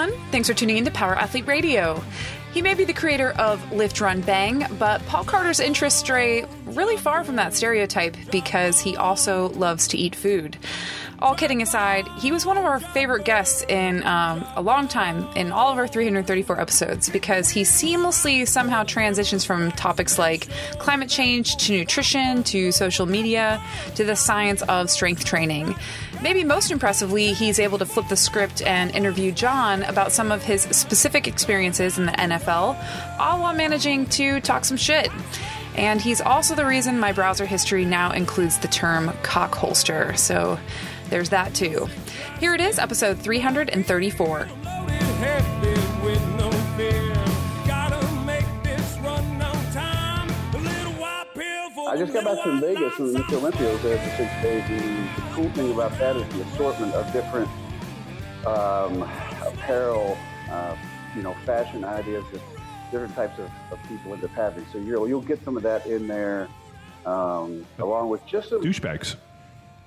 [0.00, 0.30] everyone.
[0.30, 2.02] Thanks for tuning in to Power Athlete Radio.
[2.52, 6.96] He may be the creator of Lift, Run, Bang, but Paul Carter's interests stray really
[6.96, 10.56] far from that stereotype because he also loves to eat food.
[11.22, 15.28] All kidding aside, he was one of our favorite guests in um, a long time
[15.36, 20.48] in all of our 334 episodes because he seamlessly somehow transitions from topics like
[20.78, 23.62] climate change to nutrition to social media
[23.96, 25.76] to the science of strength training.
[26.22, 30.42] Maybe most impressively, he's able to flip the script and interview John about some of
[30.42, 32.82] his specific experiences in the NFL,
[33.18, 35.10] all while managing to talk some shit.
[35.76, 40.14] And he's also the reason my browser history now includes the term cock holster.
[40.16, 40.58] So
[41.10, 41.88] there's that too.
[42.38, 44.48] Here it is, episode 334.
[51.90, 54.62] I just got back from Vegas and the Olympia was there for six days.
[54.68, 57.48] And the cool thing about that is the assortment of different
[58.46, 59.02] um,
[59.44, 60.16] apparel,
[60.50, 60.76] uh,
[61.16, 62.40] you know, fashion ideas that
[62.92, 64.64] different types of, of people end up having.
[64.72, 66.48] So you'll you'll get some of that in there,
[67.06, 69.16] um, along with just a, douchebags.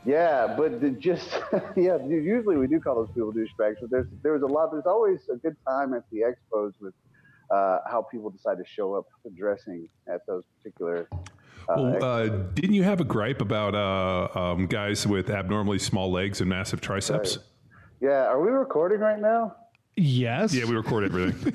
[0.05, 1.29] Yeah, but the just
[1.77, 4.71] yeah, usually we do call those people douchebags, but there's there's a lot.
[4.71, 6.93] There's always a good time at the expos with
[7.49, 9.05] uh, how people decide to show up
[9.37, 11.07] dressing at those particular.
[11.69, 16.11] Uh, well, uh, didn't you have a gripe about uh, um, guys with abnormally small
[16.11, 17.37] legs and massive triceps?
[17.37, 17.45] Right.
[18.01, 19.55] Yeah, are we recording right now?
[19.95, 20.53] Yes.
[20.53, 21.53] Yeah, we record everything.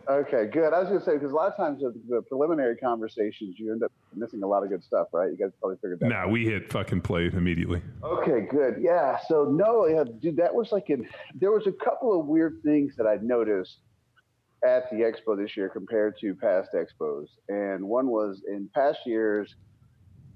[0.08, 0.74] okay, good.
[0.74, 3.72] I was going to say because a lot of times the, the, preliminary conversations you
[3.72, 5.30] end up missing a lot of good stuff, right?
[5.30, 6.08] You guys probably figured that.
[6.08, 6.30] Nah, out.
[6.30, 7.80] we hit fucking play immediately.
[8.02, 8.76] Okay, good.
[8.80, 9.18] Yeah.
[9.28, 11.08] So no, yeah, dude, that was like in.
[11.34, 13.78] There was a couple of weird things that I noticed
[14.62, 19.54] at the expo this year compared to past expos, and one was in past years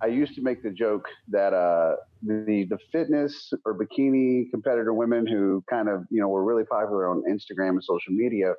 [0.03, 5.27] I used to make the joke that uh, the the fitness or bikini competitor women
[5.27, 8.55] who kind of you know were really popular on Instagram and social media,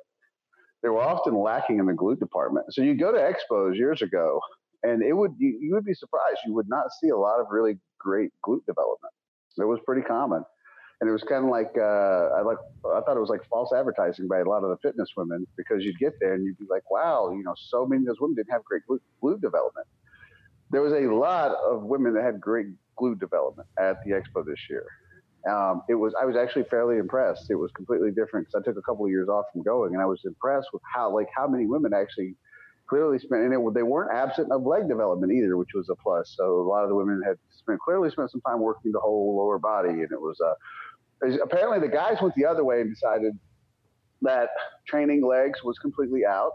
[0.82, 2.66] they were often lacking in the glute department.
[2.70, 4.40] So you go to expos years ago,
[4.82, 7.46] and it would you, you would be surprised you would not see a lot of
[7.50, 9.12] really great glute development.
[9.58, 10.44] It was pretty common,
[11.00, 12.58] and it was kind of like uh, I like
[12.94, 15.84] I thought it was like false advertising by a lot of the fitness women because
[15.84, 18.36] you'd get there and you'd be like, wow, you know, so many of those women
[18.36, 19.86] didn't have great glute, glute development
[20.70, 22.66] there was a lot of women that had great
[22.98, 24.86] glute development at the expo this year.
[25.48, 27.50] Um, it was I was actually fairly impressed.
[27.50, 30.02] It was completely different because I took a couple of years off from going, and
[30.02, 32.34] I was impressed with how like how many women actually
[32.88, 36.34] clearly spent and it, they weren't absent of leg development either, which was a plus.
[36.36, 39.36] So a lot of the women had spent clearly spent some time working the whole
[39.36, 43.38] lower body, and it was uh, apparently the guys went the other way and decided
[44.22, 44.48] that
[44.86, 46.52] training legs was completely out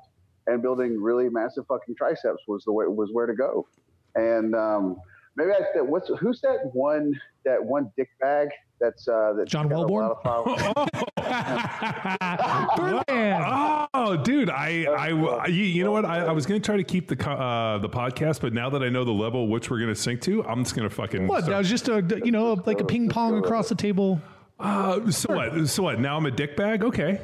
[0.48, 3.68] and building really massive fucking triceps was the way was where to go.
[4.16, 4.98] And um,
[5.36, 8.50] maybe I said, what's who's that one that one dick bag
[8.80, 10.16] that's uh, that John Welbourn.
[13.94, 16.04] oh, dude, I, I, you, you know what?
[16.04, 18.84] I, I was going to try to keep the uh, the podcast, but now that
[18.84, 21.28] I know the level which we're going to sync to, I'm just going to fucking.
[21.28, 21.46] What?
[21.46, 24.22] That was just a you know like a ping pong across the table.
[24.60, 25.70] Uh, so what?
[25.70, 26.00] So what?
[26.00, 26.84] Now I'm a dick bag.
[26.84, 27.22] Okay.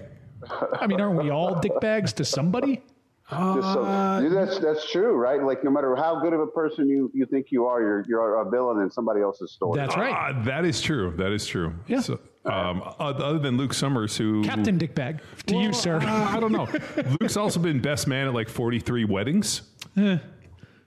[0.79, 2.83] I mean, aren't we all dick bags to somebody?
[3.29, 5.43] Uh, so, that's that's true, right?
[5.43, 8.41] Like no matter how good of a person you, you think you are, you're you're
[8.41, 9.77] a villain in somebody else's story.
[9.77, 10.33] That's right.
[10.33, 11.13] Uh, that is true.
[11.17, 11.73] That is true.
[11.87, 11.99] Yeah.
[11.99, 15.97] So, um, other than Luke Summers, who Captain Dickbag to well, you, sir.
[15.97, 16.69] Uh, I don't know.
[17.19, 19.63] Luke's also been best man at like 43 weddings.
[19.97, 20.17] Eh.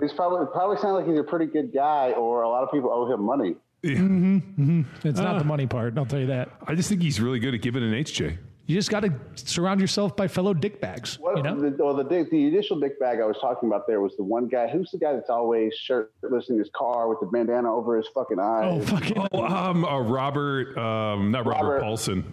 [0.01, 2.91] He's probably probably sounds like he's a pretty good guy, or a lot of people
[2.91, 3.57] owe him money.
[3.83, 3.97] Yeah.
[3.97, 5.09] Mm-hmm, mm-hmm.
[5.09, 5.97] It's not the money part.
[5.99, 6.51] I'll tell you that.
[6.67, 8.39] I just think he's really good at giving an HJ.
[8.71, 11.19] You just got to surround yourself by fellow dick bags.
[11.19, 11.59] What, you know?
[11.59, 14.47] the, well, the, the initial dick bag I was talking about there was the one
[14.47, 14.69] guy.
[14.69, 18.39] Who's the guy that's always shirtless in his car with the bandana over his fucking
[18.39, 18.63] eyes?
[18.65, 19.27] Oh, fucking.
[19.33, 22.25] Oh, um, uh, Robert, um, not Robert, Robert, Paulson.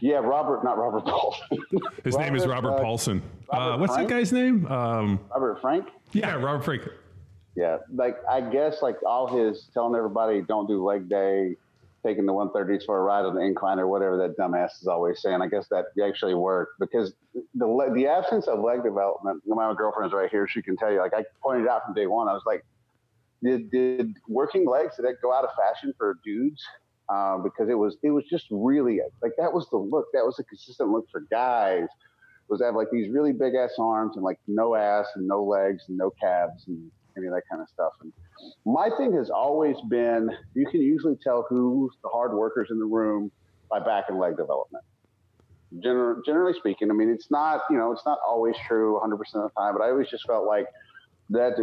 [0.00, 1.46] Yeah, Robert, not Robert Paulson.
[2.02, 3.22] his Robert, name is Robert uh, Paulson.
[3.52, 4.08] Robert uh, what's Frank?
[4.08, 4.66] that guy's name?
[4.66, 5.90] Um, Robert Frank.
[6.12, 6.88] Yeah, Robert Frank.
[7.54, 11.54] Yeah, like I guess like all his telling everybody don't do leg day
[12.04, 15.20] taking the 130s for a ride on the incline or whatever that dumbass is always
[15.22, 15.40] saying.
[15.40, 17.12] I guess that actually worked because
[17.54, 19.42] the the absence of leg development.
[19.46, 20.98] My girlfriend's right here; she can tell you.
[20.98, 22.64] Like I pointed out from day one, I was like,
[23.42, 26.62] did did working legs did that go out of fashion for dudes?
[27.08, 30.06] Uh, because it was it was just really like that was the look.
[30.12, 31.88] That was a consistent look for guys.
[32.48, 35.42] Was to have like these really big ass arms and like no ass and no
[35.42, 37.92] legs and no calves and any of that kind of stuff.
[38.02, 38.12] And
[38.66, 42.84] my thing has always been you can usually tell who's the hard workers in the
[42.84, 43.30] room
[43.70, 44.84] by back and leg development.
[45.84, 49.18] Gener- generally speaking, I mean, it's not, you know, it's not always true 100% of
[49.32, 50.66] the time, but I always just felt like
[51.30, 51.54] that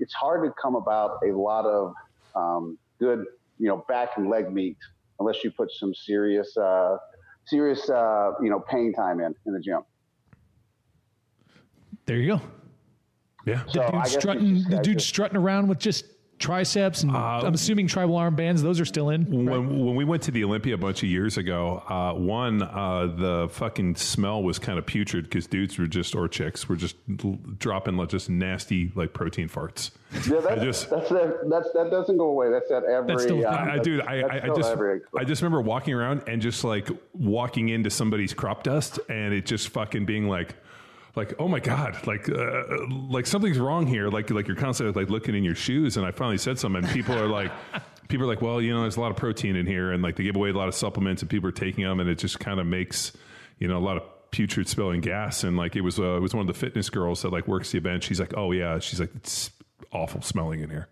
[0.00, 1.92] it's hard to come about a lot of
[2.36, 3.24] um, good,
[3.58, 4.76] you know, back and leg meat
[5.18, 6.96] unless you put some serious, uh,
[7.46, 9.80] serious, uh, you know, pain time in in the gym.
[12.06, 12.40] There you go.
[13.50, 13.62] Yeah.
[13.66, 16.04] So Dude I guess strutting, the dude strutting around with just
[16.38, 18.62] triceps, and Uh, I'm assuming tribal armbands.
[18.62, 19.26] Those are still in.
[19.26, 23.12] When, when we went to the Olympia a bunch of years ago, uh, one, uh,
[23.14, 26.96] the fucking smell was kind of putrid because dudes were just, or chicks, were just
[27.22, 29.90] l- dropping like just nasty like protein farts.
[30.30, 32.48] Yeah, that's, just- that's, that, that's that doesn't go away.
[32.50, 33.06] That's at every.
[33.08, 33.68] That's still uh, thing.
[33.68, 36.40] I, I, dude, I, that's I, I just, every I just remember walking around and
[36.40, 40.54] just like walking into somebody's crop dust and it just fucking being like,
[41.16, 42.62] like, oh my god, like, uh,
[43.08, 44.08] like something's wrong here.
[44.08, 45.96] Like, like you're constantly like looking in your shoes.
[45.96, 47.50] And I finally said something, and people are like,
[48.08, 50.16] people are like, well, you know, there's a lot of protein in here, and like
[50.16, 52.38] they give away a lot of supplements, and people are taking them, and it just
[52.38, 53.12] kind of makes,
[53.58, 55.44] you know, a lot of putrid smelling gas.
[55.44, 57.72] And like it was, uh, it was one of the fitness girls that like works
[57.72, 58.04] the event.
[58.04, 59.50] She's like, oh yeah, she's like, it's
[59.92, 60.88] awful smelling in here.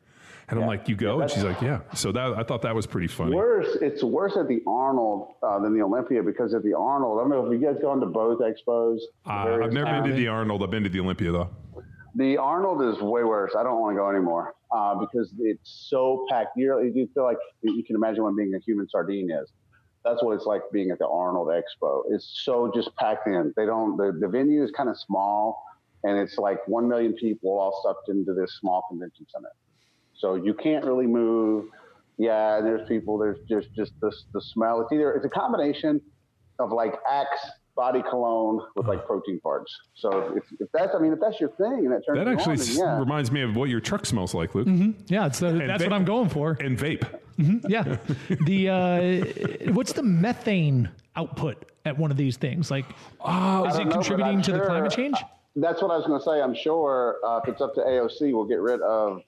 [0.51, 1.21] And I'm like, you go?
[1.21, 1.81] And she's like, yeah.
[1.95, 3.35] So that I thought that was pretty funny.
[3.35, 7.23] Worse, it's worse at the Arnold uh, than the Olympia because at the Arnold, I
[7.23, 9.01] don't know if you guys gone to both expos.
[9.27, 10.63] Uh, I've never been to the Arnold.
[10.63, 11.51] I've been to the Olympia though.
[12.15, 13.55] The Arnold is way worse.
[13.57, 16.57] I don't want to go anymore uh, because it's so packed.
[16.57, 19.51] You're, you feel like you can imagine what being a human sardine is.
[20.05, 22.05] That's what it's like being at the Arnold Expo.
[22.09, 23.53] It's so just packed in.
[23.57, 23.97] They don't.
[23.99, 25.63] The, the venue is kind of small,
[26.05, 29.51] and it's like one million people all stuffed into this small convention center.
[30.19, 31.67] So you can't really move.
[32.17, 33.19] Yeah, and there's people.
[33.19, 34.81] There's just just the the smell.
[34.81, 36.01] It's either it's a combination
[36.59, 39.73] of like Axe body cologne with like protein parts.
[39.95, 42.33] So if, if that's I mean if that's your thing and that turns That you
[42.33, 42.99] actually on, then yeah.
[42.99, 44.67] reminds me of what your truck smells like, Luke.
[45.07, 46.59] Yeah, it's the, that's va- what I'm going for.
[46.61, 47.07] And vape.
[47.69, 47.99] Yeah,
[48.47, 52.69] the uh, what's the methane output at one of these things?
[52.69, 52.87] Like,
[53.25, 55.17] I is it know, contributing I'm to the climate change?
[55.55, 56.43] That's what I was going to say.
[56.43, 59.21] I'm sure uh, if it's up to AOC, we'll get rid of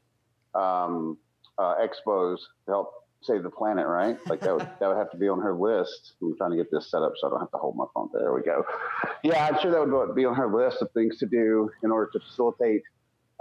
[0.54, 1.18] um,
[1.58, 2.92] uh, expos to help
[3.22, 4.18] save the planet, right?
[4.28, 6.14] Like that would that would have to be on her list.
[6.22, 8.08] I'm trying to get this set up so I don't have to hold my phone.
[8.12, 8.64] There we go.
[9.22, 12.10] Yeah, I'm sure that would be on her list of things to do in order
[12.14, 12.80] to facilitate,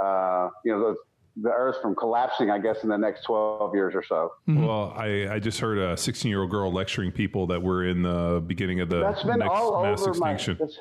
[0.04, 0.96] uh, you know, the,
[1.44, 2.52] the Earth from collapsing.
[2.52, 4.34] I guess in the next 12 years or so.
[4.46, 8.02] Well, I, I just heard a 16 year old girl lecturing people that were in
[8.02, 10.34] the beginning of the That's been next all mass over my.
[10.34, 10.58] extinction.
[10.60, 10.80] That's,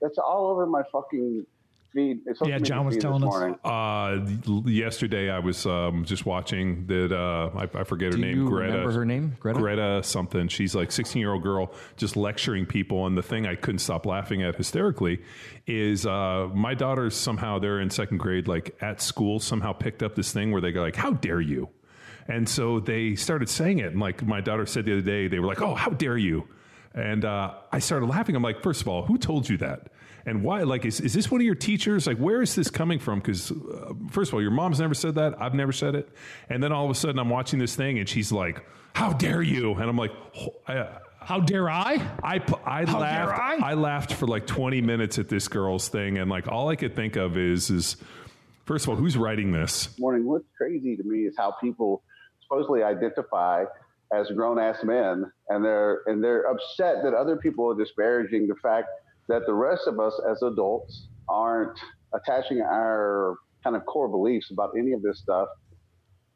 [0.00, 1.46] that's all over my fucking
[1.92, 2.20] feed.
[2.26, 3.58] social Yeah, John was telling us.
[3.64, 4.24] Uh,
[4.66, 7.12] yesterday, I was um, just watching that.
[7.12, 8.36] Uh, I, I forget her Do name.
[8.38, 8.72] you Greta.
[8.72, 9.36] remember her name?
[9.40, 9.58] Greta?
[9.58, 10.48] Greta something.
[10.48, 13.06] She's like 16 year old girl just lecturing people.
[13.06, 15.22] And the thing I couldn't stop laughing at hysterically
[15.66, 20.14] is uh, my daughters somehow they're in second grade, like at school, somehow picked up
[20.14, 21.68] this thing where they go like, "How dare you!"
[22.28, 23.86] And so they started saying it.
[23.92, 26.48] And like my daughter said the other day, they were like, "Oh, how dare you!"
[26.94, 28.36] And uh, I started laughing.
[28.36, 29.88] I'm like, first of all, who told you that?
[30.26, 30.62] And why?
[30.62, 32.06] Like, is, is this one of your teachers?
[32.06, 33.18] Like, where is this coming from?
[33.18, 35.40] Because, uh, first of all, your mom's never said that.
[35.40, 36.08] I've never said it.
[36.48, 38.64] And then all of a sudden, I'm watching this thing, and she's like,
[38.94, 40.88] "How dare you!" And I'm like, "Oh, I,
[41.20, 41.94] How dare I?
[42.22, 43.36] I, I How laughed.
[43.36, 43.74] dare I?
[43.74, 47.16] laughed for like 20 minutes at this girl's thing, and like all I could think
[47.16, 47.96] of is, is
[48.64, 49.96] first of all, who's writing this?
[49.98, 50.24] morning.
[50.24, 52.02] What's crazy to me is how people
[52.42, 53.64] supposedly identify
[54.12, 58.54] as grown ass men, and they're and they're upset that other people are disparaging the
[58.56, 58.88] fact
[59.28, 61.78] that the rest of us as adults aren't
[62.14, 65.48] attaching our kind of core beliefs about any of this stuff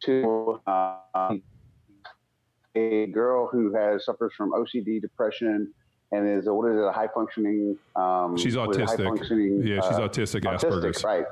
[0.05, 1.35] to uh,
[2.75, 5.73] a girl who has suffers from OCD, depression,
[6.13, 7.77] and is a, what is it, a high functioning?
[7.97, 9.05] Um, She's what is it, autistic.
[9.05, 9.63] Functioning.
[9.67, 11.05] Yeah, she's uh, autistic, autistic, Asperger's.
[11.05, 11.25] right?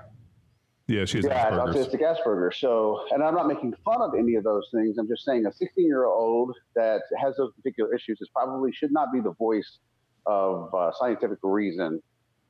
[0.89, 1.87] Yeah, she's Yeah, Asperger's.
[1.87, 2.59] autistic Asperger's.
[2.59, 4.99] So, and I'm not making fun of any of those things.
[4.99, 8.93] I'm just saying a 16 year old that has those particular issues is probably should
[8.93, 9.79] not be the voice
[10.27, 12.03] of uh, scientific reason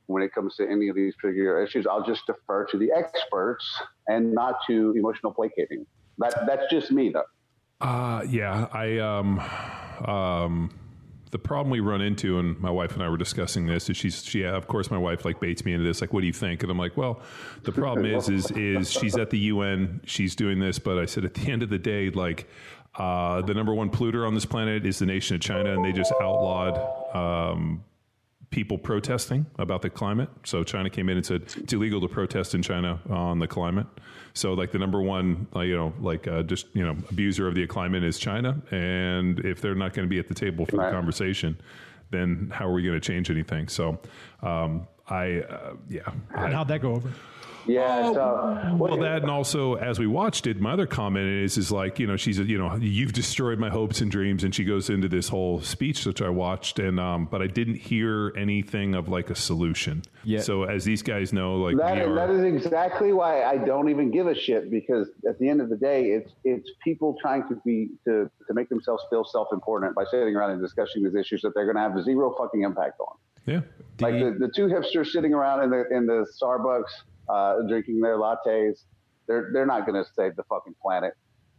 [0.07, 1.87] when it comes to any of these particular issues.
[1.87, 3.65] I'll just defer to the experts
[4.07, 5.85] and not to emotional placating.
[6.17, 7.23] That that's just me though.
[7.81, 9.39] Uh, yeah, I um,
[10.07, 10.69] um,
[11.31, 14.23] the problem we run into, and my wife and I were discussing this, is she's
[14.23, 16.63] she of course my wife like baits me into this, like, what do you think?
[16.63, 17.21] And I'm like, well,
[17.63, 21.25] the problem is, is is she's at the UN, she's doing this, but I said
[21.25, 22.47] at the end of the day, like.
[22.97, 25.91] Uh, the number one polluter on this planet is the nation of China, and they
[25.91, 26.77] just outlawed
[27.15, 27.83] um,
[28.51, 30.29] people protesting about the climate.
[30.45, 33.87] So China came in and said it's illegal to protest in China on the climate.
[34.33, 37.55] So like the number one, uh, you know, like uh, just you know, abuser of
[37.55, 40.77] the climate is China, and if they're not going to be at the table for
[40.77, 40.87] Right.
[40.87, 41.57] the conversation,
[42.11, 43.67] then how are we going to change anything?
[43.67, 43.99] So
[44.41, 46.01] um, I, uh, yeah,
[46.35, 47.09] And how'd that go over?
[47.67, 48.01] Yeah.
[48.05, 51.71] Oh, so well, that and also as we watched it, my other comment is is
[51.71, 54.63] like you know she's a, you know you've destroyed my hopes and dreams, and she
[54.63, 58.95] goes into this whole speech which I watched, and um, but I didn't hear anything
[58.95, 60.03] of like a solution.
[60.23, 60.41] Yeah.
[60.41, 64.09] So as these guys know, like That, are, that is exactly why I don't even
[64.11, 67.55] give a shit because at the end of the day, it's it's people trying to
[67.65, 71.41] be to to make themselves feel self important by sitting around and discussing these issues
[71.43, 73.15] that they're going to have zero fucking impact on.
[73.45, 73.61] yeah.
[73.99, 76.91] Like the, the two hipsters sitting around in the in the Starbucks
[77.29, 78.83] uh, drinking their lattes,
[79.27, 81.13] they're they're not going to save the fucking planet.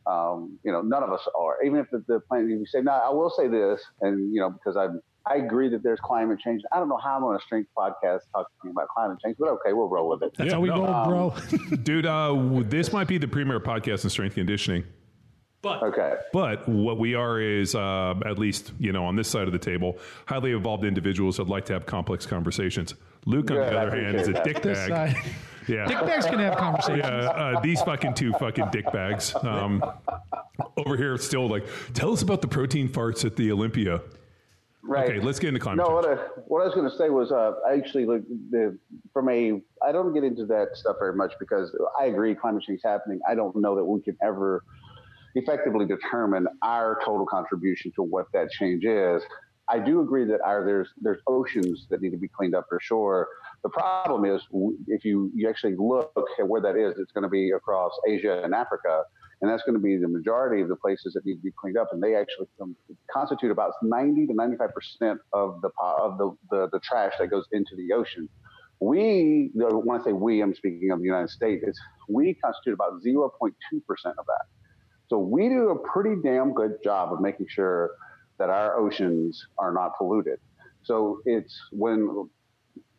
[0.06, 1.62] Um, you know, none of us are.
[1.64, 4.40] Even if the, the planet, if you say, no, I will say this, and you
[4.40, 4.87] know, because I
[5.28, 6.62] I agree that there's climate change.
[6.73, 9.73] I don't know how I'm on a strength podcast talking about climate change, but okay,
[9.73, 10.32] we'll roll with it.
[10.38, 11.76] That's Yeah, how we no, roll, um, bro.
[11.82, 14.85] Dude, uh, this might be the premier podcast in strength conditioning.
[15.62, 16.14] But okay.
[16.32, 19.58] But what we are is, uh, at least you know, on this side of the
[19.58, 22.94] table, highly evolved individuals that like to have complex conversations.
[23.25, 25.16] Luke, on Good, the other hand, is a appreciate
[25.66, 25.87] dick This bag.
[25.87, 25.92] side.
[25.92, 25.99] Yeah.
[26.00, 27.04] Dick bags can have conversations.
[27.04, 29.35] Yeah, uh, these fucking two fucking dick bags.
[29.42, 29.82] Um,
[30.76, 34.00] over here, still like, tell us about the protein farts at the Olympia.
[34.82, 35.11] Right.
[35.11, 36.06] Okay, let's get into climate No, what.
[36.06, 36.14] I,
[36.46, 38.78] what I was going to say was uh, actually look the
[39.12, 42.78] from a I don't get into that stuff very much because I agree climate change
[42.78, 43.18] is happening.
[43.28, 44.62] I don't know that we can ever
[45.35, 49.23] effectively determine our total contribution to what that change is.
[49.68, 52.78] I do agree that our there's there's oceans that need to be cleaned up for
[52.80, 53.26] sure.
[53.66, 54.40] The problem is
[54.87, 58.40] if you you actually look at where that is, it's going to be across Asia
[58.44, 59.02] and Africa,
[59.40, 61.76] and that's going to be the majority of the places that need to be cleaned
[61.76, 62.46] up, and they actually
[63.12, 67.44] constitute about 90 to 95 percent of the of the, the the trash that goes
[67.50, 68.28] into the ocean.
[68.78, 71.76] We, when I say we, I'm speaking of the United States.
[72.08, 73.50] We constitute about 0.2
[73.85, 74.44] percent of that.
[75.08, 77.90] So we do a pretty damn good job of making sure
[78.38, 80.38] that our oceans are not polluted.
[80.85, 82.28] So it's when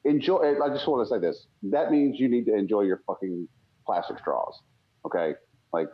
[0.08, 0.56] enjoy.
[0.64, 1.48] I just want to say this.
[1.64, 3.48] That means you need to enjoy your fucking
[3.86, 4.60] plastic straws.
[5.06, 5.34] Okay,
[5.74, 5.88] like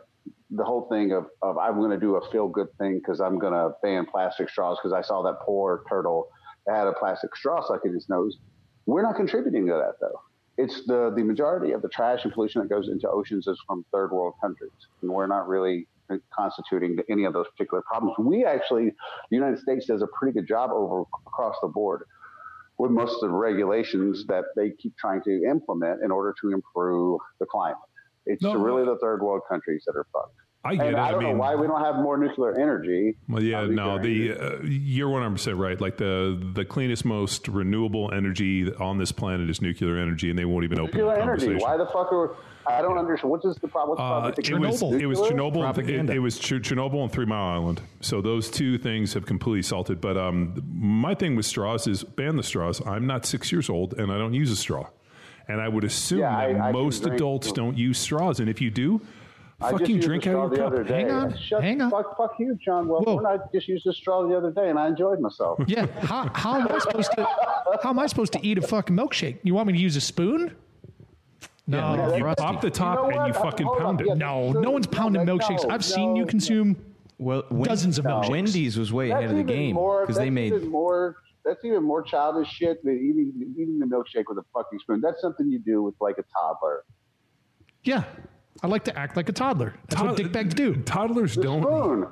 [0.50, 3.38] the whole thing of, of I'm going to do a feel good thing because I'm
[3.38, 6.28] going to ban plastic straws because I saw that poor turtle
[6.66, 8.38] that had a plastic straw stuck in his nose.
[8.86, 10.20] We're not contributing to that though.
[10.56, 13.84] It's the the majority of the trash and pollution that goes into oceans is from
[13.92, 14.70] third world countries,
[15.02, 15.88] and we're not really
[16.36, 18.14] constituting any of those particular problems.
[18.18, 18.90] We actually,
[19.30, 22.04] the United States does a pretty good job over across the board
[22.78, 27.20] with most of the regulations that they keep trying to implement in order to improve
[27.38, 27.76] the climate.
[28.26, 28.56] It's No.
[28.56, 30.34] really the third world countries that are fucked.
[30.66, 30.98] I get And it.
[30.98, 33.14] I I don't mean, know why we don't have more nuclear energy.
[33.28, 35.78] Well, yeah, no, the uh, you're one hundred percent right.
[35.80, 40.44] Like the the cleanest, most renewable energy on this planet is nuclear energy, and they
[40.46, 41.46] won't even open nuclear the energy.
[41.46, 41.58] conversation.
[41.68, 42.34] Why the fuck are
[42.66, 43.30] I don't understand.
[43.30, 43.90] What's the problem?
[43.98, 44.24] What's the problem?
[44.24, 45.00] Uh, with the it was Chernobyl.
[45.00, 45.36] it was nuclear?
[45.36, 45.88] Chernobyl.
[46.08, 47.82] It, it was Ch- Chernobyl and Three Mile Island.
[48.00, 50.00] So those two things have completely salted.
[50.00, 52.80] But um, my thing with straws is ban the straws.
[52.86, 54.88] I'm not six years old and I don't use a straw,
[55.46, 58.40] and I would assume Yeah, that I can most adults don't use straws.
[58.40, 59.12] And if you do, I just
[59.72, 60.72] fucking used drink a out straw of your the cup.
[60.72, 61.00] other day.
[61.02, 61.90] Hang on, Shut hang on.
[61.90, 62.88] Fuck, fuck you, John.
[62.88, 63.24] Well, Whoa.
[63.26, 65.60] I just used a straw the other day and I enjoyed myself.
[65.66, 65.86] Yeah.
[66.00, 67.24] How, how am I supposed to?
[67.82, 69.38] How am I supposed to eat a fucking milkshake?
[69.42, 70.54] You want me to use a spoon?
[71.66, 71.94] No.
[71.94, 73.84] like you pop the You top know and you fucking Hold on.
[73.84, 74.06] pound it.
[74.08, 75.70] Yeah, no, so- no one's pounding no, milkshakes.
[75.70, 76.28] I've seen no, you no.
[76.28, 76.76] consume
[77.18, 78.28] Well, Wen- dozens of milkshakes.
[78.30, 81.16] Wendy's was way ahead of the game more- because they made even more.
[81.44, 85.00] That's even more childish shit than eating eating the milkshake with a fucking spoon.
[85.02, 86.84] That's something you do with like a toddler.
[87.82, 88.04] Yeah.
[88.64, 89.74] I like to act like a toddler.
[89.88, 90.74] That's what Tod- dick bags do.
[90.76, 91.62] Toddlers The don't.
[91.62, 92.06] spoon.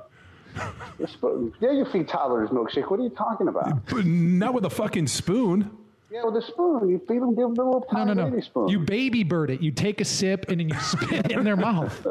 [0.99, 1.55] The spoon.
[1.61, 2.91] Yeah, you feed toddlers milkshake.
[2.91, 3.87] What are you talking about?
[3.87, 5.71] But not with a fucking spoon.
[6.11, 6.91] Yeah, with a spoon.
[6.91, 8.43] You feed them, give them a little No, tiny no, baby no.
[8.43, 8.69] spoon.
[8.69, 9.63] You baby bird it.
[9.63, 12.07] You take a sip and then you spit it in their mouth.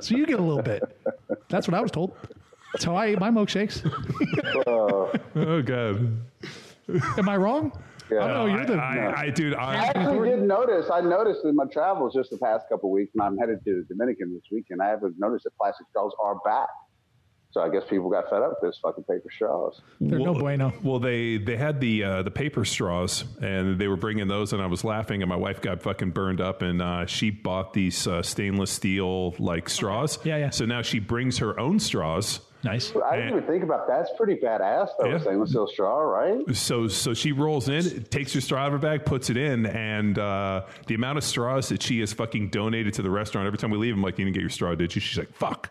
[0.00, 0.84] So you get a little bit.
[1.48, 2.14] That's what I was told.
[2.72, 3.82] That's how I ate my milkshakes.
[5.34, 6.16] Oh god.
[7.18, 7.72] Am I wrong?
[8.10, 8.24] Yeah.
[8.24, 8.50] I don't.
[8.50, 8.74] You're the.
[8.74, 10.90] I, I, I, dude, I I, actually did notice.
[10.92, 13.84] I noticed in my travels just the past couple of weeks, and I'm headed to
[13.88, 14.82] the Dominican this weekend.
[14.82, 16.68] I haven't noticed that plastic straws are back.
[17.52, 19.80] So I guess people got fed up with this fucking paper straws.
[20.00, 20.72] They're no bueno.
[20.84, 24.62] Well, they they had the uh, the paper straws, and they were bringing those, and
[24.62, 28.06] I was laughing, and my wife got fucking burned up, and uh, she bought these
[28.06, 30.24] uh, stainless steel like straws.
[30.24, 30.50] Yeah, yeah.
[30.50, 32.40] So now she brings her own straws.
[32.62, 32.92] Nice.
[32.94, 34.00] I didn't even think about that.
[34.04, 35.06] That's pretty badass, though.
[35.08, 35.14] Yeah.
[35.16, 36.40] a Stainless steel straw, right?
[36.54, 39.64] So so she rolls in, takes her straw out of her bag, puts it in,
[39.66, 43.58] and uh, the amount of straws that she has fucking donated to the restaurant every
[43.58, 45.00] time we leave, I'm like, you didn't get your straw, did you?
[45.00, 45.70] She's like, fuck.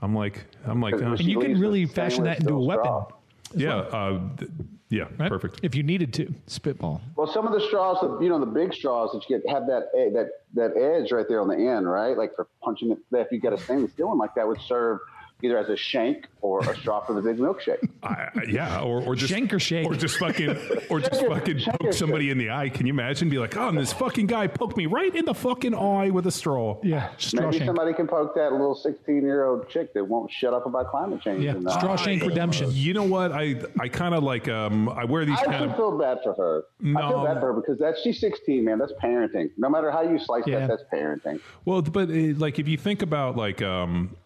[0.00, 2.66] I'm like, I'm like, uh, And And you can really fashion that into a steel
[2.66, 2.84] weapon.
[2.84, 3.06] straw.
[3.54, 4.50] yeah, uh, th-
[4.88, 5.28] yeah, Right?
[5.30, 5.60] perfect.
[5.62, 6.32] If you needed to.
[6.46, 7.00] spitball.
[7.16, 9.66] Well, some of the straws, the- you know, the big straws that you get have
[9.66, 12.16] that e- that that edge right there on the end, right?
[12.16, 12.98] Like for punching it.
[13.12, 15.00] If you got a stainless steel one like that, would serve
[15.42, 17.86] either as a shank or a straw for the big milkshake.
[18.02, 19.86] I, I- yeah, or, or just Shank or shake?
[19.86, 20.48] or just fucking,
[20.88, 22.68] or just Shank fucking shank poke or somebody in the eye.
[22.70, 23.28] Can you imagine?
[23.28, 26.26] Be like, oh, and this fucking guy poked me right in the fucking eye with
[26.26, 26.78] a straw.
[26.82, 27.68] Yeah, straw Maybe shank.
[27.68, 31.20] somebody can poke that little 16 year old chick that won't shut up about climate
[31.20, 31.42] change.
[31.44, 31.96] Yeah, in straw eye.
[31.96, 32.70] shank redemption.
[32.72, 33.32] You know what?
[33.32, 36.18] I I kind of like um I wear these I kind actually of feel bad
[36.22, 36.64] for her.
[36.80, 37.24] I feel No.
[37.24, 38.78] bad for her because that's she's 16, man.
[38.78, 39.50] That's parenting.
[39.58, 40.60] No matter how you slice Yeah.
[40.60, 41.40] that, that's parenting.
[41.64, 44.16] well, but uh, like if you think about like um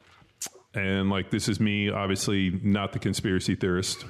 [0.75, 4.05] and like this is me obviously not the conspiracy theorist,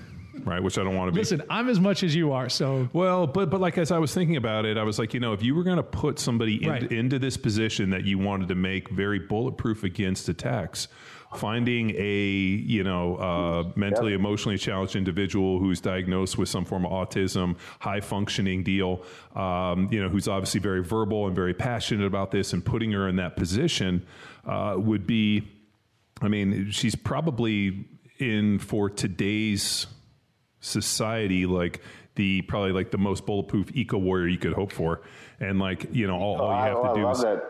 [0.45, 0.63] right?
[0.63, 1.21] Which I don't want to be.
[1.21, 4.13] Listen, I'm as much as you are, so Well, but but like as I was
[4.15, 6.63] thinking about it, I was like, you know, if you were going to put somebody
[6.63, 6.93] in, Right.
[6.93, 10.89] into this position that you wanted to make very bulletproof against attacks,
[11.37, 16.91] finding a you know uh, mentally emotionally challenged individual who's diagnosed with some form of
[16.93, 19.03] autism, high functioning deal,
[19.37, 23.09] um, you know, who's obviously very verbal and very passionate about this, and putting her
[23.09, 24.05] in that position
[24.45, 25.47] uh, would be,
[26.21, 27.87] I mean, she's probably
[28.19, 29.87] in for today's
[30.61, 31.81] society like
[32.17, 35.01] the probably like the most bulletproof eco warrior you could hope for
[35.41, 37.43] and like you know all, all you have I to do love is that.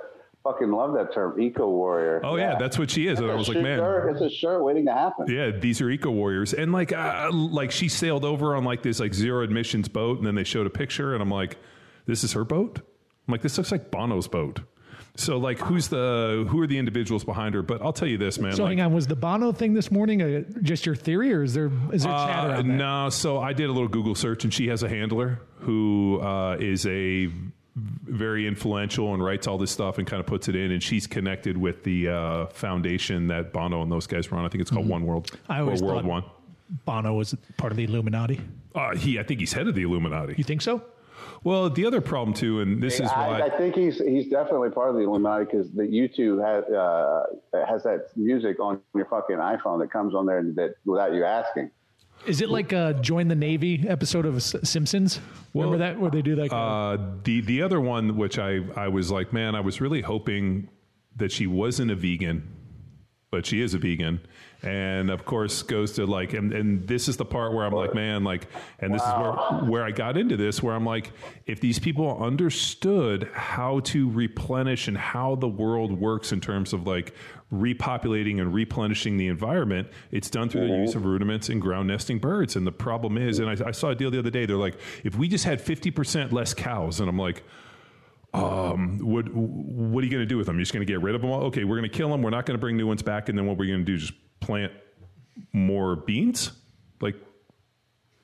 [0.45, 2.23] Fucking love that term, eco warrior.
[2.25, 4.63] oh yeah that's what she is and i was like man shirt- it's a shirt
[4.65, 5.27] waiting to happen.
[5.29, 9.01] yeah these are eco warriors and like uh, like she sailed over on like this
[9.01, 11.59] like zero emissions boat and then they showed a picture and i'm like
[12.07, 12.79] this is her boat
[13.29, 14.61] i'm like this looks like bono's boat
[15.17, 18.39] so like who's the who are the individuals behind her but i'll tell you this
[18.39, 18.93] man so like, hang on.
[18.95, 22.13] Was the Bono thing this morning uh, just your theory, or is there is there
[22.13, 22.75] chatter Uh, on that?
[22.75, 26.57] no, so I did a little Google search, and she has a handler who uh,
[26.61, 27.29] is a
[27.77, 30.71] very influential and writes all this stuff and kind of puts it in.
[30.73, 34.45] And she's connected with the uh, foundation that Bono and those guys run.
[34.45, 35.53] I think it's called One World Mm-hmm.
[35.53, 36.25] I or World One.
[36.85, 38.41] Bono was part of the Illuminati.
[38.75, 40.35] Uh, he, I think he's head of the Illuminati.
[40.37, 40.83] You think so?
[41.43, 44.71] Well, the other problem too, and this is why I, I think he's he's definitely
[44.71, 49.37] part of the Illuminati because the U2 has uh, has that music on your fucking
[49.37, 51.71] iPhone that comes on there that without you asking.
[52.27, 55.21] Is it like a join the Navy episode of Simpsons?
[55.55, 56.53] Remember that where they do that?
[56.53, 60.69] Uh, the the other one, which I I was like, man, I was really hoping
[61.17, 62.47] that she wasn't a vegan,
[63.31, 64.21] but she is a vegan,
[64.63, 67.95] and of course goes to like, and, and this is the part where I'm like,
[67.95, 68.47] man, like,
[68.79, 69.33] and this is where
[69.71, 71.13] where I got into this, where I'm like,
[71.47, 76.87] if these people understood how to replenish and how the world works in terms of
[76.87, 77.15] like
[77.53, 82.19] repopulating and replenishing the environment, it's done through the use of ruminants and ground nesting
[82.19, 82.57] birds.
[82.57, 84.79] And the problem is, and I, I saw a deal the other day, they're like,
[85.05, 87.43] if we just had 50% less cows, and I'm like,
[88.33, 90.57] um, what what are you going to do with them?
[90.57, 91.43] You're just going to get rid of them all?
[91.45, 92.23] Okay, we're going to kill them.
[92.23, 93.99] We're not going to bring new ones back, and then what we're going to do?
[93.99, 94.73] Just plant
[95.53, 96.53] more beans?
[97.01, 97.17] Like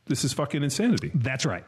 [0.06, 1.10] this is fucking insanity.
[1.14, 1.64] that's right.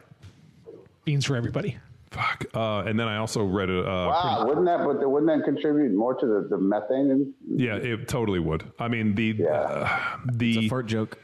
[1.05, 1.77] Beans for everybody.
[2.11, 2.45] Fuck.
[2.55, 3.79] Uh, and then I also read a.
[3.81, 7.11] Uh, Wow, wouldn't that but wouldn't that contribute more to the, the methane?
[7.11, 8.63] And, yeah, it totally would.
[8.79, 9.49] I mean the Yeah.
[9.51, 11.17] uh, the Fart joke.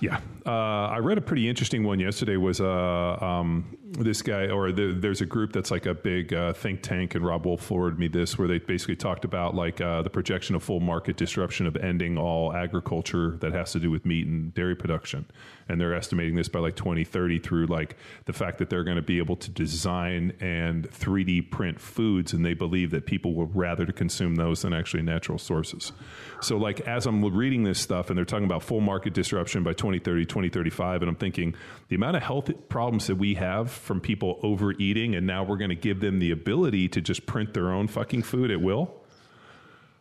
[0.00, 2.36] Yeah, uh, I read a pretty interesting one yesterday.
[2.36, 6.52] Was uh, um, this guy or the, there's a group that's like a big uh,
[6.52, 10.02] think tank, and Robb Wolf forwarded me this, where they basically talked about like uh,
[10.02, 14.04] the projection of full market disruption of ending all agriculture that has to do with
[14.04, 15.26] meat and dairy production,
[15.68, 17.96] and they're estimating this by like 2030 through like
[18.26, 22.44] the fact that they're going to be able to design and 3D print foods, and
[22.44, 25.92] they believe that people will rather to consume those than actually natural sources.
[26.40, 29.72] So like as I'm reading this stuff, and they're talking about full market disruption by
[29.72, 31.54] 2030, 2035, and I'm thinking
[31.88, 35.70] the amount of health problems that we have from people overeating, and now we're going
[35.70, 38.94] to give them the ability to just print their own fucking food at will.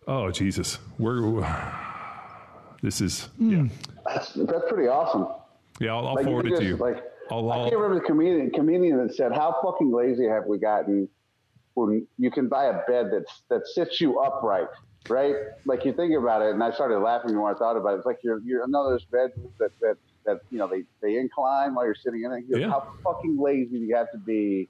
[0.07, 1.41] Oh Jesus, we're
[2.81, 3.51] this is hmm.
[3.51, 3.67] yeah
[4.05, 5.27] that's that's pretty awesome.
[5.79, 5.93] yeah.
[5.93, 6.77] I'll, I'll Like, forward you it to you.
[6.77, 10.45] Like I'll, I I'll, can't remember the comedian comedian that said, "How fucking lazy have
[10.45, 11.09] we gotten
[11.73, 14.67] when you can buy a bed that's that sits you upright,
[15.09, 15.35] right?
[15.65, 17.97] Like you think about it." And I started laughing the more I thought about it.
[17.97, 21.73] It's like you're you're another those beds that that that you know they they incline
[21.73, 22.43] while you're sitting in it.
[22.47, 22.69] You know, Yeah.
[22.69, 24.69] How fucking lazy do you have to be?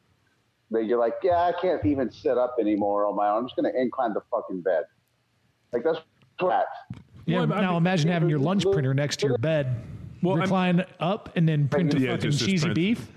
[0.72, 3.38] That you're like, yeah, I can't even sit up anymore on my own.
[3.40, 4.84] I'm just going to incline the fucking bed.
[5.72, 6.00] Like that's
[6.40, 6.66] flat.
[7.26, 7.40] Yeah.
[7.46, 9.82] Well, I now mean- imagine having your lunch printer next to your bed.
[10.22, 13.12] Well, I'm- recline up and then print a Yeah, fucking just- just cheesy print- beef.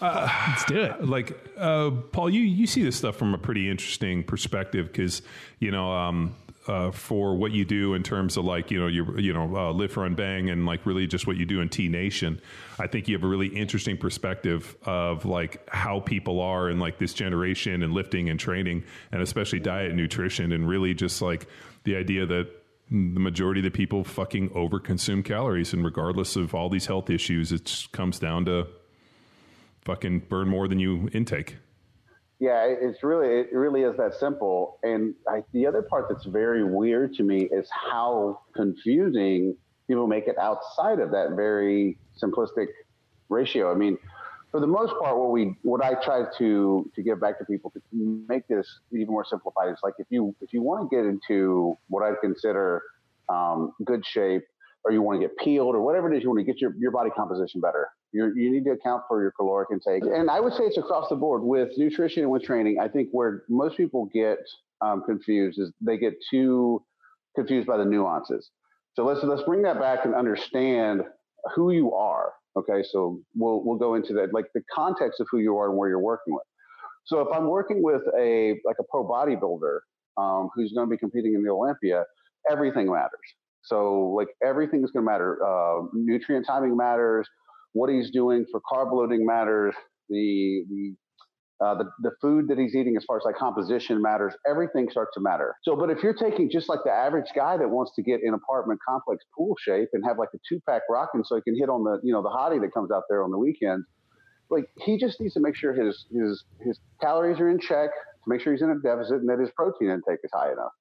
[0.00, 1.04] Let's do it.
[1.04, 5.22] like uh, Paul, you you see this stuff from a pretty interesting perspective because
[5.60, 6.34] you know um,
[6.68, 9.72] uh, for what you do in terms of like you know you you know uh,
[9.72, 12.40] lift run bang and like really just what you do in T Nation.
[12.78, 16.98] I think you have a really interesting perspective of like how people are in like
[16.98, 21.48] this generation and lifting and training and especially diet and nutrition and really just like
[21.84, 22.48] the idea that
[22.90, 27.52] the majority of the people fucking overconsume calories and regardless of all these health issues
[27.52, 28.66] it comes down to
[29.82, 31.56] fucking burn more than you intake.
[32.40, 34.78] Yeah, it's really it really is that simple.
[34.84, 39.56] And I, the other part that's very weird to me is how confusing
[39.88, 42.68] people make it outside of that very simplistic
[43.28, 43.72] ratio.
[43.72, 43.98] I mean,
[44.52, 47.70] for the most part, what we what I try to to give back to people
[47.72, 51.06] to make this even more simplified is like if you if you want to get
[51.06, 52.82] into what I consider
[53.28, 54.42] um, good shape,
[54.84, 56.72] or you want to get peeled, or whatever it is you want to get your
[56.78, 60.02] your body composition better, you you need to account for your caloric intake.
[60.02, 62.78] And I would say it's across the board with nutrition and with training.
[62.80, 64.38] I think where most people get
[64.80, 66.84] um, confused is they get too
[67.34, 68.50] confused by the nuances.
[68.94, 71.02] So let's let's bring that back and understand
[71.54, 75.38] who you are Okay, so we'll we'll go into that, like the context of who
[75.38, 76.42] you are and where you're working with.
[77.06, 79.78] So if I'm working with a like a pro bodybuilder
[80.16, 82.04] um, who's going to be competing in the Olympia,
[82.50, 83.10] everything matters.
[83.62, 85.38] So like everything is going to matter.
[85.44, 87.28] Uh, nutrient timing matters.
[87.72, 89.74] What he's doing for carb loading matters.
[90.08, 90.94] The the
[91.60, 95.10] uh, the, the food that he's eating as far as like composition matters everything starts
[95.14, 98.02] to matter so but if you're taking just like the average guy that wants to
[98.02, 101.42] get an apartment complex pool shape and have like a two pack rocking so he
[101.42, 103.82] can hit on the you know the hottie that comes out there on the weekend
[104.50, 108.28] like he just needs to make sure his his his calories are in check to
[108.28, 110.72] make sure he's in a deficit and that his protein intake is high enough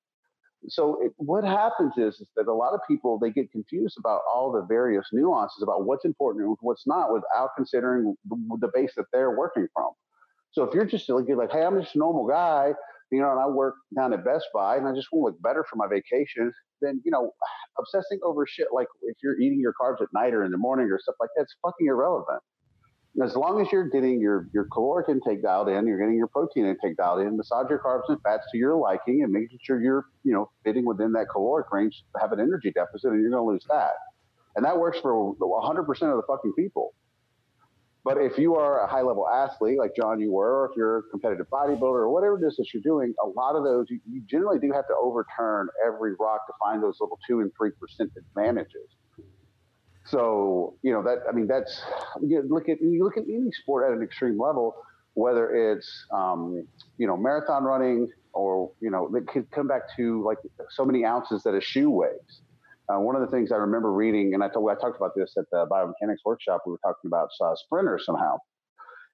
[0.70, 4.22] so it, what happens is, is that a lot of people they get confused about
[4.34, 8.92] all the various nuances about what's important and what's not without considering the, the base
[8.98, 9.92] that they're working from
[10.52, 12.74] so if you're just like, you're like, hey, I'm just a normal guy,
[13.12, 15.42] you know, and I work down at Best Buy and I just want to look
[15.44, 16.52] better for my vacation,
[16.82, 17.32] then, you know,
[17.80, 20.88] obsessing over shit like if you're eating your carbs at night or in the morning
[20.92, 22.42] or stuff like that, it's fucking irrelevant.
[23.24, 26.66] As long as you're getting your, your caloric intake dialed in, you're getting your protein
[26.68, 30.06] intake dialed in, massage your carbs and fats to your liking and making sure you're,
[30.24, 33.52] you know, fitting within that caloric range, have an energy deficit and you're going to
[33.52, 33.94] lose fat.
[34.56, 36.94] And that works for 100% of the fucking people.
[38.08, 41.00] But if you are a high level athlete like John, you were, or if you're
[41.00, 44.00] a competitive bodybuilder or whatever it is that you're doing, a lot of those you,
[44.10, 47.72] you generally do have to overturn every rock to find those little two and three
[47.72, 48.88] percent advantages.
[50.10, 51.82] So you know that I mean that's
[52.22, 54.76] you look at you look at any sport at an extreme level,
[55.14, 56.66] whether it's um,
[56.98, 60.38] you know marathon running or you know it could come back to like
[60.70, 62.42] so many ounces that a shoe weighs.
[62.90, 65.34] Uh, one of the things I remember reading, and I, told, I talked about this
[65.38, 68.38] at the biomechanics workshop, we were talking about uh, sprinters somehow.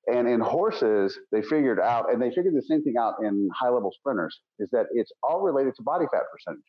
[0.06, 3.70] And in horses, they figured out, and they figured the same thing out in high
[3.70, 6.62] level sprinters, is that it's all related to body fat percentage.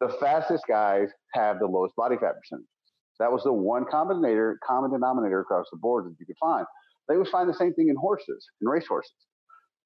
[0.00, 2.68] The fastest guys have the lowest body fat percentage.
[3.18, 6.66] That was the one combinator, common denominator across the board that you could find.
[7.08, 9.12] They would find the same thing in horses, in race horses.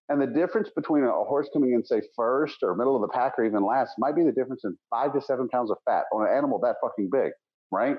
[0.08, 3.34] And the difference between a horse coming in, say, first or middle of the pack
[3.38, 6.26] or even last might be the difference in five to seven pounds of fat on
[6.26, 7.30] an animal that fucking big,
[7.70, 7.96] right?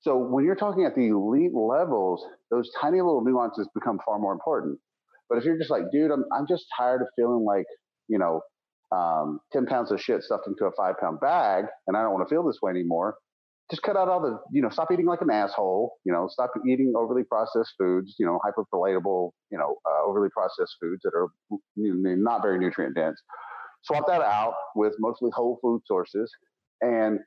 [0.00, 4.32] So when you're talking at the elite levels, those tiny little nuances become far more
[4.32, 4.78] important.
[5.28, 7.66] But if you're just like, dude, I'm, I'm just tired of feeling like,
[8.08, 8.40] you know,
[8.90, 12.26] um, 10 pounds of shit stuffed into a five pound bag and I don't want
[12.26, 13.16] to feel this way anymore,
[13.70, 16.50] just cut out all the, you know, stop eating like an asshole, you know, stop
[16.66, 21.28] eating overly processed foods, you know, hyperpalatable, you know, uh, overly processed foods that are
[21.76, 23.20] you know, not very nutrient dense.
[23.82, 26.30] Swap that out with mostly whole food sources.
[26.80, 27.18] And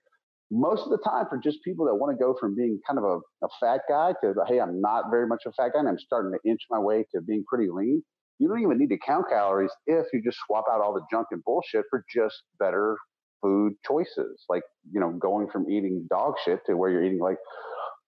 [0.49, 3.05] most of the time, for just people that want to go from being kind of
[3.05, 5.99] a, a fat guy to, hey, I'm not very much a fat guy and I'm
[5.99, 8.03] starting to inch my way to being pretty lean,
[8.39, 11.27] you don't even need to count calories if you just swap out all the junk
[11.31, 12.97] and bullshit for just better
[13.41, 17.37] food choices, like you know, going from eating dog shit to where you're eating like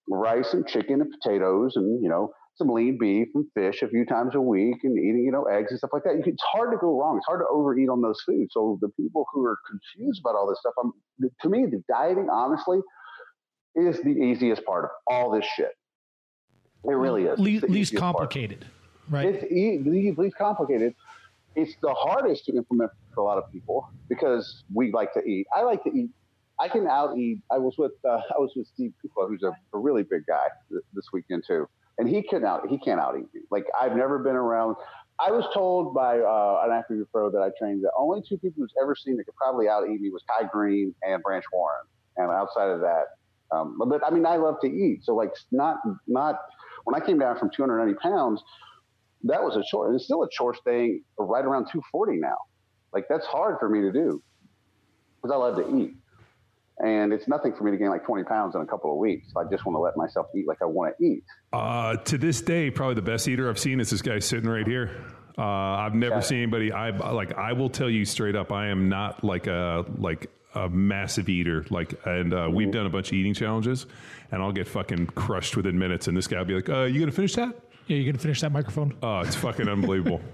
[0.10, 4.06] rice and chicken and potatoes and you know some lean beef and fish a few
[4.06, 6.22] times a week and eating you know eggs and stuff like that.
[6.26, 7.18] It's hard to go wrong.
[7.18, 8.52] It's hard to overeat on those foods.
[8.54, 10.92] So the people who are confused about all this stuff, I'm,
[11.42, 12.80] to me, the dieting honestly
[13.76, 15.72] is the easiest part of all this shit.
[16.86, 17.40] It really is.
[17.40, 18.68] Le- least complicated,
[19.10, 19.26] part.
[19.26, 19.36] right?
[19.36, 19.80] It's e-
[20.18, 20.94] least complicated.
[21.56, 25.48] It's the hardest to implement for a lot of people because we like to eat.
[25.56, 26.10] I like to eat.
[26.60, 27.40] I can out eat.
[27.52, 30.46] I was with uh, I was with Steve Kupa, who's a, a really big guy
[30.70, 33.42] th- this weekend too, and he can out he can't out eat me.
[33.52, 34.76] Like I've never been around.
[35.20, 38.64] I was told by uh, an active pro that I trained that only two people
[38.64, 41.86] who's ever seen that could probably out eat me was Kai Greene and Branch Warren,
[42.18, 43.06] and outside of that,
[43.52, 46.40] um, but I mean I love to eat, so like not not
[46.86, 48.44] when I came down from 290 pounds,
[49.24, 49.94] that was a chore.
[49.94, 52.36] It's still a chore staying right around 240 now.
[52.94, 54.22] Like that's hard for me to do
[55.22, 55.96] because I love to eat.
[56.80, 59.28] And it's nothing for me to gain like 20 pounds in a couple of weeks.
[59.38, 61.24] I just want to let myself eat like I want to eat.
[61.54, 64.68] Uh, to this day, probably the best eater I've seen is this guy sitting right
[64.68, 65.06] here.
[65.38, 66.72] Uh, I've never seen anybody.
[66.72, 67.34] I like.
[67.34, 68.52] I will tell you straight up.
[68.52, 71.66] I am not like a like a massive eater.
[71.72, 72.56] Like, and uh, mm-hmm.
[72.56, 73.88] we've done a bunch of eating challenges,
[74.32, 76.08] and I'll get fucking crushed within minutes.
[76.08, 77.56] And this guy will be like, uh, "You gonna finish that?"
[77.88, 78.96] Yeah, you gonna finish that microphone?
[79.04, 80.22] Oh, it's fucking unbelievable.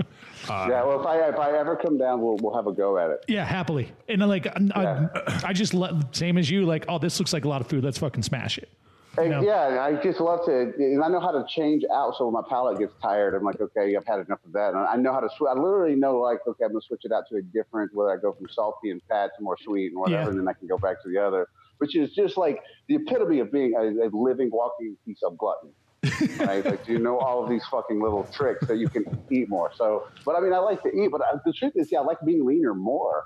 [0.47, 2.97] Uh, yeah, well, if I if I ever come down, we'll we'll have a go
[2.97, 3.25] at it.
[3.27, 3.91] Yeah, happily.
[4.07, 6.65] And uh, like, uh, I, I just let, same as you.
[6.65, 7.83] Like, oh, this looks like a lot of food.
[7.83, 8.69] Let's fucking smash it.
[9.17, 9.41] And know?
[9.41, 12.15] Yeah, I just love to, and I know how to change out.
[12.17, 14.69] So when my palate gets tired, I'm like, okay, I've had enough of that.
[14.69, 15.49] And I know how to switch.
[15.49, 17.93] I literally know, like, okay, I'm gonna switch it out to a different.
[17.93, 20.29] Whether I go from salty and fat to more sweet and whatever, Yeah.
[20.29, 21.47] and then I can go back to the other,
[21.79, 25.69] which is just like the epitome of being a, a living, walking piece of glutton.
[26.39, 26.65] Right?
[26.65, 29.71] Like do you know all of these fucking little tricks that you can eat more.
[29.75, 32.03] So, but I mean, I like to eat, but I, the truth is, yeah, I
[32.03, 33.25] like being leaner more.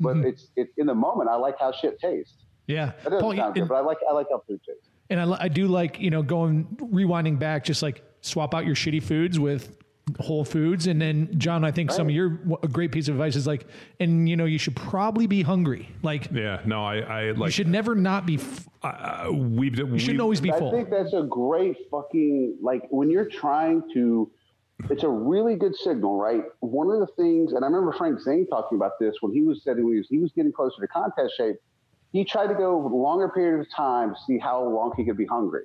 [0.00, 0.26] But mm-hmm.
[0.26, 2.34] it's it's in the moment, I like how shit tastes.
[2.66, 2.86] Yeah.
[2.86, 4.88] That doesn't Paul, sound good, and, but I like I like how food tastes.
[5.10, 8.74] and I, I do like, you know, going, rewinding back, just like swap out your
[8.74, 9.76] shitty foods with
[10.20, 10.86] whole foods.
[10.86, 13.66] And then, John, I think some of your a great piece of advice is like,
[14.00, 15.88] and, you know, you should probably be hungry.
[16.02, 19.98] Like, Yeah, no, I, I like, you should never not be, f- uh, we've, you
[19.98, 20.70] shouldn't always be I full.
[20.70, 24.30] think that's a great fucking like when you're trying to.
[24.90, 26.42] It's a really good signal, right?
[26.58, 29.62] One of the things, and I remember Frank Zane talking about this when he was
[29.62, 31.56] said he was he was getting closer to contest shape.
[32.12, 35.26] He tried to go longer period of time to see how long he could be
[35.26, 35.62] hungry,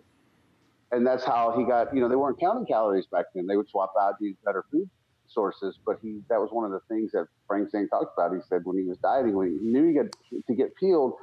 [0.91, 1.93] and that's how he got.
[1.93, 3.47] You know, they weren't counting calories back then.
[3.47, 4.89] They would swap out these better food
[5.28, 8.34] sources, but he that was one of the things that Frank Zane talked about.
[8.34, 10.08] He said when he was dieting, when he knew he got
[10.47, 11.13] to get peeled,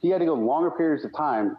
[0.00, 1.56] he had to go longer periods of time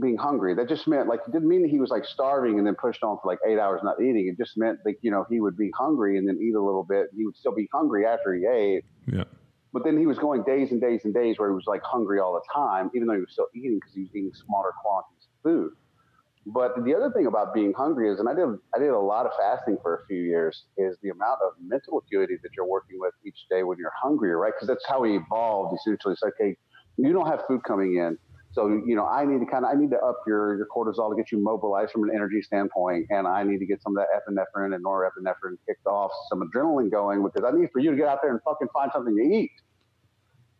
[0.00, 0.54] being hungry.
[0.54, 3.02] That just meant like it didn't mean that he was like starving and then pushed
[3.02, 4.28] on for like eight hours not eating.
[4.28, 6.84] It just meant like you know he would be hungry and then eat a little
[6.84, 7.08] bit.
[7.14, 9.24] He would still be hungry after he ate, yeah.
[9.72, 12.20] but then he was going days and days and days where he was like hungry
[12.20, 15.26] all the time, even though he was still eating because he was eating smaller quantities
[15.26, 15.72] of food.
[16.46, 19.24] But the other thing about being hungry is, and I did I did a lot
[19.24, 22.98] of fasting for a few years, is the amount of mental acuity that you're working
[23.00, 24.52] with each day when you're hungry, right?
[24.54, 26.12] Because that's how we evolved essentially.
[26.12, 26.56] It's like, okay,
[26.98, 28.18] you don't have food coming in.
[28.52, 31.10] So, you know, I need to kind of, I need to up your, your cortisol
[31.10, 33.06] to get you mobilized from an energy standpoint.
[33.10, 36.88] And I need to get some of that epinephrine and norepinephrine kicked off, some adrenaline
[36.88, 39.22] going because I need for you to get out there and fucking find something to
[39.22, 39.50] eat.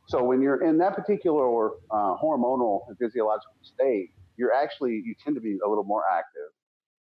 [0.09, 5.37] So when you're in that particular uh, hormonal and physiological state, you're actually, you tend
[5.37, 6.51] to be a little more active.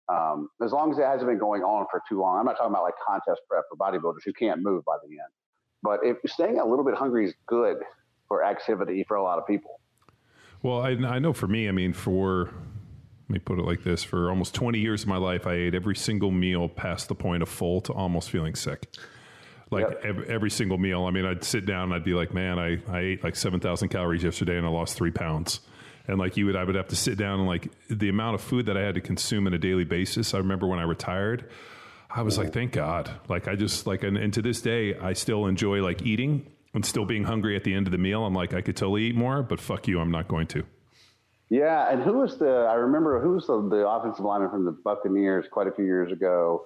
[0.09, 2.37] Um, as long as it hasn't been going on for too long.
[2.37, 5.31] I'm not talking about like contest prep for bodybuilders who can't move by the end.
[5.81, 7.77] But if staying a little bit hungry is good
[8.27, 9.79] for activity for a lot of people.
[10.61, 14.03] Well, I, I know for me, I mean, for let me put it like this:
[14.03, 17.41] for almost twenty years of my life, I ate every single meal past the point
[17.41, 18.93] of full to almost feeling sick.
[19.71, 20.01] Like Yep.
[20.03, 21.05] every, every single meal.
[21.05, 23.59] I mean, I'd sit down and I'd be like, "Man, I, I ate like seven
[23.59, 25.61] thousand calories yesterday, and I lost three pounds."
[26.07, 28.41] And like you would, I would have to sit down and like the amount of
[28.41, 30.33] food that I had to consume on a daily basis.
[30.33, 31.49] I remember when I retired,
[32.09, 35.13] I was like, "Thank God!" Like I just like, and, and to this day, I
[35.13, 38.25] still enjoy like eating and still being hungry at the end of the meal.
[38.25, 40.63] I'm like, I could totally eat more, but fuck you, I'm not going to.
[41.49, 42.49] Yeah, and who was the?
[42.49, 46.11] I remember who was the, the offensive lineman from the Buccaneers quite a few years
[46.11, 46.65] ago.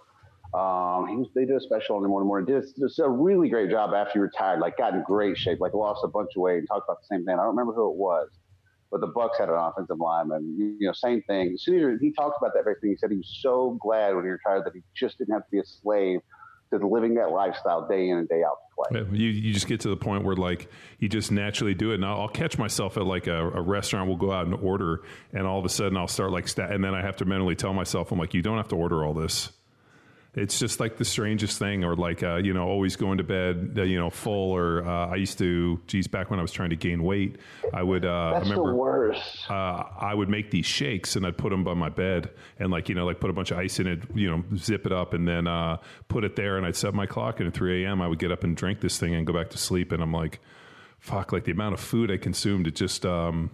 [0.53, 2.45] Um, he was, they did a special on him one morning.
[2.45, 4.61] Did just a really great job after he retired.
[4.61, 5.59] Like got in great shape.
[5.59, 7.33] Like lost a bunch of weight and talked about the same thing.
[7.33, 8.29] I don't remember who it was,
[8.91, 10.55] but the Bucs had an offensive lineman.
[10.57, 11.53] You, you know, same thing.
[11.53, 14.29] As he talked about that very thing, he said he was so glad when he
[14.29, 16.21] retired that he just didn't have to be a slave
[16.71, 18.57] to living that lifestyle day in and day out.
[19.11, 20.69] You you just get to the point where like
[20.99, 21.95] you just naturally do it.
[21.95, 24.07] And I'll, I'll catch myself at like a, a restaurant.
[24.07, 25.01] We'll go out and order,
[25.33, 27.55] and all of a sudden I'll start like sta- and then I have to mentally
[27.55, 29.51] tell myself, I'm like, you don't have to order all this.
[30.37, 33.73] It's just like the strangest thing, or like uh, you know, always going to bed,
[33.75, 34.51] uh, you know, full.
[34.51, 37.37] Or uh, I used to, geez, back when I was trying to gain weight,
[37.73, 38.05] I would.
[38.05, 39.49] Uh, I That's remember the worst.
[39.49, 42.87] uh, I would make these shakes and I'd put them by my bed and like
[42.87, 45.13] you know like put a bunch of ice in it, you know, zip it up
[45.13, 47.99] and then uh, put it there and I'd set my clock and at 3 a.m.
[48.01, 50.13] I would get up and drink this thing and go back to sleep and I'm
[50.13, 50.39] like,
[50.99, 53.05] fuck, like the amount of food I consumed, it just.
[53.05, 53.49] Um,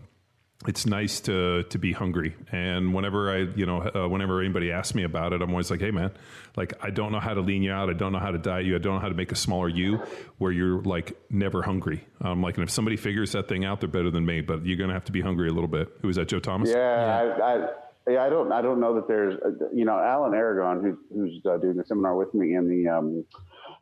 [0.67, 2.35] it's nice to to be hungry.
[2.51, 5.81] And whenever i you know uh, whenever anybody asks me about it i'm always like
[5.81, 6.11] hey man
[6.55, 7.89] like i don't know how to lean you out.
[7.89, 8.75] I don't know how to diet you.
[8.75, 10.01] I don't know how to make a smaller you
[10.37, 12.05] where you're like never hungry.
[12.21, 14.77] Um like and if somebody figures that thing out they're better than me but you're
[14.77, 15.89] gonna have to be hungry a little bit.
[16.01, 16.69] Who is that joe thomas?
[16.69, 17.67] Yeah, I, I,
[18.07, 21.39] yeah, I don't, I don't know that there's, uh, you know, Alan Aragon, who, who's
[21.45, 23.25] uh, doing the seminar with me in the, um,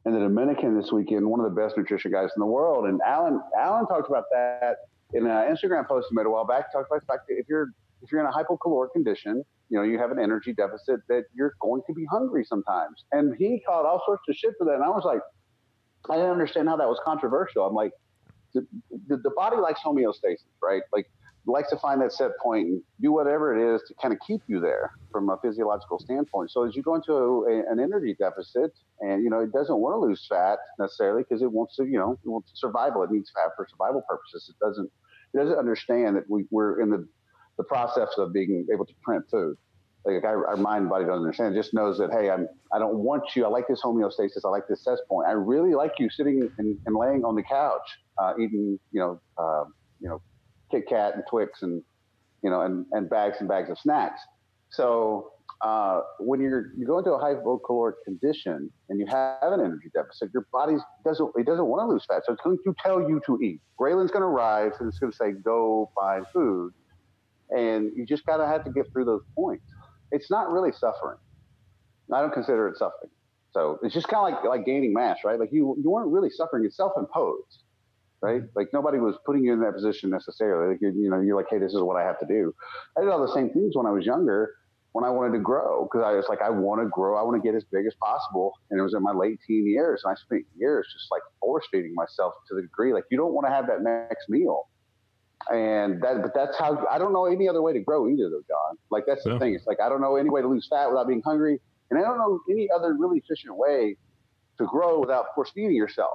[0.06, 2.86] in the Dominican this weekend, one of the best nutrition guys in the world.
[2.86, 4.78] And Alan, Alan talked about that
[5.14, 6.72] in an Instagram post he made a while back.
[6.72, 7.68] Talked about the fact that if you're,
[8.02, 11.54] if you're in a hypocaloric condition, you know, you have an energy deficit that you're
[11.62, 13.06] going to be hungry sometimes.
[13.12, 14.76] And he called all sorts of shit for that.
[14.76, 15.22] And I was like,
[16.10, 17.66] I didn't understand how that was controversial.
[17.66, 17.92] I'm like,
[18.54, 18.68] the,
[19.08, 20.82] the, the body likes homeostasis, right?
[20.92, 21.10] Like,
[21.46, 24.42] likes to find that set point and do whatever it is to kind of keep
[24.48, 26.52] you there from a physiological standpoint.
[26.52, 29.96] So as you go into a, an energy deficit, and you know it doesn't want
[29.96, 33.04] to lose fat necessarily because it wants to, you know, it wants survival.
[33.04, 34.50] It needs fat for survival purposes.
[34.50, 34.92] It doesn't.
[35.34, 37.08] It doesn't understand that we, we're in the
[37.58, 39.58] the process of being able to print food.
[40.06, 41.56] like our, our mind body doesn't understand.
[41.56, 43.46] It just knows that hey, I'm I don't want you.
[43.46, 44.42] I like this homeostasis.
[44.46, 45.28] I like this set point.
[45.28, 49.22] I really like you sitting and, and laying on the couch, uh, eating you know
[49.38, 49.66] uh,
[50.00, 50.22] you know
[50.72, 51.84] Kit Kat and Twix and
[52.44, 54.22] you know and, and bags and bags of snacks.
[54.70, 55.32] So
[55.62, 59.90] uh, when you're you go into a high caloric condition and you have an energy
[59.94, 63.02] deficit, your body doesn't it doesn't want to lose fat, so it's going to tell
[63.02, 63.60] you to eat.
[63.78, 66.72] Ghrelin's going to rise and it's going to say go find food,
[67.50, 69.66] and you just gotta have to get through those points
[70.12, 71.18] it's not really suffering.
[72.14, 73.12] I don't consider it suffering.
[73.52, 75.40] So it's just kind of like like gaining mass, right?
[75.40, 77.64] Like you you weren't really suffering; it's self-imposed,
[78.22, 78.44] right?
[78.56, 80.74] Like nobody was putting you in that position necessarily.
[80.74, 82.54] Like you you know you're like, hey, this is what I have to do.
[82.98, 84.54] I did all the same things when I was younger,
[84.92, 87.42] when I wanted to grow, because I was like, I want to grow, I want
[87.42, 90.12] to get as big as possible, and it was in my late teen years, and
[90.12, 93.48] I spent years just like force feeding myself to the degree like you don't want
[93.48, 94.68] to have that next meal
[95.50, 98.44] and that but that's how I don't know any other way to grow either though,
[98.48, 98.78] John.
[98.90, 99.34] Like that's yeah.
[99.34, 99.56] the thing.
[99.56, 102.04] It's like I don't know any way to lose fat without being hungry, and I
[102.04, 103.98] don't know any other really efficient way
[104.58, 106.12] to grow without force feeding yourself.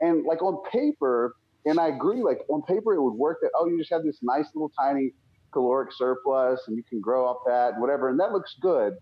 [0.00, 1.34] And like on paper,
[1.66, 4.18] and I agree, like on paper it would work that oh you just have this
[4.22, 5.12] nice little tiny
[5.52, 8.94] caloric surplus and you can grow up that whatever, and that looks good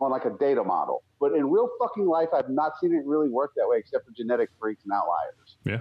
[0.00, 1.02] on like a data model.
[1.20, 4.12] But in real fucking life, I've not seen it really work that way except for
[4.12, 5.56] genetic freaks and outliers.
[5.64, 5.80] Yeah.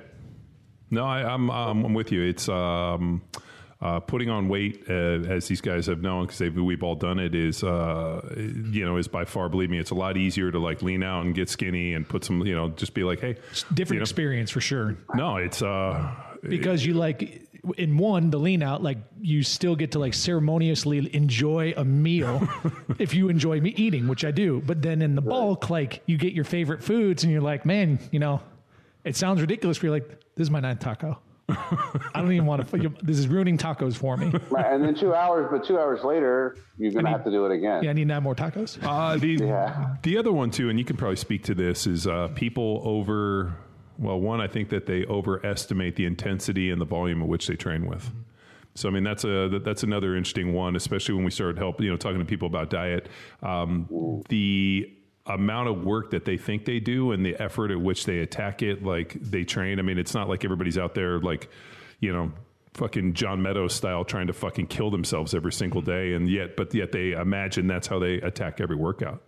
[0.91, 2.23] No, I, am I'm, I'm with you.
[2.23, 3.21] It's um,
[3.81, 7.33] uh, putting on weight, uh, as these guys have known, because we've all done it.
[7.33, 10.81] Is uh, you know is by far, believe me, it's a lot easier to like
[10.81, 13.63] lean out and get skinny and put some, you know, just be like, hey, it's
[13.73, 14.97] different you know, experience for sure.
[15.15, 17.45] No, it's uh, because you like
[17.77, 22.47] in one the lean out like you still get to like ceremoniously enjoy a meal
[22.99, 26.17] if you enjoy me eating which i do but then in the bulk like you
[26.17, 28.41] get your favorite foods and you're like man you know
[29.03, 31.19] it sounds ridiculous for you're like this is my ninth taco.
[32.13, 32.91] I don't even want to.
[33.01, 34.31] This is ruining tacos for me.
[34.49, 37.45] Right, and then two hours, but two hours later, you're gonna need, have to do
[37.45, 37.83] it again.
[37.83, 38.77] Yeah, I need nine more tacos.
[38.81, 39.95] Uh, the yeah.
[40.03, 43.55] the other one too, and you can probably speak to this is uh, people over.
[43.97, 47.55] Well, one, I think that they overestimate the intensity and the volume at which they
[47.55, 48.09] train with.
[48.75, 51.89] So I mean that's a that's another interesting one, especially when we started help you
[51.89, 53.07] know talking to people about diet.
[53.43, 54.91] Um, the
[55.29, 58.61] amount of work that they think they do and the effort at which they attack
[58.61, 59.79] it, like they train.
[59.79, 61.49] I mean, it's not like everybody's out there like,
[61.99, 62.31] you know,
[62.73, 66.13] fucking John Meadows style trying to fucking kill themselves every single day.
[66.13, 69.21] And yet, but yet they imagine that's how they attack every workout.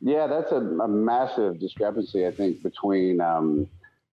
[0.00, 3.68] Yeah, that's a, a massive discrepancy, I think, between um,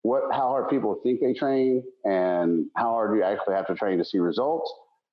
[0.03, 3.99] what how hard people think they train and how hard you actually have to train
[3.99, 4.73] to see results.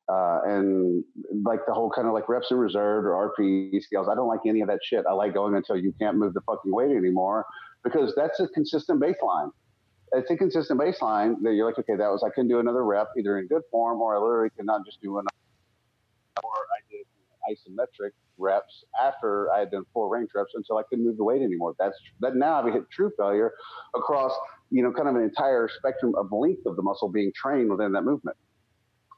[0.09, 1.03] Uh, and
[1.45, 4.07] like the whole kind of like reps in reserve or RP scales.
[4.11, 5.05] I don't like any of that shit.
[5.09, 7.45] I like going until you can't move the fucking weight anymore
[7.83, 9.51] because that's a consistent baseline.
[10.11, 13.09] It's a consistent baseline that you're like, okay, that was I can do another rep
[13.17, 15.29] either in good form or I literally cannot just do another.
[16.43, 17.05] Or I did
[17.49, 21.41] isometric reps after I had done four range reps until I couldn't move the weight
[21.41, 21.75] anymore.
[21.79, 23.53] That's that now I've hit true failure
[23.95, 24.31] across
[24.71, 27.91] you know kind of an entire spectrum of length of the muscle being trained within
[27.93, 28.37] that movement.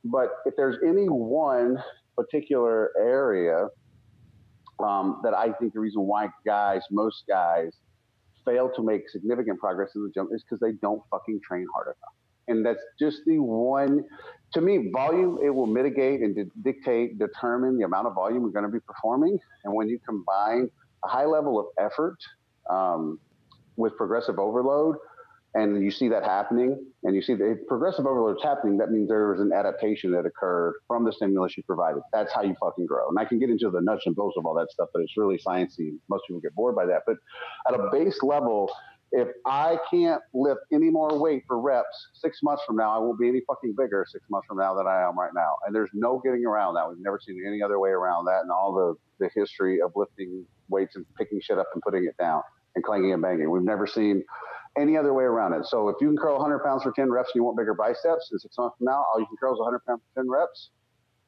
[0.06, 1.84] But if there's any one
[2.16, 3.68] particular area
[4.80, 7.74] um, that I think the reason why guys, most guys,
[8.46, 11.88] fail to make significant progress in the gym is because they don't fucking train hard
[11.88, 12.14] enough.
[12.48, 14.04] And that's just the one,
[14.54, 18.66] to me, volume, it will mitigate and dictate, determine the amount of volume you're going
[18.66, 19.40] to be performing.
[19.64, 20.70] And when you combine
[21.04, 22.18] a high level of effort
[22.70, 23.20] um,
[23.78, 24.98] with progressive overload,
[25.56, 29.32] and you see that happening, and you see the progressive overload happening, that means there
[29.32, 32.04] was an adaptation that occurred from the stimulus you provided.
[32.12, 33.08] That's how you fucking grow.
[33.08, 35.16] And I can get into the nuts and bolts of all that stuff, but it's
[35.16, 35.98] really sciencey.
[36.10, 37.04] Most people get bored by that.
[37.08, 37.16] But
[37.70, 38.70] at a base level,
[39.14, 43.18] if I can't lift any more weight for reps six months from now, I won't
[43.18, 45.56] be any fucking bigger six months from now than I am right now.
[45.66, 46.90] And there's no getting around that.
[46.90, 50.46] We've never seen any other way around that in all the, the history of lifting
[50.68, 52.42] weights and picking shit up and putting it down
[52.76, 53.50] and clanging and banging.
[53.50, 54.22] We've never seen
[54.78, 55.66] any other way around it.
[55.66, 58.30] So if you can curl 100 pounds for 10 reps and you want bigger biceps,
[58.32, 60.70] and six months from now, all you can curl is 100 pounds for 10 reps,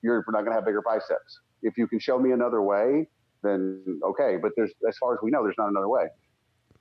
[0.01, 1.39] you're not going to have bigger biceps.
[1.63, 3.07] If you can show me another way,
[3.43, 4.37] then okay.
[4.41, 6.07] But there's, as far as we know, there's not another way.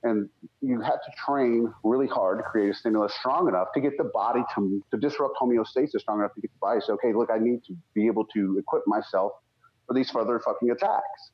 [0.03, 0.29] And
[0.61, 4.03] you have to train really hard to create a stimulus strong enough to get the
[4.13, 6.79] body to, to disrupt homeostasis strong enough to get the body.
[6.85, 9.31] So, okay, look, I need to be able to equip myself
[9.87, 11.31] for these further fucking attacks.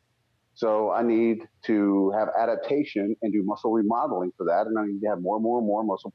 [0.56, 4.68] So I need to have adaptation and do muscle remodeling for that.
[4.68, 6.14] And I need to have more and more and more muscle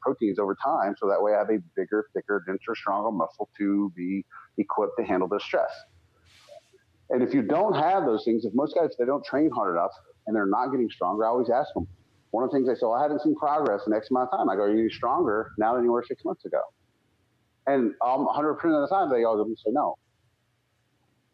[0.00, 0.94] proteins over time.
[0.98, 4.24] So that way I have a bigger, thicker, denser, stronger muscle to be
[4.58, 5.70] equipped to handle the stress.
[7.10, 9.92] And if you don't have those things, if most guys, they don't train hard enough
[10.26, 11.86] and they're not getting stronger, I always ask them.
[12.32, 14.38] One of the things they say, well, I haven't seen progress in X amount of
[14.38, 14.50] time.
[14.50, 16.60] I go, are you stronger now than you were six months ago?
[17.66, 19.94] And um, 100% of the time, they all say no.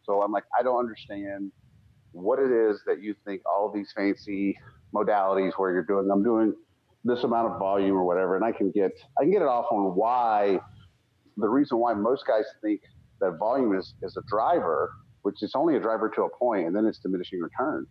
[0.05, 1.51] So I'm like, I don't understand
[2.15, 4.57] what it is that you think all these fancy
[4.95, 6.55] modalities where you're doing, I'm doing
[7.05, 9.67] this amount of volume or whatever, and I can get I can get it off
[9.71, 10.59] on why
[11.37, 12.81] the reason why most guys think
[13.21, 14.93] that volume is, is a driver,
[15.23, 17.87] which is only a driver to a point, and then it's diminishing return.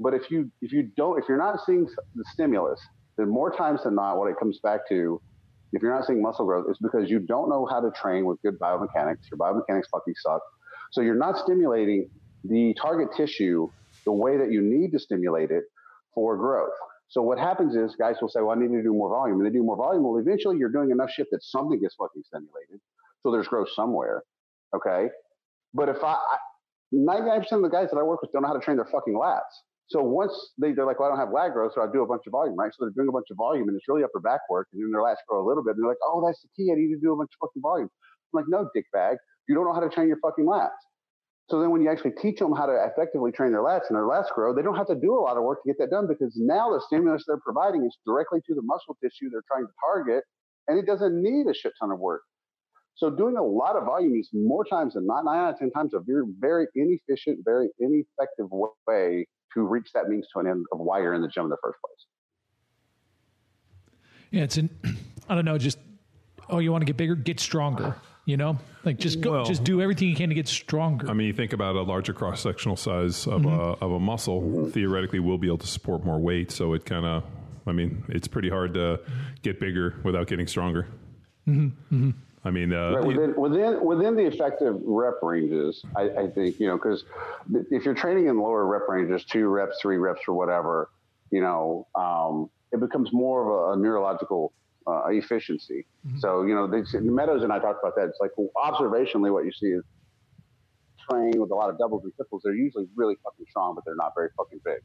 [0.00, 2.80] But if you if you don't if you're not seeing the stimulus,
[3.16, 5.20] then more times than not, what it comes back to,
[5.72, 8.40] if you're not seeing muscle growth, is because you don't know how to train with
[8.42, 9.30] good biomechanics.
[9.30, 10.40] Your biomechanics fucking suck.
[10.92, 12.08] So you're not stimulating
[12.44, 13.68] the target tissue
[14.04, 15.64] the way that you need to stimulate it
[16.14, 16.74] for growth.
[17.08, 19.38] So what happens is guys will say, well, I need to do more volume.
[19.38, 20.04] And they do more volume.
[20.04, 22.80] Well, eventually you're doing enough shit that something gets fucking stimulated.
[23.22, 24.22] So there's growth somewhere.
[24.76, 25.08] Okay.
[25.72, 26.18] But if I,
[26.94, 29.14] 99% of the guys that I work with don't know how to train their fucking
[29.14, 29.52] lats.
[29.88, 32.06] So once they, they're like, well, I don't have lat growth, so I do a
[32.06, 32.70] bunch of volume, right?
[32.76, 34.68] So they're doing a bunch of volume and it's really upper back work.
[34.74, 35.76] And then their lats grow a little bit.
[35.76, 36.70] And they're like, oh, that's the key.
[36.70, 37.88] I need to do a bunch of fucking volume.
[37.88, 39.16] I'm like, no, dickbag.
[39.48, 40.76] You don't know how to train your fucking lats.
[41.48, 44.04] So then when you actually teach them how to effectively train their lats and their
[44.04, 46.06] lats grow, they don't have to do a lot of work to get that done
[46.06, 49.72] because now the stimulus they're providing is directly to the muscle tissue they're trying to
[49.84, 50.24] target
[50.68, 52.20] and it doesn't need a shit ton of work.
[52.96, 55.70] So doing a lot of volume is more times than not, nine out of 10
[55.70, 58.48] times, a very, very inefficient, very ineffective
[58.86, 61.50] way to reach that means to an end of why you're in the gym in
[61.50, 62.06] the first place.
[64.30, 64.68] Yeah, it's an,
[65.28, 65.78] I don't know, just,
[66.50, 67.14] oh, you want to get bigger?
[67.14, 67.96] Get stronger.
[68.28, 71.08] You know, like just go, Well- just do everything you can to get stronger.
[71.08, 74.68] I mean, you think about a larger cross sectional size of, a, of a muscle,
[74.68, 76.50] theoretically, we'll be able to support more weight.
[76.50, 77.24] So it kind of,
[77.66, 79.00] I mean, it's pretty hard to
[79.40, 80.88] get bigger without getting stronger.
[81.46, 86.66] I mean, uh, Right, within, within within the effective rep ranges, I, I think you
[86.66, 87.04] know because
[87.70, 90.90] if you're training in lower rep ranges, two reps, three reps, or whatever,
[91.30, 94.52] you know, um, it becomes more of a, neurological
[94.88, 95.86] uh, efficiency.
[96.18, 98.08] So you know, the Meadows and I talked about that.
[98.08, 99.84] It's like well, observationally, what you see is
[101.08, 102.42] train with a lot of doubles and triples.
[102.44, 104.80] They're usually really fucking strong, but they're not very fucking big.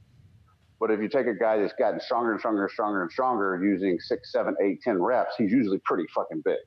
[0.80, 3.64] But if you take a guy that's gotten stronger and stronger and stronger and stronger
[3.64, 6.58] using six, seven, eight, ten reps, he's usually pretty fucking big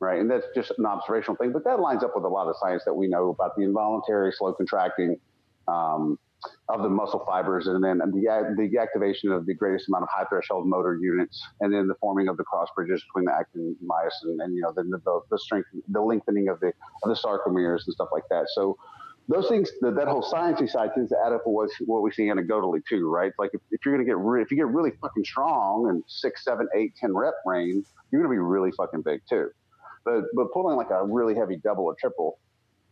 [0.00, 0.18] right?
[0.18, 2.82] And that's just an observational thing, but that lines up with a lot of science
[2.86, 5.20] that we know about the involuntary slow contracting
[5.68, 6.18] um,
[6.68, 10.24] of the muscle fibers, and then the, the activation of the greatest amount of high
[10.24, 14.42] threshold motor units, and then the forming of the cross bridges between the actin myosin,
[14.42, 16.68] and you know, then the, the, the strength, the lengthening of the
[17.02, 18.46] of the sarcomeres and stuff like that.
[18.54, 18.76] So.
[19.28, 22.10] Those things, that, that whole sciencey side tends to add up with what, what we
[22.10, 23.30] see anecdotally too, right?
[23.38, 26.02] Like if, if you're going to get, re- if you get really fucking strong and
[26.08, 29.50] six, seven, eight, ten rep range, you're going to be really fucking big too.
[30.04, 32.40] But but pulling like a really heavy double or triple,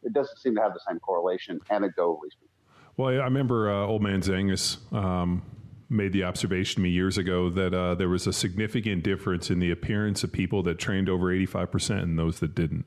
[0.04, 2.57] it doesn't seem to have the same correlation anecdotally speaking.
[2.98, 5.42] Well, I remember uh, old man Zangus um,
[5.90, 9.58] made the observation to me years ago that uh, there was a significant difference in
[9.58, 12.84] the appearance of people that trained over 85% and those that didn't.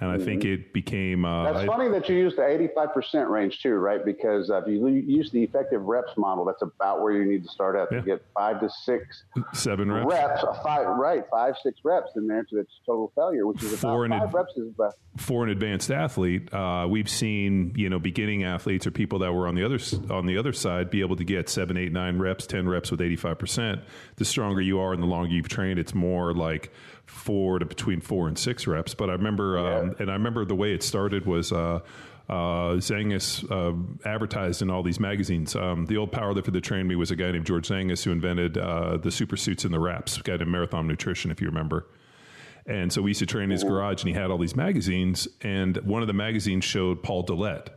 [0.00, 1.24] And I think it became.
[1.24, 4.04] Uh, That's I- funny that you use the 85% range too, right?
[4.04, 7.48] Because uh, if you use the effective reps model, that's about where you need to
[7.48, 8.00] start at Yeah.
[8.00, 9.22] to get five to six
[9.54, 10.10] seven reps.
[10.10, 13.72] reps, uh, five right, five six reps in there to its total failure, which is
[13.80, 17.98] about five it- reps is about for an advanced athlete, uh, we've seen you know
[18.00, 19.78] beginning athletes or people that were on the other
[20.12, 23.16] on the other side be able to get seven, eight, nine reps, reps with eighty
[23.16, 23.80] five percent.
[24.16, 26.72] The stronger you are and the longer you've trained, it's more like
[27.06, 28.94] four to between four and six reps.
[28.94, 31.52] But I remember, um, and I remember the way it started was.
[31.52, 31.80] Uh,
[32.28, 33.76] uh, Zangus uh,
[34.08, 35.54] advertised in all these magazines.
[35.54, 38.56] Um, the old powerlifter that trained me was a guy named George Zangus who invented
[38.56, 40.16] uh, the super suits and the wraps.
[40.16, 41.88] A guy named Marathon Nutrition, if you remember.
[42.64, 45.26] And so we used to train in his garage, and he had all these magazines.
[45.42, 47.68] And one of the magazines showed Paul Dillett.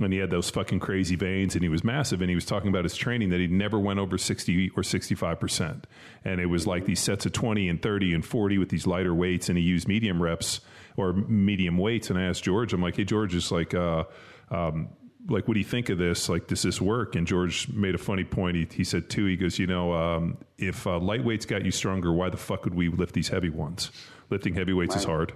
[0.00, 2.22] And he had those fucking crazy veins, and he was massive.
[2.22, 5.84] And he was talking about his training that he never went over 60 or 65%.
[6.24, 9.14] And it was like these sets of 20 and 30 and 40 with these lighter
[9.14, 9.50] weights.
[9.50, 10.60] And he used medium reps
[10.96, 12.08] or medium weights.
[12.08, 14.04] And I asked George, I'm like, hey, George, is like, uh,
[14.50, 14.88] um,
[15.28, 16.28] like, what do you think of this?
[16.28, 17.14] Like, does this work?
[17.14, 18.56] And George made a funny point.
[18.56, 22.12] He, he said, too, he goes, you know, um, if uh, lightweights got you stronger,
[22.12, 23.90] why the fuck would we lift these heavy ones?
[24.30, 25.32] Lifting heavy weights is hard.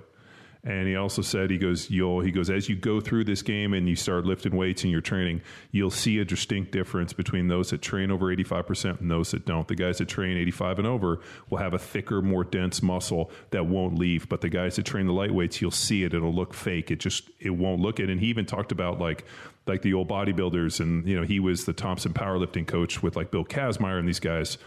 [0.66, 3.72] And he also said, he goes, you'll, he goes, as you go through this game
[3.72, 7.70] and you start lifting weights in your training, you'll see a distinct difference between those
[7.70, 9.68] that train over 85% and those that don't.
[9.68, 13.66] The guys that train 85 and over will have a thicker, more dense muscle that
[13.66, 14.28] won't leave.
[14.28, 16.12] But the guys that train the lightweights, you'll see it.
[16.12, 16.90] It'll look fake.
[16.90, 18.10] It just, it won't look it.
[18.10, 19.24] And he even talked about like,
[19.68, 23.30] like the old bodybuilders and, you know, he was the Thompson powerlifting coach with like
[23.30, 24.58] Bill Kazmaier and these guys.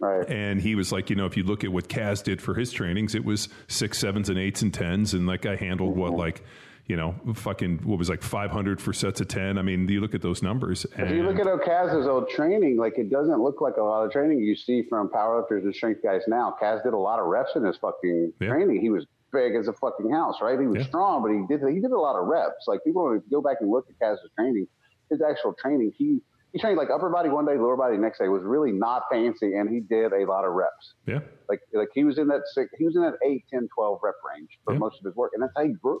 [0.00, 0.28] Right.
[0.28, 2.72] And he was like, you know, if you look at what Kaz did for his
[2.72, 5.14] trainings, it was six, sevens, and eights and tens.
[5.14, 6.20] And that guy handled what, mm-hmm.
[6.20, 6.44] like,
[6.86, 9.58] you know, fucking, what was like 500 for sets of 10.
[9.58, 10.86] I mean, you look at those numbers.
[10.96, 14.10] If you look at Okaz's old training, like it doesn't look like a lot of
[14.12, 16.56] training you see from powerlifters and strength guys now.
[16.60, 18.48] Kaz did a lot of reps in his fucking Yeah.
[18.48, 18.80] training.
[18.80, 20.58] He was big as a fucking house, right?
[20.58, 20.86] He was Yeah.
[20.88, 22.64] strong, but he did he did a lot of reps.
[22.66, 24.66] Like people go back and look at Kaz's training,
[25.10, 26.22] his actual training, he
[26.52, 28.24] he trained like upper body one day, lower body next day.
[28.24, 30.94] It was really not fancy, and he did a lot of reps.
[31.06, 31.20] Yeah.
[31.48, 34.14] Like like he was in that six, he was in that 8, 10, 12 rep
[34.34, 34.78] range for Yeah.
[34.78, 36.00] most of his work, and that's how he grew.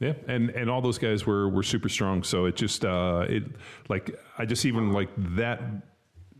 [0.00, 2.22] Yeah, and and all those guys were were super strong.
[2.22, 3.44] So it just uh, it
[3.88, 5.60] like I just even like that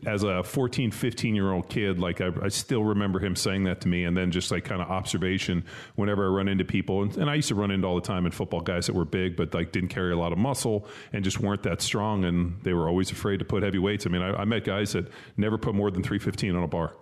[0.05, 3.81] as a 14, 15 year old kid, like I, I still remember him saying that
[3.81, 7.17] to me, and then just like kind of observation whenever I run into people, and,
[7.17, 9.35] and I used to run into all the time in football guys that were big
[9.35, 12.73] but like didn't carry a lot of muscle and just weren't that strong, and they
[12.73, 14.05] were always afraid to put heavy weights.
[14.05, 16.67] I mean, I, I met guys that never put more than three fifteen on a
[16.67, 16.93] bar.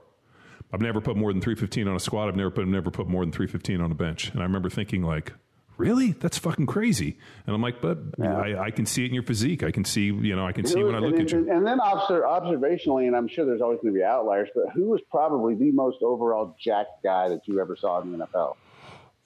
[0.73, 2.27] I've never put more than 315 on a squat.
[2.27, 4.31] I've never put never put more than 315 on a bench.
[4.31, 5.31] And I remember thinking like,
[5.77, 6.11] really?
[6.13, 7.17] That's fucking crazy.
[7.45, 9.63] And I'm like, but I, I can see it in your physique.
[9.63, 11.51] I can see, you know, I can see when I look and, at you.
[11.51, 14.85] And then obser- observationally, and I'm sure there's always going to be outliers, but who
[14.85, 18.55] was probably the most overall jacked guy that you ever saw in the NFL?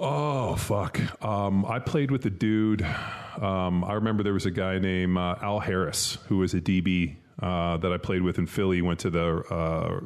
[0.03, 0.99] Oh fuck!
[1.23, 2.81] Um, I played with a dude.
[3.39, 7.17] Um, I remember there was a guy named uh, Al Harris who was a DB
[7.39, 8.81] uh, that I played with in Philly.
[8.81, 9.99] Went to the uh,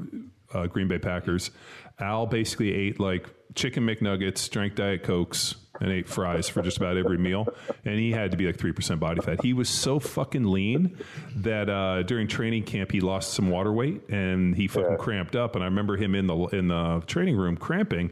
[0.53, 1.51] uh, Green Bay Packers.
[1.99, 6.97] Al basically ate like chicken McNuggets, drank Diet Cokes, and ate fries for just about
[6.97, 7.47] every meal.
[7.83, 9.43] And he had to be like three percent body fat.
[9.43, 10.97] He was so fucking lean
[11.37, 15.55] that uh, during training camp he lost some water weight and he fucking cramped up.
[15.55, 18.11] And I remember him in the in the training room cramping.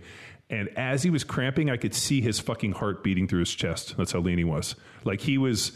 [0.53, 3.97] And as he was cramping, I could see his fucking heart beating through his chest.
[3.97, 4.75] That's how lean he was.
[5.03, 5.71] Like he was,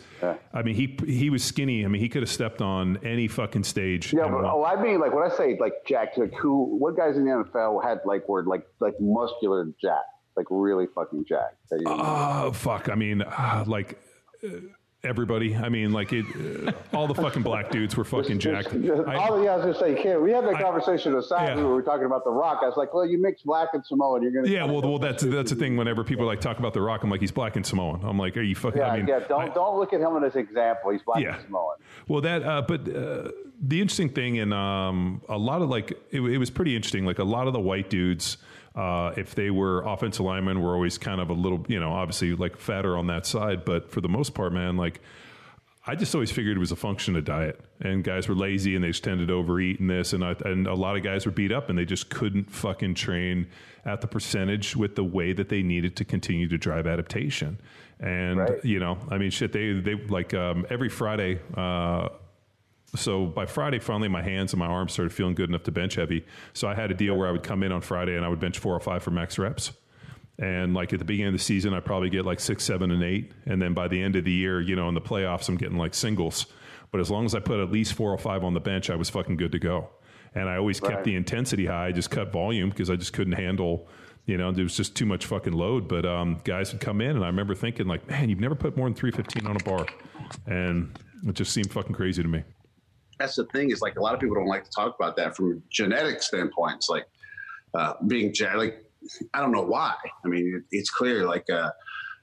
[0.53, 1.83] I mean, he he was skinny.
[1.83, 4.13] I mean, he could have stepped on any fucking stage.
[4.13, 6.77] Yeah, but oh, I mean, like when I say like Jack, like who?
[6.77, 10.05] What guys in the NFL had like were like like muscular Jack,
[10.35, 11.55] like really fucking Jack.
[11.87, 12.87] Oh fuck!
[12.87, 13.99] I mean, uh, like
[14.45, 14.57] uh,
[15.07, 15.55] everybody.
[15.55, 16.25] I mean, like it.
[16.67, 18.73] Uh, all the fucking black dudes were fucking jacked.
[18.73, 21.49] I- All, yeah, I was gonna say, Ken, we had that I- conversation aside.
[21.49, 21.55] yeah.
[21.55, 22.59] We were talking about the Rock.
[22.61, 24.47] I was like, well, you mix black and Samoan, you're gonna.
[24.47, 25.77] yeah, well, well, that's that's the thing.
[25.77, 28.01] Whenever people like talk about the Rock, I'm like, he's black and Samoan.
[28.03, 28.79] I'm like, are you fucking?
[28.81, 29.19] Yeah, I mean, yeah.
[29.27, 30.91] Don't I- don't look at him as an example.
[30.91, 31.35] He's black Yeah.
[31.35, 31.75] and Samoan.
[32.07, 33.31] Well, that, uh, but uh,
[33.61, 37.05] the interesting thing, and um, a lot of like, it, it was pretty interesting.
[37.05, 38.37] Like a lot of the white dudes,
[38.77, 42.35] uh, if they were offensive linemen, were always kind of a little, you know, obviously
[42.35, 43.65] like fatter on that side.
[43.65, 45.01] But for the most part, man, like
[45.87, 48.83] I just always figured it was a function of diet, and guys were lazy and
[48.83, 51.31] they just tended to overeat and this, and I, and a lot of guys were
[51.31, 53.47] beat up and they just couldn't fucking train
[53.85, 57.57] at the percentage with the way that they needed to continue to drive adaptation.
[57.99, 58.63] And Right.
[58.63, 61.39] you know, I mean, shit, they they like um, every Friday.
[61.55, 62.09] Uh,
[62.95, 65.95] so by Friday, finally, my hands and my arms started feeling good enough to bench
[65.95, 66.25] heavy.
[66.53, 68.39] So I had a deal where I would come in on Friday and I would
[68.39, 69.71] bench four or five for max reps.
[70.39, 73.03] And like at the beginning of the season, I probably get like six, seven, and
[73.03, 73.31] eight.
[73.45, 75.77] And then by the end of the year, you know, in the playoffs, I'm getting
[75.77, 76.45] like singles.
[76.91, 78.95] But as long as I put at least four or five on the bench, I
[78.95, 79.89] was fucking good to go.
[80.33, 81.87] And I always kept the intensity high.
[81.87, 83.87] I just cut volume because I just couldn't handle,
[84.25, 85.87] you know, it was just too much fucking load.
[85.87, 88.77] But um, guys would come in, and I remember thinking, like, man, you've never put
[88.77, 89.87] more than 315 on a bar.
[90.45, 92.43] And it just seemed fucking crazy to me.
[93.19, 95.35] That's the thing is like a lot of people don't like to talk about that
[95.35, 96.75] from genetic standpoint.
[96.75, 97.05] It's like
[97.73, 98.83] uh, being like
[99.33, 99.95] I don't know why.
[100.23, 101.69] I mean, it, it's clear like uh,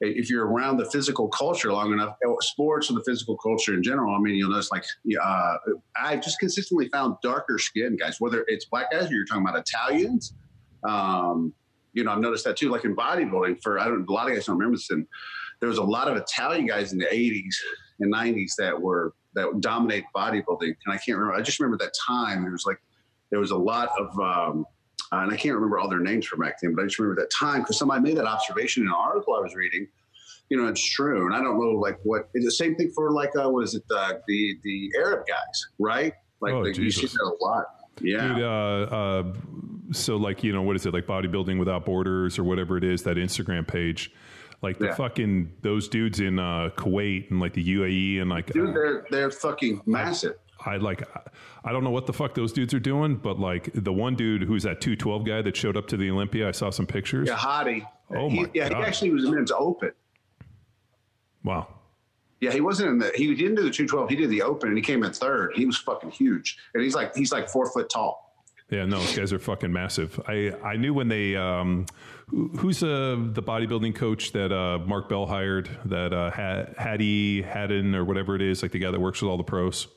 [0.01, 3.83] if you're around the physical culture long enough, uh, sports or the physical culture in
[3.83, 4.15] general.
[4.15, 4.85] I mean, you'll notice like
[5.23, 5.57] uh,
[5.97, 9.59] I've just consistently found darker skinned guys, whether it's black guys or you're talking about
[9.59, 10.35] Italians.
[10.83, 11.53] Um,
[11.93, 12.71] you know, I've noticed that too.
[12.71, 14.91] Like in bodybuilding, for I don't a lot of guys don't remember this.
[14.91, 15.07] And
[15.61, 17.55] there was a lot of Italian guys in the '80s
[18.01, 21.35] and '90s that were that dominate bodybuilding, and I can't remember.
[21.35, 22.43] I just remember that time.
[22.43, 22.81] There was like
[23.31, 24.67] there was a lot of, um,
[25.13, 27.21] uh, and I can't remember all their names from back then, but I just remember
[27.23, 29.87] that time because somebody made that observation in an article I was reading.
[30.51, 33.11] You know, it's true, and I don't know like what is the same thing for
[33.11, 36.13] like uh, what is it uh, the the Arab guys, right?
[36.41, 37.65] Like Oh, like, you see that a lot.
[38.01, 39.33] Yeah, Dude, uh, uh,
[39.93, 43.03] so like you know what is it like bodybuilding without borders or whatever it is
[43.05, 44.13] that Instagram page,
[44.65, 44.95] like the Yeah.
[44.95, 49.31] fucking those dudes in uh, Kuwait and like the UAE and like dude, they're they're
[49.31, 50.35] fucking massive.
[50.67, 51.03] I like
[51.65, 54.43] I don't know what the fuck those dudes are doing, but like the one dude
[54.43, 57.29] who's that two twelve guy that showed up to the Olympia, I saw some pictures.
[57.29, 57.87] Yeah, Hadi.
[58.15, 58.79] Oh he, my yeah, God.
[58.79, 59.93] he actually was in to open.
[61.45, 61.69] Wow.
[62.41, 63.13] Yeah, he wasn't in the.
[63.15, 64.11] He didn't do the two twelve.
[64.11, 65.53] He did the open, and he came in third.
[65.55, 68.35] He was fucking huge, and he's like he's like four foot tall.
[68.71, 70.19] Yeah, no, those guys are fucking massive.
[70.27, 71.85] I, I knew when they um,
[72.29, 78.05] who's uh, the bodybuilding coach that uh, Mark Bell hired that uh, Hattie Haddon or
[78.05, 79.89] whatever it is, like the guy that works with all the pros.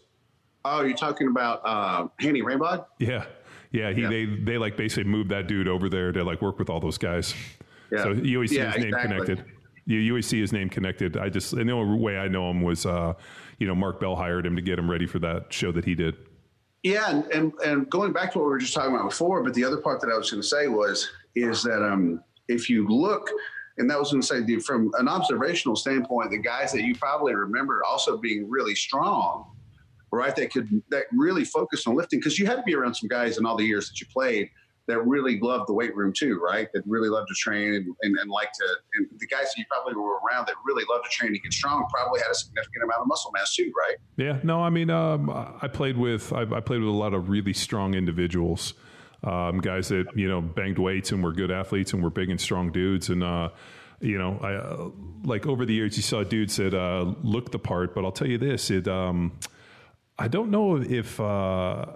[0.65, 2.85] Oh, you're talking about uh, Hany Rambod?
[2.99, 3.25] Yeah,
[3.71, 3.91] yeah.
[3.93, 4.09] He Yeah.
[4.09, 6.97] they they like basically moved that dude over there to like work with all those
[6.97, 7.33] guys.
[7.91, 8.03] Yeah.
[8.03, 9.25] So you always see Yeah, his name exactly.
[9.25, 9.45] connected.
[9.85, 11.15] You, you always see his name connected.
[11.15, 13.13] I just and the only way I know him was uh,
[13.59, 15.95] you know Mark Bell hired him to get him ready for that show that he
[15.95, 16.15] did.
[16.83, 19.53] Yeah, and, and and going back to what we were just talking about before, but
[19.53, 22.87] the other part that I was going to say was is that um, if you
[22.87, 23.29] look
[23.77, 26.95] and that was going to say, dude, from an observational standpoint, the guys that you
[26.95, 29.45] probably remember also being really strong,
[30.11, 30.35] right?
[30.35, 33.37] That could that really focused on lifting because you had to be around some guys
[33.37, 34.49] in all the years that you played
[34.87, 36.69] that really loved the weight room too, right?
[36.73, 38.65] That really loved to train and, and, and like to,
[38.95, 41.53] and the guys that you probably were around that really loved to train and get
[41.53, 43.97] strong probably had a significant amount of muscle mass too, right?
[44.15, 47.27] Yeah, no, I mean, um, I played with, I, I, played with a lot of
[47.27, 48.75] really strong individuals,
[49.23, 52.39] um, guys that, you know, banged weights and were good athletes and were big and
[52.39, 53.09] strong dudes.
[53.09, 53.49] And, uh,
[53.99, 54.89] you know, I, uh,
[55.23, 58.27] like over the years, you saw dudes that uh, looked the part, but I'll tell
[58.27, 59.39] you this, it, um,
[60.19, 61.95] I don't know if, uh,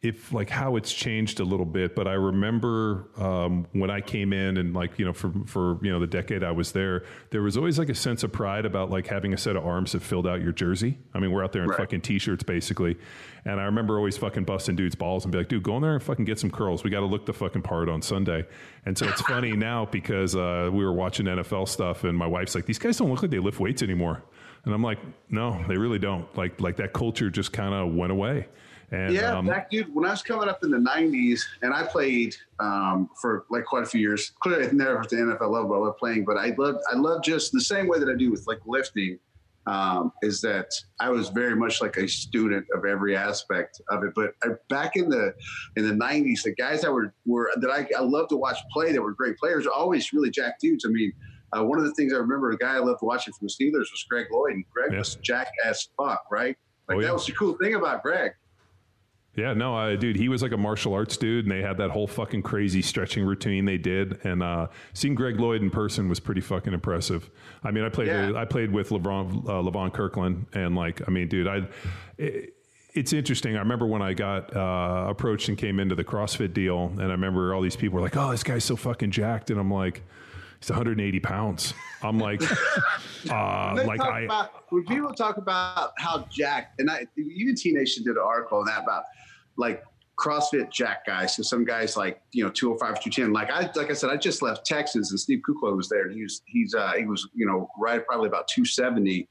[0.00, 4.32] if like how it's changed a little bit, but I remember um, when I came
[4.32, 7.42] in and like you know for for you know the decade I was there, there
[7.42, 10.02] was always like a sense of pride about like having a set of arms that
[10.02, 10.98] filled out your jersey.
[11.14, 11.78] I mean, we're out there in right.
[11.78, 12.96] fucking t-shirts basically,
[13.44, 15.94] and I remember always fucking busting dudes' balls and be like, dude, go in there
[15.94, 16.84] and fucking get some curls.
[16.84, 18.46] We got to look the fucking part on Sunday.
[18.86, 22.54] And so it's funny now because uh, we were watching NFL stuff, and my wife's
[22.54, 24.22] like, these guys don't look like they lift weights anymore.
[24.64, 26.32] And I'm like, no, they really don't.
[26.36, 28.46] Like, like that culture just kind of went away.
[28.90, 29.94] And, yeah, um, back dude.
[29.94, 33.82] When I was coming up in the '90s, and I played um, for like quite
[33.82, 34.32] a few years.
[34.40, 36.24] Clearly, I never at the NFL level, but I love playing.
[36.24, 39.18] But I love, I love just the same way that I do with like lifting.
[39.66, 44.12] Um, is that I was very much like a student of every aspect of it.
[44.14, 45.34] But I, back in the
[45.76, 48.92] in the '90s, the guys that were were that I, I love to watch play
[48.92, 50.84] that were great players are always really jack dudes.
[50.86, 51.12] I mean.
[51.56, 53.90] Uh, one of the things I remember, a guy I loved watching from the Steelers
[53.90, 54.98] was Greg Lloyd, and Greg yeah.
[54.98, 56.54] was jack as fuck, right?
[56.90, 57.06] Like oh, yeah.
[57.06, 58.32] that was the cool thing about Greg.
[59.38, 61.90] Yeah, no, uh, dude, he was like a martial arts dude, and they had that
[61.90, 64.18] whole fucking crazy stretching routine they did.
[64.24, 67.30] And uh, seeing Greg Lloyd in person was pretty fucking impressive.
[67.62, 68.32] I mean, I played yeah.
[68.34, 71.68] I played with LeVon uh, Levon Kirkland, and like, I mean, dude, I.
[72.18, 72.54] It,
[72.94, 73.54] it's interesting.
[73.54, 77.12] I remember when I got uh, approached and came into the CrossFit deal, and I
[77.12, 80.02] remember all these people were like, "Oh, this guy's so fucking jacked," and I'm like,
[80.58, 82.42] "He's 180 pounds." I'm like,
[83.30, 84.22] uh, like I.
[84.22, 88.58] About, when people talk about how jacked, and I even T Nation did an article
[88.58, 89.04] on that about
[89.58, 89.82] like
[90.18, 91.36] CrossFit Jack guys.
[91.36, 93.32] So some guys like you know 205, 210.
[93.32, 96.14] Like I like I said, I just left Texas and Steve Kuclo was there, and
[96.14, 99.28] he was he's uh, he was you know right probably about 270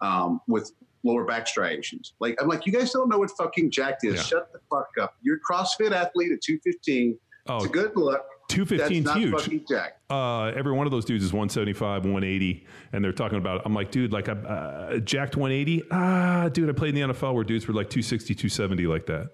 [0.00, 0.72] um, with
[1.04, 2.14] lower back striations.
[2.20, 4.14] Like I'm like, you guys don't know what fucking jacked is.
[4.14, 4.22] Yeah.
[4.22, 5.14] Shut the fuck up.
[5.22, 7.18] You're a CrossFit athlete at 215.
[7.48, 8.24] Oh, it's a good look.
[8.48, 9.70] 215 is huge.
[10.08, 13.62] Uh, every one of those dudes is 175, 180, and they're talking about.
[13.64, 15.82] I'm like, dude, like I uh, jacked 180.
[15.90, 19.30] Ah, dude, I played in the NFL where dudes were like 260, 270 like that.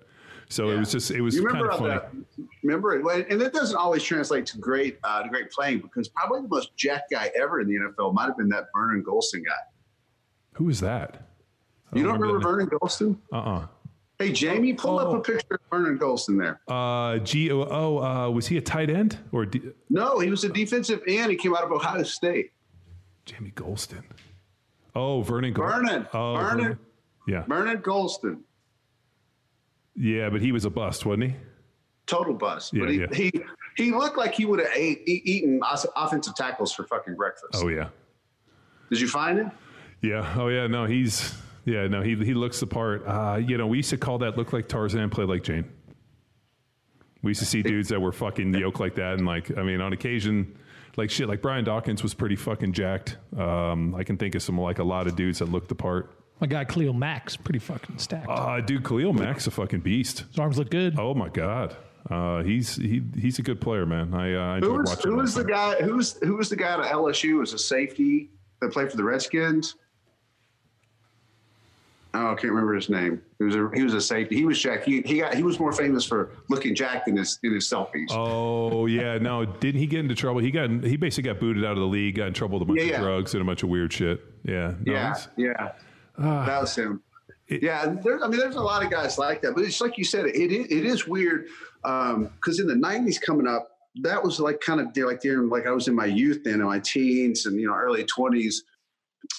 [0.49, 0.75] So yeah.
[0.75, 1.89] it was just it was kind of funny.
[1.89, 2.11] That?
[2.63, 6.43] Remember it, and it doesn't always translate to great uh, to great playing because probably
[6.43, 9.53] the most jack guy ever in the NFL might have been that Vernon Gholston guy.
[10.55, 11.29] Who is that?
[11.93, 13.17] Don't you don't remember, remember Vernon Gholston?
[13.33, 13.59] Uh uh-uh.
[13.59, 13.67] uh
[14.19, 15.09] Hey Jamie, pull oh.
[15.09, 16.61] up a picture of Vernon Gholston there.
[16.69, 17.99] Uh, G O O.
[17.99, 19.45] Uh, was he a tight end or?
[19.45, 21.33] D- no, he was a defensive end.
[21.33, 22.53] He came out of Ohio State.
[23.25, 24.05] Jamie Gholston.
[24.95, 25.53] Oh, Vernon.
[25.53, 26.07] Vernon.
[26.15, 26.59] Oh, Vernon.
[26.59, 26.79] Vernon.
[27.27, 27.43] Yeah.
[27.49, 28.41] Vernon Gholston.
[29.97, 31.37] Yeah, but he was a bust, wasn't he?
[32.07, 32.73] Total bust.
[32.73, 33.07] Yeah, but he, yeah.
[33.13, 33.33] he
[33.77, 35.61] he looked like he would have ate, eaten
[35.97, 37.63] offensive tackles for fucking breakfast.
[37.63, 37.89] Oh yeah.
[38.91, 39.51] Did you find him?
[40.03, 40.35] Yeah.
[40.37, 40.67] Oh yeah.
[40.67, 41.35] No, he's
[41.65, 41.87] yeah.
[41.87, 43.07] No, he he looks the part.
[43.07, 45.65] Uh, you know, we used to call that look like Tarzan, play like Jane.
[47.23, 49.81] We used to see dudes that were fucking yoked like that, and like I mean,
[49.81, 50.59] on occasion,
[50.97, 53.17] like shit, like Brian Dawkins was pretty fucking jacked.
[53.37, 56.13] Um, I can think of some like a lot of dudes that looked the part.
[56.41, 58.29] My guy Khalil Mack's pretty fucking stacked.
[58.29, 60.25] Uh, dude, Khalil Mack's a fucking beast.
[60.31, 60.99] His arms look good.
[60.99, 61.77] Oh my god.
[62.11, 64.13] Uh, he's he he's a good player, man.
[64.13, 65.77] I, uh, I who was, who was the guy?
[65.77, 68.31] Who's who was the guy at LSU as a safety
[68.61, 69.77] that played for the Redskins?
[72.13, 73.21] Oh, I can't remember his name.
[73.39, 74.37] He was a he was a safety.
[74.37, 74.85] He was Jack.
[74.85, 78.11] He, he got he was more famous for looking Jack in his in his selfies.
[78.11, 80.41] Oh yeah, no, didn't he get into trouble?
[80.41, 82.71] He got he basically got booted out of the league, got in trouble with a
[82.71, 83.01] bunch yeah, of yeah.
[83.01, 84.21] drugs and a bunch of weird shit.
[84.45, 85.73] Yeah, no, yeah, yeah.
[86.19, 87.03] Uh, that was him.
[87.49, 89.99] It, yeah, there, I mean, there's a lot of guys like that, but it's like
[89.99, 91.47] you said, it, it, it is weird
[91.83, 93.69] because um, in the '90s coming up,
[94.03, 96.67] that was like kind of like during like I was in my youth then, in
[96.67, 98.57] my teens and you know early 20s,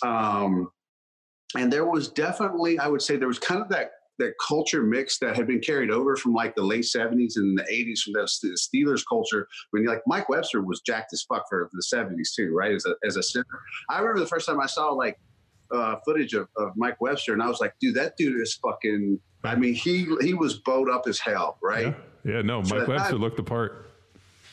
[0.03, 0.71] um,
[1.57, 5.17] and there was definitely I would say there was kind of that that culture mix
[5.19, 8.57] that had been carried over from like the late 70s and the 80s from the
[8.57, 9.47] Steelers culture.
[9.71, 12.73] When like Mike Webster was jacked as fuck for the 70s too, right?
[12.73, 13.59] As a as a center,
[13.89, 15.17] I remember the first time I saw like
[15.72, 19.20] uh, footage of, of Mike Webster, and I was like, dude, that dude is fucking.
[19.43, 21.95] I mean, he he was bowed up as hell, right?
[22.24, 23.86] Yeah, yeah no, Mike Webster I, looked the part.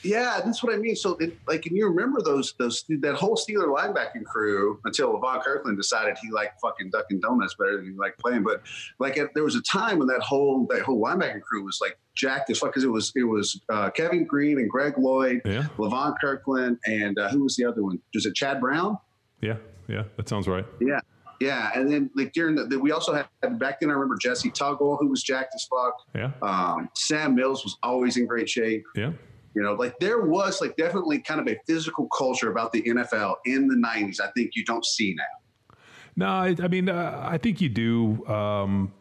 [0.05, 0.97] Yeah, that's what I mean.
[0.97, 5.43] So, it, like, and you remember those those that whole Steeler linebacking crew until Levon
[5.43, 8.43] Kirkland decided he liked fucking Dunkin' Donuts better than he liked playing.
[8.43, 8.63] But
[8.99, 12.51] like, there was a time when that whole that whole linebacking crew was like jacked
[12.51, 15.67] as fuck because it was it was uh, Kevin Greene and Greg Lloyd, Yeah.
[15.79, 18.01] Levon Kirkland, and uh, who was the other one?
[18.15, 18.99] Was it Chad Brown?
[19.41, 19.57] Yeah,
[19.89, 20.65] yeah, that sounds right.
[20.81, 21.01] Yeah.
[21.41, 23.91] Yeah, and then like during the, the we also had back then.
[23.91, 25.95] I remember Jessie Tuggle, who was jacked as fuck.
[26.15, 28.85] Yeah, Um, Sam Mills was always in great shape.
[28.95, 29.11] yeah,
[29.57, 33.35] You know, like there was like definitely kind of a physical culture about the NFL
[33.45, 34.21] in the '90s.
[34.21, 35.75] I think you don't see now.
[36.15, 38.93] No, I, I mean, uh, I think you do, um,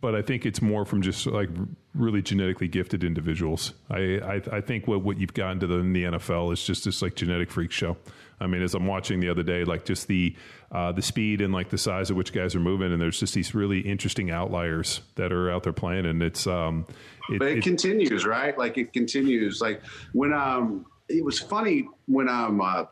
[0.00, 1.48] but I think it's more from just like
[1.94, 3.72] really genetically gifted individuals.
[3.90, 6.84] I, I, I think what, what you've gotten to the, in the NFL is just
[6.84, 7.96] this like genetic freak show.
[8.42, 10.34] I mean, as I'm watching the other day, like just the
[10.72, 13.34] uh, the speed and like the size of which guys are moving, and there's just
[13.34, 16.86] these really interesting outliers that are out there playing, and it's um,
[17.30, 18.56] it, But it, it- continues, right?
[18.58, 19.60] Like it continues.
[19.60, 19.82] Like
[20.12, 22.84] when um, it was funny when um, uh,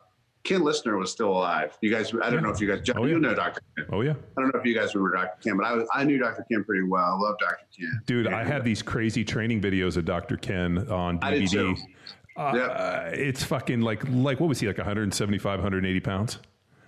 [0.44, 1.76] Ken Leistner was still alive.
[1.82, 3.14] You guys, I don't know if you guys, John, Oh, yeah.
[3.14, 3.60] you know Dr.
[3.76, 3.86] Ken.
[3.92, 5.36] oh yeah, I don't know if you guys remember Dr.
[5.42, 6.46] Ken, but I, was, I knew Dr.
[6.50, 7.04] Ken pretty well.
[7.04, 7.58] I love Dr.
[7.78, 8.00] Ken.
[8.06, 10.36] dude, I have these crazy training videos of Dr.
[10.38, 11.76] Ken on DVD.
[12.36, 13.14] Uh, Yep.
[13.18, 16.38] it's fucking like like what was he like 175 180 pounds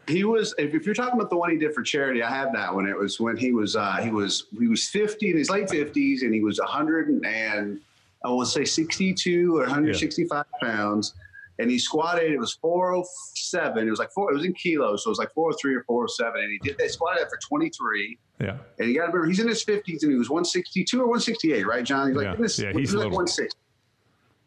[0.09, 0.55] He was.
[0.59, 2.87] If, you're talking about the one he did for charity, I have that one.
[2.89, 6.23] It was when he was uh, he was he was 50 in his late 50s,
[6.23, 7.81] and he was 100 and
[8.25, 11.15] I will say 62 or 165 pounds,
[11.59, 12.31] and he squatted.
[12.33, 13.87] It was 407.
[13.87, 14.31] It was like four.
[14.31, 16.79] It was in kilos, so it was like 403 or 407, and he did.
[16.79, 18.19] They squatted that for 23.
[18.41, 21.07] yeah And you got to remember, he's in his 50s, and he was 162 or
[21.07, 22.09] 168, right, John?
[22.09, 22.47] He's like, Yeah.
[22.59, 23.59] Yeah, he he's was like 160.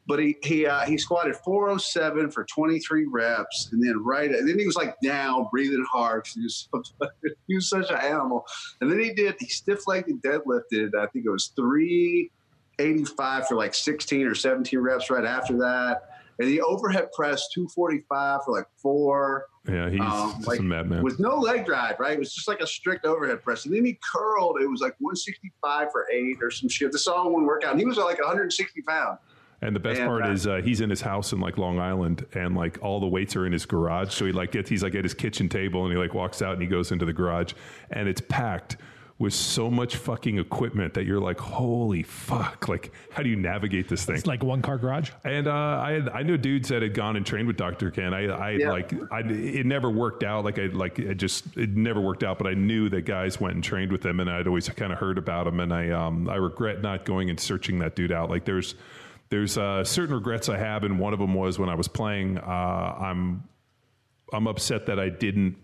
[0.08, 4.60] But he he uh, he squatted 407 for 23 reps, and then right, and then
[4.60, 6.28] he was like down, breathing hard.
[6.28, 6.70] He was,
[7.47, 8.45] he was such an animal.
[8.82, 10.93] And then he did he stiff legged and deadlifted.
[10.95, 16.03] I think it was 385 for like 16 or 17 reps right after that.
[16.38, 21.20] And he overhead pressed 245 for like four yeah he's um, like a madman with
[21.20, 22.14] no leg drive, right?
[22.14, 23.66] It was just like a strict overhead press.
[23.66, 24.62] And then he curled.
[24.62, 26.91] It was like 165 for eight or some shit.
[26.91, 27.72] This all one workout.
[27.72, 29.20] And he was like 160 pounds.
[29.66, 31.80] And the best and, part uh, is uh, he's in his house in like long
[31.80, 34.84] island and like all the weights are in his garage so he like gets he's
[34.84, 37.13] like at his kitchen table and he like walks out and he goes into the
[37.13, 37.53] garage
[37.91, 38.78] and it's packed
[39.18, 43.88] with so much fucking equipment that you're like holy fuck like how do you navigate
[43.88, 45.11] this thing It's like one car garage.
[45.24, 47.91] And uh, I had, I knew dudes that had gone and trained with Dr.
[47.91, 48.13] Ken.
[48.13, 48.72] I, I Yeah.
[48.72, 50.43] like I it never worked out.
[50.43, 52.38] Like I like it just it never worked out.
[52.38, 54.99] But I knew that guys went and trained with him, and I'd always kind of
[54.99, 55.61] heard about him.
[55.61, 58.30] And I um I regret not going and searching that dude out.
[58.30, 58.76] Like there's
[59.30, 62.38] there's uh, certain regrets I have, and one of them was when I was playing.
[62.38, 62.42] Uh,
[63.00, 63.44] I'm
[64.34, 65.58] I'm upset that I didn't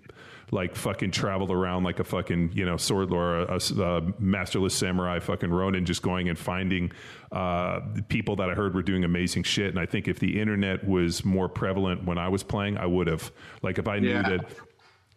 [0.54, 4.74] like fucking travel around like a fucking you know sword or a, a, a masterless
[4.76, 6.92] samurai fucking Ronin, just going and finding
[7.32, 9.70] uh, people that I heard were doing amazing shit.
[9.70, 13.08] And I think if the internet was more prevalent when I was playing, I would
[13.08, 13.32] have
[13.62, 14.24] like if I knew Yeah.
[14.30, 14.46] that.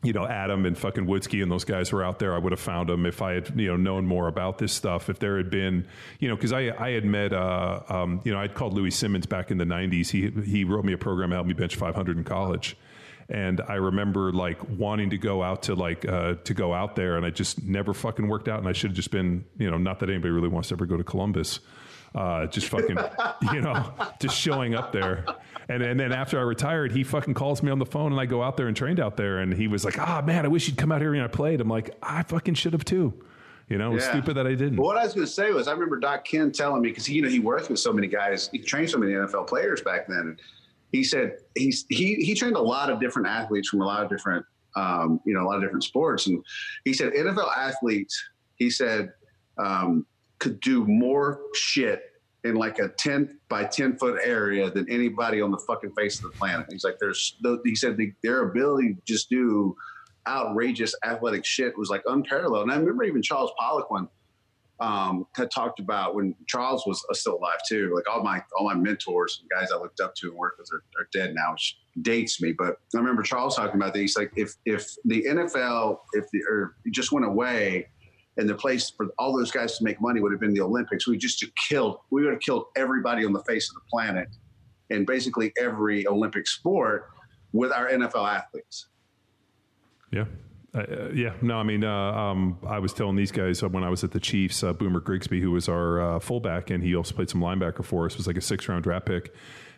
[0.05, 2.35] You know, Adam and fucking Woodsky and those guys were out there.
[2.35, 5.09] I would have found them if I had, you know, known more about this stuff.
[5.09, 5.87] If there had been,
[6.21, 9.27] you know, because I I had met, uh, um, you know, I'd called Louie Simmons
[9.27, 10.11] back in the '90s.
[10.11, 12.77] He he wrote me a program, helped me bench 500 in college,
[13.29, 17.17] and I remember like wanting to go out to like uh, to go out there,
[17.17, 18.59] and I just never fucking worked out.
[18.59, 20.87] And I should have just been, you know, not that anybody really wants to ever
[20.87, 21.61] go to Columbus,
[22.15, 22.99] uh, just fucking,
[23.53, 25.25] you know, just showing up there.
[25.69, 28.27] And and then after I retired, he fucking calls me on the phone, and I
[28.27, 30.69] go out there and trained out there, and he was like, "Ah, man, I wish
[30.69, 33.15] you'd come out here and I played." I'm like, I fucking should have too.
[33.69, 34.11] You know, it was Yeah.
[34.11, 34.77] stupid that I didn't.
[34.77, 37.07] But what I was going to say was, I remember Doc Ken telling me because
[37.07, 39.81] he, you know he worked with so many guys, he trained so many NFL players
[39.81, 40.37] back then.
[40.93, 44.11] He said he's he he trained a lot of different athletes from a lot of
[44.11, 44.45] different
[44.77, 46.45] um, you know a lot of different sports, and
[46.85, 48.23] he said NFL athletes,
[48.57, 49.13] he said
[49.57, 50.05] um,
[50.41, 52.03] could do more shit
[52.45, 56.31] in like a 10 by 10 foot area than anybody on the fucking face of
[56.31, 56.67] the planet.
[56.71, 59.75] He's like, there's, he said the, their ability to just do
[60.27, 62.65] outrageous athletic shit was like unparalleled.
[62.65, 64.09] And I remember even Charles Poliquin
[64.81, 67.93] um, had talked about when Charles was uh, still alive too.
[67.95, 70.69] Like all my all my mentors and guys I looked up to and worked with
[70.73, 72.53] are, are dead now, which dates me.
[72.53, 74.01] But I remember Charles talking about that.
[74.01, 77.89] He's like, if if the NFL if the or just went away.
[78.37, 81.07] And the place for all those guys to make money would have been the Olympics.
[81.07, 81.99] We just killed.
[82.11, 84.29] We would have killed everybody on the face of the planet,
[84.91, 87.11] in basically every Olympic sport,
[87.53, 88.87] with our NFL athletes.
[90.11, 90.25] Yeah.
[90.75, 93.85] Uh, uh, yeah, no, I mean, uh, um, I was telling these guys uh, when
[93.85, 96.97] I was at the Chiefs, uh, Boomer Grigsby, who was our uh, fullback, and he
[96.97, 99.33] also played some linebacker for us, was like a six round draft pick.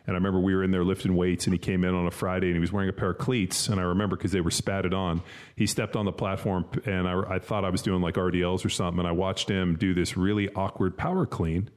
[0.07, 2.11] And I remember we were in there lifting weights, and he came in on a
[2.11, 3.69] Friday, and he was wearing a pair of cleats.
[3.69, 5.23] And I remember because they were spatted on,
[5.57, 8.69] he stepped on the platform, and I, I thought I was doing like RDLs or
[8.69, 9.01] something.
[9.01, 11.71] And I watched him do this really awkward power clean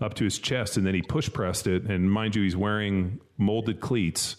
[0.00, 1.84] up to his chest, and then he push pressed it.
[1.84, 4.36] And mind you, he's wearing molded cleats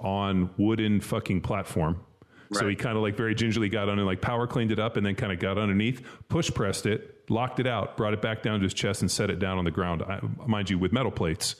[0.00, 2.04] on wooden fucking platform.
[2.52, 4.96] So he kind of like very gingerly got on and like power cleaned it up
[4.96, 8.42] and then kind of got underneath, push pressed it, locked it out, brought it back
[8.42, 10.02] down to his chest and set it down on the ground.
[10.02, 11.56] I, mind you, with metal plates.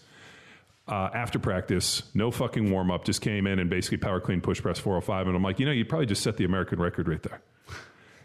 [0.89, 4.61] Uh, after practice, no fucking warm up, just came in and basically power clean push
[4.63, 5.27] press 405.
[5.27, 7.41] And I'm like, you know, you'd probably just set the American record right there.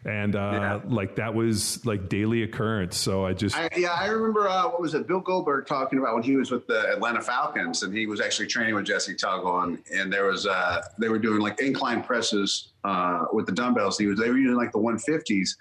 [0.05, 0.79] And uh, Yeah.
[0.93, 2.97] like that was like daily occurrence.
[2.97, 5.07] So I just I, yeah, I remember uh, what was it?
[5.07, 8.47] Bill Goldberg talking about when he was with the Atlanta Falcons, and he was actually
[8.47, 12.73] training with Jessie Tuggle, and, and there was uh, they were doing like incline presses
[12.83, 13.97] uh, with the dumbbells.
[13.97, 15.51] He was they were using like the 150s,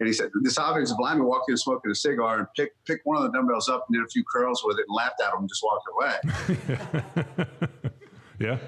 [0.00, 3.16] and he said this offensive lineman walked in smoking a cigar and picked picked one
[3.16, 5.40] of the dumbbells up and did a few curls with it and laughed at him
[5.40, 6.16] and just walked away.
[8.38, 8.58] yeah.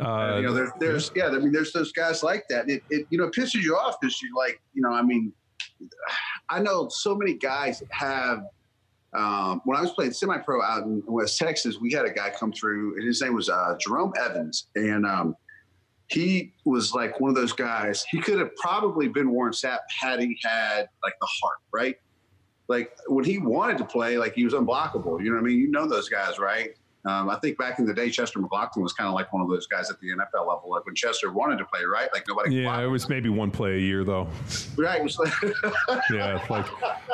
[0.00, 2.68] Uh, you know, there, there's yeah, I mean, there's those guys like that.
[2.68, 5.32] It, it you know it pisses you off because you like you know, I mean,
[6.48, 8.44] I know so many guys that have.
[9.14, 12.50] Um, when I was playing semi-pro out in West Texas, we had a guy come
[12.50, 15.36] through, and his name was uh, Jerome Evans, and um,
[16.08, 18.04] he was like one of those guys.
[18.10, 21.96] He could have probably been Warren Sapp had he had like the heart, right?
[22.68, 25.22] Like when he wanted to play, like he was unblockable.
[25.22, 25.58] You know what I mean?
[25.58, 26.70] You know those guys, right?
[27.04, 29.48] Um, I think back in the day, Chester McGlockton was kind of like one of
[29.48, 30.70] those guys at the NFL level.
[30.70, 32.08] Like when Chester wanted to play, right?
[32.14, 32.54] Like nobody.
[32.54, 32.92] yeah, it him.
[32.92, 34.28] was maybe one play a year though.
[34.76, 35.02] right.
[36.10, 36.66] Yeah, like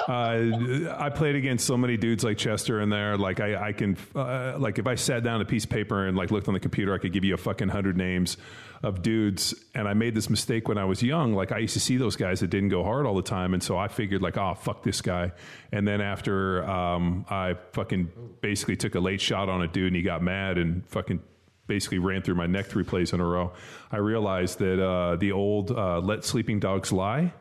[0.08, 3.16] uh, I played against so many dudes like Chester in there.
[3.16, 6.16] Like I, I can, uh, like if I sat down a piece of paper and
[6.16, 8.36] like looked on the computer, I could give you a fucking hundred names
[8.82, 9.54] of dudes.
[9.74, 11.34] And I made this mistake when I was young.
[11.34, 13.62] Like I used to see those guys that didn't go hard all the time, and
[13.62, 15.32] so I figured like, oh fuck this guy.
[15.72, 18.10] And then after um, I fucking
[18.40, 21.20] basically took a late shot on a dude, and he got mad and fucking
[21.66, 23.52] basically ran through my neck three plays in a row.
[23.92, 27.32] I realized that uh, the old uh, "Let Sleeping Dogs Lie."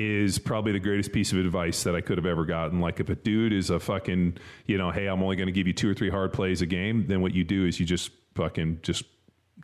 [0.00, 2.80] is probably the greatest piece of advice that I could have ever gotten.
[2.80, 5.66] Like if a dude is a fucking, you know, hey, I'm only going to give
[5.66, 8.12] you two or three hard plays a game, then what you do is you just
[8.36, 9.02] fucking just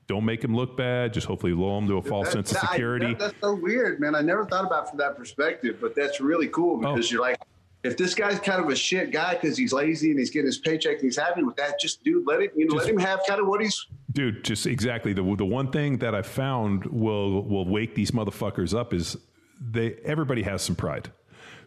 [0.07, 1.13] don't make him look bad.
[1.15, 3.07] Just hopefully lull him to a false sense of That- I- security.
[3.15, 4.15] that- that's so weird, man.
[4.15, 6.95] I never thought about it from that perspective, but that's really cool Oh.
[6.95, 7.39] because you're like,
[7.83, 10.59] if this guy's kind of a shit guy because he's lazy and he's getting his
[10.59, 13.21] paycheck and he's happy with that, just dude, let it, you know, let him have
[13.29, 13.87] kind of what he's.
[14.13, 18.75] Dude, just exactly the the one thing that I found will will wake these motherfuckers
[18.79, 19.17] up is
[19.61, 21.11] they everybody has some pride.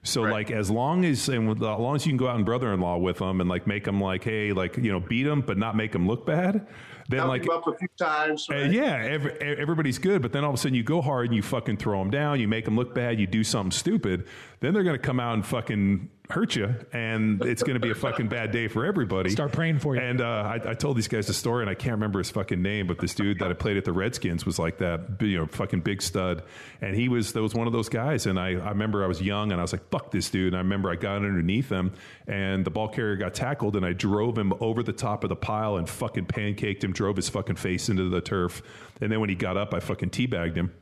[0.03, 0.31] So Right.
[0.31, 2.97] like as long as and with, as long as you can go out and brother-in-law
[2.99, 5.75] with them and like make them like hey like you know beat them but not
[5.75, 6.65] make them look bad,
[7.09, 8.47] then Help like up a few times.
[8.49, 11.35] Uh, yeah, every, everybody's good, but then all of a sudden you go hard and
[11.35, 14.27] you fucking throw them down, you make them look bad, you do something stupid,
[14.59, 17.89] then they're going to come out and fucking hurt you, and it's going to be
[17.89, 19.29] a fucking bad day for everybody.
[19.29, 20.01] Start praying for you.
[20.01, 22.61] And uh, I, I told these guys the story, and I can't remember his fucking
[22.61, 25.45] name, but this dude that I played at the Redskins was like that, you know,
[25.45, 26.43] fucking big stud,
[26.81, 28.25] and he was that was one of those guys.
[28.25, 30.47] And I, I remember I was young, and I was like, fuck this dude.
[30.47, 31.93] And I remember I got underneath him,
[32.27, 35.35] and the ball carrier got tackled, and I drove him over the top of the
[35.35, 38.61] pile and fucking pancaked him, drove his fucking face into the turf,
[38.99, 40.73] and then when he got up, I fucking teabagged him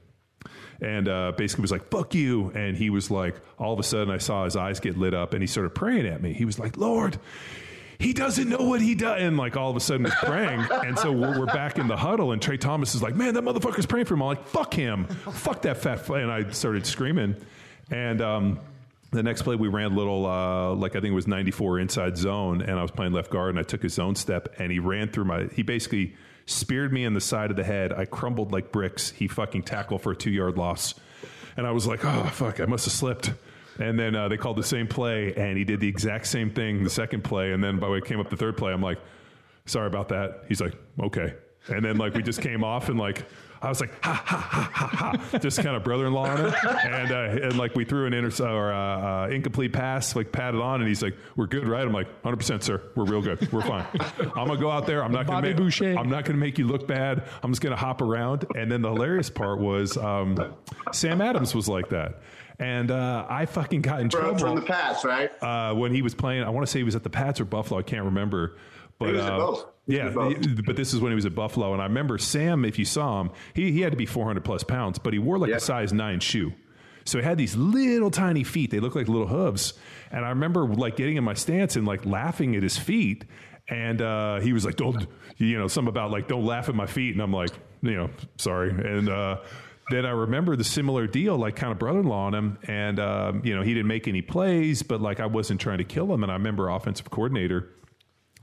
[0.81, 4.13] and uh, basically was like "fuck you," and he was like, all of a sudden,
[4.13, 6.33] I saw his eyes get lit up, and he started praying at me.
[6.33, 7.17] He was like, "Lord."
[7.97, 10.99] He doesn't know what he does, and like all of a sudden he's praying, and
[10.99, 13.85] so we're, we're back in the huddle, and Trey Thomas is like, "Man, that motherfucker's
[13.85, 16.09] praying for him." I'm like, "Fuck him, fuck that fat," f-.
[16.09, 17.37] and I started screaming,
[17.89, 18.59] and um,
[19.11, 22.17] the next play we ran a little, uh, like I think it was 94 inside
[22.17, 24.79] zone, and I was playing left guard, and I took his zone step, and he
[24.79, 25.45] ran through my.
[25.53, 26.15] He basically
[26.45, 27.93] speared me in the side of the head.
[27.93, 29.11] I crumbled like bricks.
[29.11, 30.95] He fucking tackled for a two yard loss,
[31.57, 33.33] and I was like, oh fuck, I must have slipped.
[33.77, 36.83] And then uh, they called the same play, and he did the exact same thing
[36.83, 37.51] the second play.
[37.51, 38.99] And then by the way came up the third play, I'm like,
[39.65, 40.45] sorry about that.
[40.47, 41.33] He's like, okay.
[41.67, 43.25] And then like we just came off and like
[43.61, 44.87] I was like ha ha ha ha
[45.21, 46.53] ha, just kind of brother-in-law on it,
[46.85, 50.59] and uh, and like we threw an inter or uh, uh, incomplete pass, like patted
[50.61, 52.81] on, and he's like, "We're good, right?" I'm like, "100 percent, sir.
[52.95, 53.51] We're real good.
[53.51, 53.85] We're fine.
[54.35, 55.03] I'm gonna go out there.
[55.03, 55.95] I'm not gonna Bobby make, Boucher.
[55.97, 57.23] I'm not gonna make you look bad.
[57.43, 60.37] I'm just gonna hop around." And then the hilarious part was um,
[60.91, 62.21] Sam Adams was like that.
[62.57, 65.29] And uh, I fucking got in From, trouble from the past, right?
[65.43, 66.43] uh, when he was playing.
[66.43, 67.79] I want to say he was at the Pats or Buffalo.
[67.79, 68.55] I can't remember.
[68.97, 69.59] But was at uh, both.
[69.59, 70.65] He yeah, was at both.
[70.65, 72.65] but this is when he was at Buffalo, and I remember Sam.
[72.65, 75.37] If you saw him, he he had to be 400 plus pounds, but he wore
[75.37, 75.57] like Yeah.
[75.57, 76.53] a size nine shoe.
[77.05, 78.71] So he had these little tiny feet.
[78.71, 79.73] They looked like little hooves.
[80.11, 83.25] And I remember like getting in my stance and like laughing at his feet.
[83.69, 85.05] And uh, he was like, "Don't,"
[85.37, 88.09] you know, something about like, "Don't laugh at my feet." And I'm like, you know,
[88.37, 88.69] sorry.
[88.71, 89.37] And uh,
[89.91, 93.55] then I remember the similar deal, like kind of brother-in-law on him, and um, you
[93.55, 96.23] know, he didn't make any plays, but like I wasn't trying to kill him.
[96.23, 97.69] And I remember offensive coordinator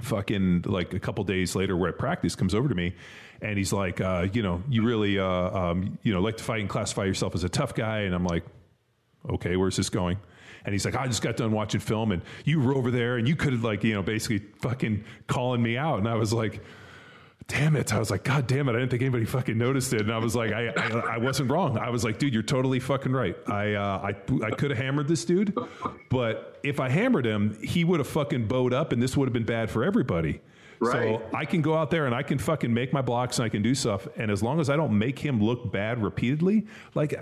[0.03, 2.95] fucking like a couple days later we're at practice comes over to me
[3.41, 6.61] and he's like uh, you know you really uh, um, you know like to fight
[6.61, 8.45] and classify yourself as a tough guy and i'm like
[9.31, 10.17] okay where's this going
[10.65, 13.27] And he's like, I just got done watching film, and you were over there, and
[13.27, 16.63] you could have like you know basically fucking calling me out, and I was like.
[17.53, 17.93] Damn it!
[17.93, 18.73] I was like, God damn it!
[18.73, 21.51] I didn't think anybody fucking noticed it, and I was like, I, I, I wasn't
[21.51, 21.77] wrong.
[21.77, 23.37] I was like, dude, you're totally fucking right.
[23.47, 25.55] I, uh, I, I could have hammered this dude,
[26.09, 29.35] but if I hammered him, he would have fucking bowed up, and this would have
[29.35, 30.41] been bad for everybody.
[30.83, 31.21] Right.
[31.21, 33.49] So I can go out there and I can fucking make my blocks and I
[33.49, 34.09] can do stuff.
[34.17, 37.21] And as long as I don't make him look bad repeatedly, like uh,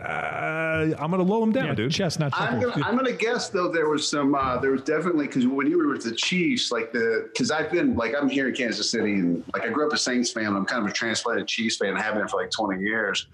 [0.99, 1.93] I'm gonna low him down, Yeah, dude.
[1.93, 2.33] chestnut.
[2.35, 5.67] I'm gonna, I'm gonna guess though there was some uh, there was definitely because when
[5.67, 8.91] you were with the Chiefs like the because I've been like I'm here in Kansas
[8.91, 11.77] City and like I grew up a Saints fan I'm kind of a transplanted Chiefs
[11.77, 13.27] fan I have been for like 20 years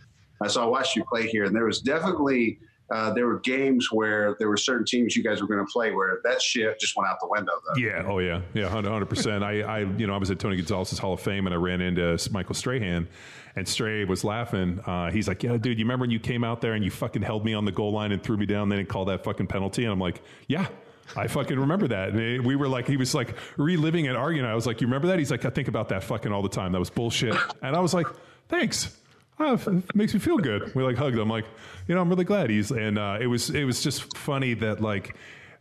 [0.49, 2.59] so I watched you play here and there was definitely
[2.91, 5.93] uh, there were games where there were certain teams you guys were going to play
[5.93, 7.80] where that shit just went out the window though.
[7.80, 8.05] Yeah.
[8.07, 8.41] Oh yeah.
[8.55, 8.68] Yeah.
[8.68, 9.43] Hundred percent.
[9.43, 11.80] I, I, you know, I was at Tony Gonzalez's Hall of Fame and I ran
[11.80, 13.09] into Michael Strahan,
[13.57, 14.80] and Stray was laughing.
[14.87, 17.22] Uh, he's like, "Yeah, dude, you remember when you came out there and you fucking
[17.22, 19.47] held me on the goal line and threw me down, then and called that fucking
[19.49, 20.66] penalty?" And I'm like, "Yeah."
[21.14, 22.14] I fucking remember that.
[22.14, 24.45] And we were like, he was like reliving and arguing.
[24.45, 25.20] I was like, you remember that?
[25.20, 26.72] He's like, I think about that fucking all the time.
[26.72, 27.37] That was bullshit.
[27.62, 28.09] And I was like,
[28.49, 28.99] thanks.
[29.39, 30.74] Oh, it makes me feel good.
[30.74, 31.18] We like hugged.
[31.18, 31.45] I'm like,
[31.89, 32.70] you know, I'm really glad he's.
[32.70, 35.14] And uh, it was it was just funny that like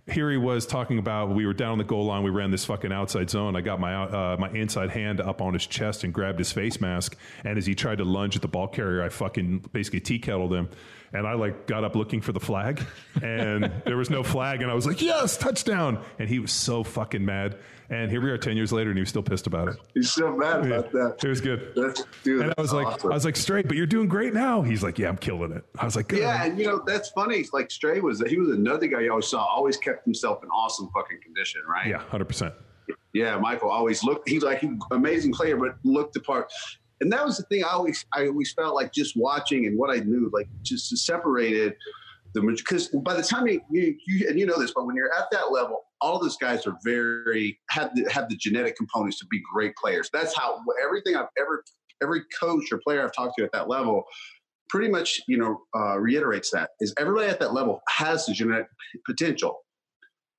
[0.08, 2.24] here he was talking about we were down on the goal line.
[2.24, 3.56] We ran this fucking outside zone.
[3.56, 6.80] I got my uh, my inside hand up on his chest and grabbed his face
[6.80, 7.18] mask.
[7.44, 10.54] And as he tried to lunge at the ball carrier, I fucking basically tea kettled
[10.54, 10.70] him.
[11.12, 12.82] And I like got up looking for the flag,
[13.22, 14.62] and there was no flag.
[14.62, 17.58] And I was like, "Yes, touchdown!" And he was so fucking mad.
[17.90, 19.76] And here we are, ten years later, and he was still pissed about it.
[19.94, 21.24] He's so mad about that.
[21.24, 21.72] It was good.
[21.76, 23.06] That's, dude, and I was that's like.
[23.06, 24.62] I was like, straight, but you're doing great now.
[24.62, 25.64] He's like, yeah, I'm killing it.
[25.78, 26.20] I was like, good.
[26.20, 27.46] Yeah, and you know that's funny.
[27.54, 30.90] Like Stray was he was another guy you always saw, always kept himself in awesome
[30.94, 31.88] fucking condition, right?
[31.88, 32.54] yeah, hundred percent.
[33.14, 34.28] Yeah, Michael always looked.
[34.28, 36.52] He's like he amazing player, but looked the part.
[37.02, 37.64] And that was the thing.
[37.64, 41.76] I always I always felt like just watching and what I knew, like just separated
[42.36, 45.14] the because by the time you, you you and you know this, but when you're
[45.18, 49.20] at that level, all of those guys are very have the have the genetic components
[49.20, 50.10] to be great players.
[50.12, 51.64] That's how everything I've ever
[52.02, 54.04] every coach or player I've talked to at that level
[54.70, 58.68] pretty much you know uh, reiterates that is everybody at that level has the genetic
[59.06, 59.60] potential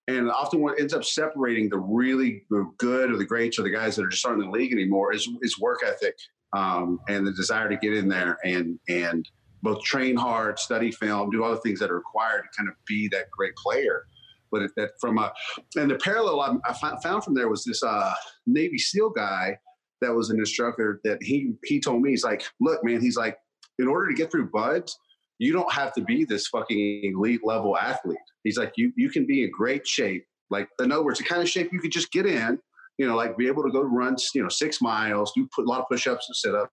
[0.09, 2.43] and often what ends up separating the really
[2.79, 5.29] good or the greats or the guys that are just in the league anymore is,
[5.43, 6.17] is work ethic
[6.57, 9.29] um, and the desire to get in there and and
[9.63, 12.77] both train hard, study film, do all the things that are required to kind of
[12.87, 14.05] be that great player.
[14.51, 15.33] But it, that from a
[15.77, 18.13] and the parallel I, I found from there was this uh,
[18.47, 19.59] Navy SEAL guy
[20.01, 23.37] that was an instructor that he he told me he's like, look, man, he's like,
[23.79, 24.97] in order to get through BUD/S,
[25.39, 28.19] you don't have to be this fucking elite level athlete.
[28.45, 30.25] He's like, you you can be in great shape.
[30.51, 32.59] Like in other words, the kind of shape you could just get in,
[32.99, 35.69] you know, like be able to go run, you know, six miles, do put a
[35.69, 36.73] lot of push-ups and sit-ups.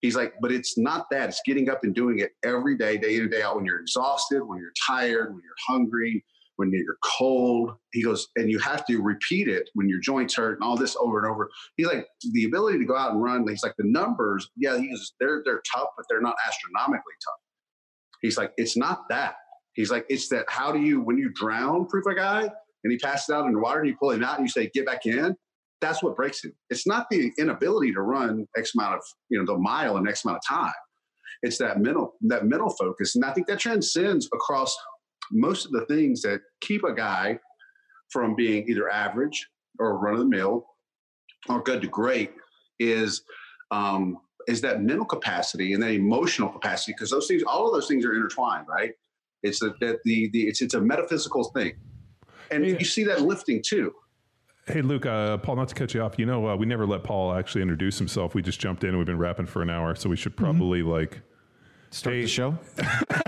[0.00, 1.28] He's like, but it's not that.
[1.28, 3.56] It's getting up and doing it every day, day in and day out.
[3.56, 6.24] When you're exhausted, when you're tired, when you're hungry,
[6.58, 7.72] when you're cold.
[7.92, 10.96] He goes, and you have to repeat it when your joints hurt and all this
[11.00, 11.48] over and over.
[11.76, 13.46] He's like, the ability to go out and run.
[13.48, 17.40] He's like, the numbers, yeah, he's they're they're tough, but they're not astronomically tough.
[18.20, 19.36] He's like, it's not that.
[19.74, 20.46] He's like, it's that.
[20.48, 23.60] How do you when you drown, proof a guy, and he passes out in the
[23.60, 25.36] water, and you pull him out, and you say, get back in.
[25.80, 26.52] That's what breaks him.
[26.70, 30.24] It's not the inability to run X amount of you know the mile in X
[30.24, 30.72] amount of time.
[31.42, 34.76] It's that mental that mental focus, and I think that transcends across
[35.32, 37.38] most of the things that keep a guy
[38.10, 39.46] from being either average
[39.78, 40.66] or run of the mill
[41.48, 42.32] or good to great
[42.80, 43.22] is
[43.70, 47.86] um, is that mental capacity and that emotional capacity because those things all of those
[47.86, 48.92] things are intertwined right
[49.42, 51.72] it's that that the, the it's it's a metaphysical thing
[52.50, 52.76] and Yeah.
[52.78, 53.94] you see that lifting too
[54.66, 56.18] Hey, Luke, uh, Paul, not to cut you off.
[56.18, 58.34] You know, uh, we never let Paul actually introduce himself.
[58.34, 59.94] We just jumped in and we've been rapping for an hour.
[59.94, 61.22] So we should probably like.
[61.90, 62.20] Start Hey.
[62.20, 62.58] the show.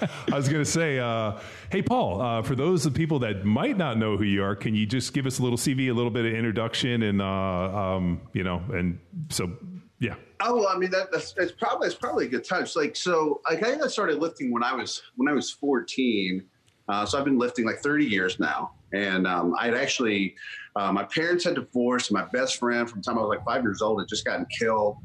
[0.32, 1.38] I was going to say, uh,
[1.70, 4.74] hey, Paul, uh, for those of people that might not know who you are, can
[4.74, 8.20] you just give us a little CV, a little bit of introduction, and uh, um,
[8.32, 8.98] you know, and
[9.28, 9.50] so
[9.98, 12.46] yeah, Oh, well, I mean that, that's, probably that's probably a good.
[12.46, 16.42] So, like, so like I got started lifting when I was when I was 14.
[16.88, 20.34] Uh, so I've been lifting like 30 years now, and um, I'd actually
[20.76, 22.10] uh, my parents had divorced.
[22.10, 24.46] My best friend from the time I was like five years old had just gotten
[24.46, 24.96] killed,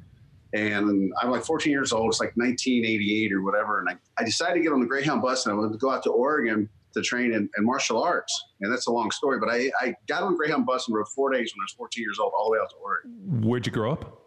[0.56, 2.10] and I'm like 14 years old.
[2.10, 5.46] It's like 1988 or whatever, and I, I decided to get on the Greyhound bus
[5.46, 8.34] and I wanted to go out to Oregon to train in, in martial arts.
[8.62, 11.10] And that's a long story, but I, I got on the Greyhound bus and rode
[11.10, 13.42] four days when I was 14 years old, all the way out to Oregon.
[13.42, 14.22] where'd you grow up?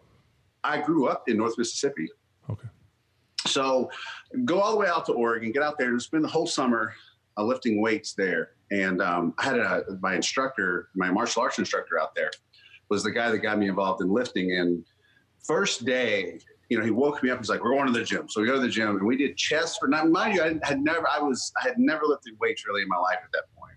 [0.63, 2.07] I grew up in North Mississippi.
[2.47, 2.67] Okay,
[3.47, 3.89] So
[4.45, 6.93] go all the way out to Oregon, get out there and spend the whole summer
[7.37, 8.51] uh, lifting weights there.
[8.71, 12.29] And um, I had a, my instructor, my martial arts instructor out there,
[12.89, 14.51] was the guy that got me involved in lifting.
[14.51, 14.85] And
[15.45, 17.39] first day, you know, he woke me up.
[17.39, 19.17] He's like, "We're going to the gym." So we go to the gym, and we
[19.17, 19.87] did chest for.
[19.87, 22.87] Now, mind you, I had never, I was, I had never lifted weights really in
[22.87, 23.75] my life at that point.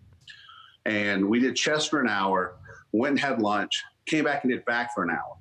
[0.84, 2.56] And we did chest for an hour.
[2.92, 3.82] Went and had lunch.
[4.06, 5.36] Came back and did back for an hour.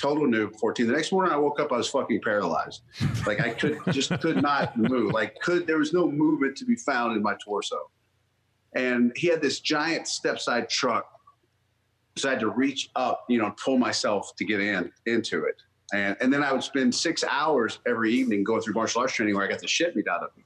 [0.00, 0.86] Total noob, 14.
[0.86, 2.82] The next morning I woke up, I was fucking paralyzed.
[3.26, 5.12] Like I could just could not move.
[5.12, 7.90] Like could there was no movement to be found in my torso.
[8.74, 11.06] And he had this giant step side truck.
[12.20, 15.56] So I had to reach up, you know, pull myself to get in into it.
[15.92, 19.34] And, and then I would spend six hours every evening going through martial arts training
[19.34, 20.44] where I got the shit beat out of me.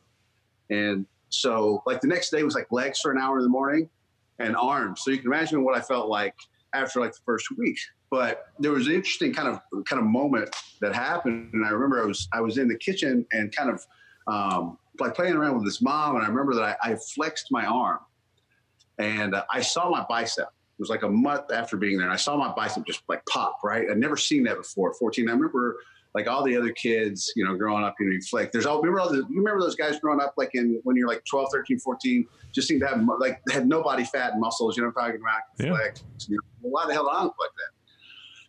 [0.70, 3.90] And so, like, the next day was like legs for an hour in the morning
[4.38, 5.02] and arms.
[5.04, 6.34] So you can imagine what I felt like
[6.72, 7.78] after like the first week.
[8.10, 12.00] But there was an interesting kind of kind of moment that happened, and I remember
[12.00, 13.84] I was I was in the kitchen and kind of
[14.26, 17.64] um, like playing around with this mom, and I remember that I, I flexed my
[17.64, 17.98] arm,
[18.98, 20.48] and uh, I saw my bicep.
[20.76, 23.24] It was like a month after being there, and I saw my bicep just like
[23.26, 23.58] pop.
[23.62, 24.92] Right, I'd never seen that before.
[24.94, 25.28] Fourteen.
[25.28, 25.78] I remember
[26.14, 28.50] like all the other kids, you know, growing up, you know, you flex.
[28.52, 31.08] There's all remember all the you remember those guys growing up like in when you're
[31.08, 34.76] like 12, 13, 14, just seemed to have like had no body fat and muscles.
[34.76, 35.40] You know what I'm talking about?
[35.58, 35.76] Yeah.
[35.76, 36.04] Flex.
[36.28, 37.74] You know, why the hell I don't like that?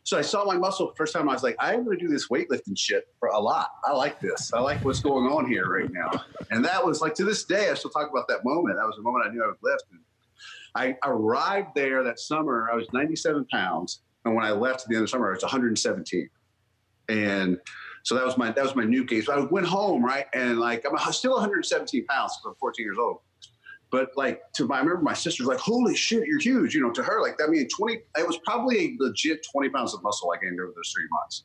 [0.04, 1.28] So I saw my muscle first time.
[1.28, 3.70] I was like, I'm going to do this weightlifting shit for a lot.
[3.84, 4.54] I like this.
[4.54, 6.12] I like what's going on here right now.
[6.52, 8.78] And that was like to this day, I still talk about that moment.
[8.78, 9.86] That was the moment I knew I would lift.
[9.92, 10.02] And
[10.76, 12.70] I arrived there that summer.
[12.72, 15.34] I was 97 pounds, and when I left at the end of the summer, I
[15.34, 16.30] was 117.
[17.08, 17.60] And
[18.04, 19.30] so that was my that was my new case.
[19.30, 23.20] I went home right, and like I'm still 117 pounds because I'm 14 years old.
[23.92, 26.92] But like to my, I remember my sister's like, "Holy shit, you're huge!" You know,
[26.92, 27.94] to her, like I mean, 20.
[28.18, 31.44] It was probably a legit 20 pounds of muscle I gained over those three months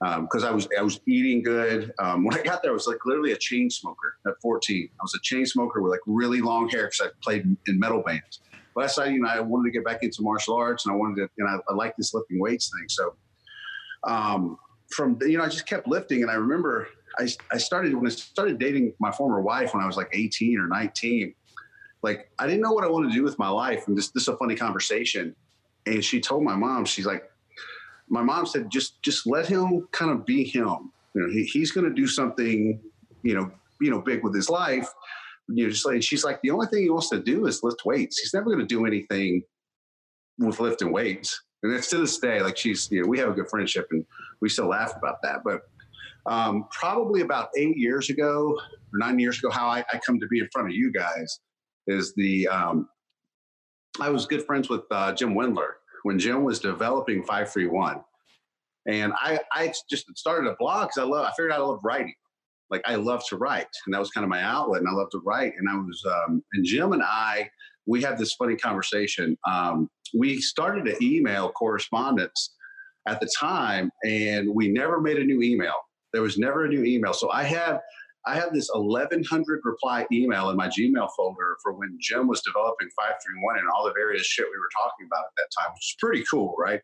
[0.00, 1.92] because um, I was I was eating good.
[1.98, 4.88] Um, when I got there, I was like literally a chain smoker at 14.
[4.92, 8.02] I was a chain smoker with like really long hair because I played in metal
[8.02, 8.40] bands.
[8.82, 11.16] I decided, you know, I wanted to get back into martial arts, and I wanted
[11.16, 12.88] to, know, I, I like this lifting weights thing.
[12.88, 13.14] So,
[14.04, 14.58] um,
[14.90, 18.10] from you know, I just kept lifting, and I remember I I started when I
[18.10, 21.34] started dating my former wife when I was like 18 or 19
[22.04, 23.88] like I didn't know what I wanted to do with my life.
[23.88, 25.34] And this, this is a funny conversation.
[25.86, 27.24] And she told my mom, she's like,
[28.08, 30.92] my mom said, just just let him kind of be him.
[31.14, 32.78] You know, he, he's going to do something,
[33.22, 33.50] you know,
[33.80, 34.88] you know, big with his life.
[35.48, 37.84] You know, just like she's like, the only thing he wants to do is lift
[37.84, 38.18] weights.
[38.18, 39.42] He's never going to do anything
[40.38, 41.42] with lifting weights.
[41.62, 44.04] And it's to this day, like she's, you know, we have a good friendship and
[44.40, 45.40] we still laugh about that.
[45.44, 45.62] But
[46.26, 48.58] um, probably about eight years ago
[48.92, 51.40] or nine years ago, how I, I come to be in front of you guys
[51.86, 52.88] is the um,
[54.00, 55.72] I was good friends with uh, Jim Wendler
[56.02, 58.02] when Jim was developing 531.
[58.86, 61.80] And I, I just started a blog because I love, I figured out I love
[61.82, 62.14] writing.
[62.74, 63.68] Like I love to write.
[63.86, 64.80] And that was kind of my outlet.
[64.80, 65.52] And I love to write.
[65.56, 67.48] And I was, um, and Jim and I,
[67.86, 69.38] we had this funny conversation.
[69.48, 72.54] Um, we started an email correspondence
[73.06, 75.74] at the time and we never made a new email.
[76.12, 77.12] There was never a new email.
[77.12, 77.78] So I have
[78.26, 82.88] I have this 1100 reply email in my Gmail folder for when Jim was developing
[82.96, 85.96] 531 and all the various shit we were talking about at that time, which is
[86.00, 86.80] pretty cool, right?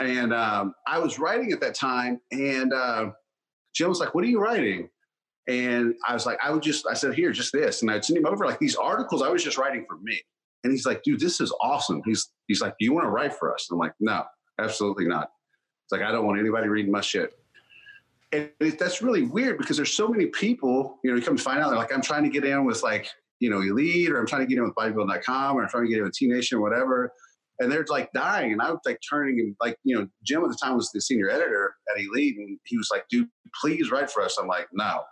[0.00, 3.10] And um, I was writing at that time, and uh,
[3.78, 4.88] Jim was like, What are you writing?
[5.46, 7.82] And I was like, I would just, I said, Here, just this.
[7.82, 10.20] And I'd send him over like these articles I was just writing for me.
[10.64, 12.02] And he's like, Dude, this is awesome.
[12.04, 13.68] He's, he's like, Do you want to write for us?
[13.70, 14.24] And I'm like, No,
[14.58, 15.30] absolutely not.
[15.84, 17.32] It's like, I don't want anybody reading my shit
[18.32, 21.42] and it, that's really weird because there's so many people, you know, you come to
[21.42, 23.08] find out, they're like, I'm trying to get in with like,
[23.40, 25.88] you know, Elite, or I'm trying to get in with bodybuilding.com, or I'm trying to
[25.88, 27.12] get in with T Nation, or whatever.
[27.60, 28.52] And they're like dying.
[28.52, 31.00] And I was like turning and like, you know, Jim at the time was the
[31.00, 32.36] senior editor at Elite.
[32.38, 33.28] And he was like, dude,
[33.60, 34.38] please write for us.
[34.40, 35.02] I'm like, no.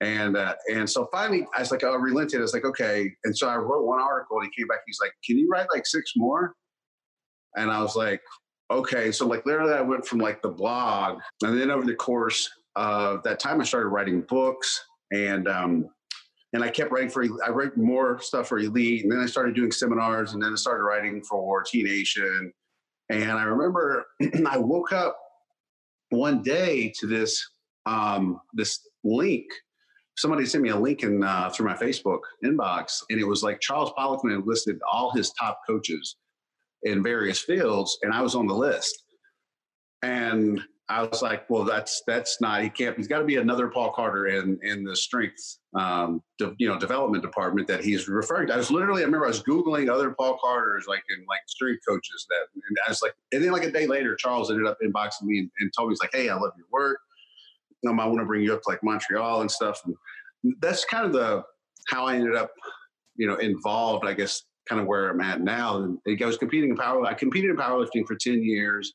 [0.00, 2.40] And uh, and so finally, I was like, I relented.
[2.40, 3.08] I was like, okay.
[3.24, 4.80] And so I wrote one article, and he came back.
[4.84, 6.54] He's like, "Can you write like six more?"
[7.56, 8.20] And I was like,
[8.72, 12.48] okay, so like literally I went from like the blog and then over the course
[12.74, 15.86] of that time I started writing books and um
[16.52, 19.54] and I kept writing for I wrote more stuff for Elite and then I started
[19.54, 22.52] doing seminars and then I started writing for T Nation.
[23.10, 24.06] And I remember
[24.46, 25.18] I woke up
[26.10, 27.42] one day to this
[27.86, 29.46] um this link
[30.16, 33.60] somebody sent me a link in uh, through my Facebook inbox, and it was like
[33.60, 36.16] Charles Poliquin listed all his top coaches,
[36.82, 39.04] in various fields, and I was on the list.
[40.02, 40.60] And
[40.92, 42.62] I was like, well, that's that's not.
[42.62, 42.96] He can't.
[42.98, 46.78] He's got to be another Paul Carter in in the strength, um, de, you know,
[46.78, 48.54] development department that he's referring to.
[48.54, 51.80] I was literally, I remember I was googling other Paul Carters, like in like strength
[51.88, 52.26] coaches.
[52.28, 55.22] That, and I was like, and then like a day later, Charles ended up inboxing
[55.22, 56.98] me and, and told me, he's like, hey, I love your work.
[57.88, 59.80] Um, I want to bring you up to like Montreal and stuff.
[59.86, 59.96] And
[60.60, 61.42] that's kind of the
[61.88, 62.52] how I ended up,
[63.16, 64.06] you know, involved.
[64.06, 65.78] I guess kind of where I'm at now.
[65.78, 67.02] And I was competing in power.
[67.06, 68.92] I competed in powerlifting for 10 years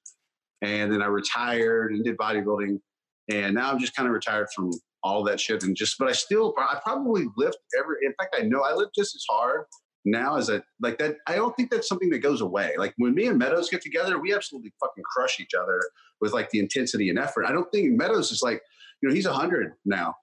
[0.62, 2.80] and then I retired and did bodybuilding.
[3.30, 4.72] and now I'm just kind of retired from
[5.04, 5.98] all that shit and just.
[5.98, 7.98] But I still, I probably lift every.
[8.04, 9.66] In fact, I know I lift just as hard
[10.06, 11.18] now as a like that.
[11.28, 12.74] I don't think that's something that goes away.
[12.78, 15.82] Like when me and Meadows get together, we absolutely fucking crush each other
[16.22, 17.46] with like the intensity and effort.
[17.46, 18.62] I don't think Meadows is like,
[19.02, 20.16] you know, he's hundred now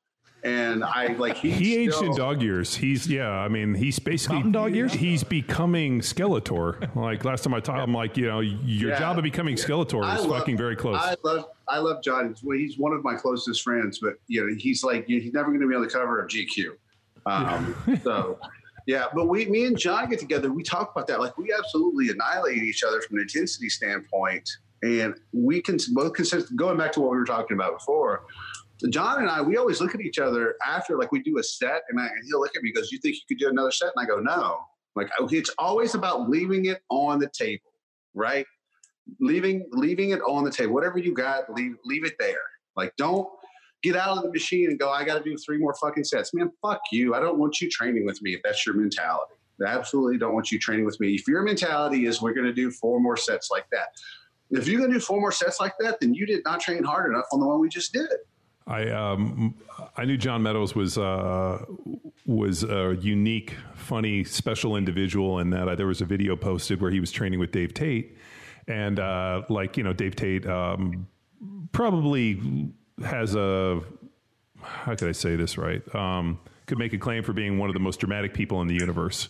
[0.45, 2.75] and I like he aged still, in dog years.
[2.75, 3.31] He's yeah.
[3.31, 4.93] I mean, he's basically Mountain dog years?
[4.93, 6.95] He's becoming Skeletor.
[6.95, 8.99] like last time I talked, I'm like, you know, your Yeah.
[8.99, 10.99] job of becoming Skeletor I is love- fucking very close.
[11.01, 12.29] I love I love John.
[12.29, 15.49] He's, well, he's one of my closest friends, but you know he's like he's never
[15.49, 16.73] going to be on the cover of GQ.
[17.27, 18.39] Um, so
[18.87, 20.53] yeah, but we me and John get together.
[20.53, 21.21] We talk about that.
[21.21, 24.47] Like we absolutely annihilate each other from an intensity standpoint,
[24.83, 26.55] and we can both consist.
[26.55, 28.25] Going back to what we were talking about before.
[28.91, 31.83] John and I, we always look at each other after, like, we do a set,
[31.89, 33.93] and, I, and he'll look at me goes, "You think you could do another set?"
[33.97, 34.59] And I go, "No."
[34.97, 37.71] Like, it's always about leaving it on the table,
[38.15, 38.47] right?
[39.21, 40.73] leaving leaving it on the table.
[40.75, 42.37] Whatever you got, leave leave it there.
[42.77, 43.29] Like don't
[43.83, 46.33] get out of the machine and go, I gotta do three more fucking sets.
[46.33, 47.15] Man, fuck you.
[47.15, 49.35] I don't want you training with me if that's your mentality.
[49.65, 51.15] I absolutely don't want you training with me.
[51.15, 53.89] If your mentality is we're gonna do four more sets like that.
[54.51, 57.11] If you're gonna do four more sets like that, then you did not train hard
[57.11, 58.09] enough on the one we just did.
[58.67, 59.55] I um
[59.97, 61.65] I knew John Meadows was uh
[62.27, 66.91] was a unique, funny, special individual in that uh, there was a video posted where
[66.91, 68.17] he was training with Dave Tate,
[68.67, 71.07] and uh, like you know Dave Tate um,
[71.73, 72.73] probably
[73.05, 73.81] has a
[74.63, 75.83] how could I say this right?
[75.95, 78.75] Um, could make a claim for being one of the most dramatic people in the
[78.75, 79.29] universe.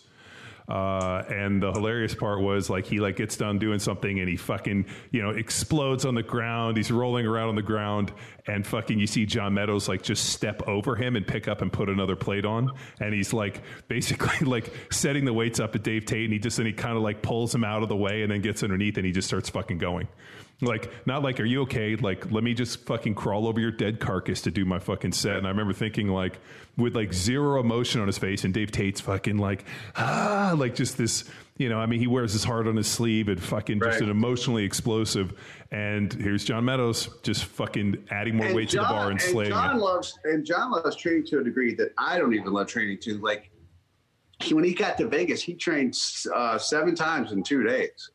[0.67, 4.35] Uh, and the hilarious part was like he like gets done doing something and he
[4.35, 6.77] fucking you know explodes on the ground.
[6.77, 8.11] He's rolling around on the ground
[8.47, 11.71] and fucking you see John Meadows like just step over him and pick up and
[11.71, 12.71] put another plate on.
[12.99, 16.57] And he's like basically like setting the weights up at Dave Tate and he just
[16.57, 18.97] and he kind of like pulls him out of the way and then gets underneath
[18.97, 20.07] and he just starts fucking going.
[20.61, 21.95] Like not like are you okay?
[21.97, 25.35] Like let me just fucking crawl over your dead carcass to do my fucking set.
[25.35, 26.39] And I remember thinking like
[26.77, 29.65] with like zero emotion on his face and Dave Tate's fucking like
[29.97, 31.25] ah like just this
[31.57, 34.09] you know I mean he wears his heart on his sleeve and fucking just an
[34.09, 35.33] emotionally explosive.
[35.71, 39.75] And here's John Meadows just fucking adding more weight to the bar and slaying John
[39.75, 39.79] it.
[39.79, 43.17] loves and John loves training to a degree that I don't even love training to.
[43.17, 43.51] Like
[44.41, 45.97] he, when he got to Vegas, he trained
[46.33, 48.11] uh, seven times in two days.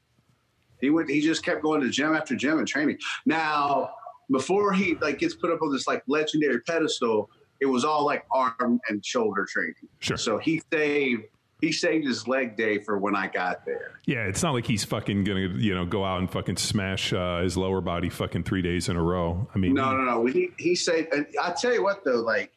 [0.80, 1.10] He went.
[1.10, 2.98] He just kept going to gym after gym and training.
[3.26, 3.90] Now,
[4.30, 7.30] before he like gets put up on this like legendary pedestal,
[7.60, 9.74] it was all like arm and shoulder training.
[9.98, 10.16] Sure.
[10.16, 11.24] So he saved
[11.60, 14.00] he saved his leg day for when I got there.
[14.06, 17.42] Yeah, it's not like he's fucking gonna you know go out and fucking smash uh,
[17.42, 19.48] his lower body fucking three days in a row.
[19.54, 20.26] I mean, No, no, no.
[20.26, 22.52] He he said, and I tell you what though, like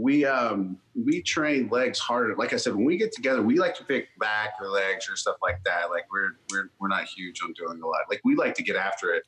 [0.00, 2.34] we um we train legs harder.
[2.36, 5.16] Like I said, when we get together, we like to pick back or legs or
[5.16, 5.90] stuff like that.
[5.90, 8.00] Like we're we're we're not huge on doing a lot.
[8.08, 9.24] Like we like to get after it.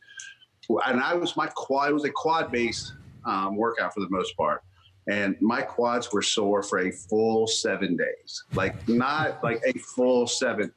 [0.86, 2.94] And I was my quad it was a quad based
[3.26, 4.62] um, workout for the most part.
[5.08, 10.26] And my quads were sore for a full seven days, like not like a full
[10.26, 10.72] seven.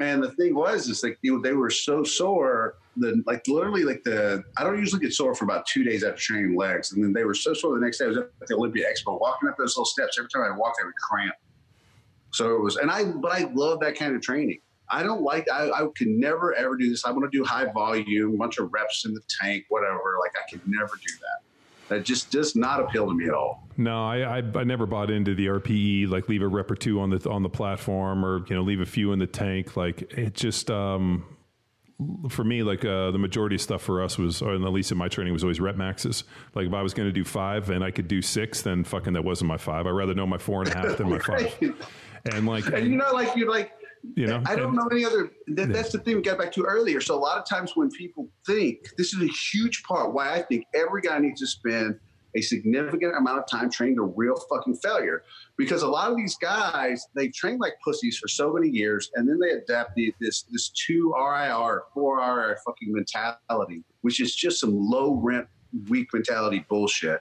[0.00, 3.84] And the thing was, is like you know, they were so sore the like literally
[3.84, 7.02] like the I don't usually get sore for about two days after training legs, and
[7.02, 8.06] then they were so sore the next day.
[8.06, 10.18] I was at the Olympia Expo, walking up those little steps.
[10.18, 11.34] Every time I walked, I would cramp.
[12.32, 14.60] So it was, and I but I love that kind of training.
[14.90, 15.46] I don't like.
[15.50, 17.04] I, I could never ever do this.
[17.04, 20.16] I want to do high volume, bunch of reps in the tank, whatever.
[20.20, 21.94] Like I could never do that.
[21.94, 23.66] That just does not appeal to me at all.
[23.76, 27.00] No, I, I I never bought into the RPE like leave a rep or two
[27.00, 29.76] on the on the platform or you know leave a few in the tank.
[29.76, 31.24] Like it just um
[32.28, 34.98] for me like uh, the majority of stuff for us was or at least in
[34.98, 36.24] my training was always rep maxes.
[36.54, 39.14] Like if I was going to do five and I could do six, then fucking
[39.14, 39.86] that wasn't my five.
[39.86, 41.56] I'd rather know my four and a half than my five.
[42.32, 43.72] And like And you know, like you're like,
[44.14, 45.30] You know, I don't and- know any other.
[45.48, 47.00] That, That's the thing we got back to earlier.
[47.00, 50.42] So a lot of times when people think this is a huge part why I
[50.42, 51.98] think every guy needs to spend
[52.36, 55.24] a significant amount of time training to real fucking failure,
[55.58, 59.28] because a lot of these guys they train like pussies for so many years, and
[59.28, 64.60] then they adapt the, this this two RIR four RIR fucking mentality, which is just
[64.60, 65.46] some low rent
[65.88, 67.20] weak mentality bullshit.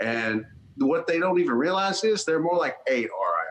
[0.00, 0.44] And
[0.78, 3.46] what they don't even realize is they're more like eight RIR.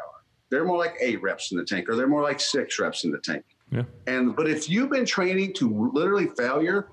[0.51, 3.11] They're more like eight reps in the tank, or they're more like six reps in
[3.11, 3.43] the tank.
[3.71, 3.83] Yeah.
[4.05, 6.89] And but if you've been training to literally failure,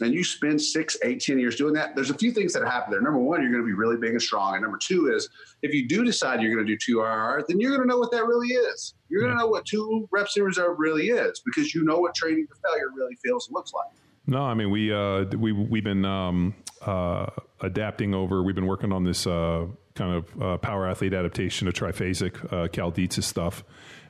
[0.00, 2.90] and you spend six, eight, ten years doing that, there's a few things that happen
[2.90, 3.00] there.
[3.00, 5.28] Number one, you're going to be really big and strong, and number two is
[5.62, 7.98] if you do decide you're going to do two RR, then you're going to know
[7.98, 8.94] what that really is.
[9.08, 12.14] You're going to know what two reps in reserve really is because you know what
[12.14, 13.88] training to failure really feels and looks like.
[14.26, 17.26] No, I mean we uh, we we've been um, uh,
[17.60, 18.42] adapting over.
[18.42, 22.68] We've been working on this uh, kind of uh, power athlete adaptation of triphasic uh,
[22.68, 23.64] Cal Dietz's stuff,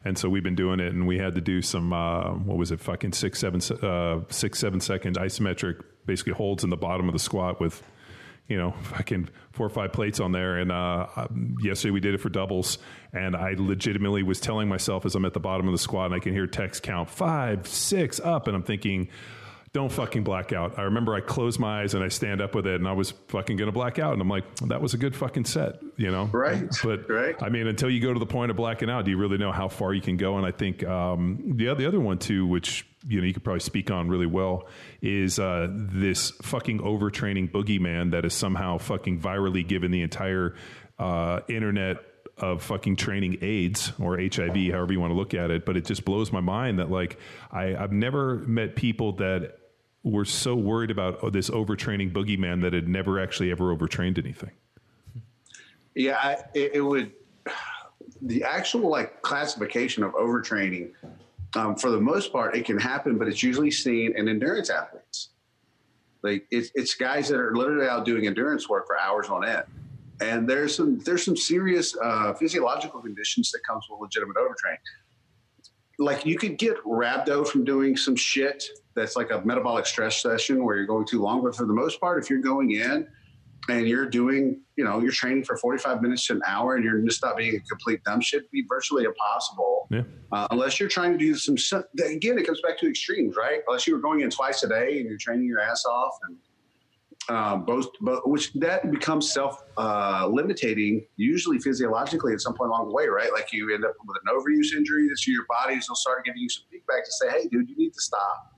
[0.06, 0.92] and so we've been doing it.
[0.92, 4.58] And we had to do some uh, what was it, fucking six seven uh, six
[4.58, 7.82] seven second isometric, basically holds in the bottom of the squat with
[8.48, 10.58] you know, fucking four or five plates on there.
[10.58, 11.08] And uh,
[11.60, 12.78] yesterday we did it for doubles,
[13.12, 16.14] and I legitimately was telling myself as I'm at the bottom of the squat, and
[16.14, 19.08] I can hear text count five, six up, and I'm thinking
[19.76, 20.78] don't fucking black out.
[20.78, 23.10] I remember I closed my eyes and I stand up with it and I was
[23.28, 24.14] fucking going to black out.
[24.14, 26.30] And I'm like, that was a good fucking set, you know?
[26.32, 26.66] Right.
[26.82, 27.36] But right.
[27.42, 29.52] I mean, until you go to the point of blacking out, do you really know
[29.52, 30.38] how far you can go?
[30.38, 33.60] And I think um, the, the other one too, which, you know, you could probably
[33.60, 34.66] speak on really well
[35.02, 40.54] is uh, this fucking overtraining boogeyman that is somehow fucking virally given the entire
[40.98, 41.98] uh, internet
[42.38, 45.66] of fucking training AIDS or HIV, however you want to look at it.
[45.66, 47.18] But it just blows my mind that like
[47.50, 49.58] I, I've never met people that
[50.06, 54.52] were so worried about oh, this overtraining boogeyman that had never actually ever overtrained anything.
[55.96, 57.12] Yeah, I, it, it, would.
[58.22, 60.92] The actual like classification of overtraining,
[61.56, 65.30] um, for the most part, it can happen, but it's usually seen in endurance athletes.
[66.22, 69.64] Like it's it's guys that are literally out doing endurance work for hours on end,
[70.20, 74.78] and there's some there's some serious uh, physiological conditions that comes with legitimate overtraining.
[75.98, 78.62] Like you could get rhabdo from doing some shit
[78.96, 81.44] that's like a metabolic stress session where you're going too long.
[81.44, 83.06] But for the most part, if you're going in
[83.68, 87.00] and you're doing, you know, you're training for 45 minutes to an hour and you're
[87.02, 89.86] just not being a complete dumb shit, be virtually impossible.
[89.90, 90.02] Yeah.
[90.32, 91.56] Uh, unless you're trying to do some,
[92.04, 93.60] again, it comes back to extremes, right?
[93.68, 96.36] Unless you were going in twice a day and you're training your ass off and,
[97.28, 102.86] um, both, but which that becomes self uh, limiting, usually physiologically at some point along
[102.86, 103.32] the way, right?
[103.32, 106.48] Like you end up with an overuse injury that's your body's will start giving you
[106.48, 108.55] some feedback to say, hey, dude, you need to stop.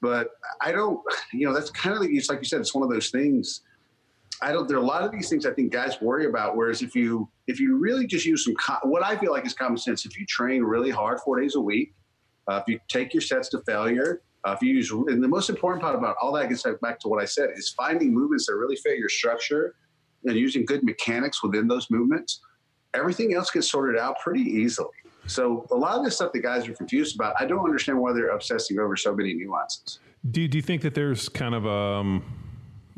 [0.00, 0.28] But
[0.60, 1.00] I don't,
[1.32, 3.62] you know, that's kind of it's like you said, it's one of those things.
[4.42, 4.66] I don't.
[4.66, 6.56] There are a lot of these things I think guys worry about.
[6.56, 8.54] Whereas if you if you really just use some
[8.84, 11.60] what I feel like is common sense, if you train really hard four days a
[11.60, 11.94] week,
[12.48, 15.50] uh, if you take your sets to failure, uh, if you use and the most
[15.50, 18.54] important part about all that gets back to what I said is finding movements that
[18.56, 19.74] really fit your structure
[20.24, 22.40] and using good mechanics within those movements.
[22.94, 24.88] Everything else gets sorted out pretty easily.
[25.30, 28.12] So a lot of this stuff that guys are confused about, I don't understand why
[28.12, 30.00] they're obsessing over so many nuances.
[30.28, 32.24] Do do you think that there's kind of um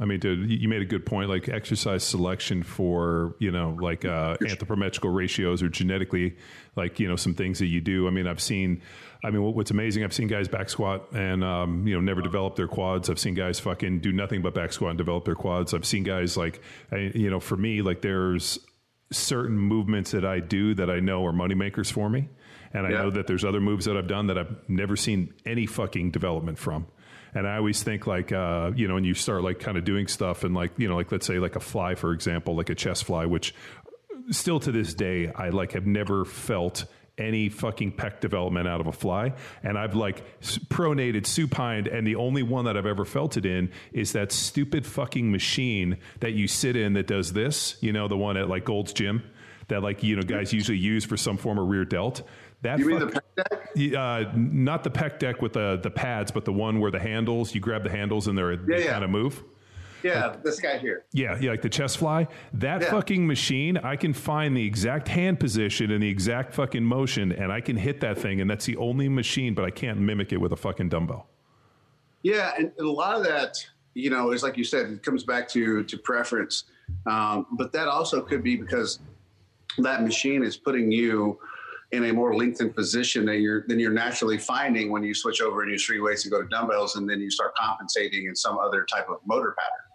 [0.00, 1.28] I mean, dude, you made a good point.
[1.28, 6.36] Like exercise selection for you know, like uh, anthropometrical ratios or genetically,
[6.74, 8.08] like you know, some things that you do.
[8.08, 8.82] I mean, I've seen.
[9.24, 10.02] I mean, what's amazing?
[10.02, 13.08] I've seen guys back squat and um, you know never develop their quads.
[13.08, 15.72] I've seen guys fucking do nothing but back squat and develop their quads.
[15.74, 16.60] I've seen guys like,
[16.90, 18.58] you know, for me, like there's
[19.12, 22.28] certain movements that I do that I know are moneymakers for me.
[22.74, 23.02] And I yeah.
[23.02, 26.58] know that there's other moves that I've done that I've never seen any fucking development
[26.58, 26.86] from.
[27.34, 30.06] And I always think like, uh, you know, when you start like kind of doing
[30.06, 32.74] stuff and like, you know, like let's say like a fly, for example, like a
[32.74, 33.54] chest fly, which
[34.30, 36.84] still to this day, I like have never felt
[37.22, 39.32] any fucking pec development out of a fly.
[39.62, 43.70] And I've like pronated supined, and the only one that I've ever felt it in
[43.92, 47.76] is that stupid fucking machine that you sit in that does this.
[47.80, 49.22] You know, the one at like Gold's Gym
[49.68, 52.22] that like you know guys usually use for some form of rear delt.
[52.62, 53.98] That you fuck, mean the pec deck?
[53.98, 57.54] Uh, not the pec deck with the the pads, but the one where the handles
[57.54, 58.92] you grab the handles and they're yeah, they yeah.
[58.92, 59.42] kind of move.
[60.02, 61.04] Yeah, like, this guy here.
[61.12, 62.26] Yeah, yeah, like the chest fly.
[62.54, 62.90] That yeah.
[62.90, 67.52] fucking machine, I can find the exact hand position and the exact fucking motion, and
[67.52, 70.38] I can hit that thing, and that's the only machine, but I can't mimic it
[70.38, 71.28] with a fucking dumbbell.
[72.22, 73.56] Yeah, and, and a lot of that,
[73.94, 76.64] you know, is like you said, it comes back to to preference.
[77.06, 78.98] Um, but that also could be because
[79.78, 81.38] that machine is putting you
[81.92, 85.62] in a more lengthened position than you're than you're naturally finding when you switch over
[85.62, 88.58] and use free weights and go to dumbbells, and then you start compensating in some
[88.58, 89.91] other type of motor pattern.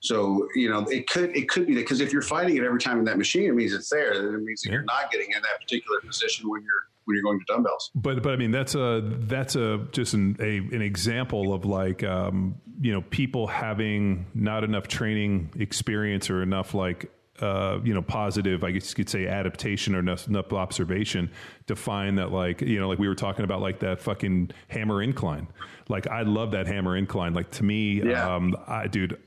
[0.00, 2.80] So you know it could it could be that because if you're fighting it every
[2.80, 4.34] time in that machine, it means it's there.
[4.34, 4.76] It means that yeah.
[4.76, 7.90] you're not getting in that particular position when you're when you're going to dumbbells.
[7.94, 12.02] But but I mean that's a that's a just an a, an example of like
[12.02, 17.10] um, you know people having not enough training experience or enough like
[17.40, 21.30] uh, you know, positive, I guess you could say adaptation or enough, enough, observation
[21.68, 25.02] to find that, like, you know, like we were talking about, like that fucking hammer
[25.02, 25.48] incline.
[25.88, 27.32] Like, I love that hammer incline.
[27.32, 28.34] Like, to me, yeah.
[28.34, 29.18] um, I, dude,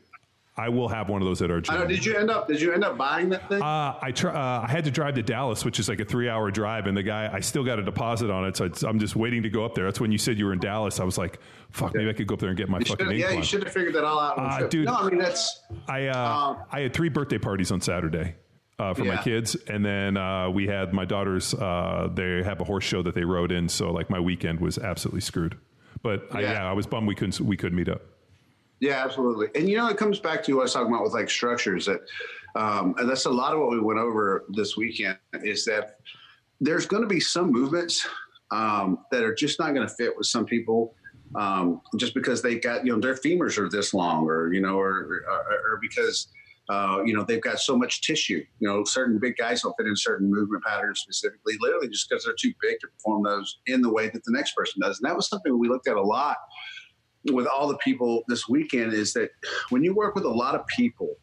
[0.56, 1.88] I will have one of those at our gym.
[1.88, 2.48] Did you end up?
[2.48, 3.62] Did you end up buying that thing?
[3.62, 6.52] Uh, I try, uh, I had to drive to Dallas, which is like a three-hour
[6.52, 9.42] drive, and the guy I still got a deposit on it, so I'm just waiting
[9.44, 9.86] to go up there.
[9.86, 11.00] That's when you said you were in Dallas.
[11.00, 11.40] I was like,
[11.72, 13.64] "Fuck, maybe I could go up there and get my you fucking." Yeah, you should
[13.64, 14.38] have figured that all out.
[14.38, 15.64] Uh, dude, no, I mean that's.
[15.88, 18.36] I uh, um, I had three birthday parties on Saturday.
[18.80, 19.16] Uh, for yeah.
[19.16, 21.54] my kids, and then uh, we had my daughters.
[21.54, 24.80] Uh, they have a horse show that they rode in, so like my weekend was
[24.80, 25.56] absolutely screwed.
[26.02, 28.02] But yeah, I, yeah, I was bummed we couldn't we couldn't meet up.
[28.84, 29.48] Yeah, absolutely.
[29.56, 31.86] And you know, it comes back to what I was talking about with like structures
[31.86, 32.02] that,
[32.56, 35.98] um, and that's a lot of what we went over this weekend is that
[36.60, 38.06] there's going to be some movements
[38.52, 40.96] um, that are just not going to fit with some people.
[41.36, 44.78] um, just because they've got you know their femurs are this long, or you know,
[44.80, 46.28] or or, or because
[46.70, 48.44] uh, you know they've got so much tissue.
[48.60, 52.26] You know, certain big guys don't fit in certain movement patterns specifically, literally just because
[52.26, 55.00] they're too big to perform those in the way that the next person does.
[55.00, 56.38] And that was something we looked at a lot
[57.32, 58.94] with all the people this weekend.
[58.94, 59.30] Is that
[59.70, 61.16] when you work with a lot of people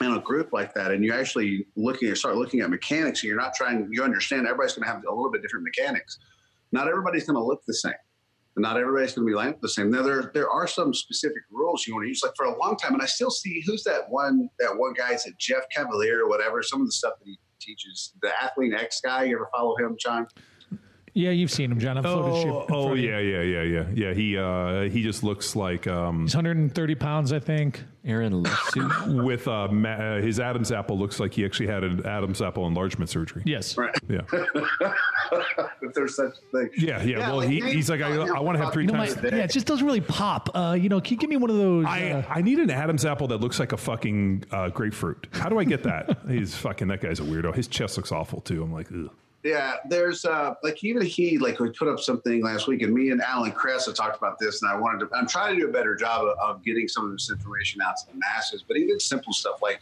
[0.00, 3.28] in a group like that, and you actually looking at start looking at mechanics, and
[3.28, 6.18] you're not trying, you understand everybody's going to have a little bit different mechanics.
[6.72, 7.92] Not everybody's going to look the same.
[8.56, 9.90] And not everybody's going to be like the same.
[9.90, 12.22] Now there there are some specific rules you want to use.
[12.22, 15.12] Like for a long time, and I still see who's that one that one guy
[15.12, 16.62] it Jeff Cavaliere or whatever.
[16.62, 19.24] Some of the stuff that he teaches, the Athlean-X guy.
[19.24, 20.26] You ever follow him, John?
[21.12, 21.98] Yeah, you've seen him, John.
[21.98, 22.66] I've Oh, photoshopped.
[22.70, 24.12] oh yeah, yeah, yeah, yeah, yeah.
[24.14, 27.82] He uh, he just looks like um, He's 130 pounds, I think.
[28.04, 29.24] Aaron Lexu.
[29.24, 32.66] with uh, ma- uh, his Adam's apple looks like he actually had an Adam's apple
[32.66, 33.42] enlargement surgery.
[33.44, 33.76] Yes.
[33.76, 33.94] Right.
[34.08, 34.20] Yeah,
[35.82, 36.70] if there's such a thing.
[36.78, 37.18] yeah, yeah.
[37.30, 39.22] well, he, he's like, I, I want to have three You know, my, times.
[39.22, 40.48] yeah, it just doesn't really pop.
[40.54, 41.84] Uh, you know, can you give me one of those?
[41.86, 45.26] I, uh, I need an Adam's apple that looks like a fucking uh, grapefruit.
[45.32, 46.18] How do I get that?
[46.28, 47.54] He's fucking that guy's a weirdo.
[47.54, 48.62] His chest looks awful too.
[48.62, 49.10] I'm like, Ugh.
[49.42, 53.10] Yeah, there's uh like even he like we put up something last week, and me
[53.10, 55.16] and Alan Kress have talked about this, and I wanted to.
[55.16, 57.94] I'm trying to do a better job of, of getting some of this information out
[57.98, 59.80] to the masses, but even simple stuff like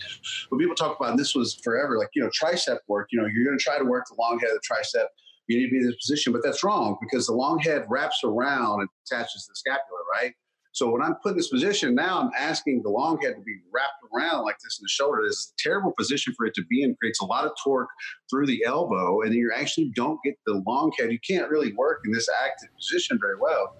[0.50, 3.08] when people talk about this was forever, like you know tricep work.
[3.10, 5.06] You know, you're going to try to work the long head of the tricep.
[5.48, 8.22] You need to be in this position, but that's wrong because the long head wraps
[8.22, 10.34] around and attaches the scapula, right?
[10.72, 13.56] So when I'm put in this position now, I'm asking the long head to be
[13.72, 15.22] wrapped around like this in the shoulder.
[15.24, 16.94] This is a terrible position for it to be in.
[16.96, 17.88] Creates a lot of torque
[18.30, 21.10] through the elbow, and you actually don't get the long head.
[21.10, 23.74] You can't really work in this active position very well.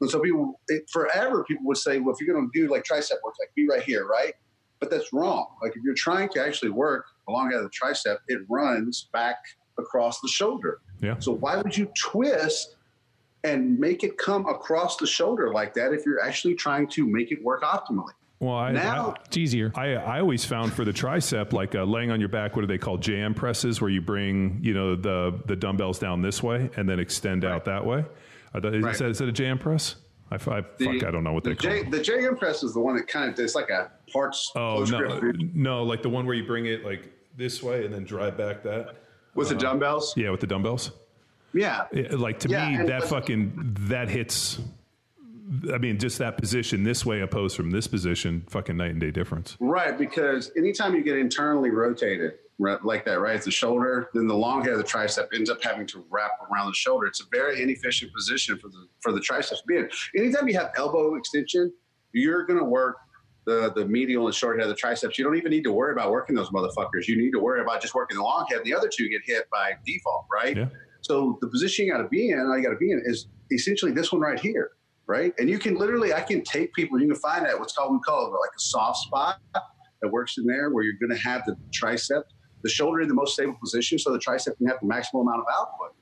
[0.00, 2.82] And so people, it, forever, people would say, well, if you're going to do like
[2.82, 4.34] tricep work, like be right here, right?
[4.80, 5.46] But that's wrong.
[5.62, 9.08] Like if you're trying to actually work the long head of the tricep, it runs
[9.12, 9.36] back
[9.78, 10.80] across the shoulder.
[11.00, 11.18] yeah.
[11.20, 12.76] So why would you twist
[13.44, 17.32] and make it come across the shoulder like that if you're actually trying to make
[17.32, 18.12] it work optimally?
[18.40, 19.70] Well, I, Now- it's easier.
[19.76, 22.66] I, I always found for the tricep, like uh, laying on your back, what do
[22.66, 26.68] they call jam presses, where you bring you know the the dumbbells down this way
[26.76, 28.04] and then extend out that way.
[28.54, 28.98] Are that, is, Right.
[28.98, 29.94] that, is that a jam press?
[30.30, 30.56] I, I fuck,
[31.04, 31.70] I don't know what they the call.
[31.70, 31.90] J, it.
[31.90, 35.20] the JM press is the one that kind of it's like a parts Oh no,
[35.54, 38.62] no, like the one where you bring it like this way and then drive back
[38.64, 38.96] that.
[39.34, 40.14] with the dumbbells.
[40.16, 40.90] Yeah, with the dumbbells.
[41.54, 44.58] Yeah, Like to Yeah, me, that fucking that hits.
[45.72, 49.10] I mean, just that position this way opposed from this position, fucking night and day
[49.10, 49.56] difference.
[49.60, 49.98] right.
[49.98, 54.62] Because anytime you get internally rotated like that, right, it's the shoulder, then the long
[54.62, 57.06] head of the tricep ends up having to wrap around the shoulder.
[57.06, 59.90] It's a very inefficient position for the for the triceps to be in.
[60.16, 61.72] Anytime you have elbow extension,
[62.12, 62.96] you're going to work
[63.44, 65.18] the the medial and short head of the triceps.
[65.18, 67.08] You don't even need to worry about working those motherfuckers.
[67.08, 68.60] You need to worry about just working the long head.
[68.64, 70.56] The other two get hit by default, right?
[70.56, 70.68] Yeah.
[71.02, 73.92] So the position you got to be in, you got to be in, is essentially
[73.92, 74.72] this one right here,
[75.06, 75.34] right?
[75.38, 77.00] And you can literally, I can take people.
[77.00, 80.38] You can find that what's called we call it like a soft spot that works
[80.38, 82.22] in there, where you're going to have the tricep,
[82.62, 85.40] the shoulder in the most stable position, so the tricep can have the maximum amount
[85.40, 85.94] of output.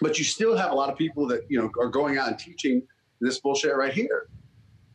[0.00, 2.38] But you still have a lot of people that you know are going out and
[2.38, 2.82] teaching
[3.20, 4.28] this bullshit right here.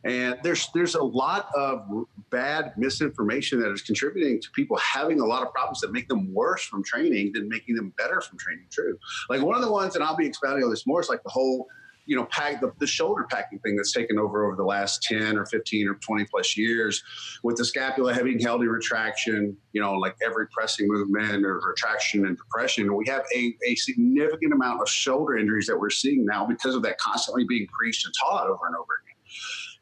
[0.04, 5.26] And there's there's a lot of bad misinformation that is contributing to people having a
[5.26, 8.66] lot of problems that make them worse from training than making them better from training.
[8.70, 8.96] True.
[9.28, 11.28] Like one of the ones, and I'll be expounding on this more, is like the
[11.28, 11.66] whole,
[12.06, 15.36] you know, pack the, the shoulder packing thing that's taken over over the last 10
[15.36, 17.02] or 15 or 20 plus years
[17.42, 22.24] with the scapula having held healthy retraction, you know, like every pressing movement or retraction
[22.24, 22.96] and depression.
[22.96, 26.82] We have a, a significant amount of shoulder injuries that we're seeing now because of
[26.84, 29.10] that constantly being preached and taught over and over again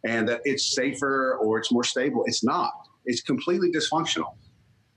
[0.04, 2.24] and that it's safer or it's more stable.
[2.26, 2.72] It's not.
[3.04, 4.34] It's completely dysfunctional.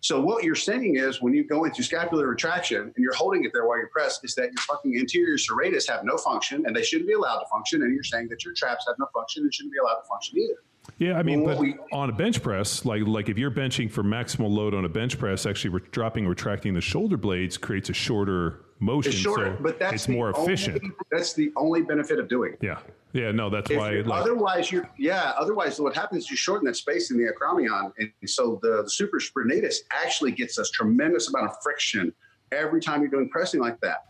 [0.01, 3.51] So what you're saying is when you go into scapular retraction and you're holding it
[3.53, 6.81] there while you press, is that your fucking anterior serratus have no function and they
[6.81, 7.83] shouldn't be allowed to function.
[7.83, 10.39] And you're saying that your traps have no function and shouldn't be allowed to function
[10.39, 10.63] either.
[10.97, 13.91] Yeah, I mean, Well, but we- on a bench press, like like if you're benching
[13.91, 17.89] for maximal load on a bench press, actually re- dropping, retracting the shoulder blades creates
[17.89, 20.81] a shorter motion, It's shorter, so but that's it's more only- efficient.
[21.11, 22.59] that's the only benefit of doing it.
[22.61, 22.79] Yeah,
[23.13, 23.91] yeah, no, that's If why.
[23.93, 25.33] you- Like, otherwise, you yeah.
[25.37, 28.89] Otherwise, what happens is you shorten that space in the acromion, and so the, the
[28.89, 32.13] supraspinatus actually gets us tremendous amount of friction
[32.51, 34.05] every time you're doing pressing like that.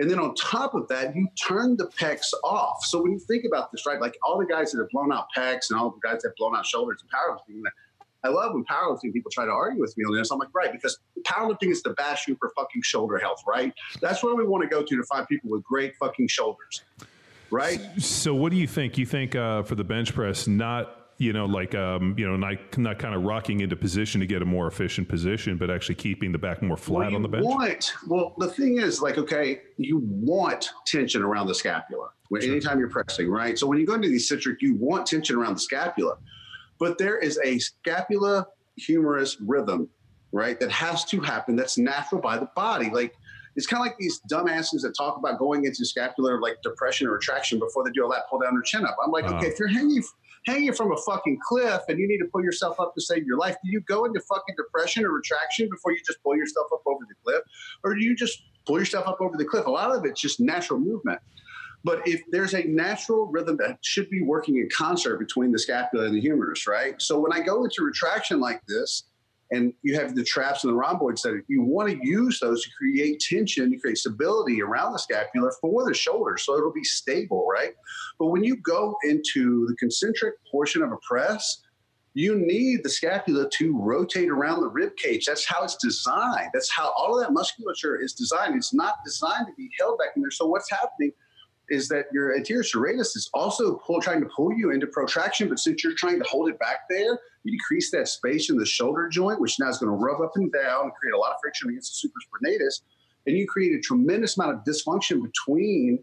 [0.00, 2.82] And then on top of that, you turn the pecs off.
[2.86, 5.26] So when you think about this, right, like all the guys that have blown out
[5.36, 7.62] pecs and all the guys that have blown out shoulders and powerlifting,
[8.24, 10.30] I love when powerlifting people try to argue with me on this.
[10.30, 13.74] I'm like, right, because powerlifting is the bastion for fucking shoulder health, right?
[14.00, 16.82] That's where we want to go to to find people with great fucking shoulders,
[17.50, 17.78] right?
[17.98, 18.96] so, what do you think?
[18.96, 22.78] You think uh, for the bench press, not you know, like um, you know, not
[22.78, 26.32] not kind of rocking into position to get a more efficient position, but actually keeping
[26.32, 27.44] the back more flat well, on the bench.
[27.44, 32.08] Want, well, the thing is, like, okay, you want tension around the scapula.
[32.30, 33.58] when, anytime you're pressing, right?
[33.58, 36.16] So when you go into the eccentric, you want tension around the scapula,
[36.78, 38.46] but there is a scapula
[38.78, 39.90] humerus rhythm,
[40.32, 40.58] right?
[40.58, 41.54] That has to happen.
[41.54, 42.88] That's natural by the body.
[42.88, 43.14] Like
[43.56, 47.12] it's kind of like these dumbasses that talk about going into scapular like depression or
[47.12, 48.96] retraction before they do a lat pull down their chin up.
[49.04, 49.34] I'm like, Uh.
[49.36, 50.02] okay, if you're hanging
[50.46, 53.38] hanging from a fucking cliff and you need to pull yourself up to save your
[53.38, 56.82] life, do you go into fucking depression or retraction before you just pull yourself up
[56.86, 57.42] over the cliff,
[57.84, 59.66] or do you just pull yourself up over the cliff?
[59.66, 61.20] A lot of it's just natural movement.
[61.82, 66.04] But if there's a natural rhythm that should be working in concert between the scapula
[66.06, 67.00] and the humerus, right?
[67.00, 69.04] So when I go into retraction like this,
[69.52, 72.70] and you have the traps and the rhomboids that you want to use those to
[72.78, 77.46] create tension, to create stability around the scapula for the shoulder, so it'll be stable,
[77.50, 77.72] right?
[78.18, 81.62] But when you go into the concentric portion of a press,
[82.14, 85.26] you need the scapula to rotate around the rib cage.
[85.26, 86.50] That's how it's designed.
[86.52, 88.56] That's how all of that musculature is designed.
[88.56, 90.30] It's not designed to be held back in there.
[90.30, 91.12] So what's happening
[91.68, 95.60] is that your anterior serratus is also pull, trying to pull you into protraction, but
[95.60, 99.08] since you're trying to hold it back there, you decrease that space in the shoulder
[99.08, 101.36] joint, which now is going to rub up and down and create a lot of
[101.42, 102.82] friction against the supraspinatus,
[103.26, 106.02] and you create a tremendous amount of dysfunction between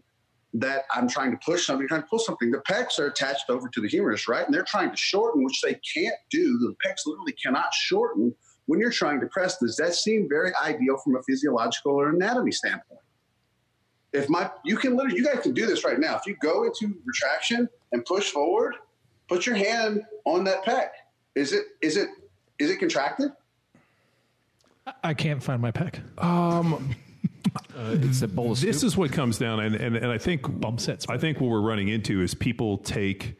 [0.54, 2.50] that I'm trying to push something, trying to pull something.
[2.50, 4.44] The pecs are attached over to the humerus, right?
[4.44, 6.58] And they're trying to shorten, which they can't do.
[6.58, 8.34] The pecs literally cannot shorten
[8.66, 9.58] when you're trying to press.
[9.58, 13.00] Does that seem very ideal from a physiological or anatomy standpoint?
[14.14, 16.16] If my, you can literally, you guys can do this right now.
[16.16, 18.74] If you go into retraction and push forward,
[19.28, 20.88] put your hand on that pec.
[21.38, 22.08] Is it, is it,
[22.58, 23.30] is it contracted?
[25.04, 26.00] I can't find my pec.
[26.22, 26.94] Um,
[27.76, 30.60] uh, it's a bowl of This is what comes down, and, and, and I think
[30.60, 31.06] Bump sets.
[31.08, 33.38] I think what we're running into is people take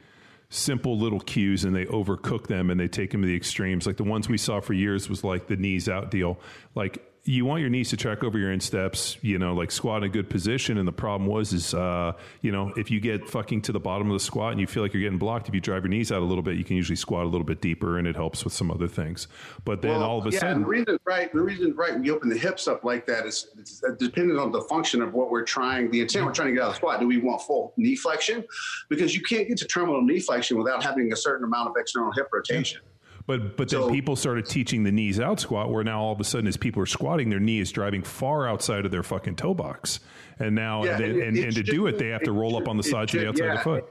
[0.50, 3.86] simple little cues and they overcook them and they take them to the extremes.
[3.86, 6.38] Like the ones we saw for years was like the knees out deal.
[6.74, 10.08] Like you want your knees to track over your insteps, you know, like squat in
[10.08, 10.78] a good position.
[10.78, 14.10] And the problem was, is, uh, you know, if you get fucking to the bottom
[14.10, 16.10] of the squat and you feel like you're getting blocked, if you drive your knees
[16.10, 18.44] out a little bit, you can usually squat a little bit deeper and it helps
[18.44, 19.28] with some other things.
[19.66, 22.02] But then Well, all of a yeah, sudden, the reason right, the reason right, when
[22.02, 25.30] you open the hips up like that is it's dependent on the function of what
[25.30, 26.98] we're trying, the intent we're trying to get out of the squat.
[26.98, 28.42] Do we want full knee flexion?
[28.88, 32.10] Because you can't get to terminal knee flexion without having a certain amount of external
[32.12, 32.80] hip rotation.
[33.28, 36.18] But but then So- people started teaching the knees out squat, where now all of
[36.20, 39.36] a sudden, as people are squatting, their knee is driving far outside of their fucking
[39.36, 40.00] toe box,
[40.40, 42.56] and now Yeah, and, and and, it- and to do it, they have to roll
[42.56, 43.84] up on the sides of the outside of the foot.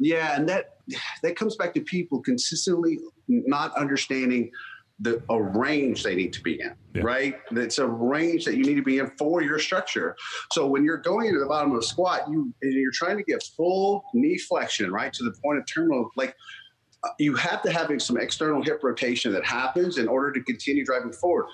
[0.00, 0.78] Yeah, and that
[1.22, 2.98] that comes back to people consistently
[3.28, 4.50] not understanding
[5.02, 7.02] the a range they need to be in, Yeah.
[7.04, 7.38] right?
[7.52, 10.16] It's a range that you need to be in for your structure.
[10.52, 13.22] So when you're going into the bottom of a squat, you and you're trying to
[13.22, 16.34] get full knee flexion, right, to the point of terminal, like
[17.18, 21.12] you have to have some external hip rotation that happens in order to continue driving
[21.12, 21.46] forward.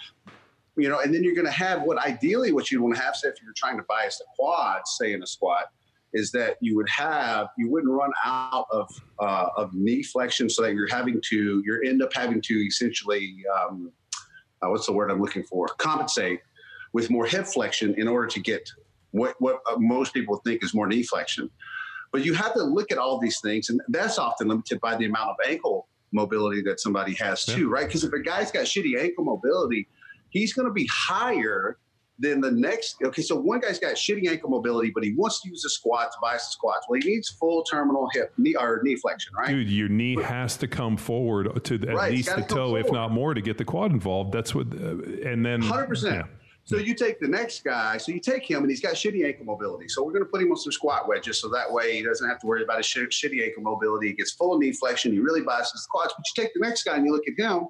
[0.76, 3.16] You know, and then you're going to have what ideally what you want to have,
[3.16, 5.70] say, if you're trying to bias the quad, say in a squat,
[6.12, 10.62] is that you would have you wouldn't run out of uh, of knee flexion, so
[10.62, 13.90] that you're having to you end up having to essentially um,
[14.62, 16.40] uh, what's the word I'm looking for compensate
[16.92, 18.68] with more hip flexion in order to get
[19.12, 21.50] what what uh, most people think is more knee flexion.
[22.12, 25.06] But you have to look at all these things, and that's often limited by the
[25.06, 27.86] amount of ankle mobility that somebody has too, right?
[27.86, 29.88] Because if a guy's got shitty ankle mobility,
[30.30, 31.78] he's going to be higher
[32.18, 32.96] than the next.
[33.04, 36.10] Okay, so one guy's got shitty ankle mobility, but he wants to use the squat
[36.12, 36.86] to bias the squats.
[36.88, 39.48] Well, he needs full terminal hip knee or knee flexion, right?
[39.48, 42.90] Dude, your knee has to come forward to the, at Right, least the toe, if
[42.90, 44.32] not more, to get the quad involved.
[44.32, 46.26] That's what, uh, and then Hundred percent.
[46.66, 47.96] So you take the next guy.
[47.96, 49.86] So you take him, and he's got shitty ankle mobility.
[49.88, 52.28] So we're going to put him on some squat wedges, so that way he doesn't
[52.28, 54.08] have to worry about his shit, shitty ankle mobility.
[54.08, 55.12] He gets full knee flexion.
[55.12, 56.12] He really biases his quads.
[56.16, 57.68] But you take the next guy and you look at him,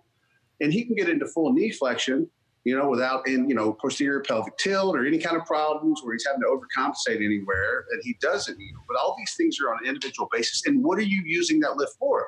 [0.63, 2.27] and he can get into full knee flexion,
[2.65, 6.15] you know, without in you know posterior pelvic tilt or any kind of problems where
[6.15, 8.57] he's having to overcompensate anywhere, and he doesn't.
[8.89, 10.63] But all these things are on an individual basis.
[10.65, 12.27] And what are you using that lift for?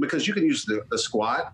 [0.00, 1.52] Because you can use the, the squat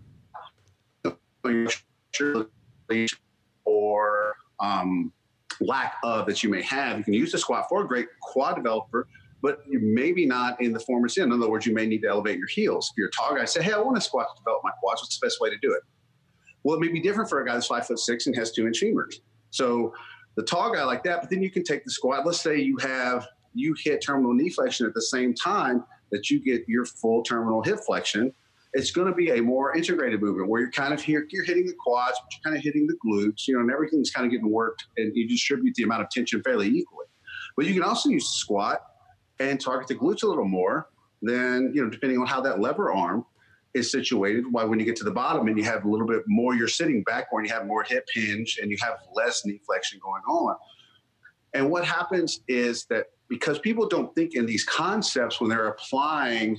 [3.64, 5.12] or um,
[5.60, 6.98] lack of that you may have.
[6.98, 9.06] You can use the squat for a great quad developer,
[9.42, 11.24] but you maybe not in the former sin.
[11.24, 12.90] In other words, you may need to elevate your heels.
[12.92, 15.02] If you're a tall guy, say, hey, I want to squat to develop my quads.
[15.02, 15.82] What's the best way to do it?
[16.62, 18.66] Well, it may be different for a guy that's five foot six and has two
[18.66, 19.16] inch femurs.
[19.50, 19.92] So
[20.36, 22.24] the tall guy like that, but then you can take the squat.
[22.24, 26.40] Let's say you have you hit terminal knee flexion at the same time that you
[26.40, 28.32] get your full terminal hip flexion.
[28.74, 31.66] It's going to be a more integrated movement where you're kind of here, you're hitting
[31.66, 34.32] the quads, but you're kind of hitting the glutes, you know, and everything's kind of
[34.32, 37.06] getting worked and you distribute the amount of tension fairly equally.
[37.56, 38.80] But you can also use the squat
[39.40, 40.88] and target the glutes a little more
[41.20, 43.26] than, you know, depending on how that lever arm
[43.74, 44.44] is situated.
[44.50, 46.68] Why, when you get to the bottom and you have a little bit more, you're
[46.68, 50.22] sitting back and you have more hip hinge and you have less knee flexion going
[50.22, 50.56] on.
[51.54, 56.58] And what happens is that because people don't think in these concepts when they're applying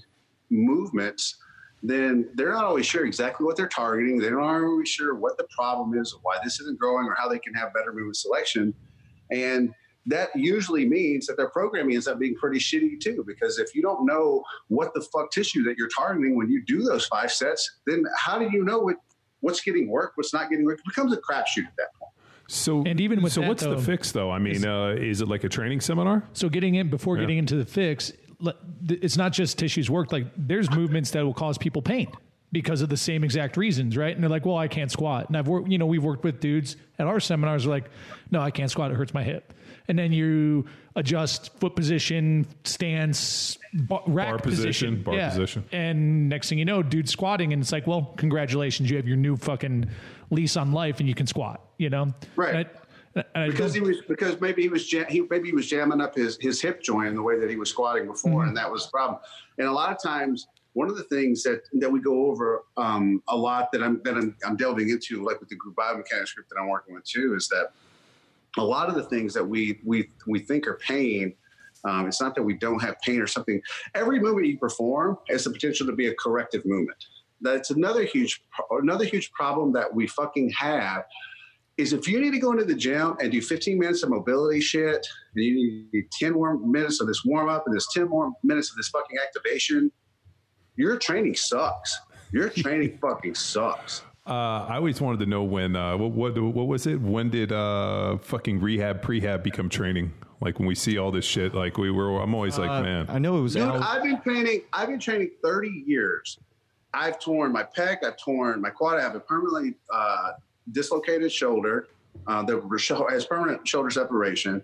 [0.49, 1.37] movements,
[1.83, 4.17] then they're not always sure exactly what they're targeting.
[4.17, 7.27] They're not always sure what the problem is, or why this isn't growing, or how
[7.27, 8.73] they can have better movement selection.
[9.31, 9.73] And
[10.05, 13.23] that usually means that their programming ends up being pretty shitty too.
[13.27, 16.83] Because if you don't know what the fuck tissue that you're targeting when you do
[16.83, 18.95] those five sets, then how do you know what,
[19.41, 20.79] what's getting work, what's not getting work?
[20.79, 22.11] It becomes a crapshoot at that point.
[22.49, 24.29] So And even with so, that, what's though, the fix though?
[24.29, 26.23] I mean, uh, is it like a training seminar?
[26.33, 28.22] So getting in before getting into the fix, le- th-
[28.89, 30.11] it's not just tissues work.
[30.11, 32.07] Like there's movements that will cause people pain
[32.51, 34.13] because of the same exact reasons, right?
[34.13, 36.39] And they're like, "Well, I can't squat." And I've worked, you know, we've worked with
[36.39, 37.65] dudes at our seminars.
[37.65, 37.85] Like,
[38.31, 38.91] "No, I can't squat.
[38.91, 39.53] It hurts my hip."
[39.87, 40.65] And then you
[40.95, 45.65] adjust foot position, stance, bar, rack Bar position, bar position.
[45.71, 49.17] and next thing you know, dude's squatting, and it's like, "Well, congratulations, you have your
[49.17, 49.89] new fucking
[50.29, 52.67] lease on life, and you can squat." You know, Right.
[53.15, 55.55] And I- and I because he was because maybe he was jam, he maybe he
[55.55, 58.45] was jamming up his his hip joint in the way that he was squatting before,
[58.45, 59.19] and that was the problem.
[59.57, 63.21] And a lot of times, one of the things that that we go over um,
[63.27, 66.47] a lot that I'm that I'm, I'm delving into, like with the group biomechanics group
[66.49, 67.71] that I'm working with too, is that
[68.57, 71.33] a lot of the things that we we we think are pain.
[71.85, 73.61] Um, it's not that we don't have pain or something.
[73.93, 76.97] Every movement you perform has the potential to be a corrective movement.
[77.41, 78.41] That's another huge
[78.71, 81.03] another huge problem that we fucking have
[81.77, 84.61] is if you need to go into the gym and do 15 minutes of mobility
[84.61, 85.05] shit,
[85.35, 88.69] and you need 10 more minutes of this warm up and this 10 more minutes
[88.69, 89.91] of this fucking activation,
[90.75, 91.97] your training sucks.
[92.31, 94.03] Your training fucking sucks.
[94.25, 97.01] Uh, I always wanted to know when uh, what, what what was it?
[97.01, 100.13] When did uh, fucking rehab prehab become training?
[100.39, 102.21] Like when we see all this shit, like we were.
[102.21, 104.61] I'm always like, Uh, man, I know it was Dude, Al- I've been training.
[104.71, 106.39] I've been training 30 years.
[106.93, 107.97] I've torn my pec.
[108.03, 108.97] I've torn my quad.
[108.97, 110.31] I have a permanently uh,
[110.71, 111.87] dislocated shoulder.
[112.27, 114.61] Uh, that has permanent shoulder separation.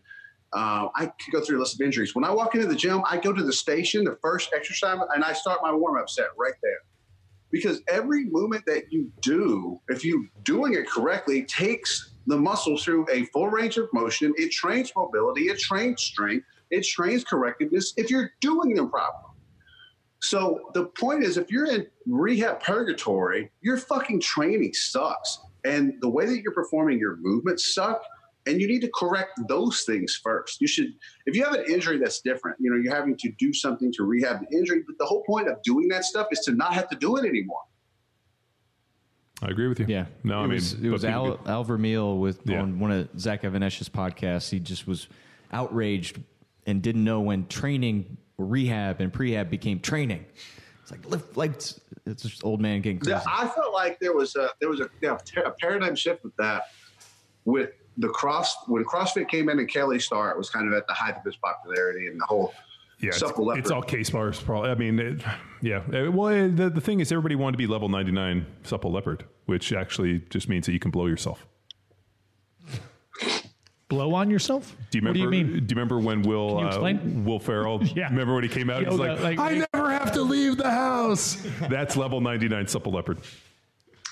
[0.54, 2.16] Uh, I could go through a list of injuries.
[2.16, 5.24] When I walk into the gym, I go to the station, the first exercise, and
[5.24, 6.80] I start my warm up set right there.
[7.52, 13.08] Because every movement that you do, if you're doing it correctly, takes the muscle through
[13.12, 14.34] a full range of motion.
[14.38, 19.34] It trains mobility, it trains strength, it trains correctiveness if you're doing them properly.
[20.22, 25.40] So the point is, if you're in rehab purgatory, your fucking training sucks.
[25.66, 28.02] And the way that you're performing your movements suck.
[28.48, 30.60] And you need to correct those things first.
[30.62, 30.94] You should,
[31.28, 34.04] if you have an injury that's different, you know, you're having to do something to
[34.06, 34.82] rehab the injury.
[34.88, 37.26] But the whole point of doing that stuff is to not have to do it
[37.26, 37.60] anymore.
[39.42, 39.86] I agree with you.
[39.88, 40.06] Yeah.
[40.24, 42.62] no, it I mean, was, it was people Al, get- Al Vermeil with Yeah.
[42.62, 44.50] on one of Zach Even-Esh's podcasts.
[44.50, 45.08] He just was
[45.52, 46.20] outraged
[46.66, 50.26] and didn't know when training, rehab, and prehab became training.
[50.90, 53.12] It's like lift like it's, it's just old man getting crazy.
[53.12, 56.36] Yeah, I felt like there was a there was a, yeah, a paradigm shift with
[56.38, 56.64] that.
[57.46, 60.88] With the cross when CrossFit came in and Kelly Starr, it was kind of at
[60.88, 62.54] the height of its popularity and the whole
[63.02, 64.42] yeah, it's, it's all case bars.
[64.42, 64.70] Probably.
[64.72, 65.22] I mean, it,
[65.62, 66.10] yeah.
[66.10, 70.20] Well, the the thing is, everybody wanted to be level 99 supple leopard, which actually
[70.30, 71.48] just means that you can blow yourself.
[73.90, 74.76] Blow on yourself.
[74.92, 75.26] Do you remember?
[75.26, 75.54] What do you mean?
[75.54, 77.26] Do you remember when Will uh, explain?
[77.26, 77.82] Will Ferrell?
[77.96, 78.10] Yeah.
[78.10, 78.84] Remember when he came out?
[78.84, 81.46] He's Yoga, like, like- I never have to leave the house.
[81.70, 83.18] That's level 99 supple leopard.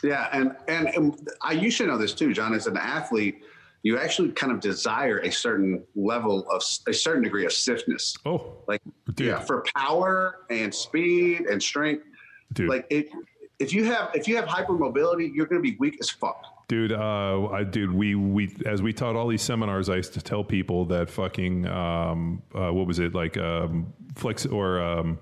[0.04, 2.54] Yeah, and, and and I you should know this too, John.
[2.54, 3.42] As an athlete,
[3.82, 8.16] you actually kind of desire a certain level of a certain degree of stiffness.
[8.26, 8.82] Oh, Like
[9.16, 9.28] Dude.
[9.28, 12.04] yeah, for power and speed and strength.
[12.54, 12.70] dude.
[12.70, 13.10] Like it,
[13.60, 16.44] if you have if you have hypermobility, you're going to be weak as fuck.
[16.68, 20.22] Dude, uh, I, dude, we, we, as we taught all these seminars, I used to
[20.22, 23.16] tell people that fucking, um, uh, what was it?
[23.16, 25.18] Like, um, flex or, um,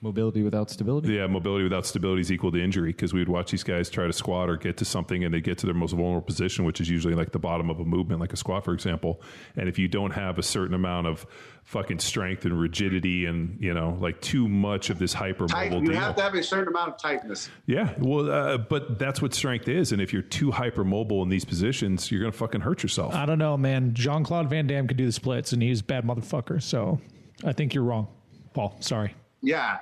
[0.00, 1.12] Mobility without stability.
[1.12, 4.06] yeah, mobility without stability is equal to injury because we would watch these guys try
[4.06, 6.80] to squat or get to something and they get to their most vulnerable position, which
[6.80, 9.20] is usually like the bottom of a movement, like a squat, for example.
[9.56, 11.26] And if you don't have a certain amount of
[11.64, 15.72] fucking strength and rigidity and, you know, like too much of this hypermobile Tight.
[15.72, 15.96] You deal.
[16.00, 17.50] have to have a certain amount of tightness.
[17.66, 19.90] Yeah, well, uh, but that's what strength is.
[19.90, 23.14] And if you're too hypermobile in these positions, you're going to fucking hurt yourself.
[23.14, 23.94] I don't know, man.
[23.94, 26.62] Jean Claude Van Damme could do the splits, and he's a bad motherfucker.
[26.62, 27.00] So
[27.44, 28.06] I think you're wrong,
[28.54, 28.76] Paul.
[28.78, 29.12] Sorry.
[29.40, 29.78] Yeah,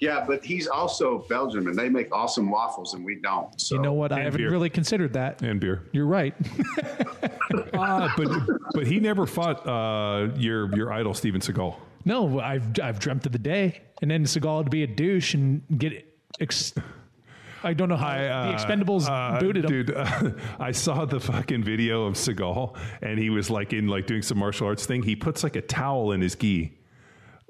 [0.00, 3.58] yeah, but he's also Belgium, and they make awesome waffles, and we don't.
[3.60, 4.12] So You know what?
[4.12, 4.50] I And haven't beer.
[4.50, 5.40] really considered that.
[5.42, 5.82] and beer.
[5.92, 6.34] You're right.
[7.74, 8.28] Ah, but
[8.74, 11.74] but he never fought uh, your your idol Steven Seagal.
[12.04, 15.62] no, I've I've dreamt of the day, and then Seagal would be a douche and
[15.78, 16.04] get.
[16.40, 16.74] Ex-
[17.64, 19.70] I don't know how I, the Expendables uh, booted him.
[19.70, 20.30] Dude, uh,
[20.60, 24.38] I saw the fucking video of Seagal, and he was like in like doing some
[24.38, 25.02] martial arts thing.
[25.02, 26.77] He puts like a towel in his gi.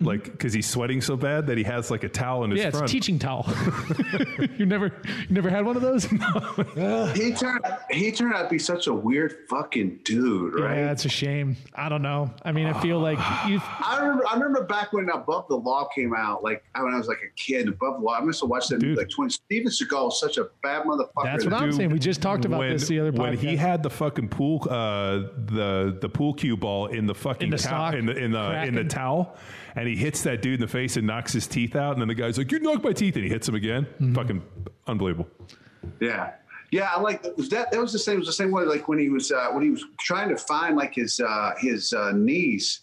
[0.00, 2.68] Like because he's sweating so bad that he has like a towel in his Yeah,
[2.68, 3.46] it's a teaching towel.
[4.56, 6.06] you never, you never had one of those?
[7.18, 10.78] He turned he turned out to be such a weird fucking dude, right?
[10.78, 11.56] Yeah, it's a shame.
[11.74, 12.30] I don't know.
[12.44, 13.18] I mean, I feel like
[13.48, 13.60] you.
[13.80, 17.08] I remember, I remember back when Above the Law came out, like when I was
[17.08, 17.68] like a kid.
[17.68, 18.98] Above the Law, I must have watched that movie Dude.
[18.98, 19.30] like twenty.
[19.30, 21.24] Steven Seagal was such a bad motherfucker.
[21.24, 21.90] That's what I'm saying.
[21.90, 23.18] We just talked about when, this the other day.
[23.18, 27.44] when he had the fucking pool uh the the pool cue ball in the fucking
[27.46, 29.36] In the towel sock, in the in the in the towel
[29.78, 32.08] and he hits that dude in the face and knocks his teeth out and then
[32.08, 34.14] the guy's like you knocked my teeth and he hits him again Mm-hmm.
[34.14, 34.42] fucking
[34.86, 35.28] unbelievable
[36.00, 36.32] Yeah,
[36.70, 36.90] yeah.
[36.94, 37.70] I like that.
[37.70, 38.16] That was the same.
[38.16, 38.64] It was the same way.
[38.64, 41.92] Like when he was uh, when he was trying to find like his uh, his
[41.92, 42.80] uh, niece,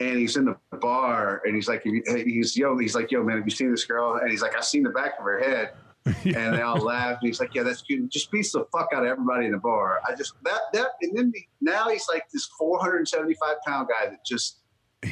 [0.00, 3.44] and he's in the bar, and he's like, he's yo, he's like, yo, man, have
[3.46, 4.14] you seen this girl?
[4.22, 5.70] And he's like, I've seen the back of her head.
[6.24, 7.22] And they all laughed.
[7.22, 9.58] And he's like, "Yeah, that's cute." Just beats the fuck out of everybody in the
[9.58, 10.00] bar.
[10.08, 14.24] I just that that, and then the, now he's like this 475 pound guy that
[14.24, 14.59] just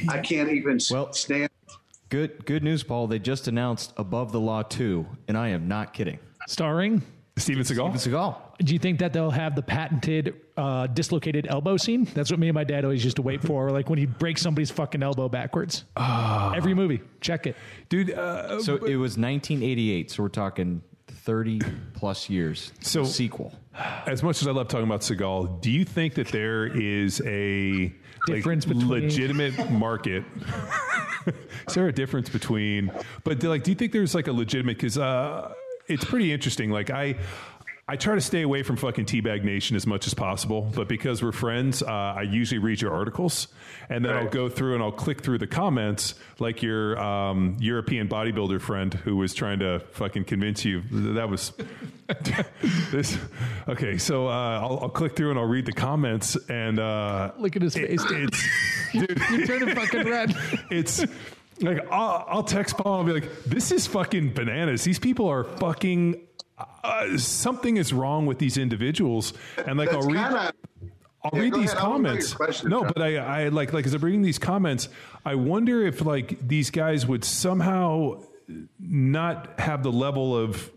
[0.09, 1.51] I can't even Well- stand.
[2.11, 3.07] Good good news, Paul.
[3.07, 6.19] They just announced Above the Law 2, and I am not kidding.
[6.47, 7.03] starring.
[7.37, 8.37] Steven Seagal Steven Seagal.
[8.65, 12.05] Do you think that they'll have the patented uh, dislocated elbow scene?
[12.15, 14.41] That's what me and my dad always used to wait for, like when he breaks
[14.43, 15.85] somebody's fucking elbow backwards.
[15.97, 16.53] Ah.
[16.57, 17.55] Every movie, check it.
[17.91, 21.61] dude uh, So it was 1988, so we're talking 30
[21.93, 22.73] plus years.
[22.81, 23.53] So- sequel.
[24.07, 27.93] As much as I love talking about Seagal do you think that there is a
[28.27, 30.25] like, Difference between- legitimate market?
[31.69, 32.91] Is there a difference between
[33.25, 35.53] but like do you think there's like a legitimate because uh
[35.87, 36.71] it's pretty interesting.
[36.71, 37.17] Like i
[37.91, 41.23] I try to stay away from fucking Teabag Nation as much as possible, but because
[41.23, 43.49] we're friends, uh, I usually read your articles,
[43.89, 48.07] and then I'll go through and I'll click through the comments, like your um, European
[48.07, 50.83] bodybuilder friend who was trying to fucking convince you
[51.15, 51.53] that was
[52.91, 53.17] this.
[53.67, 57.57] Okay, so uh, I'll, I'll click through and I'll read the comments, and uh, Look
[57.57, 57.89] at his face.
[57.91, 58.05] it's
[58.93, 60.37] dude, You're turning fucking red.
[60.71, 61.05] it's
[61.61, 64.85] like I'll, I'll text Paul and I'll be like, "This is fucking bananas.
[64.85, 66.21] These people are fucking.
[66.83, 69.33] Uh, something is wrong with these individuals."
[69.67, 70.25] And like That's I'll read.
[70.25, 70.53] kinda-
[71.25, 71.85] I'll Yeah, read these ahead.
[71.85, 72.35] I wanna know your comments.
[72.35, 72.93] question, no, John.
[72.95, 74.89] but I, I like like as I'm reading these comments,
[75.25, 78.23] I wonder if like these guys would somehow
[78.79, 80.71] not have the level of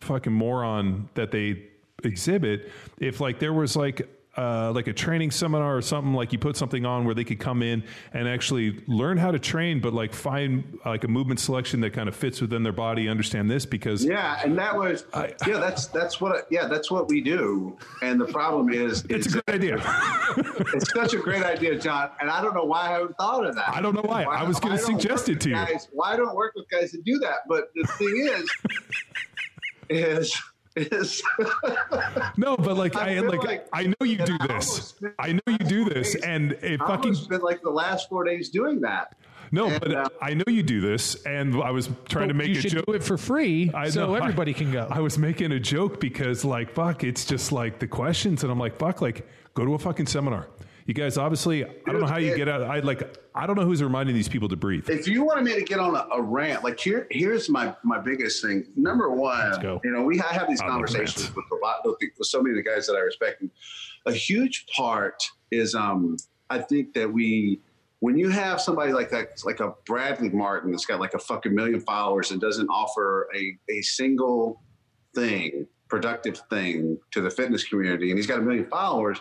[0.00, 1.64] fucking moron that they
[2.02, 4.08] exhibit if like there was like
[4.40, 7.38] uh, like a training seminar or something like you put something on where they could
[7.38, 7.84] come in
[8.14, 12.08] and actually learn how to train but like find like a movement selection that kind
[12.08, 15.58] of fits within their body understand this because Yeah, and that was I, yeah.
[15.58, 16.66] That's that's what yeah.
[16.66, 17.76] That's what we do.
[18.00, 19.76] And the problem is, it's is a good idea
[20.36, 22.10] it's such a great idea, John.
[22.20, 23.68] And I don't know why I haven't thought of that.
[23.68, 24.24] I don't know why.
[24.24, 25.54] I was why I don't suggest it to you.
[25.54, 27.40] Guys, why I don't work with guys that do that?
[27.48, 28.50] But the thing is,
[29.90, 30.42] is
[30.80, 31.22] is
[32.36, 35.32] no but like I i, like, like- i know you do I this almost i
[35.32, 38.24] know you do this days- and it I fucking almost spent like the last four
[38.24, 39.14] days doing that.
[39.52, 42.48] no and, but uh, i know you do this and i was trying to make
[42.48, 44.14] you a joke do it for free, I so know.
[44.14, 44.86] everybody I- can go.
[44.90, 48.58] I was making a joke because, like, fuck, it's just like the questions, and I'm
[48.58, 50.46] like, fuck, like, go to a fucking seminar.
[50.90, 52.62] You guys, obviously, I don't know how you it- get out.
[52.62, 54.90] I like, I don't know who's reminding these people to breathe.
[54.90, 58.00] if you wanted me to get on a, a rant, like here, here's my my
[58.00, 58.66] biggest thing.
[58.74, 62.10] Number one, you know, we I have these I conversations with a lot with, the,
[62.18, 63.40] with so many of the guys that I respect.
[63.40, 63.52] And
[64.06, 65.22] a huge part
[65.52, 66.16] is, um,
[66.50, 67.60] I think that we,
[68.00, 71.54] when you have somebody like that, like a Bradley Martin that's got like a fucking
[71.54, 74.60] million followers and doesn't offer a a single
[75.14, 79.20] thing, productive thing to the fitness community, and he's got a million followers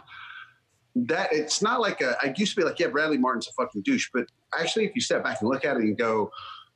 [0.95, 3.83] that it's not like a, I used to be like, yeah, Bradley Martin's a fucking
[3.83, 4.09] douche.
[4.13, 4.25] But
[4.59, 6.31] actually, if you step back and look at it and go,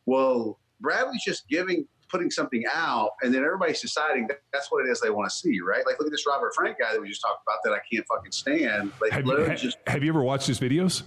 [0.05, 4.89] well, Bradley's just giving, putting something out, and then everybody's deciding that that's what it
[4.89, 5.83] is they want to see, right?
[5.85, 8.05] Like, look at this Robert Frank guy that we just talked about that I can't
[8.07, 8.91] fucking stand.
[9.01, 11.03] Like, Have you, literally ha- just, have you ever watched his videos?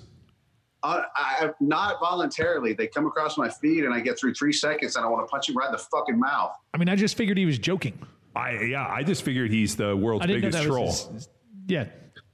[0.83, 2.73] uh, I, not voluntarily.
[2.73, 5.31] They come across my feed, and I get through three seconds, and I want to
[5.31, 6.53] punch him right in the fucking mouth.
[6.75, 7.99] I mean, I just figured he was joking.
[8.35, 10.87] I yeah, I just figured he's the world's I didn't know biggest troll.
[10.87, 11.29] was his-
[11.69, 11.87] yeah.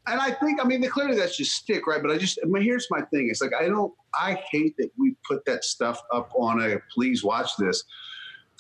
[0.06, 2.02] And I think, I mean, clearly that's just stick, right?
[2.02, 3.28] But I just, I mean, here's my thing.
[3.30, 7.22] It's like, I don't, I hate that we put that stuff up on a please
[7.22, 7.84] watch this.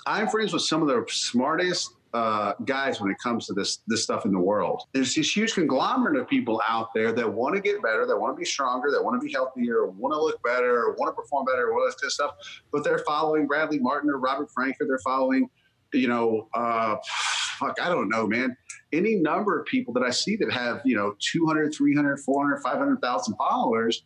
[0.06, 4.02] I'm friends with some of the smartest uh, guys when it comes to this this
[4.02, 4.82] stuff in the world.
[4.92, 8.36] There's this huge conglomerate of people out there that want to get better, that want
[8.36, 11.46] to be stronger, that want to be healthier, want to look better, want to perform
[11.46, 12.32] better, all this stuff.
[12.70, 15.48] But they're following Bradley Martin or Robert Frank, or they're following,
[15.92, 16.96] you know, uh,
[17.62, 18.56] fuck, I don't know, man
[18.92, 23.34] any number of people that I see that have, you know, 200, 300, 400, 500,000
[23.36, 24.04] followers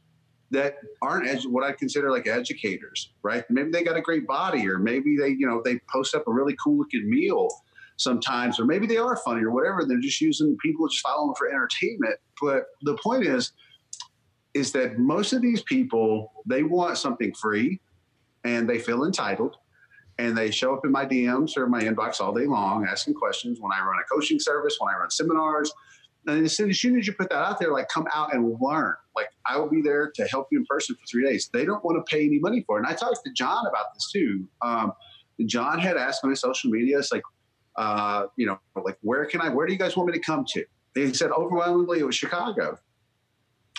[0.52, 3.44] that aren't edu- what I consider like educators, right?
[3.50, 6.32] Maybe they got a great body or maybe they, you know, they post up a
[6.32, 7.48] really cool looking meal
[7.96, 9.84] sometimes, or maybe they are funny or whatever.
[9.84, 12.14] They're just using people just follow them for entertainment.
[12.40, 13.52] But the point is,
[14.54, 17.80] is that most of these people, they want something free
[18.44, 19.56] and they feel entitled
[20.18, 23.58] and they show up in my DMs or my inbox all day long asking questions
[23.60, 25.70] when I run a coaching service, when I run seminars.
[26.26, 28.56] And as soon, as soon as you put that out there, like come out and
[28.60, 28.94] learn.
[29.14, 31.50] Like I will be there to help you in person for three days.
[31.52, 32.80] They don't want to pay any money for it.
[32.80, 34.48] And I talked to John about this too.
[34.62, 34.92] Um,
[35.44, 37.22] John had asked on social media, it's like,
[37.76, 40.44] uh, you know, like where can I, where do you guys want me to come
[40.48, 40.64] to?
[40.94, 42.78] He said overwhelmingly it was Chicago.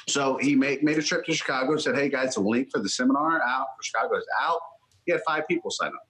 [0.08, 2.88] So he made, made a trip to Chicago said, Hey guys, the link for the
[2.88, 4.60] seminar out for Chicago is out.
[5.06, 6.07] He had five people sign up.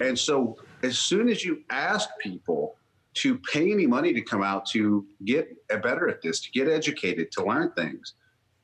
[0.00, 2.76] And so as soon as you ask people
[3.14, 7.30] to pay any money to come out to get better at this, to get educated,
[7.32, 8.14] to learn things,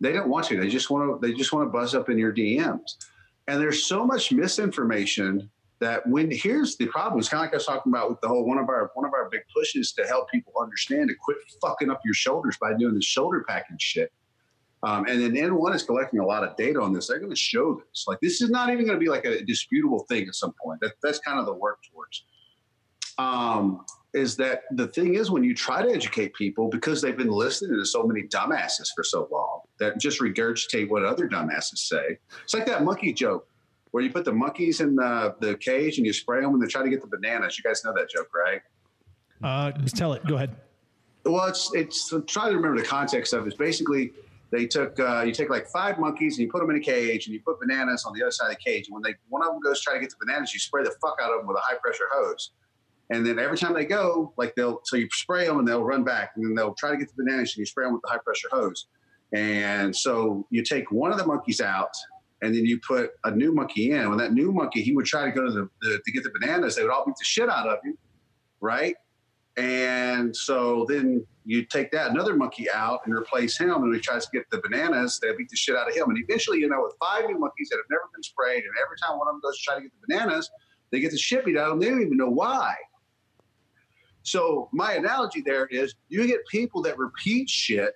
[0.00, 0.58] they don't want to.
[0.58, 1.26] They just want to.
[1.26, 2.96] They just want to buzz up in your DMs.
[3.48, 5.50] And there's so much misinformation
[5.80, 7.18] that when here's the problem.
[7.18, 9.06] It's kind of like I was talking about with the whole one of our one
[9.06, 12.74] of our big pushes to help people understand to quit fucking up your shoulders by
[12.74, 14.12] doing the shoulder packing shit.
[14.82, 17.08] Um, and then N1 is collecting a lot of data on this.
[17.08, 18.04] They're going to show this.
[18.06, 20.80] Like this is not even going to be like a disputable thing at some point.
[20.80, 22.24] That, that's kind of the work towards.
[23.18, 23.84] Um,
[24.14, 27.78] is that the thing is when you try to educate people because they've been listening
[27.78, 32.18] to so many dumbasses for so long that just regurgitate what other dumbasses say.
[32.42, 33.46] It's like that monkey joke
[33.90, 36.66] where you put the monkeys in the, the cage and you spray them and they
[36.66, 37.58] try to get the bananas.
[37.58, 38.62] You guys know that joke, right?
[39.42, 40.26] Uh, just tell it.
[40.26, 40.56] Go ahead.
[41.24, 43.48] Well, it's it's try to remember the context of it.
[43.48, 44.12] It's basically
[44.50, 47.26] they took uh, you take like five monkeys and you put them in a cage
[47.26, 48.88] and you put bananas on the other side of the cage.
[48.88, 50.94] And when they one of them goes try to get the bananas, you spray the
[51.00, 52.52] fuck out of them with a high pressure hose.
[53.10, 56.04] And then every time they go, like they'll so you spray them and they'll run
[56.04, 58.08] back and then they'll try to get the bananas and you spray them with the
[58.08, 58.86] high pressure hose.
[59.32, 61.90] And so you take one of the monkeys out
[62.42, 64.08] and then you put a new monkey in.
[64.08, 66.32] When that new monkey, he would try to go to the, the to get the
[66.40, 66.76] bananas.
[66.76, 67.96] They would all beat the shit out of him,
[68.60, 68.94] right?
[69.60, 74.24] And so then you take that another monkey out and replace him, and he tries
[74.24, 75.20] to get the bananas.
[75.20, 77.68] They beat the shit out of him, and eventually, you know, with five new monkeys
[77.68, 79.82] that have never been sprayed, and every time one of them goes to try to
[79.82, 80.50] get the bananas,
[80.90, 81.80] they get the shit beat out of them.
[81.80, 82.74] They don't even know why.
[84.22, 87.94] So my analogy there is, you get people that repeat shit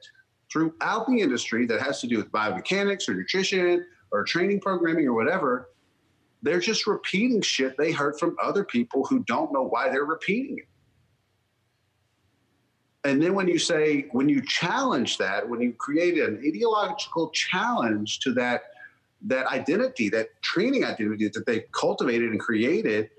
[0.52, 5.14] throughout the industry that has to do with biomechanics or nutrition or training programming or
[5.14, 5.70] whatever,
[6.42, 10.58] they're just repeating shit they heard from other people who don't know why they're repeating
[10.58, 10.68] it.
[13.04, 18.20] And then when you say, when you challenge that, when you create an ideological challenge
[18.20, 18.62] to that,
[19.22, 23.10] that identity, that training identity that they cultivated and created,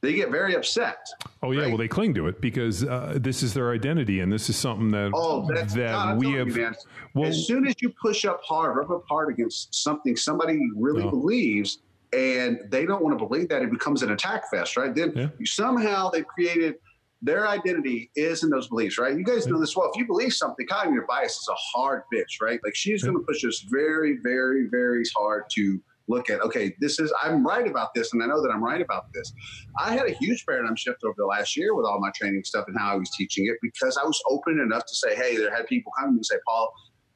[0.00, 1.08] they get very upset.
[1.42, 1.68] Oh yeah, right?
[1.68, 4.90] well they cling to it because uh, this is their identity, and this is something
[4.90, 6.48] that oh, that God, we have.
[6.48, 6.72] You,
[7.14, 11.04] well, as soon as you push up hard, rub up hard against something somebody really
[11.04, 11.10] no.
[11.10, 11.78] believes,
[12.12, 14.92] and they don't want to believe that, it becomes an attack fest, right?
[14.92, 15.28] Then yeah.
[15.44, 16.74] somehow they've created
[17.22, 19.16] their identity is in those beliefs, right?
[19.16, 19.90] You guys know this well.
[19.92, 22.58] If you believe something, cognitive bias is a hard bitch, right?
[22.64, 26.98] Like she's going to push us very, very, very hard to look at okay this
[26.98, 29.32] is i'm right about this and i know that i'm right about this
[29.78, 32.64] i had a huge paradigm shift over the last year with all my training stuff
[32.66, 35.54] and how i was teaching it because i was open enough to say hey there
[35.54, 36.72] had people come to me and say paul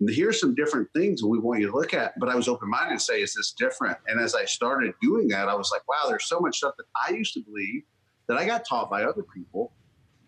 [0.09, 3.05] here's some different things we want you to look at but i was open-minded to
[3.05, 6.29] say is this different and as i started doing that i was like wow there's
[6.29, 7.83] so much stuff that i used to believe
[8.29, 9.73] that i got taught by other people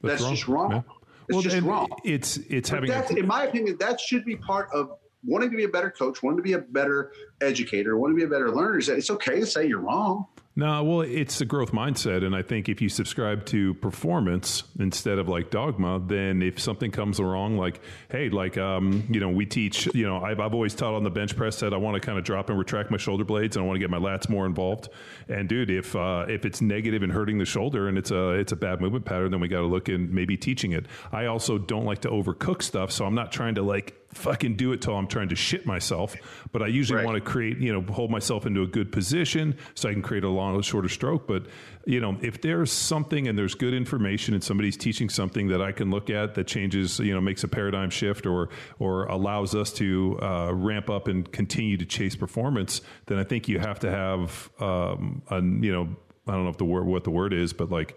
[0.03, 0.79] that's, that's just wrong yeah.
[0.79, 4.37] it's well, just wrong it's it's but having a- in my opinion that should be
[4.37, 4.93] part of
[5.25, 8.27] wanting to be a better coach, wanting to be a better educator, wanting to be
[8.27, 10.27] a better learner, Is that it's okay to say you're wrong.
[10.59, 12.25] No, well, it's a growth mindset.
[12.25, 16.91] And I think if you subscribe to performance instead of like dogma, then if something
[16.91, 17.81] comes wrong, like,
[18.11, 21.11] hey, like, um, you know, we teach, you know, I've, I've always taught on the
[21.11, 23.65] bench press that I want to kind of drop and retract my shoulder blades and
[23.65, 24.89] I want to get my lats more involved.
[25.29, 28.51] And dude, if, uh, if it's negative and hurting the shoulder and it's a, it's
[28.51, 30.87] a bad movement pattern, then we got to look and maybe teaching it.
[31.13, 32.91] I also don't like to overcook stuff.
[32.91, 36.17] So I'm not trying to like fucking do it till I'm trying to shit myself.
[36.53, 37.07] But I usually right.
[37.07, 40.25] want to create, you know, hold myself into a good position so I can create
[40.25, 41.27] a long, shorter stroke.
[41.27, 41.47] But
[41.85, 45.73] you know, if there's something and there's good information and somebody's teaching something that I
[45.73, 49.73] can look at that changes, you know, makes a paradigm shift or or allows us
[49.75, 53.91] to uh, ramp up and continue to chase performance, then I think you have to
[53.91, 57.53] have, um, a, you know, I don't know if the word what the word is,
[57.53, 57.97] but like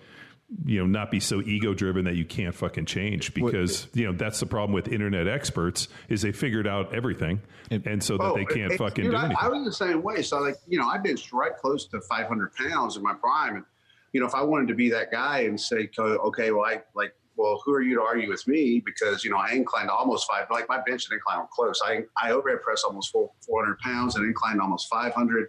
[0.66, 4.12] you know not be so ego driven that you can't fucking change because you know
[4.12, 7.42] that's the problem with internet experts is they figured out everything
[7.72, 9.38] and so that oh, they can't it, fucking dude, do anything.
[9.40, 10.22] I, I, was the same way.
[10.22, 13.66] So like you know I've been right close to 500 pounds in my prime, and
[14.12, 17.16] you know if I wanted to be that guy and say okay well I like
[17.38, 20.48] well who are you to argue with me because you know I inclined almost five
[20.52, 21.80] like my bench and incline were close.
[21.84, 25.48] I I overhead press almost 400 pounds and inclined almost 500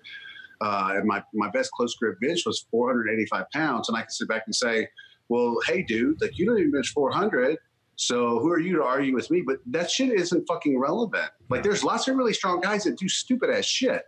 [0.63, 3.89] uh, and my, my best close grip bench was 485 pounds.
[3.89, 4.89] And I can sit back and say,
[5.29, 7.59] well, hey, dude, like you don't even bench 400.
[7.97, 9.43] So who are you to argue with me?
[9.47, 11.31] But that shit isn't fucking relevant.
[11.51, 14.05] Like there's lots of really strong guys that do stupid ass shit.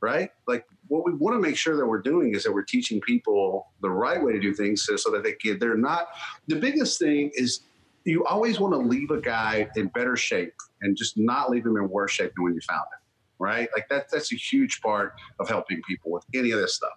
[0.00, 0.30] right?
[0.46, 3.68] Like what we want to make sure that we're doing is that we're teaching people
[3.82, 6.08] the right way to do things so, so that they they're not,
[6.46, 7.60] the biggest thing is
[8.04, 11.76] you always want to leave a guy in better shape and just not leave him
[11.76, 12.99] in worse shape than when you found him
[13.40, 13.68] right?
[13.74, 16.92] Like that that's a huge part of helping people with any of this stuff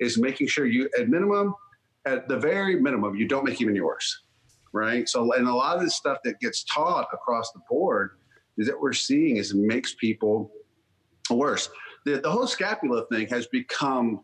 [0.00, 1.54] is making sure you at minimum
[2.06, 4.22] at the very minimum you don't make any worse.
[4.72, 5.08] Right?
[5.08, 8.12] So and a lot of this stuff that gets taught across the board
[8.56, 10.50] is that we're seeing is it makes people
[11.30, 11.68] worse.
[12.04, 14.22] The, the whole scapula thing has become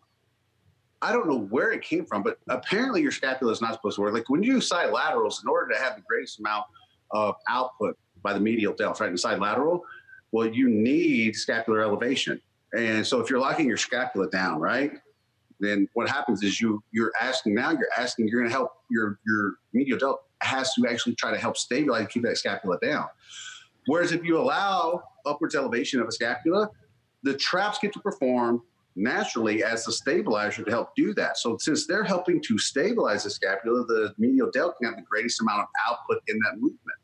[1.00, 4.00] I don't know where it came from, but apparently your scapula is not supposed to
[4.00, 4.14] work.
[4.14, 6.64] Like when you side laterals, in order to have the greatest amount
[7.12, 9.84] of output by the medial delt, right, in side lateral,
[10.32, 12.40] well, you need scapular elevation.
[12.76, 14.92] And so if you're locking your scapula down, right,
[15.60, 19.18] then what happens is you you're asking now you're asking you're going to help your
[19.26, 23.06] your medial delt has to actually try to help stabilize keep that scapula down.
[23.86, 26.70] Whereas if you allow upwards elevation of a scapula,
[27.22, 28.62] the traps get to perform
[28.94, 31.38] naturally as the stabilizer to help do that.
[31.38, 35.40] So since they're helping to stabilize the scapula, the medial delt can have the greatest
[35.40, 36.98] amount of output in that movement.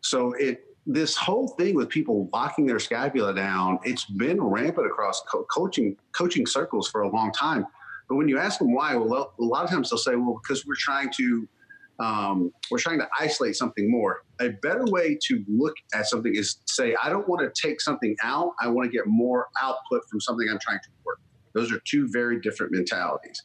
[0.00, 5.22] So it this whole thing with people locking their scapula down, it's been rampant across
[5.30, 7.66] co- coaching coaching circles for a long time.
[8.08, 10.66] But when you ask them why, well, a lot of times they'll say, "Well, because
[10.66, 11.48] we're trying to
[12.00, 16.58] um, we're trying to isolate something more." A better way to look at something is
[16.66, 18.52] say, "I don't want to take something out.
[18.60, 21.20] I want to get more output from something I'm trying to work."
[21.54, 23.42] Those are two very different mentalities.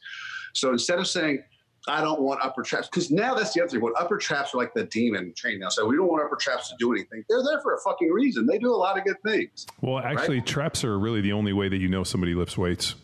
[0.52, 1.42] So instead of saying,
[1.88, 3.80] I don't want upper traps because now that's the other thing.
[3.80, 5.70] What upper traps are like the demon training now.
[5.70, 7.24] So we don't want upper traps to do anything.
[7.28, 8.46] They're there for a fucking reason.
[8.46, 9.66] They do a lot of good things.
[9.80, 10.46] Well, actually, right?
[10.46, 12.96] traps are really the only way that you know somebody lifts weights.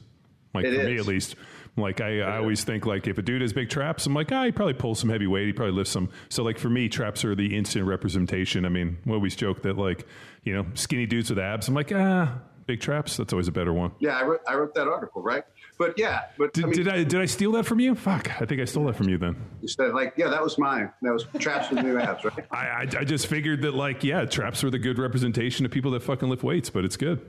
[0.55, 0.86] Like it for is.
[0.86, 1.36] me, at least.
[1.78, 4.44] Like I, I always think like if a dude has big traps, I'm like, ah,
[4.44, 5.47] he probably pulls some heavy weight.
[5.47, 6.09] He probably lifts some.
[6.31, 8.65] So like for me, traps are the instant representation.
[8.65, 10.07] I mean, we always joke that like,
[10.43, 11.69] you know, skinny dudes with abs.
[11.69, 13.19] I'm like, ah, big traps.
[13.19, 13.93] That's always a better one.
[13.98, 15.44] Yeah, I wrote, I wrote that article, right?
[15.78, 17.94] But yeah, but did I, mean, did I, did I steal that from you?
[17.94, 19.36] Fuck, I think I stole that from you then.
[19.61, 20.90] You said like, yeah, that was mine.
[21.03, 22.47] That was traps with new abs, right?
[22.51, 25.90] I, I, I just figured that like, yeah, traps were the good representation of people
[25.90, 27.20] that fucking lift weights, but it's good.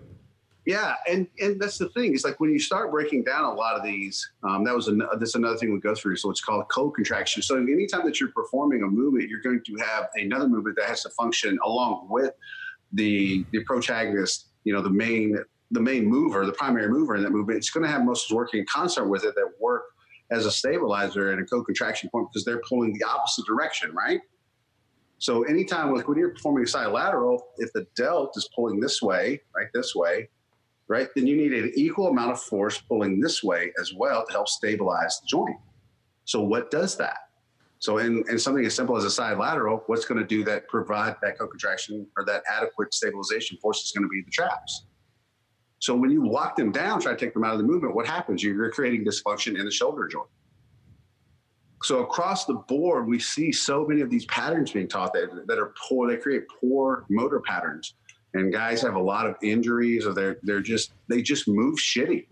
[0.68, 2.14] Yeah, and and that's the thing.
[2.14, 4.30] is like when you start breaking down a lot of these.
[4.44, 6.18] Um, that was an, that's another thing we go through.
[6.18, 7.42] So it's called co-contraction.
[7.42, 11.04] So anytime that you're performing a movement, you're going to have another movement that has
[11.04, 12.34] to function along with
[12.92, 14.48] the the protagonist.
[14.66, 15.38] You know, the main
[15.72, 18.62] the main mover, the primary mover in that movement, it's going to have muscles working
[18.62, 19.84] in concert with it that work
[20.32, 24.20] as a stabilizer and a co-contraction point because they're pulling the opposite direction, right?
[25.20, 29.02] So anytime, like when you're performing a side lateral, if the delt is pulling this
[29.02, 30.30] way, right, this way,
[30.88, 34.32] right, then you need an equal amount of force pulling this way as well to
[34.32, 35.58] help stabilize the joint.
[36.26, 37.18] So what does that?
[37.80, 40.68] So in, in something as simple as a side lateral, what's going to do that
[40.68, 44.87] provide that co-contraction or that adequate stabilization force is going to be the traps.
[45.80, 48.08] So when you lock them down, try to take them out of the movement, what
[48.08, 48.44] happens?
[48.44, 50.28] You're creating dysfunction in the shoulder joint.
[51.84, 55.60] So across the board, we see so many of these patterns being taught that, that
[55.60, 56.08] are poor.
[56.10, 57.94] They create poor motor patterns,
[58.34, 62.26] and guys have a lot of injuries, or they're they're just they just move shitty.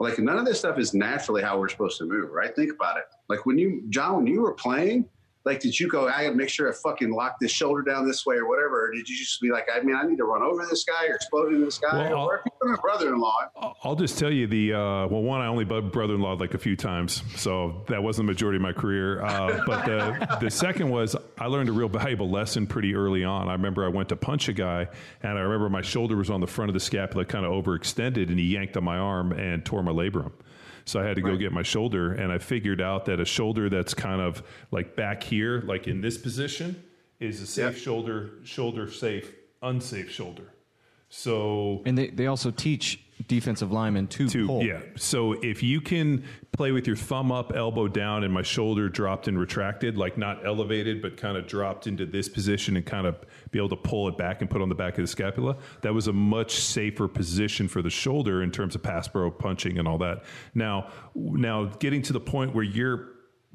[0.00, 2.54] Like none of this stuff is naturally how we're supposed to move, right?
[2.54, 3.04] Think about it.
[3.28, 5.08] Like when you, John, when you were playing,
[5.46, 8.06] like, did you go, I got to make sure I fucking lock this shoulder down
[8.06, 8.86] this way or whatever?
[8.86, 11.06] Or did you just be like, I mean, I need to run over this guy
[11.06, 12.10] or explode into this guy?
[12.10, 13.36] Well, or my brother in law.
[13.84, 16.54] I'll just tell you the, uh, well, one, I only bugged brother in law like
[16.54, 17.22] a few times.
[17.36, 19.22] So that wasn't the majority of my career.
[19.22, 23.48] Uh, but the, the second was I learned a real valuable lesson pretty early on.
[23.48, 24.88] I remember I went to punch a guy
[25.22, 28.30] and I remember my shoulder was on the front of the scapula, kind of overextended,
[28.30, 30.32] and he yanked on my arm and tore my labrum.
[30.86, 33.68] So I had to go get my shoulder, and I figured out that a shoulder
[33.68, 36.80] that's kind of like back here, like in this position,
[37.18, 37.82] is a safe yep.
[37.82, 39.32] shoulder, shoulder safe,
[39.62, 40.52] unsafe shoulder.
[41.08, 44.62] So and they, they also teach defensive linemen to, to pull.
[44.62, 44.80] Yeah.
[44.96, 49.28] So if you can play with your thumb up, elbow down, and my shoulder dropped
[49.28, 53.16] and retracted, like not elevated, but kind of dropped into this position and kind of
[53.50, 55.92] be able to pull it back and put on the back of the scapula, that
[55.92, 59.88] was a much safer position for the shoulder in terms of pass pro punching and
[59.88, 60.24] all that.
[60.54, 63.12] Now, now getting to the point where you're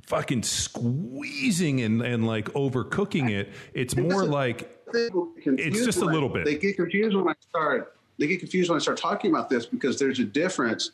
[0.07, 6.45] fucking squeezing and, and like overcooking it, it's more like it's just a little bit.
[6.45, 9.65] They get confused when I start they get confused when I start talking about this
[9.65, 10.91] because there's a difference.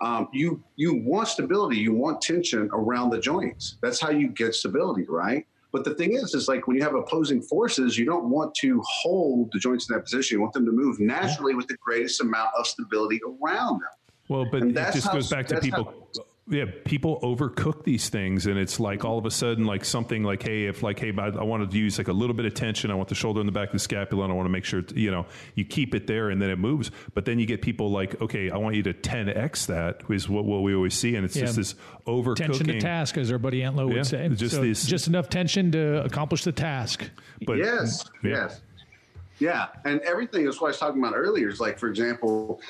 [0.00, 3.76] Um, you you want stability, you want tension around the joints.
[3.80, 5.46] That's how you get stability, right?
[5.72, 8.80] But the thing is, is like when you have opposing forces, you don't want to
[8.84, 10.36] hold the joints in that position.
[10.36, 13.90] You want them to move naturally with the greatest amount of stability around them.
[14.28, 15.84] Well, but it just goes back to people.
[15.84, 20.22] How, yeah, people overcook these things, and it's like all of a sudden, like something
[20.22, 22.52] like, hey, if like, hey, I, I wanted to use like a little bit of
[22.52, 24.50] tension, I want the shoulder in the back of the scapula, and I want to
[24.50, 26.90] make sure, you know, you keep it there, and then it moves.
[27.14, 30.44] But then you get people like, okay, I want you to 10x that is what,
[30.44, 31.46] what we always see, and it's Yeah.
[31.46, 31.74] just this
[32.06, 32.36] overcooking.
[32.36, 34.28] Tension to task, as our buddy Aunt Lo would Yeah, say.
[34.28, 37.08] just So these- just enough tension to accomplish the task.
[37.46, 38.30] But yes, yeah.
[38.30, 38.60] yes,
[39.38, 40.44] yeah, and everything.
[40.44, 41.48] That's what I was talking about earlier.
[41.48, 42.60] Is like, for example,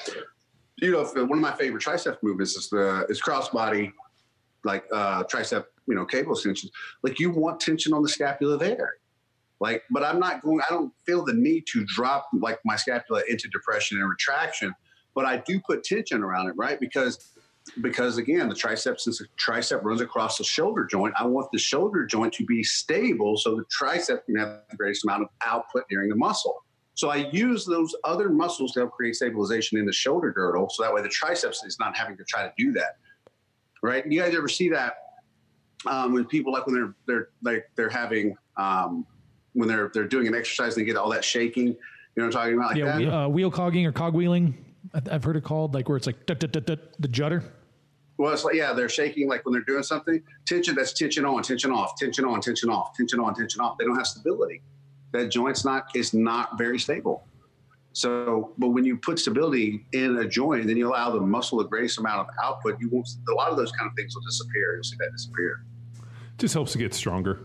[0.78, 3.92] you know, one of my favorite tricep movements is the is crossbody,
[4.64, 6.72] like uh, tricep, you know, cable extensions.
[7.02, 8.94] Like you want tension on the scapula there.
[9.60, 10.60] Like, but I'm not going.
[10.60, 14.74] I don't feel the need to drop like my scapula into depression and retraction.
[15.14, 16.78] But I do put tension around it, right?
[16.80, 17.34] Because
[17.80, 21.58] because again, the tricep, since the tricep runs across the shoulder joint, I want the
[21.58, 25.84] shoulder joint to be stable so the tricep can have the greatest amount of output
[25.88, 26.62] during the muscle.
[26.94, 30.82] So I use those other muscles to help create stabilization in the shoulder girdle, so
[30.84, 32.96] that way the triceps is not having to try to do that.
[33.82, 34.06] Right?
[34.06, 34.94] You guys ever see that
[35.86, 39.04] um, when people like when they're they're like they're having um,
[39.52, 41.66] when they're they're doing an exercise, and they get all that shaking.
[41.68, 41.76] You
[42.22, 42.68] know what I'm talking about?
[42.70, 43.14] Like Yeah, that?
[43.24, 44.54] uh, wheel cogging or cogwheeling.
[44.94, 47.42] I- I've heard it called like where it's like dut, dut, dut, the judder.
[48.16, 50.22] Well, it's like, yeah, they're shaking like when they're doing something.
[50.46, 53.76] Tension, that's tension on, tension off, tension on, tension off, tension on, tension off.
[53.76, 54.62] They don't have stability.
[55.14, 57.24] That joint's not is not very stable.
[57.92, 61.68] So, but when you put stability in a joint, then you allow the muscle the
[61.68, 62.80] greatest amount of output.
[62.80, 63.08] You won't.
[63.30, 64.74] A lot of those kind of things will disappear.
[64.74, 65.64] You'll see that disappear.
[66.36, 67.38] just helps to get stronger.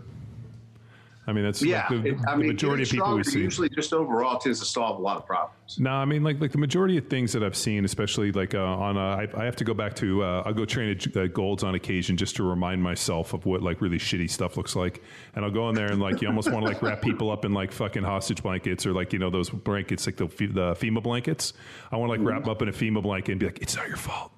[1.29, 3.39] I mean, that's Yeah, like the, it- I the mean, majority of people we see.
[3.39, 5.55] usually just overall tends to solve a lot of problems.
[5.79, 8.59] No, I mean like like the majority of things that I've seen, especially like uh,
[8.63, 11.27] on uh, I, I have to go back to uh, I'll go train at uh,
[11.27, 15.03] Golds on occasion just to remind myself of what like really shitty stuff looks like,
[15.35, 17.45] and I'll go in there and like you almost want to like wrap people up
[17.45, 21.03] in like fucking hostage blankets or like you know those blankets like the the FEMA
[21.03, 21.53] blankets.
[21.91, 23.75] I want to like wrap them up in a FEMA blanket and be like, it's
[23.75, 24.31] not your fault.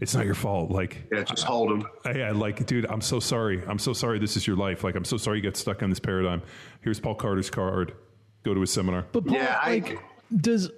[0.00, 0.70] It's not your fault.
[0.70, 1.88] Like Yeah, just hold them.
[2.04, 3.62] Hey, I like, dude, I'm so sorry.
[3.66, 4.84] I'm so sorry this is your life.
[4.84, 6.42] Like, I'm so sorry you got stuck on this paradigm.
[6.80, 7.94] Here's Paul Carter's card.
[8.42, 9.06] Go to his seminar.
[9.12, 9.98] But Paul, Yeah, I- like,
[10.34, 10.70] does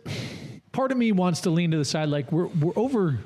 [0.73, 3.19] part of me wants to lean to the side like we're we're over.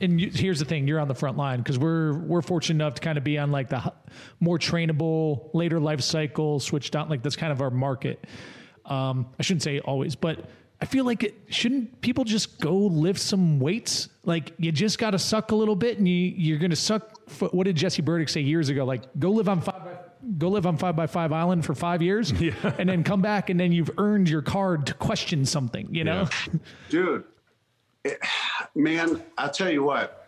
[0.00, 2.94] And you, here's the thing: you're on the front line because we're we're fortunate enough
[2.94, 3.92] to kind of be on like the
[4.40, 7.10] more trainable later life cycle, switched out.
[7.10, 8.26] Like that's kind of our market.
[8.86, 10.48] Um, I shouldn't say always, but
[10.82, 14.08] I feel like it shouldn't people just go lift some weights?
[14.24, 17.28] Like you just got to suck a little bit, and you you're going to suck.
[17.30, 18.84] For, what did Jesse Burdick say years ago?
[18.84, 19.84] Like go live on five.
[19.84, 19.96] By,
[20.36, 22.52] Go live on five by five island for five years, Yeah.
[22.78, 25.88] and then come back, and then you've earned your card to question something.
[25.94, 26.28] You know,
[26.90, 27.24] dude
[28.04, 28.18] it,
[28.74, 30.26] man i'll tell you what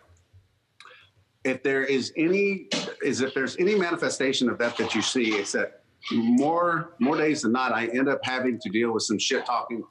[1.43, 2.67] if there is any
[3.03, 5.81] is if there's any manifestation of that that you see it's that
[6.11, 9.83] more more days than not i end up having to deal with some shit talking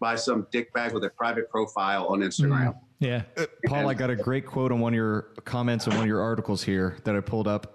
[0.00, 3.22] by some dickbag with a private profile on instagram yeah.
[3.66, 6.20] Paul, I got a great quote on one of your comments on one of your
[6.20, 7.74] articles here that I pulled up.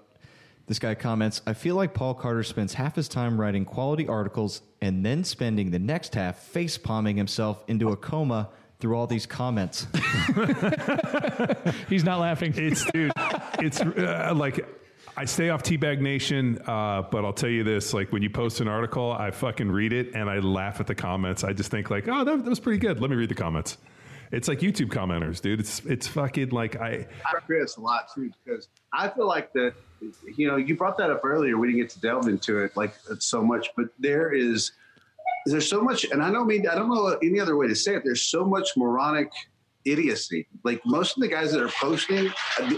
[0.65, 4.61] This guy comments, I feel like Paul Carter spends half his time writing quality articles
[4.81, 9.25] and then spending the next half face palming himself into a coma through all these
[9.25, 9.87] comments.
[11.89, 12.53] He's not laughing.
[12.55, 13.11] It's, dude,
[13.59, 14.65] it's uh, like,
[15.15, 18.61] I stay off Teabag Nation, uh, but I'll tell you this: like when you post
[18.61, 21.43] an article, I fucking read it and I laugh at the comments.
[21.43, 22.99] I just think like, oh, that, that was pretty good.
[22.99, 23.77] Let me read the comments.
[24.31, 25.59] It's like YouTube commenters, dude.
[25.59, 29.73] It's it's fucking like I i chris a lot too because i feel like that
[30.35, 32.93] you know you brought that up earlier we didn't get to delve into it like
[33.19, 34.71] so much but there is
[35.45, 37.95] there's so much and i don't mean i don't know any other way to say
[37.95, 39.31] it there's so much moronic
[39.85, 40.47] idiocy.
[40.63, 42.31] Like most of the guys that are posting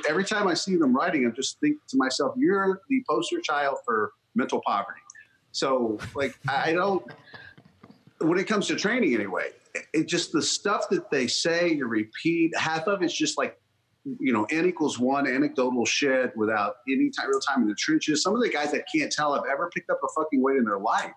[0.10, 3.78] every time i see them writing i'm just think to myself you're the poster child
[3.86, 5.00] for mental poverty.
[5.52, 7.06] So like i don't
[8.20, 11.88] when it comes to training anyway it, it just the stuff that they say you
[11.88, 13.60] repeat half of it's just like
[14.20, 18.22] you know n equals one anecdotal shit without any time real time in the trenches.
[18.22, 20.64] Some of the guys that can't tell have ever picked up a fucking weight in
[20.64, 21.12] their life.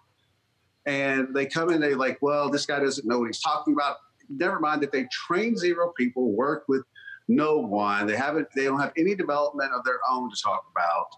[0.87, 3.97] And they come in they like well this guy doesn't know what he's talking about
[4.29, 6.83] never mind that they train zero people work with
[7.29, 11.09] no one they haven't they don't have any development of their own to talk about.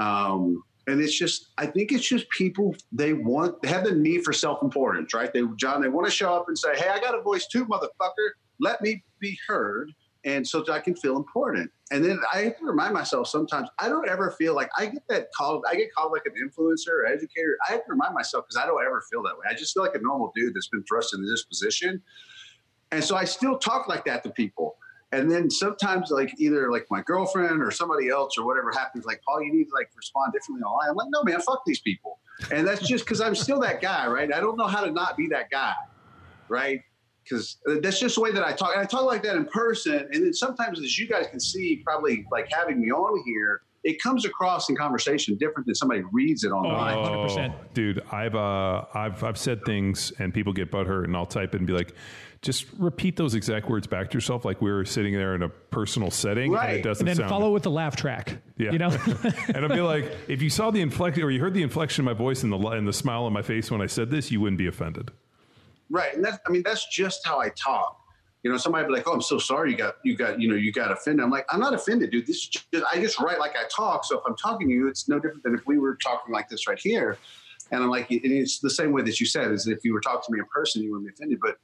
[0.00, 4.24] Um, and it's just i think it's just people they want they have the need
[4.24, 5.32] for self-importance right?
[5.32, 7.66] They john they want to show up and say hey i got a voice too
[7.66, 8.30] motherfucker.
[8.60, 9.92] Let me be heard.
[10.24, 11.70] And so that i can feel important.
[11.90, 15.02] And then i have to remind myself sometimes i don't ever feel like i get
[15.08, 17.58] that called i get called like an influencer or educator.
[17.68, 19.46] I have to remind myself because i don't ever feel that way.
[19.50, 22.02] I just feel like a normal dude that's been thrust into this position
[22.92, 24.76] and so I still talk like that to people.
[25.10, 29.22] And then sometimes, like either like my girlfriend or somebody else or whatever happens, like
[29.26, 30.62] Paul, you need to like respond differently.
[30.86, 32.18] I'm like, no, man, fuck these people.
[32.50, 34.32] And that's just because I'm still that guy, right?
[34.32, 35.74] I don't know how to not be that guy,
[36.48, 36.82] right?
[37.28, 38.72] because that's just the way that I talk.
[38.74, 40.08] And I talk like that in person.
[40.12, 44.02] And then sometimes, as you guys can see, probably like having me on here, it
[44.02, 46.96] comes across in conversation different than somebody reads it online.
[46.98, 47.54] Oh, 100%.
[47.72, 51.58] dude, I've uh, I've I've said things and people get butthurt, and I'll type it
[51.58, 51.94] and be like,
[52.42, 55.48] just repeat those exact words back to yourself, like we were sitting there in a
[55.48, 56.76] personal setting, and Right.
[56.76, 57.30] it doesn't and then sound.
[57.30, 58.36] follow with the laugh track.
[58.58, 58.72] Yeah.
[58.72, 58.88] You know?
[59.54, 62.04] and I'd be like, if you saw the inflection or you heard the inflection in
[62.06, 64.40] my voice and the and the smile on my face when I said this, you
[64.40, 65.10] wouldn't be offended.
[65.90, 66.14] Right.
[66.14, 67.97] And that's, I mean, that's just how I talk.
[68.42, 70.54] You know, somebody be like, "Oh, I'm so sorry you got you got you know
[70.54, 72.26] you got offended." I'm like, "I'm not offended, dude.
[72.26, 74.04] This is just, I just write like I talk.
[74.04, 76.48] So if I'm talking to you, it's no different than if we were talking like
[76.48, 77.18] this right here."
[77.70, 80.00] And I'm like, and it's the same way that you said is if you were
[80.00, 81.38] talking to me in person, you wouldn't be offended.
[81.42, 81.58] But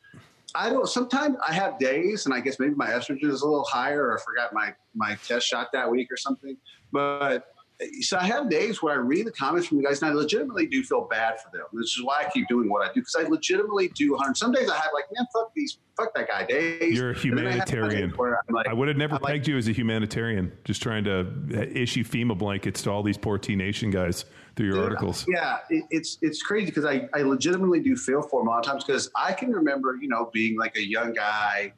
[0.54, 0.88] I don't.
[0.88, 4.18] Sometimes I have days, and I guess maybe my estrogen is a little higher, or
[4.18, 6.56] I forgot my my test shot that week or something.
[6.92, 7.53] But
[8.02, 10.66] so I have days where I read the comments from you guys, and I legitimately
[10.66, 11.66] do feel bad for them.
[11.72, 14.12] This is why I keep doing what I do because I legitimately do.
[14.12, 14.36] 100.
[14.36, 16.44] Some days I have like, man, fuck these, fuck that guy.
[16.44, 16.96] Days.
[16.96, 18.14] You're a And then I have humanitarian.
[18.48, 21.04] I'm like- I would have never I'm like, pegged you as a humanitarian, just trying
[21.04, 21.26] to
[21.72, 24.24] issue FEMA blankets to all these poor T Nation guys
[24.54, 25.26] through your articles.
[25.28, 28.58] Yeah, it, it's it's crazy because I, I legitimately do feel for them a lot
[28.60, 31.72] of times because I can remember, you know, being like a young guy,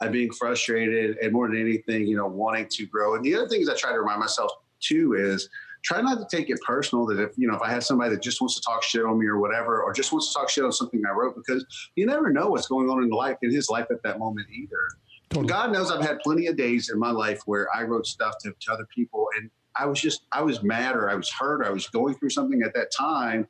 [0.00, 3.16] I'm being frustrated, and more than anything, you know, wanting to grow.
[3.16, 4.50] And the other thing is I try to remind myself
[4.82, 5.48] too is
[5.82, 8.22] try not to take it personal that if you know if I have somebody that
[8.22, 10.64] just wants to talk shit on me or whatever, or just wants to talk shit
[10.64, 11.64] on something I wrote because
[11.96, 15.46] you never know what's going on in life in his life at that moment either.
[15.46, 18.52] God knows I've had plenty of days in my life where I wrote stuff to,
[18.52, 21.66] to other people and I was just I was mad or I was hurt or
[21.66, 23.48] I was going through something at that time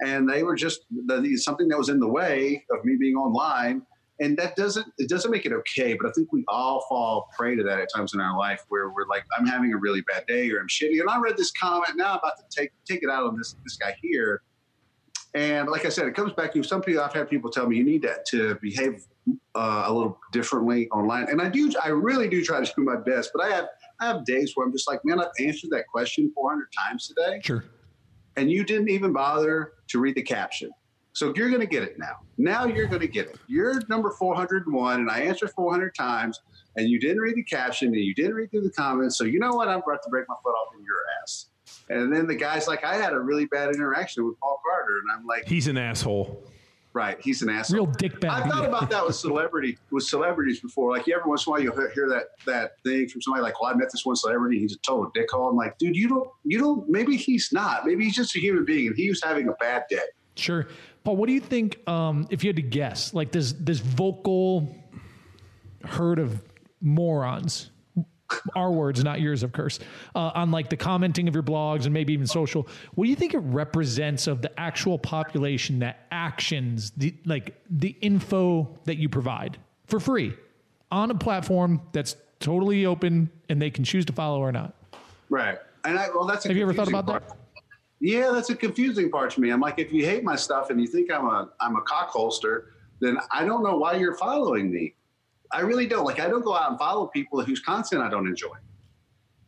[0.00, 3.82] and they were just the, something that was in the way of me being online
[4.22, 7.56] and that doesn't it doesn't make it okay but i think we all fall prey
[7.56, 10.24] to that at times in our life where we're like i'm having a really bad
[10.26, 13.02] day or i'm shitty and i read this comment now I'm about to take take
[13.02, 14.42] it out on this this guy here
[15.34, 16.62] and like i said it comes back to you.
[16.62, 19.04] some people i've had people tell me you need to, to behave
[19.54, 22.96] uh, a little differently online and i do i really do try to do my
[22.96, 23.66] best but i have
[24.00, 27.40] i have days where i'm just like man i've answered that question 400 times today
[27.42, 27.64] sure.
[28.36, 30.70] and you didn't even bother to read the caption.
[31.14, 32.16] So you're going to get it now.
[32.38, 33.38] Now you're going to get it.
[33.46, 36.40] You're number 401, and I answered 400 times,
[36.76, 39.18] and you didn't read the caption, and you didn't read through the comments.
[39.18, 39.68] So you know what?
[39.68, 41.46] I'm about to break my foot off in your ass.
[41.90, 45.10] And then the guy's like, I had a really bad interaction with Paul Carter, and
[45.14, 46.42] I'm like, He's an asshole.
[46.94, 47.74] right, he's an asshole.
[47.86, 48.30] Real dick bag.
[48.30, 50.90] I thought about that with celebrity with celebrities before.
[50.92, 53.60] Like every once in a while, you'll hear- hear that that thing from somebody like,
[53.60, 54.58] "Well, I met this one celebrity.
[54.58, 56.88] He's a total dickhole." I'm like, dude, you don't, you don't.
[56.88, 57.86] Maybe he's not.
[57.86, 60.00] Maybe he's just a human being, and he was having a bad day.
[60.36, 60.66] Sure.
[61.04, 63.12] Paul, what do you think um, if you had to guess?
[63.12, 64.74] Like this this vocal
[65.84, 66.42] herd of
[66.80, 67.70] morons,
[68.54, 69.78] our words, not yours, of course,
[70.14, 72.68] uh, on like the commenting of your blogs and maybe even social.
[72.94, 77.96] What do you think it represents of the actual population that actions the like the
[78.00, 80.34] info that you provide for free
[80.90, 84.74] on a platform that's totally open and they can choose to follow or not?
[85.30, 85.58] Right.
[85.84, 86.44] And I, well, that's.
[86.44, 87.36] A Have you ever thought about that?
[88.02, 89.50] Yeah, that's a confusing part to me.
[89.50, 92.10] I'm like, if you hate my stuff and you think I'm a I'm a cock
[92.10, 94.96] holster, then I don't know why you're following me.
[95.52, 96.04] I really don't.
[96.04, 98.56] Like, I don't go out and follow people whose content I don't enjoy.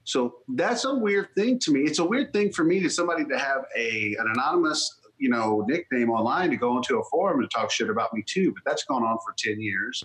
[0.05, 1.81] So that's a weird thing to me.
[1.81, 5.65] It's a weird thing for me to somebody to have a an anonymous, you know,
[5.67, 8.53] nickname online to go into a forum and talk shit about me too.
[8.53, 10.05] But that's gone on for ten years.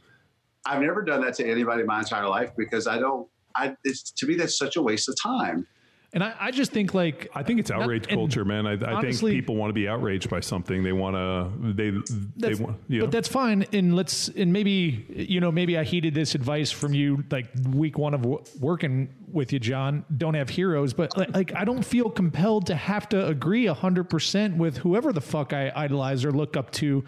[0.65, 3.27] I've never done that to anybody in my entire life because I don't.
[3.55, 5.67] I it's to me that's such a waste of time.
[6.11, 8.65] And I, I just think like I think it's outrage culture, man.
[8.65, 10.81] I, I honestly- think people want to be outraged by something.
[10.83, 11.73] They want to.
[11.73, 11.91] They
[12.35, 12.79] they want.
[12.87, 13.05] You know.
[13.05, 13.65] But that's fine.
[13.73, 17.99] And let's and maybe you know maybe I heeded this advice from you like week
[17.99, 20.03] one of w- working with you, John.
[20.17, 24.09] Don't have heroes, but like, like I don't feel compelled to have to agree hundred
[24.09, 27.03] percent with whoever the fuck I idolize or look up to.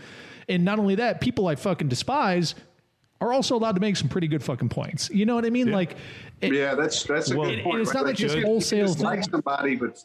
[0.48, 2.54] And not only that, people I fucking despise
[3.22, 5.10] are also allowed to make some pretty good fucking points.
[5.12, 5.72] You know what I mean?
[5.72, 5.96] Like,
[6.42, 7.82] it, Yeah, that's that's a Well, good and point.
[7.82, 10.04] it's not like just you wholesale can dislike somebody, but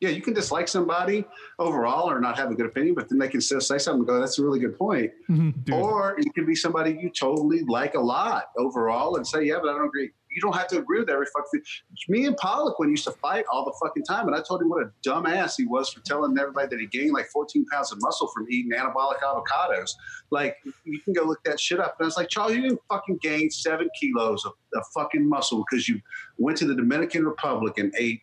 [0.00, 1.24] yeah, you can dislike somebody
[1.58, 4.00] overall or not have a good opinion, but then they can still say something.
[4.00, 5.10] and Go, that's a really good point.
[5.30, 5.72] Mm-hmm.
[5.72, 9.70] Or you can be somebody you totally like a lot overall and say, yeah, but
[9.70, 10.10] I don't agree.
[10.36, 11.62] You don't have to agree with every fucking thing.
[12.08, 12.36] Me and
[12.76, 15.54] when used to fight all the fucking time, and I told him what a dumbass
[15.56, 18.72] he was for telling everybody that he gained like 14 pounds of muscle from eating
[18.72, 19.92] anabolic avocados.
[20.30, 21.96] Like you can go look that shit up.
[21.98, 25.64] And I was like, Charles, you didn't fucking gain seven kilos of, of fucking muscle
[25.70, 26.02] because you
[26.36, 28.20] went to the Dominican Republic and ate,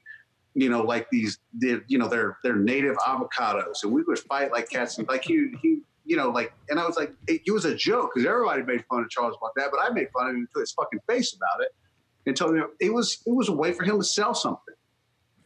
[0.53, 4.51] you know, like these, the, you know, their their native avocados, and we would fight
[4.51, 4.99] like cats.
[4.99, 7.73] And like he he, you know, like, and I was like, it, it was a
[7.73, 10.47] joke because everybody made fun of Charles about that, but I made fun of him
[10.53, 11.69] to his fucking face about it
[12.25, 14.73] and told him it was it was a way for him to sell something.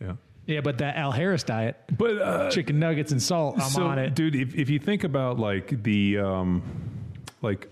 [0.01, 0.13] yeah.
[0.45, 3.99] yeah, but that Al Harris diet, But uh, chicken nuggets and salt, I'm so, on
[3.99, 4.15] it.
[4.15, 4.35] dude.
[4.35, 6.61] If, if you think about like the um,
[7.41, 7.67] like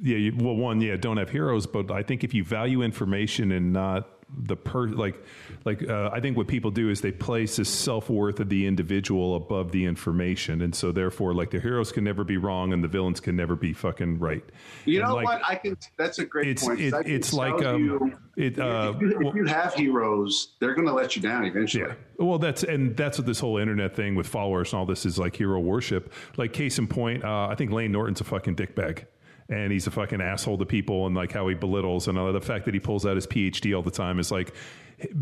[0.00, 3.50] yeah, you, well, one, yeah, don't have heroes, but I think if you value information
[3.52, 5.22] and not the per like
[5.64, 8.66] like uh, I think what people do is they place the self worth of the
[8.66, 12.84] individual above the information, and so therefore, like the heroes can never be wrong and
[12.84, 14.44] the villains can never be fucking right.
[14.84, 15.42] You And, know like, what?
[15.48, 15.78] I can.
[15.96, 16.80] That's a great It's point.
[16.80, 20.86] it, it's like um you, it uh if, you, if you have heroes, they're going
[20.88, 21.84] to let you down eventually.
[21.88, 21.94] Yeah.
[22.18, 25.18] Well, that's and that's what this whole internet thing with followers and all this is
[25.18, 26.12] like hero worship.
[26.36, 29.04] Like case in point, uh, I think Layne Norton's a fucking dickbag.
[29.50, 32.40] And he's a fucking asshole to people, and like how he belittles, and uh, the
[32.40, 34.52] fact that he pulls out his PhD all the time is like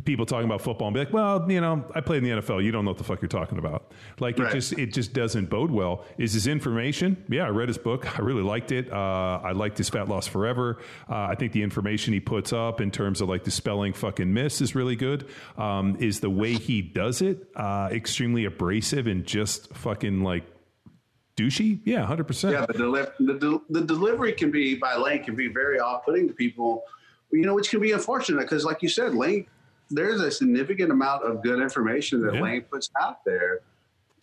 [0.04, 2.64] people talking about football and be like, "Well, you know, I played in the NFL.
[2.64, 4.48] You don't know what the fuck you're talking about." Like Right.
[4.48, 6.04] it just it just doesn't bode well.
[6.18, 7.22] Is his information?
[7.28, 8.18] Yeah, I read his book.
[8.18, 8.90] I really liked it.
[8.92, 10.78] Uh, I liked his Fat Loss Forever.
[11.08, 14.32] Uh, I think the information he puts up in terms of like the spelling fucking
[14.32, 15.28] miss is really good.
[15.56, 20.42] Um, is the way he does it uh, extremely abrasive and just fucking like
[21.36, 21.80] douchey?
[21.84, 22.54] Yeah, hundred percent.
[22.54, 26.26] Yeah, the, deli- the, del- the delivery can be by Layne can be very off-putting
[26.28, 26.82] to people,
[27.32, 29.46] you know, which can be unfortunate because, like you said, Layne,
[29.90, 32.40] there's a significant amount of good information that Yeah.
[32.42, 33.60] Layne puts out there,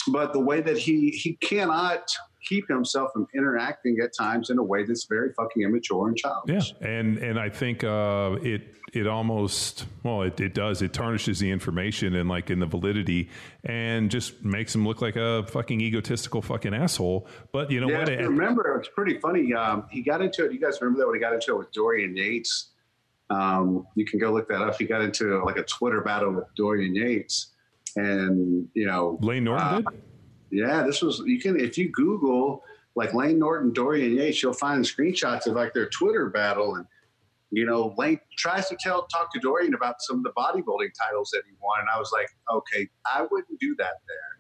[0.07, 2.09] but the way that he he cannot
[2.45, 6.73] keep himself from interacting at times in a way that's very fucking immature and childish.
[6.81, 11.39] Yeah, and and I think uh, it it almost well it, it does it tarnishes
[11.39, 13.29] the information and like in the validity
[13.63, 17.27] and just makes him look like a fucking egotistical fucking asshole.
[17.51, 18.09] But you know Yeah, what?
[18.09, 19.53] I remember it's pretty funny.
[19.53, 20.53] Um, he got into it.
[20.53, 22.69] You guys remember that when he got into it with Dorian Yates?
[23.29, 24.77] Um, you can go look that up.
[24.77, 27.51] He got into like a Twitter battle with Dorian Yates,
[27.95, 30.01] and you know, Layne Norton uh, did.
[30.51, 32.63] Yeah, this was you can if you Google
[32.95, 36.85] like Layne Norton, Dorian Yates, you'll find screenshots of like their Twitter battle, and
[37.53, 41.29] you know Layne tries to tell talk to Dorian about some of the bodybuilding titles
[41.33, 44.32] that he won, and I was like, okay, I wouldn't do that there.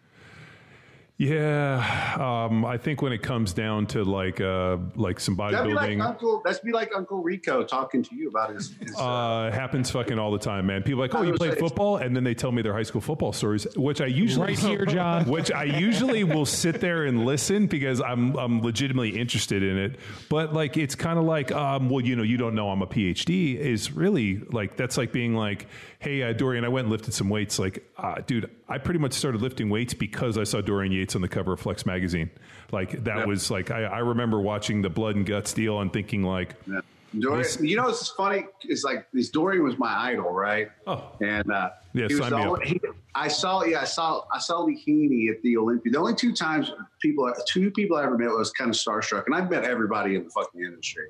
[1.17, 5.73] Yeah, um, I think when it comes down to like uh, like some That'd be
[5.73, 6.03] like bodybuilding.
[6.03, 6.41] Uncle.
[6.43, 8.73] That's be like Uncle Rico talking to you about his.
[8.81, 10.81] his uh, Uh, happens fucking all the time, man.
[10.81, 12.83] People are like, oh, you was played football, and then they tell me their high
[12.83, 15.25] school football stories, which I usually Right here, John.
[15.29, 19.99] which I usually will sit there and listen because I'm I'm legitimately interested in it.
[20.29, 22.87] But like, it's kind of like, um, well, you know, you don't know I'm a
[22.87, 23.55] PhD.
[23.55, 25.67] Is really like that's like being like,
[26.03, 27.57] hey, uh, Dorian, I went and lifted some weights.
[27.59, 31.21] Like, uh, dude, I pretty much started lifting weights because I saw Dorian Yates on
[31.21, 32.29] the cover of Flex magazine.
[32.71, 33.25] Like that Yeah.
[33.25, 36.81] was like I, I remember watching the Blood and Guts deal and thinking like, yeah.
[37.19, 38.45] Dorian, you know, what's funny?
[38.63, 39.29] It's like this.
[39.29, 40.69] Dorian was my idol, right?
[40.87, 41.11] Oh.
[41.21, 42.81] and uh, Yeah, he was the only, he,
[43.13, 43.63] I saw.
[43.63, 44.23] Yeah, I saw.
[44.33, 45.91] I saw Lee Haney at the Olympia.
[45.91, 49.35] The only two times people, two people I ever met was kind of starstruck, and
[49.35, 51.05] I've met everybody in the fucking industry.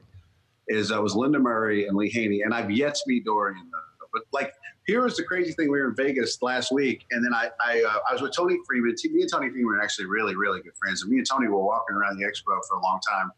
[0.67, 3.65] Is uh, was Lenda Murray and Lee Haney, and I've yet to meet Dorian.
[3.71, 4.07] Though.
[4.11, 4.51] But like,
[4.85, 7.83] here was the crazy thing: we were in Vegas last week, and then I I,
[7.83, 8.95] uh, I was with Tony Freeman.
[9.03, 11.63] Me and Tony Freeman are actually really really good friends, and me and Tony were
[11.63, 13.31] walking around the expo for a long time.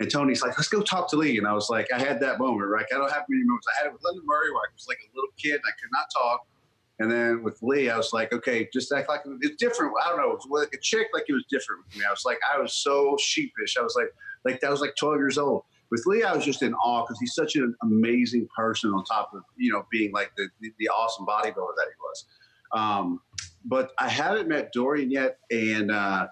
[0.00, 1.38] And Tony's like, let's go talk to Lee.
[1.38, 2.84] And I was like, I had that moment, right?
[2.92, 3.68] I don't have many moments.
[3.72, 5.70] I had it with Lenda Murray where I was like a little kid and I
[5.80, 6.46] could not talk.
[6.98, 9.92] And then with Lee, I was like, okay, just act like it's different.
[10.04, 10.32] I don't know.
[10.32, 12.04] It was like a chick, like it was different with me.
[12.04, 13.76] I was like, I was so sheepish.
[13.78, 14.12] I was like,
[14.44, 15.64] like that was like 12 years old.
[15.92, 19.30] With Lee, I was just in awe because he's such an amazing person on top
[19.34, 22.24] of, you know, being like the, the, the awesome bodybuilder that he was.
[22.72, 23.20] Um,
[23.64, 25.36] but I haven't met Dorian yet.
[25.50, 26.26] And, uh,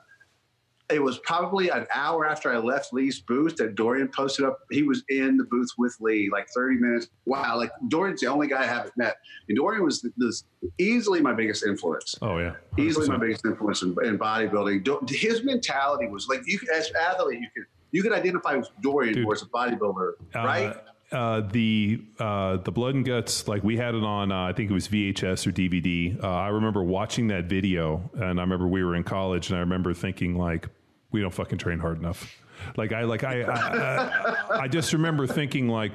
[0.91, 4.59] it was probably an hour after I left Lee's booth that Dorian posted up.
[4.73, 7.09] He was in the booth with Lee, like 30 minutes.
[7.27, 9.16] Wow, like Dorian's the only guy I haven't met.
[9.49, 10.45] And Dorian was this
[10.78, 12.16] easily my biggest influence.
[12.23, 14.82] oh yeah, Easily my biggest influence in, in bodybuilding.
[14.82, 18.68] Do- His mentality was like you as an athlete, you could you could identify with
[18.80, 19.32] Dorian Dude.
[19.32, 20.76] as a bodybuilder, right?
[21.12, 24.52] Uh, uh, the uh, the blood and guts, like we had it on, uh, I
[24.52, 26.22] think it was VHS or DVD.
[26.22, 29.60] Uh, I remember watching that video, and I remember we were in college, and I
[29.60, 30.68] remember thinking like,
[31.10, 32.36] we don't fucking train hard enough.
[32.76, 35.92] Like I like I I, I, I just remember thinking like.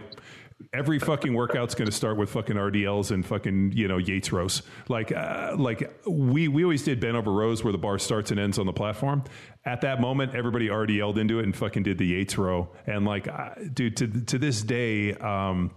[0.74, 4.62] Every fucking workout's going to start with fucking RDLs and fucking you know Yates rows.
[4.88, 8.40] Like uh, like we we always did bent over rows where the bar starts and
[8.40, 9.24] ends on the platform.
[9.66, 12.70] At that moment, everybody RDL'd into it and fucking did the Yates row.
[12.88, 15.72] And like, I, dude, to to this day, um,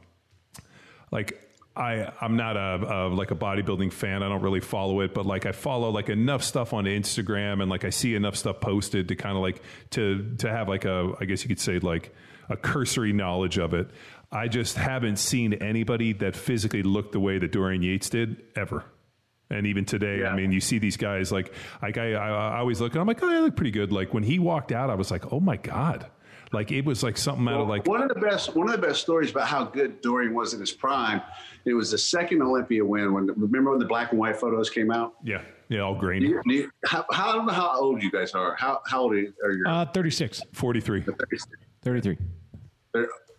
[1.11, 1.49] like
[1.79, 4.23] I I'm not a, a like a bodybuilding fan.
[4.23, 7.71] I don't really follow it, but like I follow like enough stuff on Instagram and
[7.71, 11.15] like I see enough stuff posted to kind of like to to have like a
[11.21, 12.15] I guess you could say like
[12.49, 13.91] a cursory knowledge of it.
[14.31, 18.85] I just haven't seen anybody that physically looked the way that Dorian Yates did ever.
[19.51, 22.81] And even today, I mean, you see these guys like, like I, I, I always
[22.83, 23.91] look and I'm like, oh, they look pretty good.
[23.93, 26.07] Like when he walked out, I was like, oh my god,
[26.53, 28.87] like it was like something out of like, one of the best one of the
[28.87, 31.23] best stories about how good Dorian was in his prime.
[31.65, 33.15] It was the second Olympia win.
[33.15, 35.15] When remember when the black and white photos came out?
[35.25, 35.41] yeah,
[35.71, 36.27] yeah, all Do grainy.
[36.27, 38.55] you, do you, how, how, I don't know how old you guys are.
[38.57, 39.33] How, how old are you?
[39.43, 40.43] Are you Uh, 36.
[40.53, 41.03] Forty three.
[41.83, 42.19] 33.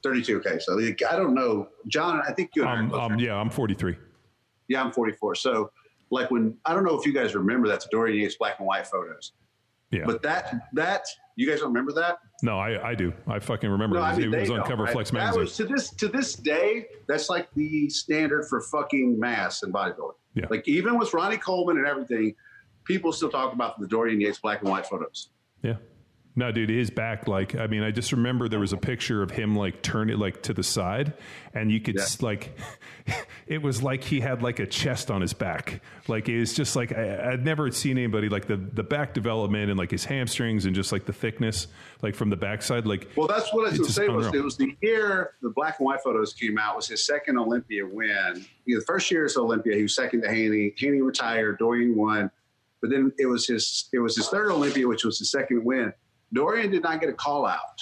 [0.03, 0.37] Thir- 32.
[0.39, 2.21] Okay, so like, I don't know, John.
[2.27, 2.65] I think you.
[2.65, 3.95] I Um, um, yeah, I'm 43.
[4.67, 5.35] Yeah, I'm 44.
[5.35, 5.71] So,
[6.11, 8.67] like when I don't know if you guys remember that to Dorian Yates black and
[8.67, 9.33] white photos,
[9.91, 10.03] Yeah.
[10.05, 11.05] but that that
[11.35, 12.19] you guys don't remember that?
[12.43, 13.13] no, I, I do.
[13.27, 13.95] I fucking remember.
[13.97, 14.93] No, it I was, mean, it was on Cover right?
[14.93, 15.41] Flex That magazine.
[15.41, 16.85] was to this to this day.
[17.07, 20.13] That's like the standard for fucking mass and bodybuilding.
[20.35, 20.45] Yeah.
[20.49, 22.35] Like even with Ronnie Coleman and everything,
[22.85, 25.29] people still talk about the Dorian Yates black and white photos.
[25.63, 25.75] Yeah.
[26.39, 29.29] No, dude, his back, like, I mean, I just remember there was a picture of
[29.29, 31.11] him, like, turn it, like, to the side,
[31.53, 32.05] and you could, Yeah.
[32.21, 32.57] like,
[33.47, 35.81] it was like he had, like, a chest on his back.
[36.07, 39.69] Like, it was just like, I, I'd never seen anybody, like, the, the back development
[39.69, 41.67] and, like, his hamstrings and just, like, the thickness,
[42.01, 42.87] like, from the backside.
[42.87, 44.27] Like, Well, that's what I was It's going to say.
[44.29, 47.37] Was it was the year the black and white photos came out was his second
[47.37, 48.45] Olympia win.
[48.65, 50.73] You know, the first year as Olympia, he was second to Haney.
[50.77, 51.57] Haney retired.
[51.59, 52.31] Dorian won,
[52.79, 55.91] but then it was his it was his third Olympia, which was his second win.
[56.33, 57.79] Dorian did not get a call out.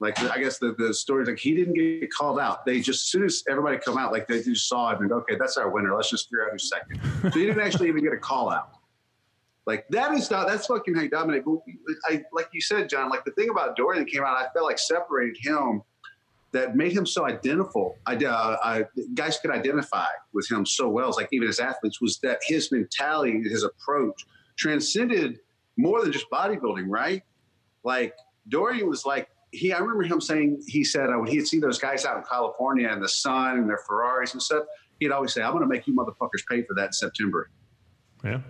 [0.00, 2.64] Like I guess the the story is like he didn't get called out.
[2.64, 5.16] They just as soon as everybody come out, like they just saw him and go,
[5.16, 5.94] okay, that's our winner.
[5.94, 7.00] Let's just figure out who's second.
[7.32, 8.72] So he didn't actually even get a call out.
[9.66, 11.44] Like that is not that's fucking how you dominate.
[11.44, 11.60] But
[12.06, 13.10] I like you said, John.
[13.10, 15.82] Like the thing about Dorian that came out, I felt like separated him,
[16.52, 17.96] that made him so identifiable.
[18.06, 18.84] I, uh, I,
[19.14, 21.12] guys could identify with him so well.
[21.12, 24.26] Like even as athletes was that his mentality, his approach
[24.56, 25.38] transcended
[25.76, 27.22] more than just bodybuilding, right?
[27.84, 28.14] Like
[28.48, 29.72] Dorian was like he.
[29.72, 32.90] I remember him saying he said uh, when he'd see those guys out in California
[32.90, 34.64] in the sun and their Ferraris and stuff,
[34.98, 37.50] he'd always say, "I'm going to make you motherfuckers pay for that in September."
[38.24, 38.40] yeah.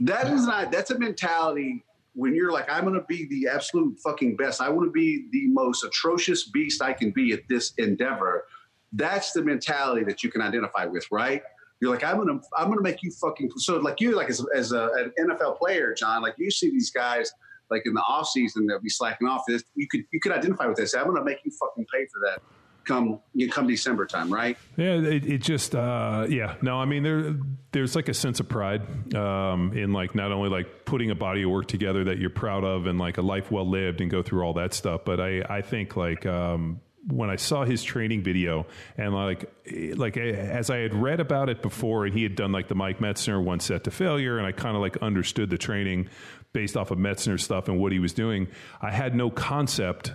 [0.00, 0.72] That is not.
[0.72, 1.84] That's a mentality
[2.14, 4.60] when you're like, I'm going to be the absolute fucking best.
[4.60, 8.46] I want to be the most atrocious beast I can be at this endeavor.
[8.92, 11.42] That's the mentality that you can identify with, right?
[11.80, 13.50] You're like, I'm gonna, I'm gonna make you fucking.
[13.56, 16.90] So, like you, like as, as a, an NFL player, John, like you see these
[16.90, 17.32] guys
[17.72, 19.42] like in the off season that be slacking off.
[19.48, 20.94] This you could, you could identify with this.
[20.94, 22.42] I'm gonna make you fucking pay for that.
[22.84, 24.58] Come, you come December time, right?
[24.76, 26.56] Yeah, it, it just uh, yeah.
[26.62, 27.36] No, I mean there
[27.70, 31.44] there's like a sense of pride um, in like not only like putting a body
[31.44, 34.22] of work together that you're proud of and like a life well lived and go
[34.22, 38.22] through all that stuff, but I I think like um, when I saw his training
[38.22, 38.66] video
[38.96, 39.52] and like
[39.96, 42.76] like eh, as I had read about it before and he had done like the
[42.76, 46.08] Mike Mentzer one set to failure and I kind of like understood the training
[46.52, 48.46] based off of Metzner stuff and what he was doing.
[48.80, 50.12] I had no concept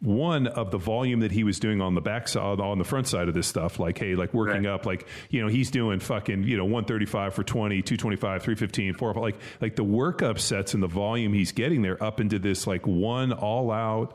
[0.00, 3.06] one of the volume that he was doing on the back side, on the front
[3.06, 4.72] side of this stuff, like, hey, like working Right.
[4.74, 9.14] up, like, you know, he's doing fucking, you know, 135 for 20, 225, 315, 4,
[9.14, 12.86] like, like the workup sets and the volume he's getting there up into this like
[12.86, 14.14] one all out,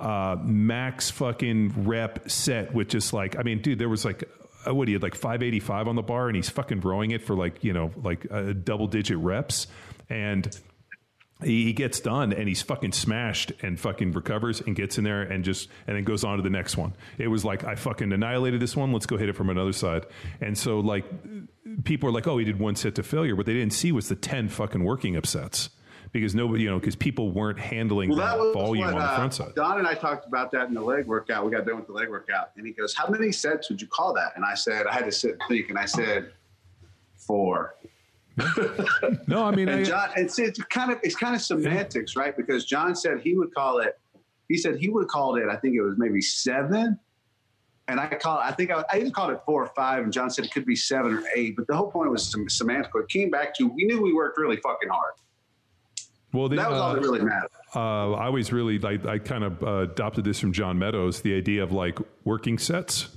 [0.00, 4.24] uh, max fucking rep set with just like, I mean, dude, there was like,
[4.66, 7.34] uh, what he had like 585 on the bar and he's fucking rowing it for
[7.34, 9.66] like, you know, like uh, double digit reps.
[10.08, 10.58] And,
[11.42, 15.44] he, gets done and he's fucking smashed and fucking recovers and gets in there and
[15.44, 16.94] just and then goes on to the next one.
[17.18, 18.92] It was like I fucking annihilated this one.
[18.92, 20.06] Let's go hit it from another side.
[20.40, 21.04] And so like
[21.84, 23.34] people are like, oh, he did one set to failure.
[23.34, 25.70] What they didn't see was the ten fucking working upsets
[26.12, 29.06] because nobody, you know, because people weren't handling Well, that, that volume what, on the
[29.06, 29.54] uh, front side.
[29.54, 31.44] Don and I talked about that in the leg workout.
[31.44, 33.86] We got done with the leg workout, and he goes, "How many sets would you
[33.88, 36.32] call that?" And I said, I had to sit and think, and I said,
[37.16, 37.76] four.
[39.26, 42.36] No, I mean, And I, John, it's, it's kind of it's kind of semantics, right?
[42.36, 43.98] Because John said he would call it.
[44.48, 45.44] He said he would call it.
[45.48, 46.98] I think it was maybe seven,
[47.86, 48.38] and I call.
[48.38, 50.66] I think I, I either called it four or five, and John said it could
[50.66, 51.54] be seven or eight.
[51.56, 52.90] But the whole point was sem- semantic.
[52.94, 55.12] It came back to we knew we worked really fucking hard.
[56.32, 57.50] Well, the, That was all uh, that really mattered.
[57.74, 61.34] uh, I always really I, I kind of uh, adopted this from John Meadows, the
[61.36, 63.08] idea of like working sets.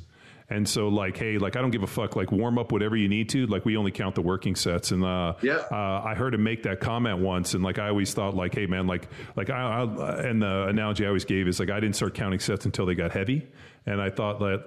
[0.50, 2.16] And so like, hey, like I don't give a fuck.
[2.16, 3.48] Like warm up whatever you need to.
[3.48, 4.92] Like we only count the working sets.
[4.92, 5.64] And uh, Yeah.
[5.72, 8.66] uh, I heard him make that comment once, and like I always thought, like, hey
[8.68, 11.96] man, like like I, I and the analogy I always gave is like I didn't
[11.96, 13.48] start counting sets until they got heavy,
[13.86, 14.66] and I thought that.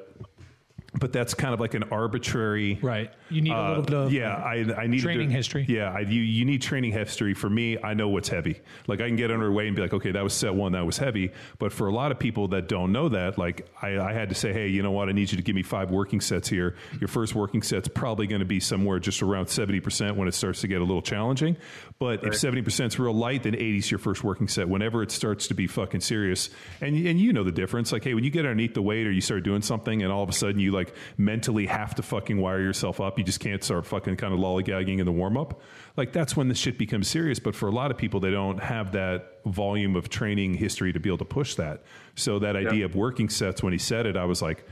[0.94, 3.10] But that's kind of like an arbitrary, Right.
[3.28, 4.36] You need a uh, little bit of yeah.
[4.36, 5.66] I I need training history.
[5.68, 7.34] Yeah, I, you you need training history.
[7.34, 8.60] For me, I know what's heavy.
[8.86, 10.96] Like I can get underway and be like, okay, that was set one, that was
[10.96, 11.32] heavy.
[11.58, 14.34] But for a lot of people that don't know that, like I, I had to
[14.34, 15.08] say, hey, you know what?
[15.08, 16.76] I need you to give me five working sets here.
[17.00, 20.34] Your first working set's probably going to be somewhere just around seventy percent when it
[20.34, 21.56] starts to get a little challenging.
[21.98, 24.68] But if seventy percent is real light, then eighty is your first working set.
[24.68, 26.48] Whenever it starts to be fucking serious,
[26.80, 27.90] and and you know the difference.
[27.90, 30.22] Like, hey, when you get underneath the weight or you start doing something, and all
[30.22, 30.85] of a sudden you like
[31.16, 33.18] mentally have to fucking wire yourself up.
[33.18, 35.60] You just can't start fucking kind of lollygagging in the warm up.
[35.96, 37.38] Like that's when the shit becomes serious.
[37.38, 41.00] But for a lot of people, they don't have that volume of training history to
[41.00, 41.82] be able to push that.
[42.14, 44.64] So that idea of working sets, when he said it, I was like,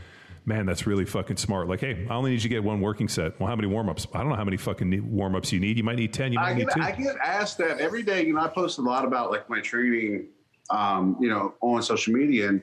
[0.46, 1.68] man, that's really fucking smart.
[1.68, 3.38] Like, hey, I only need you to get one working set.
[3.40, 4.06] Well, how many warm ups?
[4.12, 5.76] I don't know how many fucking warm ups you need.
[5.76, 6.82] You might need 10, you might I need get, two.
[6.82, 8.26] I get asked that every day.
[8.26, 10.26] You know, I post a lot about like my training,
[10.70, 12.62] um, you know, on social media, and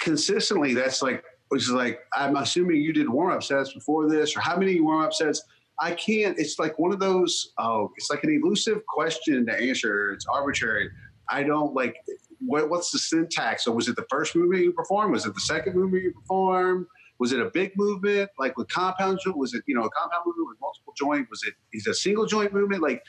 [0.00, 4.36] consistently, that's like, which is like, I'm assuming you did warm up sets before this,
[4.36, 5.42] or how many warm up sets?
[5.80, 6.38] I can't.
[6.38, 7.52] It's like one of those.
[7.58, 10.12] Oh, it's like an elusive question to answer.
[10.12, 10.90] It's arbitrary.
[11.30, 11.96] I don't like.
[12.40, 13.64] What, what's the syntax?
[13.64, 15.12] So was it the first movement you performed?
[15.12, 16.86] Was it the second movement you performed?
[17.18, 19.20] Was it a big movement like with compound?
[19.34, 21.28] Was it you know a compound movement with multiple joint?
[21.30, 22.82] Was it is a single joint movement?
[22.82, 23.02] Like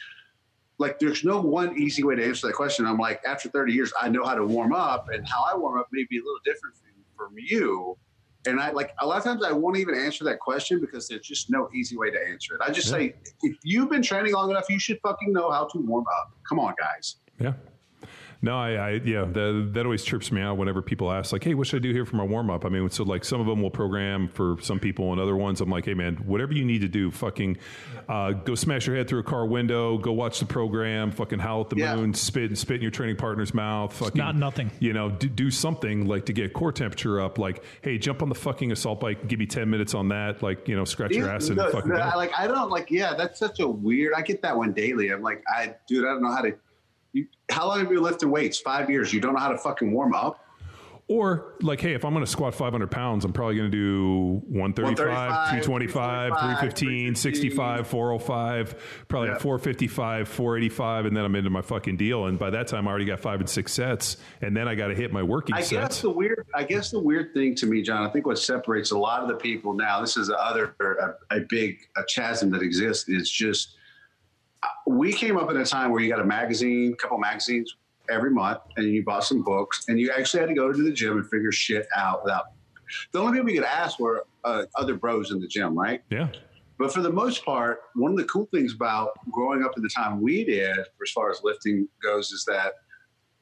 [0.79, 2.85] like there's no one easy way to answer that question.
[2.85, 5.77] I'm like after 30 years, I know how to warm up, and how I warm
[5.77, 7.97] up may be a little different from, from you.
[8.45, 11.21] And I like a lot of times I won't even answer that question because there's
[11.21, 12.61] just no easy way to answer it.
[12.63, 15.79] I just say if you've been training long enough, you should fucking know how to
[15.79, 16.31] warm up.
[16.47, 17.17] Come on, guys.
[17.39, 17.53] Yeah.
[18.41, 21.55] No, I, I yeah, that, that always trips me out whenever people ask, like, hey,
[21.55, 22.63] what should I do here for my warm up?
[22.63, 25.59] I mean, so like some of them will program for some people, and other ones,
[25.59, 27.57] I'm like, hey, man, whatever you need to do, fucking
[28.07, 31.61] uh, go smash your head through a car window, go watch the program, fucking howl
[31.61, 31.95] at the Yeah.
[31.97, 34.71] moon, spit and spit in your training partner's mouth, fucking not nothing.
[34.79, 37.39] You know, do, do something like to get core temperature up.
[37.39, 40.41] Like, hey, jump on the fucking assault bike, give me ten minutes on that.
[40.41, 41.89] Like, you know, scratch your ass and fucking.
[41.91, 42.89] no, like I don't like.
[42.89, 44.13] Yeah, that's such a weird.
[44.15, 45.09] I get that one daily.
[45.09, 46.55] I'm like, I dude, I don't know how to.
[47.13, 48.59] You, how long have you lifted weights?
[48.59, 49.13] Five years.
[49.13, 50.45] You don't know how to fucking warm up.
[51.07, 54.43] Or like, hey, if I'm going to squat 500 pounds, I'm probably going to do
[54.47, 59.37] 135, 225, 315, 65, 405, probably Yeah.
[59.39, 62.27] 455, 485, and then I'm into my fucking deal.
[62.27, 64.89] And by that time, I already got five and six sets, and then I got
[64.89, 66.01] to hit my working I guess sets.
[66.01, 66.45] the weird.
[66.53, 68.05] I guess the weird thing to me, John.
[68.05, 70.01] I think what separates a lot of the people now.
[70.01, 73.09] This is a other a, a big a chasm that exists.
[73.09, 73.77] Is just
[74.87, 77.75] we came up at a time where you got a magazine, a couple magazines
[78.09, 80.91] every month, and you bought some books, and you actually had to go to the
[80.91, 82.45] gym and figure shit out without.
[83.11, 86.01] The only people you could ask were uh, other bros in the gym, right?
[86.09, 86.29] yeah.
[86.79, 89.89] But for the most part, one of the cool things about growing up in the
[89.89, 92.71] time we did, as far as lifting goes, is that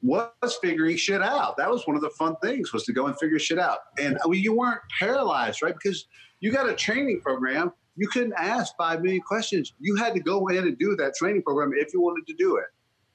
[0.02, 1.56] was figuring shit out.
[1.56, 3.78] That was one of the fun things was to go and figure shit out.
[3.98, 5.72] And I mean, you weren't paralyzed, right?
[5.74, 6.06] Because
[6.40, 7.72] you got a training program.
[7.98, 9.74] You couldn't ask five million questions.
[9.80, 12.56] You had to go in and do that training program if you wanted to do
[12.56, 12.66] it.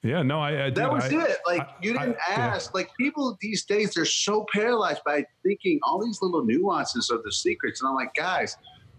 [0.02, 1.38] Yeah, no, I, I That was I- it.
[1.46, 2.46] Like I- you didn't I- yeah.
[2.54, 2.74] ask.
[2.74, 7.32] Like people these days, they're so paralyzed by thinking all these little nuances of the
[7.32, 7.80] secrets.
[7.80, 8.56] And I'm like, guys,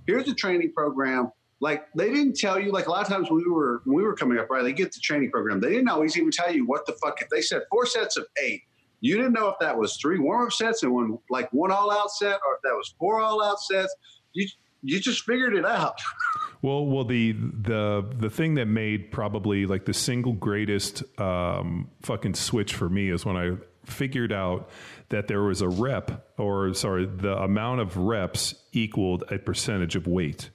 [0.07, 1.31] here's a training program.
[1.59, 2.71] Like they didn't tell you.
[2.71, 4.63] Like a lot of times when we were when we were coming up, right?
[4.63, 5.59] They get the training program.
[5.59, 7.21] They didn't always even tell you what the fuck.
[7.21, 8.61] If they said four sets of eight,
[9.01, 11.91] you didn't know if that was three warm up sets and one like one all
[11.91, 13.95] out set, or if that was four all out sets.
[14.33, 14.47] You
[14.85, 15.99] you just figured it out.
[16.61, 22.33] Well, well, the the the thing that made probably like the single greatest um, fucking
[22.33, 24.71] switch for me is when I figured out
[25.09, 30.07] that there was a rep, or sorry, the amount of reps equaled a percentage of
[30.07, 30.49] weight.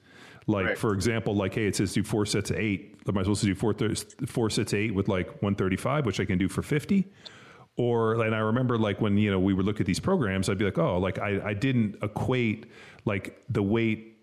[0.49, 0.79] Like Right.
[0.79, 2.97] for example, like hey, it says do four sets of eight.
[3.07, 3.95] Am I supposed to do four thir-
[4.27, 7.07] four sets of eight with like one thirty five, which I can do for fifty?
[7.77, 10.59] or and I remember like when you know we would look at these programs, I'd
[10.59, 12.67] be like, oh, like I, I didn't equate
[13.05, 14.17] like the weight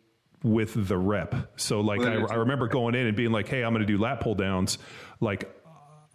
[0.44, 1.36] with the rep.
[1.58, 3.98] So like I, I remember going in and being like, hey, I'm going to do
[3.98, 4.78] lat pull downs.
[5.20, 5.52] Like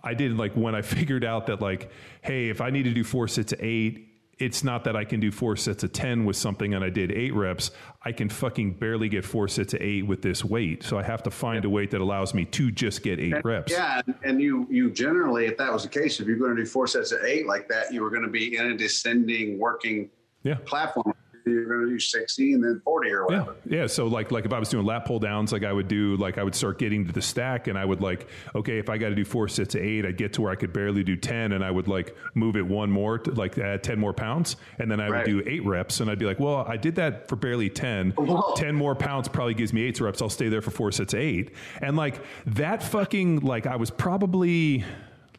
[0.03, 1.91] I did like when I figured out that like,
[2.23, 4.09] hey, if I need to do four sets of eight.
[4.39, 7.13] It's not that I can do four sets of 10 with something and I did
[7.13, 7.71] eight reps.
[8.03, 10.83] I can fucking barely get four sets of eight with this weight.
[10.83, 13.71] So I have to find a weight that allows me to just get eight reps.
[13.71, 16.63] Yeah, and- and you you generally, if that was the case, if you're going to
[16.63, 19.61] do four sets of eight like that, you were going to be in a descending
[19.61, 20.11] working
[20.43, 20.57] Yeah.
[20.65, 21.15] platform.
[21.45, 23.57] You're going to do sixty and then forty or Yeah, whatever.
[23.67, 23.87] yeah.
[23.87, 26.39] So like like if I was doing lat pull downs, like I would do like
[26.39, 29.09] I would start getting to the stack, and I would like okay, if I got
[29.09, 31.53] to do four sets of eight, I'd get to where I could barely do ten,
[31.53, 34.91] and I would like move it one more, to, like add ten more pounds, and
[34.91, 35.27] then I Right.
[35.27, 38.13] would do eight reps, and I'd be like, well, I did that for barely ten.
[38.13, 38.55] Whoa.
[38.57, 40.23] Ten more pounds probably gives me eight reps.
[40.23, 43.91] I'll stay there for four sets of eight, and like that fucking like I was
[43.91, 44.85] probably.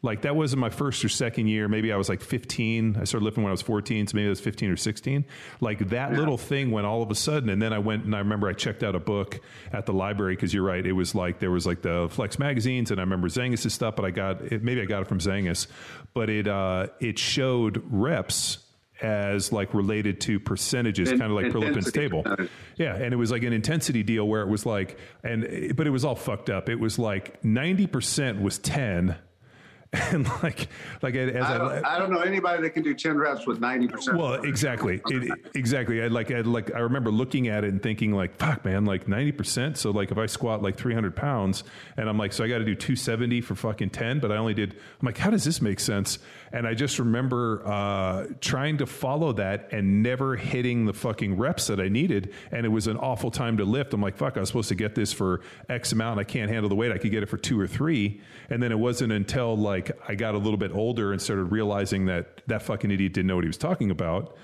[0.04, 1.66] Like that wasn't my first or second year.
[1.66, 2.98] Maybe I was like 15.
[3.00, 5.24] I started lifting when I was 14, so maybe I was 15 or 16.
[5.60, 8.18] Like that little thing went all of a sudden, and then I went and I
[8.18, 9.40] remember I checked out a book
[9.72, 10.84] at the library because you're right.
[10.86, 14.04] It was like there was like the Flex magazines, and I remember Zangas' stuff, but
[14.04, 14.62] I got it.
[14.62, 15.66] Maybe I got it from Zangas,
[16.12, 18.58] but it uh, it showed reps
[19.02, 22.22] as like related to percentages, In- kind of like Prilepin's table.
[22.22, 22.50] percentage.
[22.76, 25.90] Yeah, and it was like an intensity deal where it was like, and but it
[25.90, 26.68] was all fucked up.
[26.68, 29.16] It was like ninety percent was ten,
[30.10, 30.68] and like
[31.02, 33.60] like as I I, don't, I don't know anybody that can do ten reps with
[33.60, 34.18] ninety percent.
[34.18, 36.02] well, exactly, it, exactly.
[36.02, 39.06] I like, I like, I remember looking at it and thinking, like, "Fuck, man!" Like
[39.06, 39.78] ninety percent.
[39.78, 41.62] So, like, if I squat like three hundred pounds,
[41.96, 44.36] and I'm like, so I got to do two seventy for fucking ten, but I
[44.36, 44.72] only did.
[44.72, 46.18] I'm like, how does this make sense?
[46.54, 51.66] And I just remember uh, trying to follow that and never hitting the fucking reps
[51.66, 53.92] that I needed, and it was an awful time to lift.
[53.92, 56.68] I'm like, fuck, I was supposed to get this for X amount, I can't handle
[56.68, 56.92] the weight.
[56.92, 58.20] I could get it for two or three,
[58.50, 62.06] and then it wasn't until like I got a little bit older and started realizing
[62.06, 64.36] that that fucking idiot didn't know what he was talking about.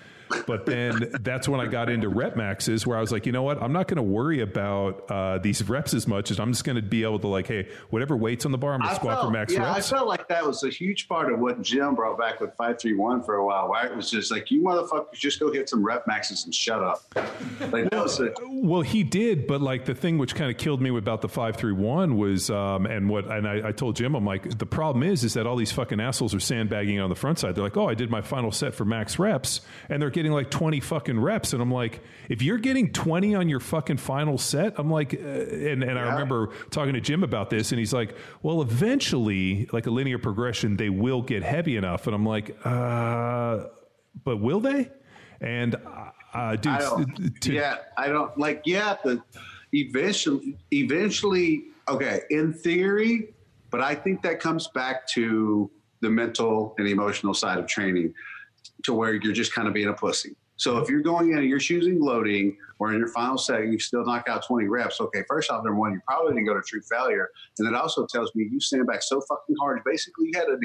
[0.47, 3.43] But then that's when I got into rep maxes where I was like, you know
[3.43, 3.63] what?
[3.63, 6.77] I'm not going to worry about uh, these reps as much as I'm just going
[6.77, 9.15] to be able to like, hey, whatever weights on the bar, I'm going to squat
[9.15, 9.93] felt, for max yeah, reps.
[9.93, 13.23] I felt like that was a huge part of what Jim brought back with 531
[13.23, 13.91] for a while, right?
[13.91, 17.03] It was just like, you motherfuckers just go hit some rep maxes and shut up.
[17.73, 20.81] Like, that was a, Well, he did, but like the thing which kind of killed
[20.81, 24.15] me about the five three one was, um, and what, and I, I told Jim,
[24.15, 27.17] I'm like, the problem is, is that all these fucking assholes are sandbagging on the
[27.17, 27.55] front side.
[27.55, 30.51] They're like, oh, I did my final set for max reps, and they're getting like
[30.51, 34.75] twenty fucking reps, and I'm like, if you're getting twenty on your fucking final set,
[34.79, 38.15] I'm like, uh, and and I remember talking to Jim about this, and he's like,
[38.43, 43.65] well, eventually, like a linear progression, they will get heavy enough, and I'm like, uh,
[44.25, 44.91] but will they?
[45.41, 45.75] And
[46.35, 49.23] uh, dude, I don't, to- yeah, I don't like, yeah, the
[49.73, 53.33] eventually, eventually, okay, in theory,
[53.71, 55.71] but I think that comes back to
[56.01, 58.13] the mental and emotional side of training
[58.85, 60.37] to where you're just kind of being a pussy.
[60.57, 63.79] So if you're going in and you're choosing loading or in your final set, you
[63.79, 65.01] still knock out 20 reps.
[65.01, 67.31] Okay, first off, number one, you probably didn't go to true failure.
[67.59, 69.81] And it also tells me you stand back so fucking hard.
[69.87, 70.57] Basically, you had a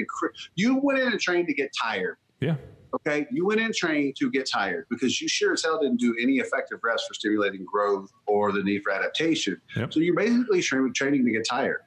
[0.54, 2.18] you went in and trained to get tired.
[2.40, 2.56] yeah.
[2.94, 6.14] Okay, you went in training to get tired because you sure as hell didn't do
[6.22, 9.60] any effective reps for stimulating growth or the need for adaptation.
[9.76, 9.92] Yep.
[9.92, 11.80] So you're basically tra- training to get tired.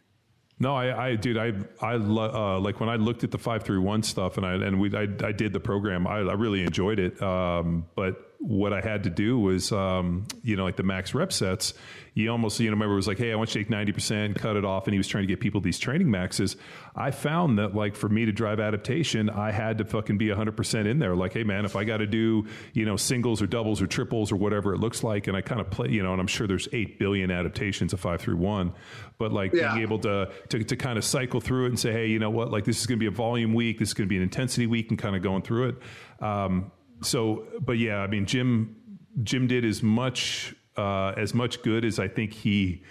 [0.59, 3.63] No, I, I, dude, I, I, lo- uh, like when I looked at the five
[3.63, 6.05] three one stuff, and I, and we, I, I did the program.
[6.05, 7.21] I, I really enjoyed it.
[7.21, 11.31] Um, but what I had to do was, um, you know, like the max rep
[11.33, 11.73] sets.
[12.15, 13.91] You almost, you know, remember it was like, hey, I want you to take ninety
[13.91, 16.57] percent, cut it off, and he was trying to get people these training maxes.
[16.95, 20.57] I found that, like, for me to drive adaptation, I had to fucking be hundred
[20.57, 21.15] percent in there.
[21.15, 24.31] Like, hey, man, if I got to do, you know, singles or doubles or triples
[24.31, 26.47] or whatever it looks like, and I kind of play, you know, and I'm sure
[26.47, 28.73] there's eight billion adaptations of five through one,
[29.17, 29.73] but like Yeah.
[29.73, 32.31] being able to, to to kind of cycle through it and say, hey, you know
[32.31, 34.17] what, like this is going to be a volume week, this is going to be
[34.17, 35.75] an intensity week, and kind of going through it.
[36.23, 38.75] Um, so, but yeah, I mean, Jim
[39.23, 42.83] Jim did as much uh, as much good as I think he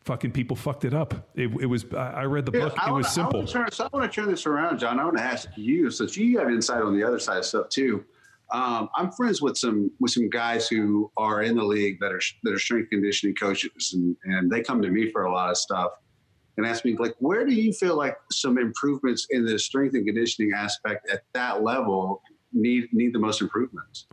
[0.00, 1.30] fucking people fucked it up.
[1.34, 2.74] It, it was I read the book.
[2.78, 3.36] I it wanna, was simple.
[3.36, 4.98] I want, turn, so I want to turn this around, John.
[4.98, 7.68] I want to ask you, since you have insight on the other side of stuff
[7.68, 8.04] too.
[8.50, 12.20] Um, I'm friends with some with some guys who are in the league that are
[12.44, 15.58] that are strength conditioning coaches, and, and they come to me for a lot of
[15.58, 15.92] stuff
[16.58, 20.04] and ask me like, where do you feel like some improvements in the strength and
[20.04, 22.20] conditioning aspect at that level
[22.52, 24.06] need need the most improvements?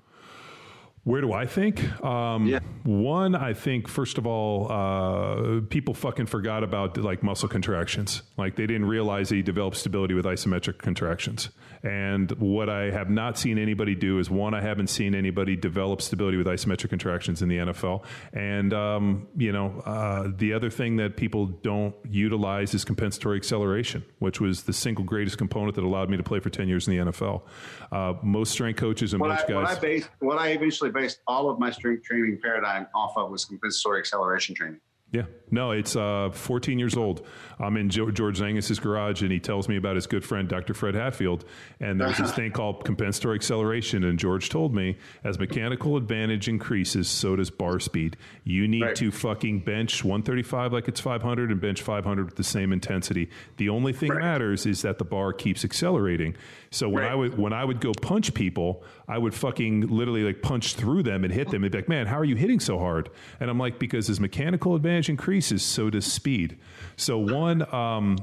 [1.03, 1.83] Where do I think?
[2.03, 2.59] Um, Yeah.
[2.83, 8.23] One, I think first of all, uh, people fucking forgot about like muscle contractions.
[8.37, 11.49] Like they didn't realize that you develop stability with isometric contractions.
[11.85, 16.01] And what I have not seen anybody do is one, I haven't seen anybody develop
[16.01, 18.03] stability with isometric contractions in the NFL.
[18.33, 24.03] And um, you know, uh, the other thing that people don't utilize is compensatory acceleration,
[24.17, 26.97] which was the single greatest component that allowed me to play for ten years in
[26.97, 27.43] the NFL.
[27.91, 29.79] Uh, most strength coaches and What most I, what I guys.
[29.79, 33.99] based what I eventually based all of my strength training paradigm off of was compensatory
[33.99, 34.79] acceleration training.
[35.11, 37.25] Yeah, no, it's uh, 14 years old.
[37.59, 40.73] I'm in Jo- George Zangas's garage, and he tells me about his good friend Dr.
[40.73, 41.45] Fred Hatfield.
[41.79, 44.03] And there's this thing called compensatory acceleration.
[44.03, 48.17] And George told me, as mechanical advantage increases, so does bar speed.
[48.43, 48.95] You need Right.
[48.97, 53.29] to fucking bench 135 like it's 500 and bench 500 with the same intensity.
[53.57, 54.19] The only thing Right.
[54.19, 56.35] matters is that the bar keeps accelerating.
[56.71, 57.11] So when Right.
[57.11, 61.03] I would when I would go punch people, I would fucking literally like punch through
[61.03, 61.63] them and hit them.
[61.63, 63.09] And be like, man, how are you hitting so hard?
[63.39, 66.57] And I'm like, because as mechanical advantage increases, so does speed.
[66.97, 68.17] So one, um,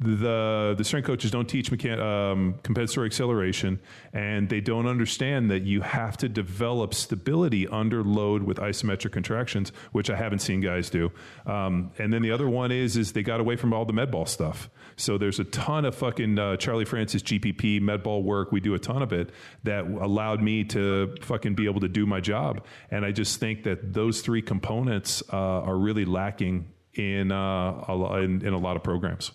[0.00, 3.80] the the strength coaches don't teach mechan- um, compensatory acceleration,
[4.12, 9.72] and they don't understand that you have to develop stability under load with isometric contractions,
[9.90, 11.10] which I haven't seen guys do.
[11.46, 14.10] Um, and then the other one is is they got away from all the med
[14.10, 14.70] ball stuff.
[14.96, 18.52] So there's a ton of fucking uh, Charlie Francis GPP med ball work.
[18.52, 19.30] We do a ton of it
[19.64, 22.64] that allowed me to fucking be able to do my job.
[22.90, 28.44] And I just think that those three components uh, are really lacking in, uh, in
[28.44, 29.32] in a lot of programs.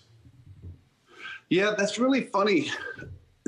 [1.50, 2.70] Yeah, that's really funny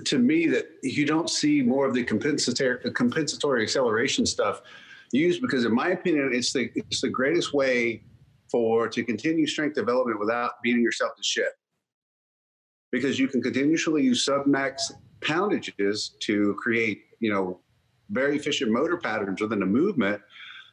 [0.05, 4.62] to me that you don't see more of the compensatory compensatory acceleration stuff
[5.12, 8.02] used because, in my opinion, it's the it's the greatest way
[8.51, 11.52] for to continue strength development without beating yourself to shit.
[12.93, 17.60] Because you can continuously use submax poundages to create, you know,
[18.10, 20.23] very efficient motor patterns within a movement,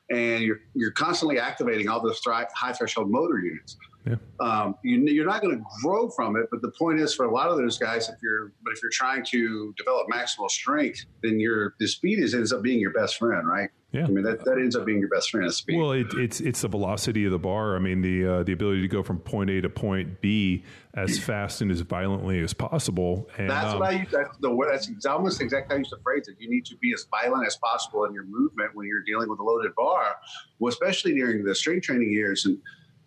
[0.09, 4.15] and you're you're constantly activating all those thri- high threshold motor units Yeah.
[4.41, 6.47] um, you, you're not going to grow from it.
[6.51, 8.91] But the point is, for a lot of those guys, if you're but if you're
[8.91, 13.17] trying to develop maximal strength, then your the speed is ends up being your best
[13.17, 13.69] friend, right?
[13.93, 14.05] Yeah.
[14.05, 15.77] I mean, that, that ends up being your best friend at speed.
[15.77, 17.75] Well, it, it's it's the velocity of the bar.
[17.75, 20.63] I mean, the uh, the ability to go from point A to point B
[20.95, 23.29] as fast and as violently as possible.
[23.37, 24.07] And, that's um, what I use.
[24.11, 24.71] That's the word.
[24.73, 26.37] That's almost exactly how I used to phrase it.
[26.39, 29.39] You need to be as violent as possible in your movement when you're dealing with
[29.39, 30.15] a loaded bar,
[30.57, 32.57] well, especially during the strength training years and.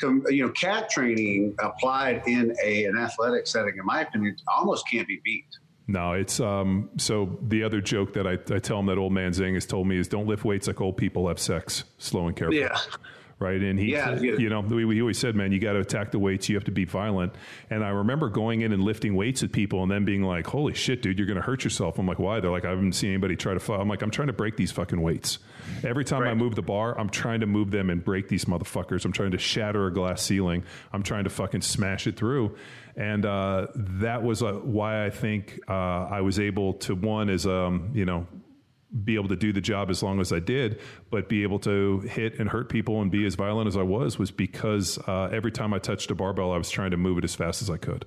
[0.03, 5.09] You know, cat training applied in a an athletic setting, in my opinion, almost can't
[5.09, 5.47] be beat.
[5.89, 6.91] No, it's um.
[6.97, 9.99] So the other joke that I, I tell him that old man Zangas told me
[9.99, 12.57] is don't lift weights like old people have sex, slow and careful.
[12.57, 12.77] Yeah.
[13.39, 13.61] Right.
[13.61, 14.37] And he, Yeah, yeah.
[14.39, 16.49] you know, we, we always said, man, you got to attack the weights.
[16.49, 17.35] You have to be violent.
[17.69, 20.73] And I remember going in and lifting weights with people and then being like, holy
[20.73, 21.99] shit, dude, you're going to hurt yourself.
[21.99, 22.41] I'm like, why?
[22.41, 23.73] They're like, I haven't seen anybody try to.
[23.75, 25.39] I'm like, I'm trying to break these fucking weights.
[25.85, 29.05] Every time I move the bar, I'm trying to move them and break these motherfuckers.
[29.05, 30.65] I'm trying to shatter a glass ceiling.
[30.91, 32.57] I'm trying to fucking smash it through.
[32.97, 37.47] And uh, that was uh, why I think uh, I was able to, one, is,
[37.47, 38.27] um, you know,
[39.05, 42.01] be able to do the job as long as I did, but be able to
[42.01, 45.53] hit and hurt people and be as violent as I was was because uh, every
[45.53, 47.77] time I touched a barbell, I was trying to move it as fast as I
[47.77, 48.07] could.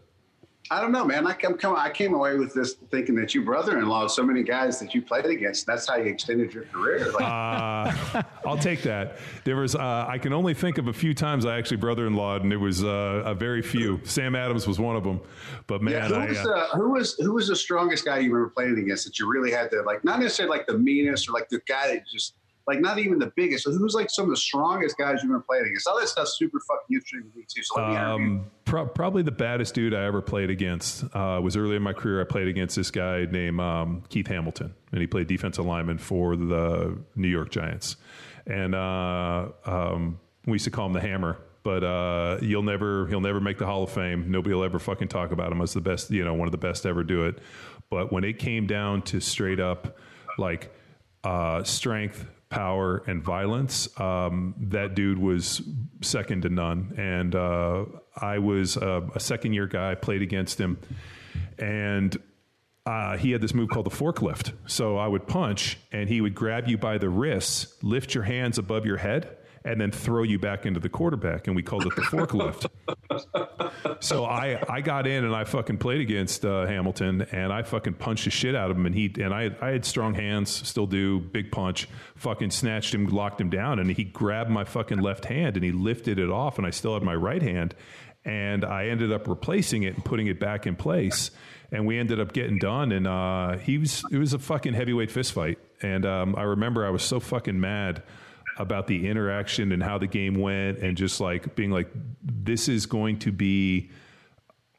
[0.72, 1.26] I don't know, man.
[1.26, 4.80] I come, come, I came away with this thinking that your brother-in-law, so many guys
[4.80, 7.12] that you played against, that's how you extended your career.
[7.12, 9.18] Like, Uh, I'll take that.
[9.46, 12.54] There was uh, I can only think of a few times I actually brother-in-lawed, and
[12.54, 14.00] it was uh, a very few.
[14.04, 15.22] Sam Adams was one of them,
[15.66, 18.20] but man, yeah, who I, was, uh, uh, who was who was the strongest guy
[18.20, 20.04] you remember playing against that you really had to like?
[20.04, 22.36] Not necessarily like the meanest or like the guy that just
[22.70, 23.64] like not even the biggest.
[23.64, 25.88] So who was like some of the strongest guys you remember playing against?
[25.88, 27.64] All that stuff's super fucking interesting to me too.
[27.64, 27.96] So let me.
[27.96, 31.94] Um, pro- probably the baddest dude I ever played against uh, was early in my
[31.94, 32.22] career.
[32.22, 36.36] I played against this guy named um, Keith Hamilton, and he played defensive lineman for
[36.36, 37.98] the New York Giants.
[38.46, 41.40] And uh, um, we used to call him the Hammer.
[41.62, 44.32] But uh, you'll never, he'll never make the Hall of Fame.
[44.32, 46.58] Nobody will ever fucking talk about him as the best, you know, one of the
[46.58, 47.40] best to ever do it.
[47.90, 49.98] But when it came down to straight up,
[50.38, 50.74] like
[51.24, 55.62] uh, strength, power, and violence, um, that dude was
[56.02, 56.94] second to none.
[56.98, 60.80] And uh, I was a, a second year guy, played against him,
[61.58, 62.18] and
[62.86, 64.54] uh, he had this move called the forklift.
[64.66, 68.58] So I would punch, and he would grab you by the wrists, lift your hands
[68.58, 69.38] above your head.
[69.70, 72.66] And then throw you back into the quarterback, and we called it the forklift.
[74.02, 77.96] So I, I got in and I fucking played against uh, Hamilton and I fucking
[77.96, 80.88] punched the shit out of him and he and I I had strong hands, still
[80.88, 85.26] do, big punch, fucking snatched him, locked him down, and he grabbed my fucking left
[85.26, 87.76] hand and he lifted it off and I still had my right hand
[88.26, 91.32] and I ended up replacing it and putting it back in place
[91.72, 95.12] and we ended up getting done and uh, he was it was a fucking heavyweight
[95.12, 98.04] fist fight and um, I remember I was so fucking mad
[98.60, 101.90] about the interaction and how the game went and just like being like
[102.22, 103.90] this is going to be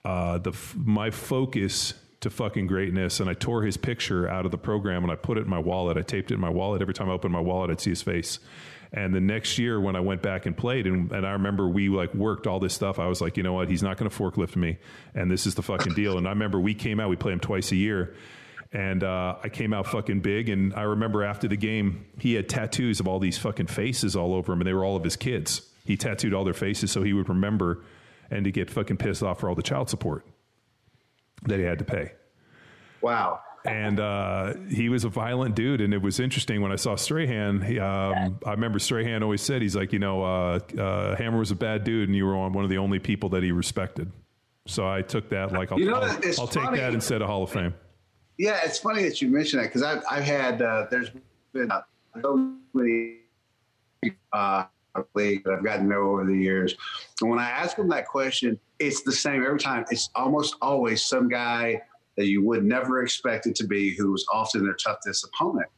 [0.04, 3.20] uh, the f- my focus to fucking greatness.
[3.20, 5.58] And I tore his picture out of the program and I put it in my
[5.58, 5.96] wallet.
[5.96, 6.82] I taped it in my wallet.
[6.82, 8.38] Every time I opened my wallet I'd see his face.
[8.92, 11.88] And the next year when I went back and played and, and I remember we
[11.88, 13.70] like worked all this stuff I was like you know what?
[13.70, 14.76] He's not going to forklift me
[15.14, 16.18] and this is the fucking deal.
[16.18, 18.14] And I remember we came out we play him twice a year
[18.72, 20.48] and uh, I came out fucking big.
[20.48, 24.34] And I remember after the game, he had tattoos of all these fucking faces all
[24.34, 25.62] over him, and they were all of his kids.
[25.84, 27.82] He tattooed all their faces so he would remember
[28.30, 30.24] and to get fucking pissed off for all the child support
[31.42, 32.12] that he had to pay.
[33.00, 33.40] wow.
[33.62, 37.60] And uh, he was a violent dude, and it was interesting when I saw Strahan.
[37.60, 41.50] He, um, I remember Strahan always said, "He's like, you know, uh, uh, Hammer was
[41.50, 44.10] a bad dude, and you were one of the only people that he respected."
[44.66, 47.42] So I took that like I'll, You know, I'll, I'll take that instead of Hall
[47.42, 47.74] of Fame.
[48.40, 51.10] Yeah, it's funny that you mentioned that because I've, I've had uh, there's
[51.52, 51.82] been uh,
[52.22, 53.18] so many
[54.32, 56.74] uh, that I've gotten to know over the years,
[57.20, 59.84] and when I ask them that question, it's the same every time.
[59.90, 61.82] It's almost always some guy
[62.16, 65.68] that you would never expect it to be, who was often their toughest opponent.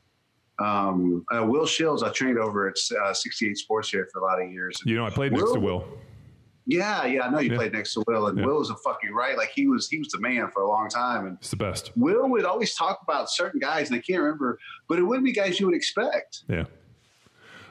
[0.60, 4.40] Um, uh, Will Shields, I trained over at uh, 68 Sports here for a lot
[4.40, 4.78] of years.
[4.84, 5.84] You know, I played next to Will.
[6.66, 7.56] Yeah, yeah, I know you Yeah.
[7.56, 8.46] played next to Will, and Yeah.
[8.46, 9.36] Will was a fucking right.
[9.36, 11.90] Like he was, he was the man for a long time, and It's the best.
[11.96, 14.58] Will would always talk about certain guys, and I can't remember,
[14.88, 16.44] but it wouldn't be guys you would expect.
[16.48, 16.64] Yeah.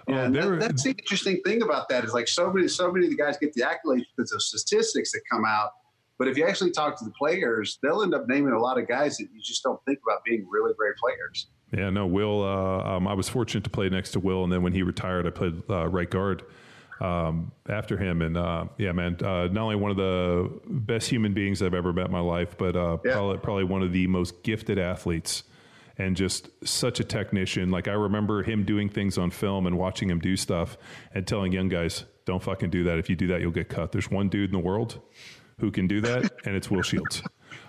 [0.07, 2.91] Yeah, and there- that, that's the interesting thing about that is like so many, so
[2.91, 5.69] many of the guys get the accolades because of statistics that come out.
[6.17, 8.87] But if you actually talk to the players, they'll end up naming a lot of
[8.87, 11.47] guys that you just don't think about being really great players.
[11.71, 12.43] Yeah, no, Will.
[12.43, 15.25] Uh, um, I was fortunate to play next to Will, and then when he retired,
[15.25, 16.43] I played uh, right guard
[17.01, 18.21] um, after him.
[18.21, 21.91] And uh, yeah, man, uh, not only one of the best human beings I've ever
[21.91, 23.13] met in my life, but uh, Yeah.
[23.13, 25.43] probably, probably one of the most gifted athletes.
[25.97, 27.69] And just such a technician.
[27.69, 30.77] Like I remember him doing things on film and watching him do stuff
[31.13, 32.97] and telling young guys, "Don't fucking do that.
[32.97, 34.99] If you do that, you'll get cut." There's one dude in the world
[35.59, 37.21] who can do that, and it's Will Shields.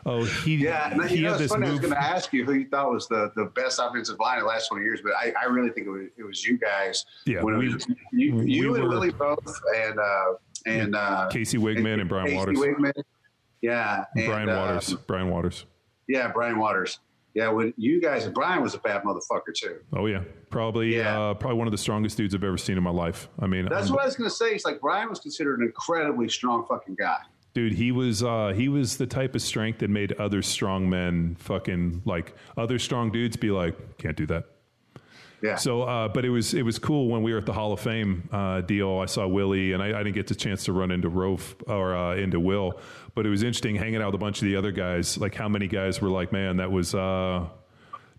[0.04, 1.68] Oh, he Yeah, and he you know, had it's this funny.
[1.68, 4.38] I was going to ask you who you thought was the, the best offensive line
[4.38, 6.58] in the last twenty years, but I, I really think it was, it was you
[6.58, 7.04] guys.
[7.24, 10.24] Yeah, when we- was you, we you and were- Willie both, and uh,
[10.66, 12.58] and uh, Casey Wiegmann and Brian Casey Waters.
[12.58, 12.92] Wiegmann.
[13.60, 14.94] Yeah, and, Brian uh, Waters.
[15.06, 15.66] Brian Waters.
[16.08, 16.98] Yeah, Brian Waters.
[17.34, 19.78] Yeah, when you guys, Brian was a bad motherfucker too.
[19.94, 21.18] Oh yeah, probably Yeah.
[21.18, 23.28] Uh, probably one of the strongest dudes I've ever seen in my life.
[23.38, 24.50] I mean, That's um, what I was going to say.
[24.50, 27.18] It's like Brian was considered an incredibly strong fucking guy.
[27.54, 27.74] Dude.
[27.74, 32.02] He was uh, he was the type of strength that made other strong men fucking
[32.04, 34.44] like other strong dudes be like, can't do that.
[35.42, 35.56] Yeah.
[35.56, 37.80] So, uh, but it was it was cool when we were at the Hall of
[37.80, 39.00] Fame uh, deal.
[39.00, 41.96] I saw Willie, and I, I didn't get the chance to run into Roaf or
[41.96, 42.80] uh, into Will,
[43.14, 45.18] but it was interesting hanging out with a bunch of the other guys.
[45.18, 47.48] Like how many guys were like, "Man, that was uh,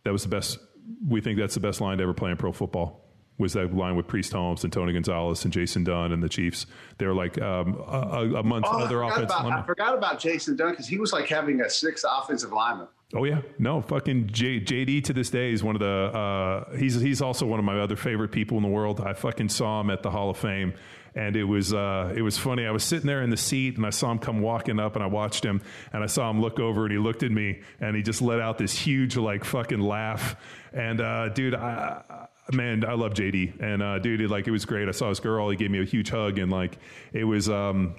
[0.04, 0.60] that was the best."
[1.08, 3.03] We think that's the best line to ever play in pro football.
[3.40, 6.68] Was that line with Priest Holmes and Tony Gonzalez and Jason Dunn and the Chiefs?
[7.00, 10.56] They were like um, a, a month Oh, other offensive about, I forgot about Jason
[10.56, 12.88] Dunn because he was like having a sixth offensive lineman.
[13.16, 17.00] Oh yeah, no fucking J, JD to this day is one of the uh, he's
[17.00, 19.02] he's also one of my other favorite people in the world.
[19.02, 20.74] I fucking saw him at the Hall of Fame,
[21.16, 22.66] and it was uh, it was funny.
[22.66, 25.04] I was sitting there in the seat, and I saw him come walking up, and
[25.04, 27.96] I watched him, and I saw him look over, and he looked at me, and
[27.96, 30.36] he just let out this huge like fucking laugh.
[30.72, 34.52] And uh, dude, I, I- man, I love JD, and uh, dude, it, like it
[34.52, 34.88] was great.
[34.88, 36.78] I saw his girl, he gave me a huge hug, and like
[37.14, 37.50] it was.
[37.50, 37.96] Um,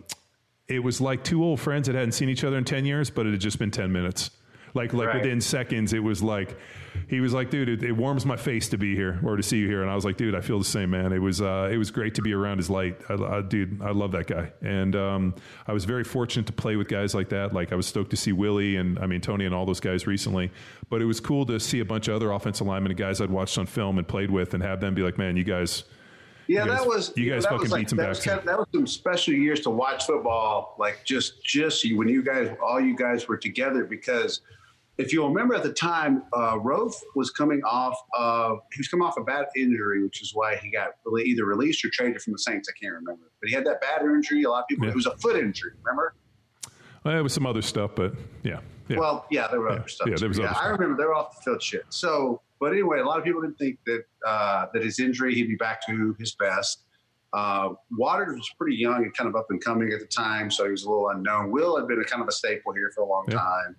[0.66, 3.26] it was like two old friends that hadn't seen each other in 10 years, but
[3.26, 4.31] it had just been 10 minutes.
[4.75, 5.23] Like, like Right.
[5.23, 6.59] within seconds, it was like,
[7.09, 9.59] he was like, dude, it, it warms my face to be here or to see
[9.59, 9.83] you here.
[9.83, 11.12] And I was like, dude, I feel the same, man.
[11.12, 13.01] It was, uh, it was great to be around his light.
[13.09, 14.53] I, I, dude, I love that guy.
[14.62, 15.35] And, um,
[15.67, 17.53] I was very fortunate to play with guys like that.
[17.55, 20.07] Like I was stoked to see Willie and I mean, Tony and all those guys
[20.07, 20.51] recently,
[20.91, 23.31] but it was cool to see a bunch of other offensive linemen and guys I'd
[23.31, 25.85] watched on film and played with and have them be like, man, you guys,
[26.47, 28.09] Yeah, You guys- that was you know, guys that fucking was like, beat some that
[28.09, 30.75] was, kind of- that was some special years to watch football.
[30.78, 34.41] Like just just you when you guys all you guys were together because
[34.98, 39.06] if you'll remember at the time, uh, Roaf was coming off of he was coming
[39.06, 42.32] off a bad injury, which is why he got really either released or traded from
[42.32, 42.68] the Saints.
[42.68, 44.42] I can't remember, but he had that bad injury.
[44.44, 44.92] A lot of people Yeah.
[44.92, 45.73] it was a foot injury.
[45.82, 46.14] Remember?
[47.05, 48.14] well, it was some other stuff, but
[48.44, 48.60] yeah.
[48.89, 48.98] yeah.
[48.98, 49.76] Well, yeah, there were Yeah.
[49.81, 50.08] other stuff.
[50.08, 51.84] Yeah, there was other I remember they were off the field shit.
[51.90, 55.48] So, but anyway, a lot of people didn't think that uh, that his injury he'd
[55.48, 56.82] be back to his best.
[57.32, 60.64] Uh, Waters was pretty young and kind of up and coming at the time, so
[60.66, 61.50] he was a little unknown.
[61.50, 63.39] Will had been a kind of a staple here for a long Yeah.
[63.39, 63.76] time.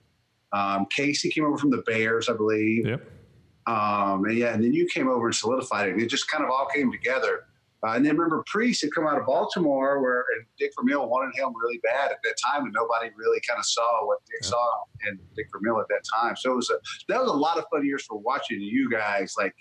[0.56, 2.88] Um, Casey came over from the Bears, I believe.
[2.88, 3.12] Yep.
[3.68, 5.94] Um, and yeah, and then you came over and solidified it.
[5.94, 7.46] And it just kind of all came together.
[7.86, 10.24] Uh, and then remember, Priest had come out of Baltimore, where
[10.58, 14.06] Dick Vermeil wanted him really bad at that time, and nobody really kind of saw
[14.06, 14.66] what Dick saw
[15.08, 16.36] in Dick Vermeil at that time.
[16.36, 19.36] So it was a that was a lot of fun years for watching you guys
[19.38, 19.54] like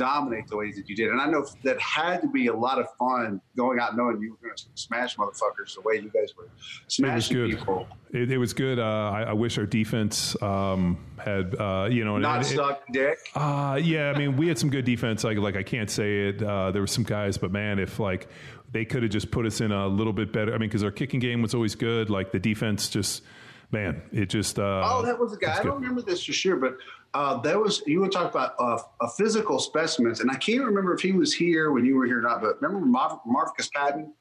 [0.00, 1.10] dominate the ways that you did.
[1.10, 4.30] And I know that had to be a lot of fun going out knowing you
[4.30, 6.48] were going to smash motherfuckers the way you guys were
[6.88, 7.50] smashing good.
[7.50, 7.86] people.
[8.10, 8.78] It, it was good.
[8.78, 13.18] Uh, I, I wish our defense um, had, uh, you know, Not it- suck, Dick.
[13.34, 15.22] Uh, yeah, I mean, we had some good defense.
[15.22, 16.42] Like, like I can't say it.
[16.42, 18.28] Uh, there were some guys, but man, if like
[18.72, 20.54] they could have just put us in a little bit better.
[20.54, 22.08] I mean, because our kicking game was always good.
[22.08, 23.22] Like the defense, just
[23.70, 24.58] man, it just.
[24.58, 25.58] Uh, Oh, that was a guy.
[25.58, 26.76] I don't remember this for sure, but
[27.14, 30.94] uh, that was you were talking about uh, a physical specimens, and I can't remember
[30.94, 32.40] if he was here when you were here or not.
[32.40, 34.12] But remember Marv- Marcus Patton?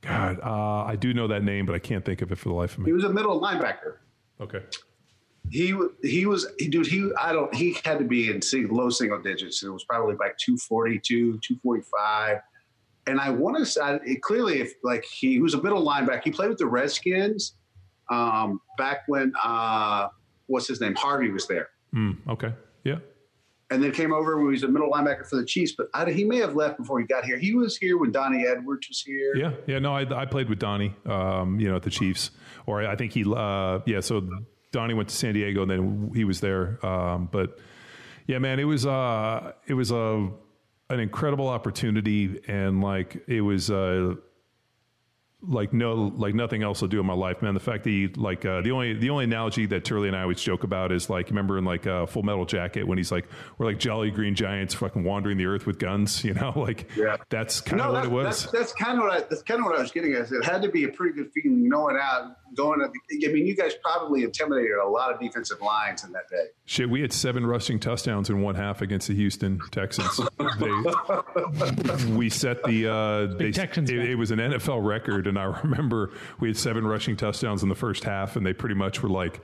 [0.00, 2.54] God, uh, I do know that name, but I can't think of it for the
[2.54, 2.86] life of me.
[2.86, 3.98] He was a middle linebacker.
[4.40, 4.62] Okay.
[5.50, 6.86] He he was he, dude.
[6.86, 7.54] He I don't.
[7.54, 9.62] He had to be in low single digits.
[9.62, 12.38] It was probably like 242, 245.
[13.08, 16.22] And I want to say it clearly if like he, was a middle linebacker.
[16.22, 17.54] He played with the Redskins
[18.12, 20.08] um, back when uh,
[20.46, 21.68] what's his name Harvey was there.
[21.94, 22.52] Mm, okay.
[22.84, 22.98] Yeah.
[23.70, 25.72] and then came over when he was a middle linebacker for the Chiefs.
[25.72, 27.38] But I, he may have left before he got here.
[27.38, 29.34] He was here when Donnie Edwards was here.
[29.34, 29.78] Yeah, yeah.
[29.78, 32.30] No, I, I played with Donnie, um, you know, at the Chiefs,
[32.66, 34.00] or I think he, uh, yeah.
[34.00, 34.28] So
[34.72, 36.84] Donnie went to San Diego, and then he was there.
[36.84, 37.58] Um, but
[38.26, 40.28] yeah, man, it was, uh, it was a
[40.90, 43.70] an incredible opportunity, and like it was.
[43.70, 44.16] Uh,
[45.44, 47.54] like no like nothing else I'll do in my life, man.
[47.54, 50.22] The fact that you like uh, the only the only analogy that Turley and I
[50.22, 53.26] always joke about is like remember in like uh, Full Metal Jacket when he's like
[53.58, 57.16] we're like jolly green giants fucking wandering the earth with guns, you know, like Yeah.
[57.28, 58.42] that's kind of No, what it was.
[58.44, 60.30] that's that's kind of what I, that's kind of what I was getting at.
[60.30, 62.80] It had to be a pretty good feeling knowing out going.
[62.82, 66.46] At I mean, you guys probably intimidated a lot of defensive lines in that day.
[66.66, 70.20] Shit, we had seven rushing touchdowns in one half against the Houston Texans.
[70.60, 75.60] they, we set the uh, they, Texans it, it was an NFL record, and I
[75.62, 79.08] remember we had seven rushing touchdowns in the first half, and they pretty much were
[79.08, 79.40] like,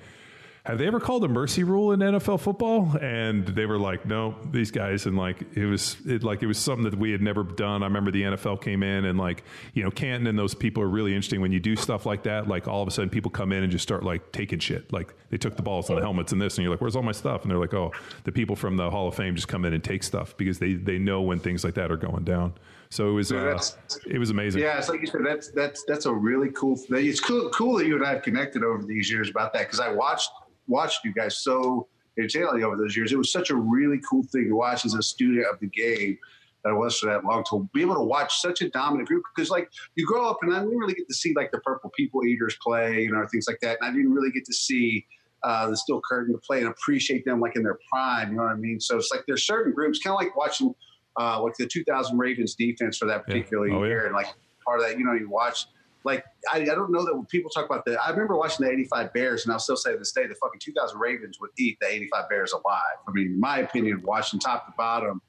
[0.68, 2.94] have they ever called a mercy rule in NFL football?
[3.00, 5.06] And they were like, no, these guys.
[5.06, 7.82] And like, it was it, like, it was something that we had never done.
[7.82, 10.88] I remember the NFL came in and like, you know, Canton and those people are
[10.88, 12.48] really interesting when you do stuff like that.
[12.48, 14.92] Like all of a sudden people come in and just start like taking shit.
[14.92, 17.02] Like they took the balls and the helmets and this, and you're like, where's all
[17.02, 17.42] my stuff?
[17.42, 17.92] And they're like, oh,
[18.24, 20.74] the people from the Hall of Fame just come in and take stuff because they,
[20.74, 22.52] they know when things like that are going down.
[22.90, 23.60] So it was yeah, uh,
[24.06, 24.62] it was amazing.
[24.62, 25.20] Yeah, it's like you said.
[25.24, 26.76] That's that's that's a really cool.
[26.76, 27.06] Thing.
[27.06, 27.50] It's cool.
[27.50, 30.30] Cool that you and I have connected over these years about that because I watched
[30.66, 31.86] watched you guys so
[32.16, 33.12] intently over those years.
[33.12, 36.18] It was such a really cool thing to watch as a student of the game
[36.64, 39.22] that I was for that long to be able to watch such a dominant group
[39.34, 41.90] because like you grow up and I didn't really get to see like the Purple
[41.94, 45.06] People Eaters play, you know, things like that, and I didn't really get to see.
[45.44, 48.42] Uh, the Steel Curtain to play and appreciate them like in their prime, you know
[48.42, 48.80] what I mean?
[48.80, 50.74] So it's like there's certain groups, kind of like watching
[51.18, 53.34] uh, like the 2000 Ravens defense for that Yeah.
[53.34, 53.88] particular Oh, yeah.
[53.88, 54.26] year, and like
[54.64, 55.66] part of that, you know, you watch.
[56.04, 58.00] Like I, I don't know that when people talk about the.
[58.00, 60.60] I remember watching the '85 Bears, and I'll still say to this day, the fucking
[60.60, 62.96] 2000 Ravens would eat the '85 Bears alive.
[63.06, 65.20] I mean, in my opinion, watching top to bottom,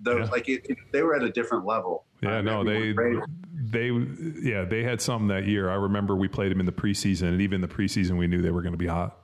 [0.00, 0.30] those Yeah.
[0.32, 2.04] like it, it- they were at a different level.
[2.20, 2.92] Yeah, Uh, no, they
[3.70, 3.90] they
[4.42, 5.70] yeah they had something that year.
[5.70, 8.50] I remember we played them in the preseason, and even the preseason, we knew they
[8.50, 9.17] were going to be hot.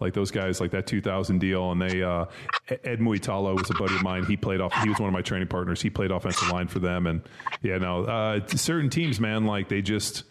[0.00, 2.26] Like those guys, like that 2000 deal, and they uh,
[2.68, 4.24] Ed Mulitalo was a buddy of mine.
[4.24, 4.72] He played off.
[4.82, 5.82] He was one of my training partners.
[5.82, 7.22] He played offensive line for them, and
[7.62, 10.24] yeah, no, uh, certain teams, man, like they just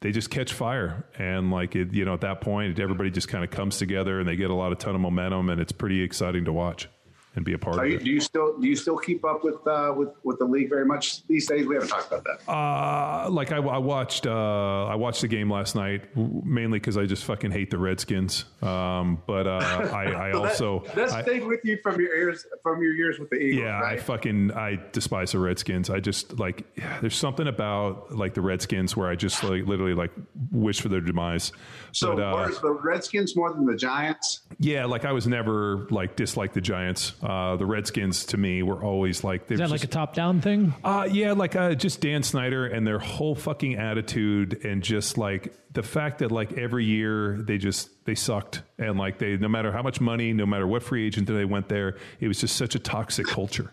[0.00, 3.42] they just catch fire, and like it, you know, at that point, everybody just kind
[3.42, 6.02] of comes together, and they get a lot of ton of momentum, and it's pretty
[6.02, 6.88] exciting to watch
[7.36, 8.04] and be a part Are of you, it.
[8.04, 10.84] do you still do you still keep up with uh, with with the league very
[10.86, 11.66] much these days?
[11.66, 12.50] We haven't talked about that.
[12.50, 17.04] Uh, like I, I watched, uh, I watched the game last night mainly because I
[17.06, 18.44] just fucking hate the Redskins.
[18.62, 19.50] Um, but uh,
[19.92, 22.92] I, I So that- also, that I- stayed with you from your ears from your
[22.94, 25.90] years with the Eagles, yeah, I fucking, I despise the Redskins.
[25.90, 26.64] I just like,
[27.00, 30.10] there's something about like the Redskins where I just like literally like
[30.50, 31.52] wish for their demise.
[31.92, 34.40] so but, uh, the Redskins more than the Giants.
[34.58, 37.12] yeah, like I was never like disliked the Giants.
[37.26, 40.72] Uh, the Redskins to me were always like, Is that like a top down thing?
[40.84, 45.52] Uh, yeah, like uh, just Dan Snyder and their whole fucking attitude, and just like
[45.72, 49.72] the fact that like every year they just they sucked, and like they no matter
[49.72, 52.76] how much money, no matter what free agent they went there, it was just such
[52.76, 53.72] a toxic culture.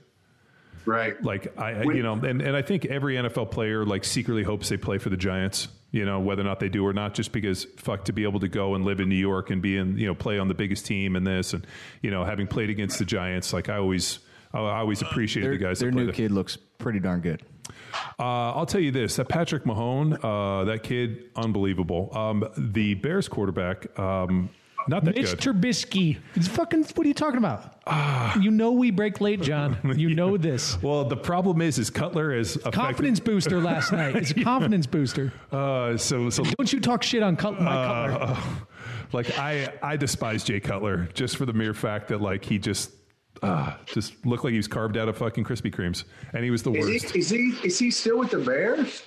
[0.85, 1.21] Right.
[1.23, 4.69] Like I, I- you know, and, and I think every NFL player like secretly hopes
[4.69, 5.67] they play for the Giants.
[5.93, 8.39] You know, whether or not they do or not, just because fuck to be able
[8.41, 10.53] to go and live in New York and be in, you know, play on the
[10.55, 11.65] biggest team and this, and
[12.01, 14.17] you know, having played against the Giants, like I always,
[14.55, 15.79] I always appreciated Their, the guys.
[15.79, 17.43] their new the- kid looks pretty darn good.
[18.19, 18.23] uh,
[18.53, 22.09] I'll tell you this: that Patrick Mahone, uh, that kid, unbelievable.
[22.17, 24.49] Um, the Bears quarterback, um,
[24.87, 25.39] not that Mitch good.
[25.39, 26.17] Trubisky.
[26.35, 26.83] It's fucking.
[26.95, 27.69] What are you talking about?
[28.41, 29.77] you know we break late, John.
[29.97, 30.81] You know this.
[30.81, 34.15] well, the problem is, is Cutler is affected- Confidence booster last night.
[34.15, 35.31] It's a confidence booster.
[35.51, 38.37] Uh, so, so Don't you talk shit on Cut- my Cutler.
[39.13, 42.91] like I, I despise Jay Cutler just for the mere fact that like he just.
[43.41, 46.63] Uh, just looked like he was carved out of fucking Krispy Kremes, and he was
[46.63, 47.09] the Is worst.
[47.13, 49.03] he, is he is he still with the Bears?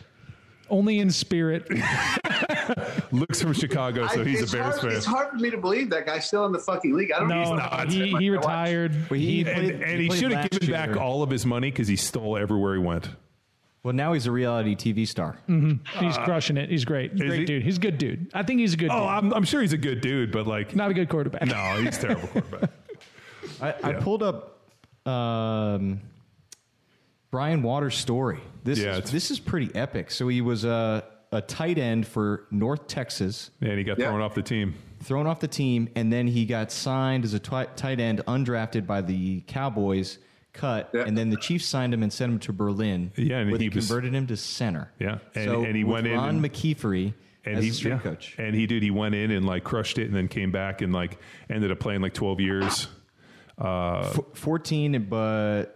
[0.69, 1.69] Only in spirit.
[3.13, 4.97] Luke's from Chicago, so he's it's a Bears hard, fan.
[4.97, 7.13] It's hard for me to believe that guy's still in the fucking league.
[7.13, 7.85] I don't No, know.
[7.89, 9.09] he, he retired.
[9.09, 11.47] But he, and played- and he played should have last given back all of his
[11.47, 13.09] money because he stole everywhere he went.
[13.85, 15.39] Well, now he's a reality TV star.
[15.47, 16.69] He's crushing it.
[16.71, 17.13] He's great.
[17.13, 17.45] He's a Uh, great he?
[17.47, 17.63] dude.
[17.63, 18.29] He's a good dude.
[18.35, 19.09] I think he's a good Oh, dude.
[19.09, 21.47] I'm, I'm sure he's a good dude, but like, Not a good quarterback.
[21.47, 22.71] no, he's a terrible quarterback.
[23.63, 24.59] I, I pulled up
[25.09, 26.01] um,
[27.37, 28.41] Brian Waters' story.
[28.65, 30.11] This Yeah, is, this is pretty epic.
[30.11, 34.07] So he was a, a tight end for North Texas, And he got Yeah.
[34.09, 34.75] thrown off the team.
[35.01, 39.03] thrown off the team, and then he got signed as a tight end, undrafted by
[39.03, 40.17] the Cowboys,
[40.55, 41.03] cut, Yeah.
[41.03, 43.13] and then the Chiefs signed him and sent him to Berlin.
[43.17, 44.91] Yeah, and where he they was- converted him to center.
[44.99, 47.13] Yeah, and- so and he with went in Ron and- McKeefery
[47.45, 47.99] And as he, a yeah.
[47.99, 48.35] coach.
[48.39, 48.83] And he did.
[48.83, 51.19] He went in and like crushed it, and then came back and like
[51.51, 52.89] ended up playing like 12 years.
[53.59, 55.75] Uh, F- 14, but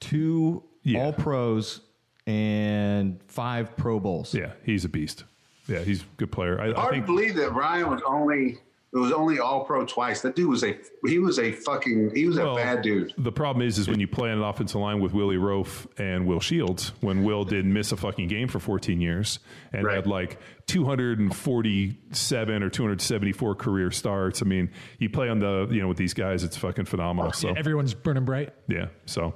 [0.00, 1.04] two Yeah.
[1.04, 1.80] All Pros
[2.26, 4.34] and five Pro Bowls.
[4.34, 5.24] yeah, he's a beast.
[5.66, 6.60] Yeah, he's a good player.
[6.60, 8.58] I, I Hard to believe that Ryan was only
[8.90, 10.22] it was only All Pro twice.
[10.22, 10.74] That dude was a
[11.06, 13.12] he was a fucking he was well, a bad dude.
[13.18, 16.26] The problem is, is when you play on an offensive line with Willie Roaf and
[16.26, 19.40] Will Shields, when Will didn't miss a fucking game for 14 years
[19.74, 19.96] and Right.
[19.96, 24.40] had like 247 or 274 career starts.
[24.42, 27.32] I mean, you play on the, you know, with these guys, it's fucking phenomenal.
[27.32, 28.54] So, Everyone's burning bright.
[28.68, 28.86] yeah.
[29.06, 29.34] So,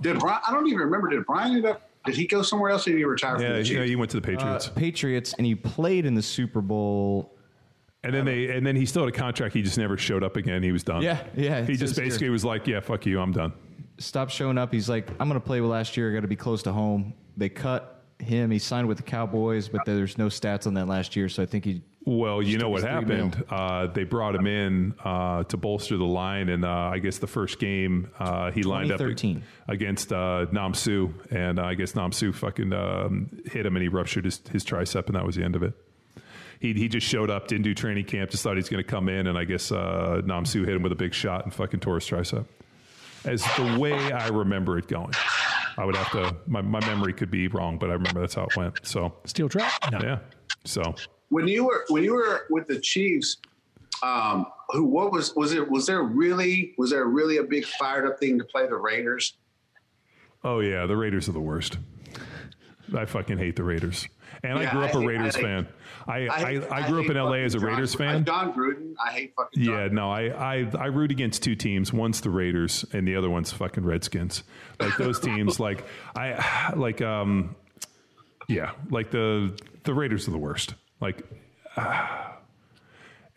[0.00, 0.40] Did Brian?
[0.46, 1.08] I don't even remember.
[1.08, 1.82] Did Brian end up?
[2.06, 2.86] Did he go somewhere else?
[2.86, 4.70] or Did he retire from yeah, the you he went to the Uh, Patriots.
[4.74, 7.34] Patriots, and he played in the Super Bowl.
[8.04, 9.54] And then they, and then he still had a contract.
[9.54, 10.62] He just never showed up again.
[10.62, 11.02] He was done.
[11.02, 12.04] Yeah, yeah, He just says here.
[12.06, 13.52] basically was like, "Yeah, fuck you, I'm done."
[13.98, 14.72] Stop showing up.
[14.72, 16.08] He's like, I'm going to play last year.
[16.10, 17.12] I got to be close to home.
[17.36, 18.50] They cut him.
[18.52, 21.46] He signed with the Cowboys, but there's no stats on that last year, so I
[21.46, 23.44] think he Well, you know what happened?
[23.50, 27.26] Uh, they brought him in uh, to bolster the line, and uh, I guess the
[27.26, 28.98] first game uh, he lined up
[29.68, 33.82] against uh, Nam Su, and uh, I guess Nam Su fucking um, hit him, and
[33.82, 35.74] he ruptured his, his tricep, and that was the end of it.
[36.60, 39.10] He, he just showed up, didn't do training camp, just thought he's going to come
[39.10, 41.80] in, and I guess uh, Nam Su hit him with a big shot and fucking
[41.80, 42.46] tore his tricep.
[43.26, 45.12] As the way I remember it going,
[45.76, 46.36] I would have to.
[46.46, 48.78] My, my memory could be wrong, but I remember that's how it went.
[48.82, 49.72] So Steel trap?
[49.92, 49.98] No.
[50.00, 50.18] yeah,
[50.64, 50.94] so
[51.30, 53.36] when you were when you were with the Chiefs,
[54.02, 58.06] um, who what was was it was there really was there really a big fired
[58.06, 59.36] up thing to play the Raiders?
[60.44, 61.78] Oh yeah, the Raiders are the worst.
[62.96, 64.08] I fucking hate the Raiders,
[64.42, 65.68] and I grew up I a Raiders I hate- fan.
[66.06, 68.24] I I, I, grew up in LA as a fucking Raiders John, fan.
[68.24, 69.62] Jon Gruden, I hate fucking.
[69.62, 71.92] John Yeah, no, I, I I root against two teams.
[71.92, 74.42] One's the Raiders, and the other one's fucking Redskins.
[74.80, 75.84] Like those teams, like
[76.16, 77.56] I like um,
[78.48, 80.74] yeah, like the the Raiders are the worst.
[81.00, 81.22] Like.
[81.76, 82.24] ah.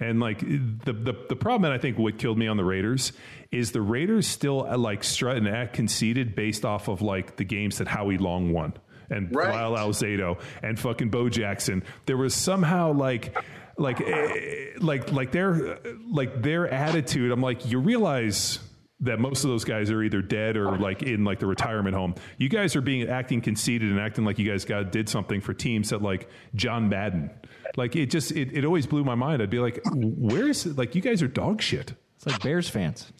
[0.04, 3.14] And like the, the the problem that I think what killed me on the Raiders
[3.52, 7.44] is the Raiders still uh, like strut and act conceited based off of like the
[7.44, 8.74] games that Howie Long won
[9.12, 9.54] and Right.
[9.54, 11.84] Lyle Alzado and fucking Bo Jackson.
[12.08, 13.38] There was somehow like
[13.78, 15.78] like eh, like like their
[16.12, 17.32] like their attitude.
[17.32, 18.58] I'm like you realize
[19.02, 22.16] that most of those guys are either dead or like in like the retirement home.
[22.38, 25.54] You guys are being acting conceited and acting like you guys got did something for
[25.54, 27.30] teams that like John Madden.
[27.78, 29.42] Like it just it, it always blew my mind.
[29.42, 30.78] I'd be like, where is it?
[30.78, 31.94] like you guys are dog shit.
[32.18, 33.12] It's like Bears fans.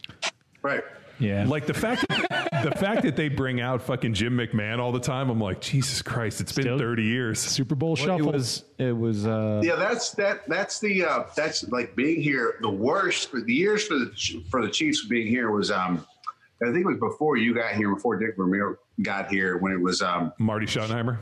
[0.62, 0.82] right.
[1.18, 1.44] Yeah.
[1.46, 5.30] Like the fact the fact that they bring out fucking Jim McMahon all the time,
[5.30, 7.38] I'm like, Jesus Christ, it's been Still- 30 years.
[7.38, 8.32] Super Bowl It shuffle.
[8.32, 8.64] was.
[8.78, 9.24] It was.
[9.26, 10.48] Uh, Yeah, that's that.
[10.48, 12.54] That's the uh, that's like being here.
[12.60, 14.10] The worst for the years for the
[14.50, 16.04] for the Chiefs being here was um,
[16.60, 19.80] I think it was before you got here, before Dick Vermeil got here, when it
[19.80, 21.18] was um, Marty Schottenheimer.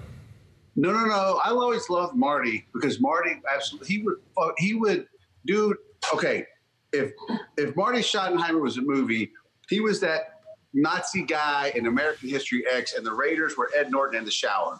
[0.76, 1.40] No, no, no.
[1.44, 4.16] I always loved Marty because Marty absolutely he would
[4.58, 5.06] he would
[5.46, 5.74] do
[6.14, 6.46] okay.
[6.92, 7.12] If
[7.56, 9.30] if Marty Schottenheimer was a movie,
[9.68, 10.40] he was that
[10.72, 14.78] Nazi guy in American History X, and the Raiders were Ed Norton in the shower.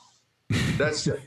[0.77, 1.19] That's the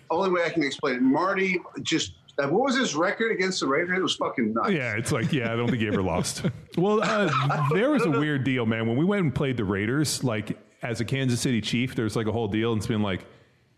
[0.10, 1.02] only way I can explain it.
[1.02, 3.98] Marty just uh, what was his record against the Raiders?
[3.98, 4.70] It was fucking nuts.
[4.70, 6.44] Yeah, it's like, yeah, I don't think he ever lost.
[6.78, 8.86] Well, uh, there was a weird deal, man.
[8.86, 12.28] When we went and played the Raiders, like as a Kansas City Chief, there's like
[12.28, 13.26] a whole deal, and it's been like,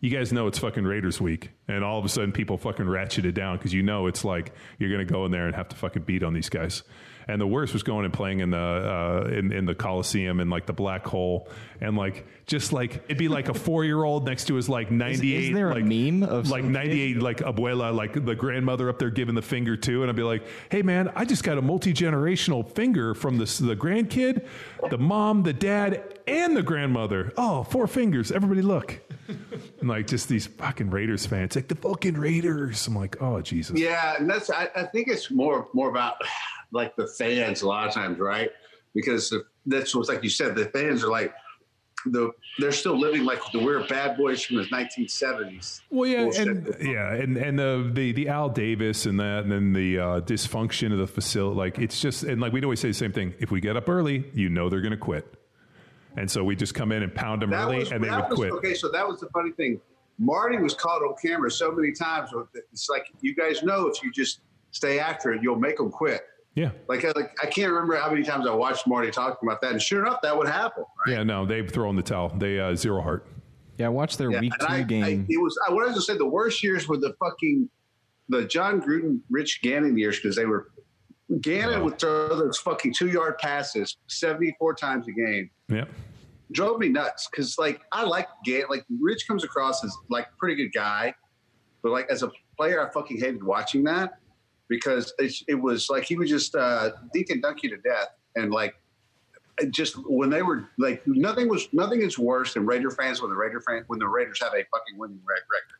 [0.02, 3.24] you guys know it's fucking Raiders week, and all of a sudden people fucking ratchet
[3.24, 5.76] it down because you know it's like you're gonna go in there and have to
[5.76, 6.82] fucking beat on these guys.
[7.28, 10.50] And the worst was going and playing in the uh, in, in the Coliseum and
[10.50, 11.48] like the black hole,
[11.80, 14.90] and like just like it'd be like a four year old next to his like
[14.90, 15.42] ninety eight.
[15.42, 18.98] isn't there a like, meme of like ninety eight like abuela, like the grandmother up
[18.98, 21.62] there giving the finger too, and I'd be like, "Hey man, I just got a
[21.62, 24.48] multi generational finger from the the grandkid,
[24.90, 27.32] the mom, the dad, and the grandmother.
[27.36, 28.32] Oh, four fingers.
[28.32, 29.00] Everybody look."
[29.80, 32.86] and like just these fucking Raiders fans, like the fucking Raiders.
[32.86, 33.78] I'm like, oh Jesus.
[33.78, 36.16] Yeah, and that's I, I think it's more more about
[36.72, 38.50] like the fans a lot of times, right?
[38.94, 41.32] Because the, that's what's like you said, the fans are like
[42.06, 45.80] the they're still living like the we're bad boys from the 1970s.
[45.90, 46.48] Well, yeah, Bullshit.
[46.48, 50.20] and yeah, and and the, the the Al Davis and that, and then the uh,
[50.20, 51.56] dysfunction of the facility.
[51.56, 53.34] Like it's just, and like we'd always say the same thing.
[53.38, 55.32] If we get up early, you know they're going to quit,
[56.16, 58.28] and so we just come in and pound them That early, was, and they would
[58.30, 58.52] was- quit.
[58.52, 59.80] Okay, so that was the funny thing.
[60.18, 62.30] Marty was caught on camera so many times.
[62.72, 66.22] It's like you guys know if you just stay after it, you'll make them quit.
[66.54, 69.62] Yeah, Like I, like I can't remember how many times I watched Marty talking about
[69.62, 70.84] that, and sure enough, that would happen.
[71.06, 71.14] Right?
[71.14, 71.22] yeah.
[71.22, 72.28] No, they've thrown the towel.
[72.36, 73.26] They uh, zero heart.
[73.78, 75.26] yeah, I watched their Yeah, week two I, game.
[75.30, 76.18] I, it was I, what I was gonna say.
[76.18, 77.70] The worst years were the fucking
[78.28, 80.68] the Jon Gruden, Rich Gannon years because they were
[81.40, 85.50] Gannon would throw those fucking two yard passes seventy four times a game.
[85.68, 85.84] Yeah,
[86.52, 88.66] Drove me nuts because like I like Gannon.
[88.70, 91.14] Like Rich comes across as like a pretty good guy,
[91.82, 94.18] but like as a player, I fucking hated watching that
[94.68, 98.08] because it, it was like he would just uh, dink and dunk you to death
[98.36, 98.74] and like
[99.70, 103.36] just when they were like nothing was nothing is worse than Raider fans when the
[103.36, 105.20] Raider fan when the Raiders have a fucking winning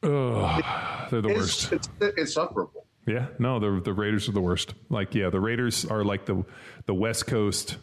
[0.02, 0.14] record.
[0.14, 1.72] Ugh, they're the It's, worst.
[1.72, 2.81] it's insufferable.
[3.06, 4.74] Yeah, no, the the Raiders are the worst.
[4.88, 6.44] Like, yeah, the Raiders are like the
[6.86, 7.76] the West Coast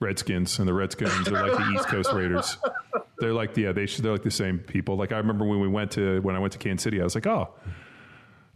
[0.00, 2.58] Redskins, and the Redskins are like the East Coast Raiders.
[3.18, 4.96] They're like, yeah, they should, they're like the same people.
[4.96, 7.14] Like, I remember when we went to when I went to Kansas City, I was
[7.14, 7.54] like, oh,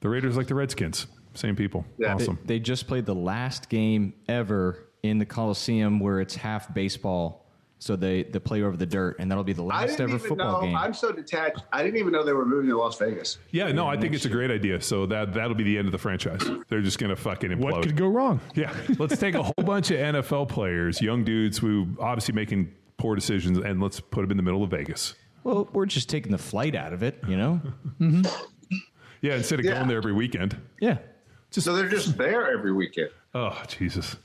[0.01, 1.87] the Raiders like the Redskins, same people.
[1.97, 2.09] Yeah.
[2.17, 2.39] They, Awesome.
[2.45, 7.40] they just played the last game ever in the Coliseum where it's half baseball.
[7.83, 10.67] So they, they play over the dirt, and that'll be the last ever football know.
[10.67, 10.77] game.
[10.77, 11.63] I'm so detached.
[11.73, 13.39] I didn't even know they were moving to Las Vegas.
[13.53, 14.83] yeah, no, I think it's a great idea.
[14.83, 16.43] So that that'll be the end of the franchise.
[16.69, 17.61] They're just gonna fucking implode.
[17.73, 18.39] what could go wrong?
[18.55, 23.15] Yeah, let's take a whole bunch of NFL players, young dudes who obviously making poor
[23.15, 25.15] decisions, and let's put them in the middle of Vegas.
[25.43, 27.63] well, we're just taking the flight out of it, you know?
[27.99, 28.23] Mm-hmm.
[29.23, 29.75] Yeah, instead of Yeah.
[29.77, 30.57] going there every weekend.
[30.81, 30.99] Yeah.
[31.51, 33.09] so they're just there every weekend.
[33.35, 34.17] Oh Jesus.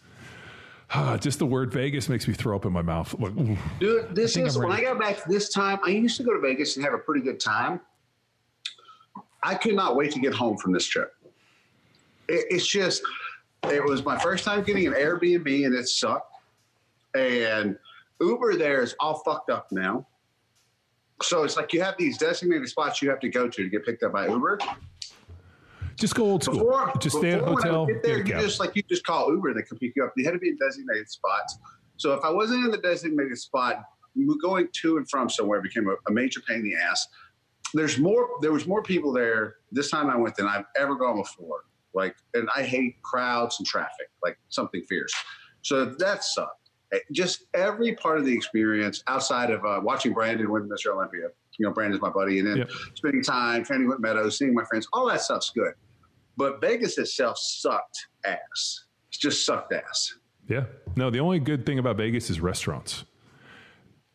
[0.91, 3.17] Ah, just the word Vegas makes me throw up in my mouth.
[3.19, 3.33] Like.
[3.79, 5.79] Dude, this is I'm when I got back this time.
[5.85, 7.81] I used to go to Vegas and have a pretty good time.
[9.43, 11.13] I could not wait to get home from this trip.
[12.27, 13.03] It, it's just,
[13.63, 16.33] it was my first time getting an Airbnb and it sucked.
[17.13, 17.77] And
[18.19, 20.05] Uber there is all fucked up now.
[21.21, 23.85] So it's like you have these designated spots you have to go to to get
[23.85, 24.59] picked up by Uber.
[25.97, 26.59] Just go old school.
[26.59, 27.85] Before, just stay at a before when I hotel.
[27.87, 29.49] get there, you just like you just call Uber.
[29.49, 30.13] and They can pick you up.
[30.17, 31.57] They had to be in designated spots.
[31.97, 33.77] So if I wasn't in the designated spot,
[34.41, 37.07] going to and from somewhere became a, a major pain in the ass.
[37.73, 38.27] There's more.
[38.41, 41.63] There was more people there this time I went than I've ever gone before.
[41.93, 45.13] Like, and I hate crowds and traffic, like something fierce.
[45.61, 46.69] So that sucked.
[46.93, 50.93] Eh, Just every part of the experience outside of uh, watching Brandon win Mr.
[50.93, 51.27] Olympia.
[51.57, 52.69] You know, Brandon's my buddy, and then Yep.
[52.95, 55.73] spending time training with Meadows, seeing my friends, all that stuff's good.
[56.37, 58.85] But Vegas itself sucked ass.
[59.11, 60.13] It just sucked ass.
[60.47, 60.65] Yeah.
[60.95, 63.05] No, the only good thing about Vegas is restaurants.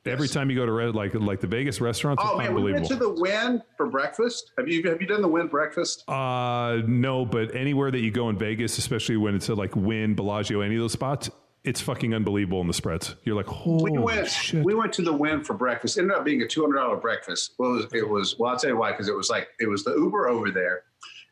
[0.06, 2.86] Every time you go to re- like like the Vegas restaurants, Oh man, we went
[2.86, 4.50] to the Wynn for breakfast.
[4.56, 6.08] Have you have you done the Wynn breakfast?
[6.08, 10.14] Uh, no, but anywhere that you go in Vegas, especially when it's at like Wynn,
[10.14, 11.28] Bellagio, any of those spots,
[11.64, 13.14] it's fucking unbelievable in the spreads.
[13.24, 14.64] You're like, holy we went shit.
[14.64, 15.98] we went to the Wynn for breakfast.
[15.98, 17.54] It ended up being a two hundred dollar breakfast.
[17.58, 19.68] Well, it was, it was well, I'll tell you why because it was like it
[19.68, 20.84] was the Uber over there,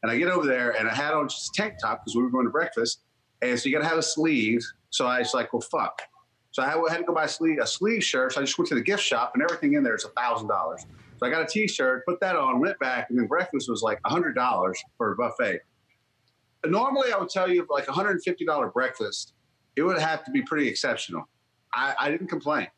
[0.03, 2.23] and I get over there and I had on just a tank top because we
[2.23, 3.03] were going to breakfast,
[3.43, 4.65] and so you got to have a sleeve.
[4.91, 6.03] So I was like, well, fuck.
[6.51, 8.33] So I had to go buy a sleeve, a sleeve shirt.
[8.33, 10.49] So I just went to the gift shop and everything in there is a thousand
[10.49, 10.87] dollars.
[11.19, 14.01] So I got a T-shirt, put that on, went back, and then breakfast was like
[14.05, 15.61] a hundred dollars for a buffet.
[16.65, 19.35] Normally, I would tell you like a hundred and fifty dollar breakfast.
[19.77, 21.29] It would have to be pretty exceptional.
[21.73, 22.69] I, I didn't complain.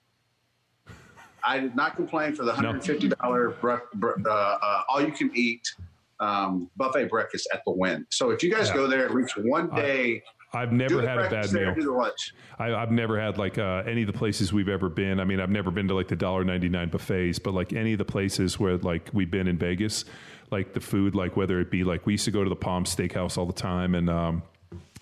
[1.43, 5.01] I did not complain for the hundred and fifty dollar bre- bre- uh, uh, all
[5.01, 5.67] you can eat
[6.21, 8.07] um, buffet breakfast at the Wynn.
[8.11, 8.75] So if you guys Yeah.
[8.75, 11.75] go there at least one day, I've do never had a bad meal.
[11.75, 12.35] do the lunch.
[12.59, 15.21] I, I've never had like uh, any of the places we've ever been.
[15.21, 17.93] I mean, I've never been to like the dollar ninety nine buffets, but like any
[17.93, 20.05] of the places where like we've been in Vegas,
[20.51, 22.85] like the food, like whether it be like we used to go to the Palm
[22.85, 24.43] Steakhouse all the time, and um,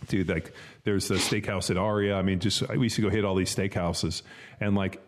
[0.06, 0.52] dude, like
[0.84, 2.14] there's the steakhouse at Aria.
[2.16, 4.22] I mean, just we used to go hit all these steakhouses,
[4.60, 5.00] and like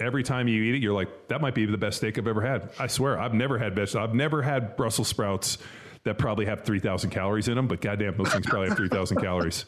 [0.00, 2.40] every time you eat it, you're like, that might be the best steak I've ever
[2.40, 2.70] had.
[2.78, 3.94] I swear, I've never had best.
[3.96, 5.58] I've never had Brussels sprouts
[6.04, 8.88] that probably have three thousand calories in them, but goddamn, those things probably have three
[8.88, 9.66] thousand calories.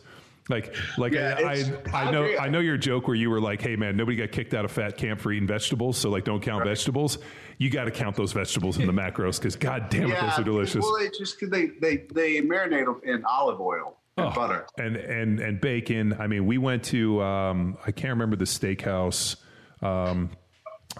[0.49, 2.25] Like, like Yeah, I, I, I know.
[2.37, 4.73] I know your joke where you were like, "Hey, man, nobody got kicked out of
[4.73, 7.19] fat camp for eating vegetables, so like, don't count vegetables.
[7.59, 10.43] You got to count those vegetables in the macros because, god damn it, those are
[10.43, 14.67] delicious." Well, they just they they they marinate them in olive oil and Oh, butter.
[14.79, 16.17] and and and bacon.
[16.19, 19.37] I mean, we went to um, I can't remember the steakhouse.
[19.83, 20.31] Um,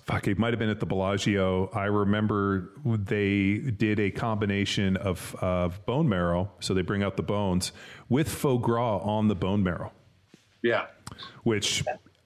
[0.05, 1.69] fuck, it might have been at the Bellagio.
[1.75, 7.23] I remember they did a combination of of bone marrow, so they bring out the
[7.23, 7.73] bones
[8.09, 9.93] with foie gras on the bone marrow,
[10.63, 10.87] Yeah.
[11.45, 11.83] which.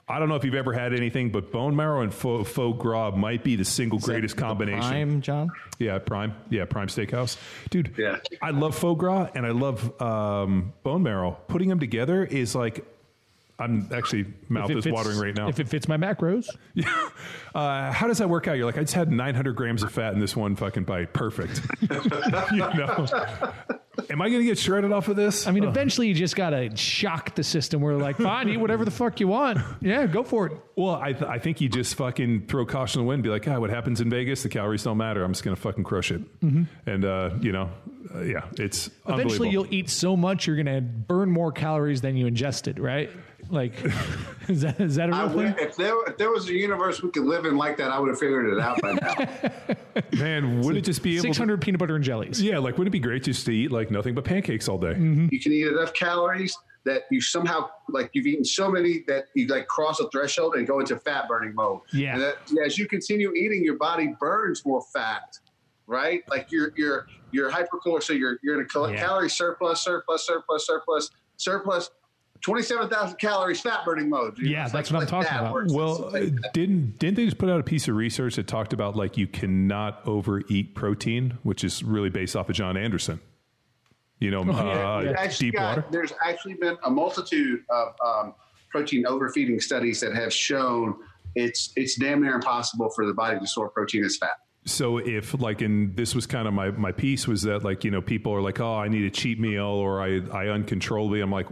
[0.09, 3.11] I don't know if you've ever had anything, but bone marrow and foie, foie gras
[3.11, 4.79] might be the single greatest The combination.
[4.89, 5.49] Prime, John.
[5.79, 6.33] Yeah, Prime.
[6.49, 7.35] Yeah, Prime Steakhouse.
[7.71, 8.19] Dude, Yeah.
[8.41, 11.31] I love foie gras and I love um, bone marrow.
[11.49, 12.85] Putting them together is like,
[13.59, 15.47] I'm actually, mouth is fits- watering right now.
[15.47, 16.47] If it fits my macros.
[17.55, 18.55] Uh, how does that work out?
[18.55, 21.11] You're like, I just had 900 grams of fat in this one fucking bite.
[21.13, 21.59] Perfect.
[21.81, 23.07] you know?
[24.11, 25.47] Am I going to get shredded off of this?
[25.47, 28.85] I mean, eventually you just got to shock the system where like, fine, eat whatever
[28.85, 29.57] the fuck you want.
[29.81, 30.51] Yeah, go for it.
[30.75, 33.23] well, I, th- I think you just fucking throw caution to the wind.
[33.23, 34.43] Be like, ah, what happens in Vegas?
[34.43, 35.23] The calories don't matter.
[35.23, 36.21] I'm just going to fucking crush it.
[36.85, 37.71] And, uh, you know,
[38.13, 39.13] uh, yeah, it's Mm-hmm.
[39.13, 43.09] Eventually you'll eat so much you're going to burn more calories than you ingested, right?
[43.49, 43.73] Like,
[44.47, 45.67] is that, is that a real would, thing?
[45.67, 48.09] if there if there was a universe we could live in like that, I would
[48.09, 49.75] have figured it out by now.
[50.19, 52.41] Man, would it just be able to 600 peanut butter and jellies.
[52.41, 54.87] Yeah, like wouldn't it be great just to eat like nothing but pancakes all day?
[54.93, 55.27] Mm-hmm.
[55.31, 59.47] you can eat enough calories that you somehow like you've eaten so many that you
[59.47, 61.81] like cross a threshold and go into fat burning mode.
[61.93, 62.13] Yeah.
[62.13, 65.37] And that, as you continue eating, your body burns more fat,
[65.85, 66.23] right?
[66.29, 68.99] Like you're you're you're hypercaloric, so you're you're in a cal- Yeah.
[69.05, 71.89] calorie surplus, surplus, surplus, surplus, surplus.
[72.41, 74.37] Twenty-seven thousand calories, fat burning mode.
[74.37, 75.71] You Yeah, it's that's what I'm talking about.
[75.71, 78.95] Well, uh, didn't didn't they just put out a piece of research that talked about
[78.95, 83.19] like you cannot overeat protein, which is really based off of Jon Andersen.
[84.19, 85.23] You know, uh, yeah.
[85.23, 85.85] We've deep got- water.
[85.91, 88.33] There's actually been a multitude of um,
[88.69, 90.97] protein overfeeding studies that have shown
[91.35, 94.39] it's it's damn near impossible for the body to store protein as fat.
[94.65, 97.91] So if like, and this was kind of my my piece was that like you
[97.91, 101.21] know people are like, oh, I need a cheat meal or I I uncontrollably.
[101.21, 101.47] I'm like,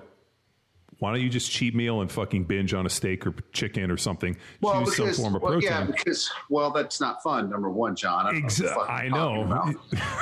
[0.99, 3.98] why don't you just cheat meal and fucking binge on a steak or chicken or
[3.98, 4.35] something?
[4.61, 5.69] Well, Choose because, some form of well, protein.
[5.69, 7.49] yeah, because well, that's not fun.
[7.49, 8.25] Number one, John.
[8.27, 9.74] I, don't know what the Exa- fuck I know.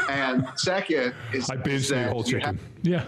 [0.10, 2.42] and second is I binge the whole chicken.
[2.58, 3.06] have- Yeah.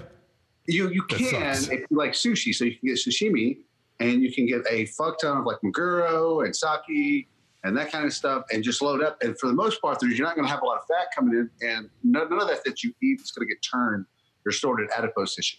[0.68, 1.68] you you That can sucks.
[1.70, 3.58] if you like sushi, so you can get sashimi,
[4.00, 7.28] and you can get a fuck ton of like maguro and sake
[7.64, 9.18] and that kind of stuff, and just load up.
[9.24, 11.08] And for the most part, there's you're not going to have a lot of fat
[11.16, 14.06] coming in, and none, none of that that you eat is going to get turned
[14.46, 15.58] or stored in adipose tissue.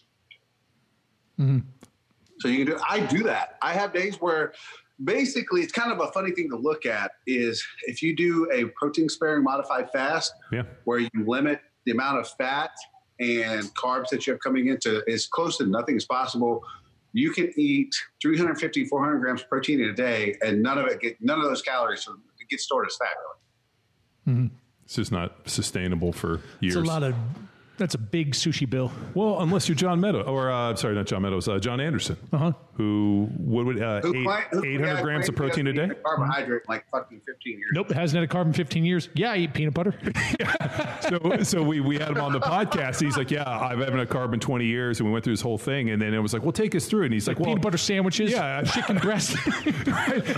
[1.40, 1.58] Mm-hmm.
[2.40, 2.82] So you can do.
[2.88, 3.56] I do that.
[3.62, 4.52] I have days where
[5.02, 8.66] basically it's kind of a funny thing to look at is if you do a
[8.78, 10.62] protein sparing modified fast yeah.
[10.84, 12.70] where you limit the amount of fat
[13.20, 16.62] and carbs that you have coming into as close to nothing as possible
[17.12, 21.00] you can eat 350 400 grams of protein in a day and none of it
[21.00, 22.14] get none of those calories so
[22.50, 23.08] it stored as fat
[24.26, 24.54] really mm-hmm.
[24.86, 26.76] It's just not sustainable for years.
[26.76, 27.14] It's a lot of.
[27.78, 28.90] That's a big sushi bill.
[29.14, 32.52] well, unless you're John Meadows, or uh, sorry, not John Meadows, uh, Jon Andersen, Uh-huh.
[32.74, 35.84] who what would uh, Who eight, claim- who- 800 yeah, grams of protein a day?
[35.84, 39.08] eaten carbohydrate in like fucking 15 years Nope, hasn't had a carb in 15 years.
[39.14, 39.94] Yeah, I eat peanut butter.
[41.08, 43.00] so so we, we had him on the podcast.
[43.00, 45.34] He's like, yeah, I've haven't had a carb in 20 years, and we went through
[45.34, 47.06] this whole thing, and then it was like, well, take us through it.
[47.06, 48.30] And he's like, well, peanut butter sandwiches.
[48.30, 48.62] Yeah.
[48.62, 49.36] chicken breast.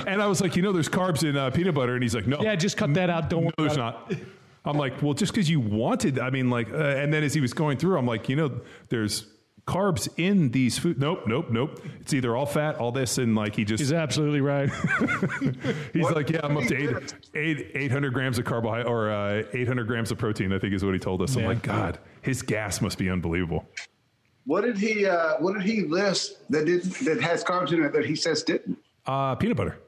[0.07, 2.27] and I was like, you know, there's carbs in uh, peanut butter, and he's like,
[2.27, 3.31] no, yeah, just cut that out.
[3.31, 4.19] Don't no, worry there's about not.
[4.65, 7.41] I'm like, well, just because you wanted, I mean, like, uh, and then as he
[7.41, 9.27] was going through, I'm like, you know, there's
[9.67, 10.99] carbs in these food.
[10.99, 11.81] Nope, nope, nope.
[12.01, 14.71] It's either all fat, all this, and like he just He's absolutely right.
[15.93, 19.43] he's What- like, yeah, I'm up to eight, eight, 800 grams of carbohydrate or uh,
[19.53, 20.53] 800 grams of protein.
[20.53, 21.37] I think is what he told us.
[21.37, 23.67] I'm like, God, his gas must be unbelievable.
[24.47, 27.93] what did he uh, what did he list that didn't, that has carbs in it
[27.93, 29.79] that he says didn't Uh, peanut butter.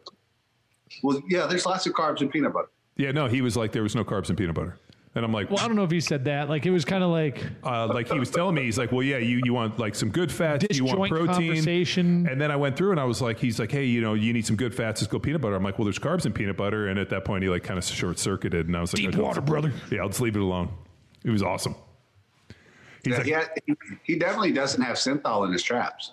[1.02, 2.68] well yeah there's lots of carbs in peanut butter
[3.00, 4.76] Yeah, no, he was like, there was no carbs in peanut butter.
[5.14, 6.48] And I'm like, well, I don't know if he said that.
[6.48, 9.02] Like it was kind of like uh, like he was telling me, he's like, well,
[9.02, 11.48] yeah, you, you want like some good fats, you want disjoint protein.
[11.48, 12.28] conversation.
[12.28, 14.32] And then I went through and I was like, he's like, hey, you know, you
[14.32, 15.00] need some good fats.
[15.00, 15.56] Let's go peanut butter.
[15.56, 16.86] I'm like, well, there's carbs in peanut butter.
[16.86, 18.68] And at that point, he like kind of short circuited.
[18.68, 19.72] And I was like, Deep water, brother.
[19.90, 20.70] Yeah, I'll just leave it alone.
[21.24, 21.74] It was awesome.
[23.02, 26.12] He's yeah, like, he, he, he definitely doesn't have synthol in his traps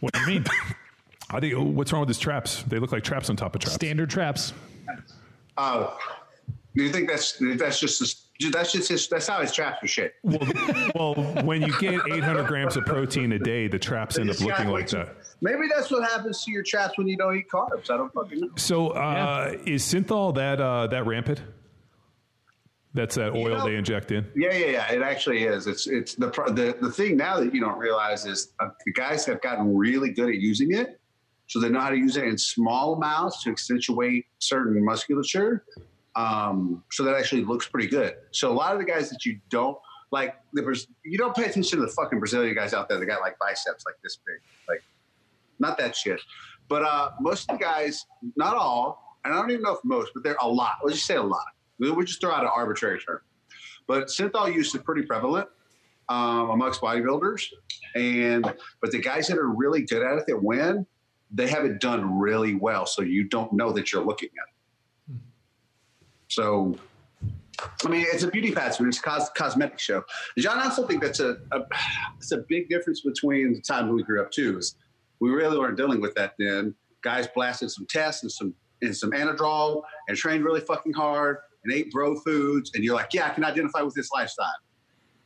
[0.00, 0.44] what do you mean?
[1.30, 2.62] I think, oh, what's wrong with his traps?
[2.64, 3.74] They look like traps on top of traps.
[3.74, 4.52] Standard traps.
[5.56, 5.96] Oh
[6.74, 10.14] do you think that's that's just that's just his, that's how his traps are shaped
[10.22, 14.40] well, well, when you get 800 grams of protein a day, the traps end up
[14.40, 15.16] looking like that.
[15.40, 17.90] Maybe that's what happens to your traps when you don't eat carbs.
[17.90, 18.48] I don't fucking know.
[18.56, 21.42] So, uh, is synthol that uh, that rampant?
[22.94, 24.26] That's that oil know- they inject in.
[24.34, 24.92] Yeah, yeah, yeah.
[24.92, 25.66] It actually is.
[25.66, 29.24] It's it's the the the thing now that you don't realize is uh, the guys
[29.26, 30.97] have gotten really good at using it,
[31.48, 35.64] so they know how to use it in small amounts to accentuate certain musculature.
[36.14, 38.14] Um, so that actually looks pretty good.
[38.30, 39.76] So a lot of the guys that you don't
[40.10, 43.20] like, the you don't pay attention to the fucking Brazilian guys out there that got
[43.20, 44.82] like biceps like this big, like
[45.58, 46.20] not that shit.
[46.68, 48.04] But uh, most of the guys,
[48.36, 50.72] not all, and I don't even know if most, but they're a lot.
[50.82, 51.46] Let's just say a lot.
[51.78, 53.20] We'll just throw out an arbitrary term.
[53.86, 55.48] But synthol use is pretty prevalent
[56.08, 57.46] um, amongst bodybuilders,
[57.94, 58.42] and
[58.80, 60.86] but the guys that are really good at it that win,
[61.30, 65.12] they have it done really well, so you don't know that you're looking at it.
[65.12, 65.18] Hmm.
[66.28, 66.76] So,
[67.84, 68.88] I mean, it's a beauty pageant.
[68.88, 70.04] It's a cos- cosmetic show.
[70.38, 71.60] John, I also think that's a, a
[72.16, 74.58] it's a big difference between the time we grew up too.
[74.58, 74.76] Is
[75.20, 76.74] we really weren't dealing with that then.
[77.02, 81.72] Guys blasted some tests and some and some anadrol and trained really fucking hard and
[81.72, 84.46] ate bro foods, and you're like, yeah, I can identify with this lifestyle.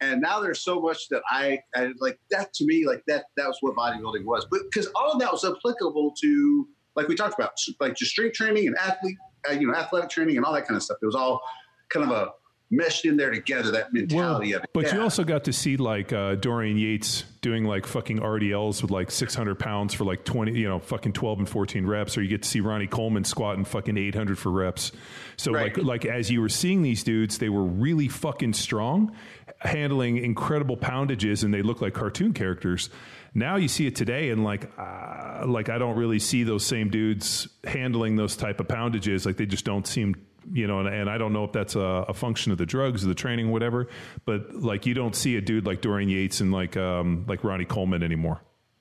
[0.02, 3.46] And now there's so much that I, I like that to me, like that that
[3.46, 4.44] was what bodybuilding was.
[4.50, 8.34] But because all of that was applicable to, like we talked about, like just strength
[8.34, 9.16] training and athlete,
[9.48, 10.98] uh, you know, athletic training and all that kind of stuff.
[11.00, 11.40] It was all
[11.88, 12.32] kind of a
[12.72, 13.70] meshed in there together.
[13.70, 14.70] That mentality of it.
[14.72, 18.90] But you also got to see like uh, Dorian Yates doing like fucking RDLs with
[18.90, 22.28] like 600 pounds for like 20, you know, fucking 12 and 14 reps, or you
[22.28, 24.90] get to see Ronnie Coleman squatting fucking 800 for reps.
[25.36, 25.76] So Right.
[25.76, 29.14] like, like as you were seeing these dudes, they were really fucking strong,
[29.62, 32.90] handling incredible poundages, and they look like cartoon characters.
[33.34, 36.90] Now you see it today, and like, uh, like I don't really see those same
[36.90, 39.24] dudes handling those type of poundages.
[39.24, 40.16] Like they just don't seem
[40.52, 43.04] you know, and, and I don't know if that's a, a function of the drugs
[43.04, 43.88] or the training, whatever.
[44.24, 47.64] But like, you don't see a dude like Dorian Yates and like um, like Ronnie
[47.64, 48.40] Coleman anymore.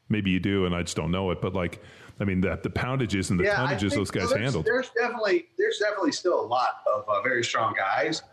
[0.09, 1.41] Maybe you do, and I just don't know it.
[1.41, 1.81] But like,
[2.19, 4.65] I mean, the, the poundages and the I tonnages those guys there's, handled.
[4.65, 8.23] There's definitely there's definitely still a lot of uh, very strong guys.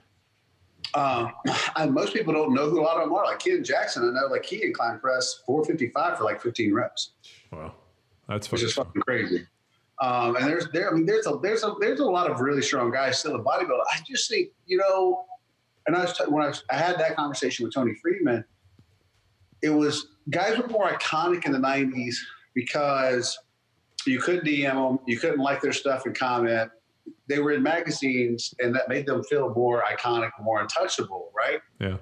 [0.95, 1.33] Um,
[1.77, 3.25] and most people don't know who a lot of them are.
[3.25, 7.13] Like Ken Jackson, I know like he incline press 455 for like 15 reps,
[7.53, 7.75] Wow,
[8.29, 9.47] that's which fucking is fucking crazy.
[10.01, 12.63] Um, and there's there I mean there's a there's a there's a lot of really
[12.63, 13.83] strong guys still in bodybuilding.
[13.93, 15.25] I just think you know,
[15.87, 18.45] and I was t- when I, was, I had that conversation with Tony Friedman.
[19.63, 22.15] it was guys were more iconic in the '90s
[22.55, 23.37] because
[24.07, 26.71] you couldn't DM them, you couldn't like their stuff and comment.
[27.29, 31.61] They were in magazines, and that made them feel more iconic, more untouchable, right?
[31.79, 31.99] Yeah.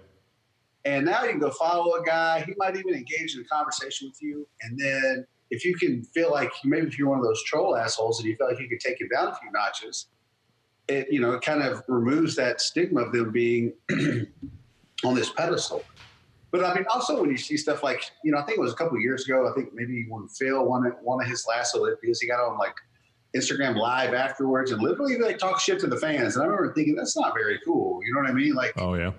[0.85, 2.43] And now you can go follow a guy.
[2.43, 4.47] He might even engage in a conversation with you.
[4.63, 8.21] And then if you can feel like maybe if you're one of those troll assholes
[8.21, 10.07] and you feel like you could take him down a few notches,
[10.89, 13.73] it you know it kind of removes that stigma of them being
[15.05, 15.85] on this pedestal.
[16.53, 18.73] But I mean, also when you see stuff like you know, I think it was
[18.73, 19.49] a couple of years ago.
[19.49, 22.75] I think maybe when Phil won one of his last Olympias, he got on like
[23.37, 26.37] Instagram Live afterwards and literally like talk shit to the fans.
[26.37, 28.01] And I remember thinking that's not very cool.
[28.05, 28.55] You know what I mean?
[28.55, 29.13] Like, oh yeah,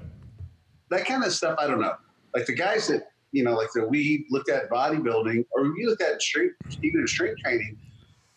[0.89, 1.57] that kind of stuff.
[1.59, 1.93] I don't know.
[2.33, 6.01] Like the guys that you know, like that we looked at bodybuilding or we looked
[6.01, 7.77] at strength, even in strength training.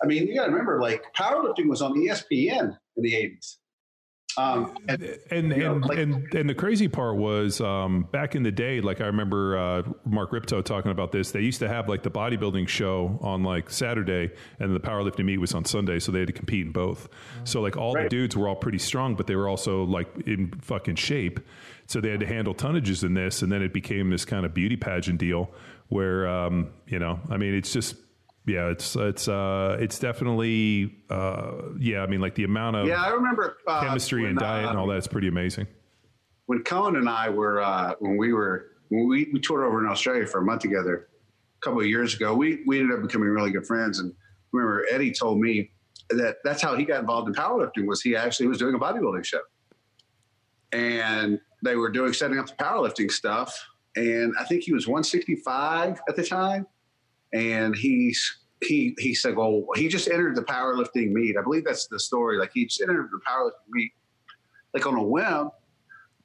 [0.02, 3.56] I mean, you got to remember, like powerlifting was on ESPN in the '80s.
[4.40, 8.42] Um, and and and, know, like, and, and the crazy part was um, back in
[8.42, 11.30] the day, like I remember uh, Mark Rippetoe talking about this.
[11.30, 15.38] They used to have like the bodybuilding show on like Saturday, and the powerlifting meet
[15.38, 17.08] was on Sunday, so they had to compete in both.
[17.44, 18.04] So like all right.
[18.04, 21.40] the dudes were all pretty strong, but they were also like in fucking shape.
[21.86, 24.54] So they had to handle tonnages in this, and then it became this kind of
[24.54, 25.50] beauty pageant deal
[25.88, 27.96] where um, you know, I mean, it's just
[28.46, 32.02] yeah, it's it's uh, it's definitely uh, yeah.
[32.02, 34.78] I mean, like the amount of yeah, I remember uh, chemistry when, and diet and
[34.78, 35.66] all that is pretty amazing.
[36.46, 39.90] When Coan and I were uh, when we were when we, we toured over in
[39.90, 41.08] Australia for a month together
[41.58, 43.98] a couple of years ago, we we ended up becoming really good friends.
[43.98, 44.12] And
[44.52, 45.70] remember, Eddie told me
[46.08, 49.24] that that's how he got involved in powerlifting was he actually was doing a bodybuilding
[49.24, 49.40] show,
[50.72, 53.66] and they were doing setting up the powerlifting stuff.
[53.96, 56.66] And I think he was 165 at the time
[57.32, 61.36] and he's he he said, well, he just entered the powerlifting meet.
[61.36, 62.38] I believe that's the story.
[62.38, 63.92] Like he just entered the powerlifting meet,
[64.74, 65.50] like on a whim,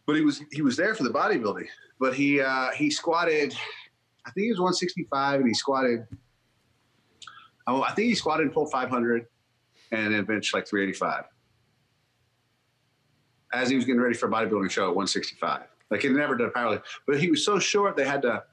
[0.06, 1.68] but he was he was there for the bodybuilding.
[2.00, 3.56] But he uh, he squatted,
[4.26, 6.06] I think he was 165, and he squatted.
[7.68, 9.26] Oh, I think he squatted pulled 500,
[9.92, 11.24] and then benched like 385.
[13.54, 16.52] As he was getting ready for a bodybuilding show at 165, like he'd never a
[16.52, 18.44] powerlifting, but he was so short they had to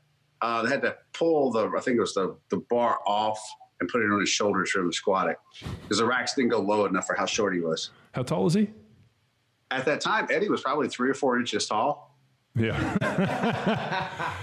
[0.43, 3.41] uh, they had to pull the, I think it was the, the bar off
[3.81, 5.37] and put it on his shoulders for him to squat it
[5.83, 7.91] because the racks didn't go low enough for how short he was.
[8.13, 8.71] How tall is he?
[9.71, 12.13] At that time, Eddie was probably three or four inches tall.
[12.55, 12.99] Yeah.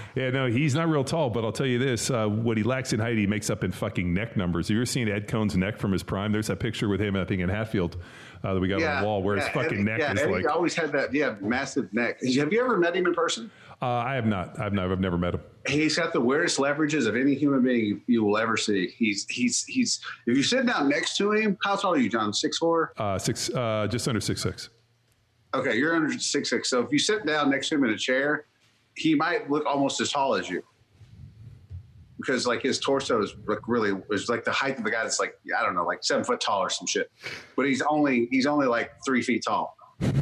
[0.16, 2.92] yeah, no, he's not real tall, but I'll tell you this uh, what he lacks
[2.92, 4.66] in height, he makes up in fucking neck numbers.
[4.66, 6.32] Have you ever seen Ed Coan's neck from his prime?
[6.32, 7.98] There's that picture with him, I think, in Hatfield
[8.42, 10.12] uh, that we got yeah, on the wall where yeah, his fucking Eddie, neck yeah,
[10.12, 10.48] is Eddie like.
[10.48, 12.20] always had that, yeah, massive neck.
[12.20, 13.50] Have you ever met him in person?
[13.80, 14.60] Uh, I have not.
[14.60, 15.40] I've never, I've never met him.
[15.68, 18.88] He's got the weirdest leverages of any human being you will ever see.
[18.96, 20.00] He's he's he's.
[20.26, 22.32] If you sit down next to him, how tall are you, John?
[22.32, 22.92] Six four.
[22.96, 23.50] Uh, six.
[23.50, 24.70] Uh, just under six six.
[25.52, 26.70] Okay, you're under six six.
[26.70, 28.46] So if you sit down next to him in a chair,
[28.94, 30.62] he might look almost as tall as you.
[32.16, 35.20] Because like his torso is like really is like the height of a guy that's
[35.20, 37.10] like I don't know like seven foot tall or some shit,
[37.56, 39.76] but he's only he's only like three feet tall.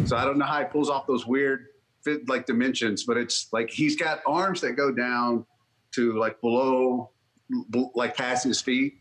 [0.07, 1.67] So I don't know how he pulls off those weird
[2.05, 5.44] fit like dimensions, but it's like he's got arms that go down
[5.93, 7.10] to like below,
[7.94, 9.01] like past his feet,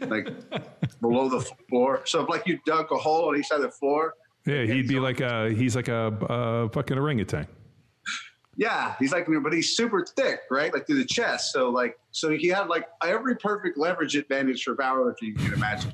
[0.00, 0.28] like
[1.00, 2.02] below the floor.
[2.04, 4.14] So if like you dug a hole on each side of the floor.
[4.46, 7.46] Yeah, he'd be like a he's like a, a fucking orangutan.
[8.56, 10.72] Yeah, he's like, but he's super thick, right?
[10.72, 11.52] Like through the chest.
[11.52, 15.92] So like, so he had like every perfect leverage advantage for powerlifting you can imagine.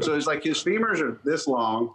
[0.00, 1.94] so it's like his femurs are this long,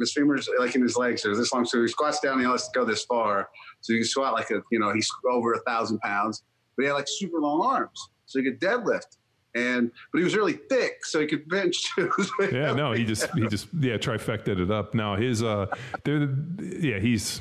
[0.00, 1.64] his femurs like in his legs are this long.
[1.64, 3.48] So he squats down, And he has to go this far.
[3.80, 6.42] So you can squat like a, you know, he's over a thousand pounds,
[6.76, 8.10] but he had like super long arms.
[8.26, 9.16] So he could deadlift.
[9.54, 12.10] And but he was really thick, so he could bench too.
[12.52, 14.94] yeah, no, he just he just yeah trifected it up.
[14.94, 15.66] Now his uh,
[16.06, 17.40] yeah, he's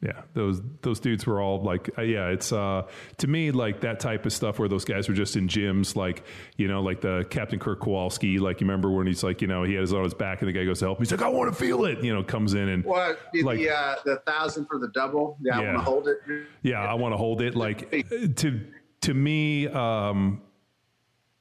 [0.00, 2.82] yeah, those those dudes were all like, uh, yeah, it's uh,
[3.16, 6.24] to me like that type of stuff where those guys were just in gyms, like
[6.56, 9.64] you know, like the Captain Kirk Karwoski, like you remember when he's like, you know,
[9.64, 11.28] he has on his back and the guy goes to help, him he's like, I
[11.28, 14.66] want to feel it, you know, comes in and what like, the uh, the thousand
[14.66, 15.70] for the double, yeah, yeah.
[15.70, 16.18] I want to hold it,
[16.62, 17.90] yeah, I want to hold it, like
[18.36, 18.60] to
[19.00, 20.42] to me, um,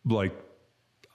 [0.03, 0.33] like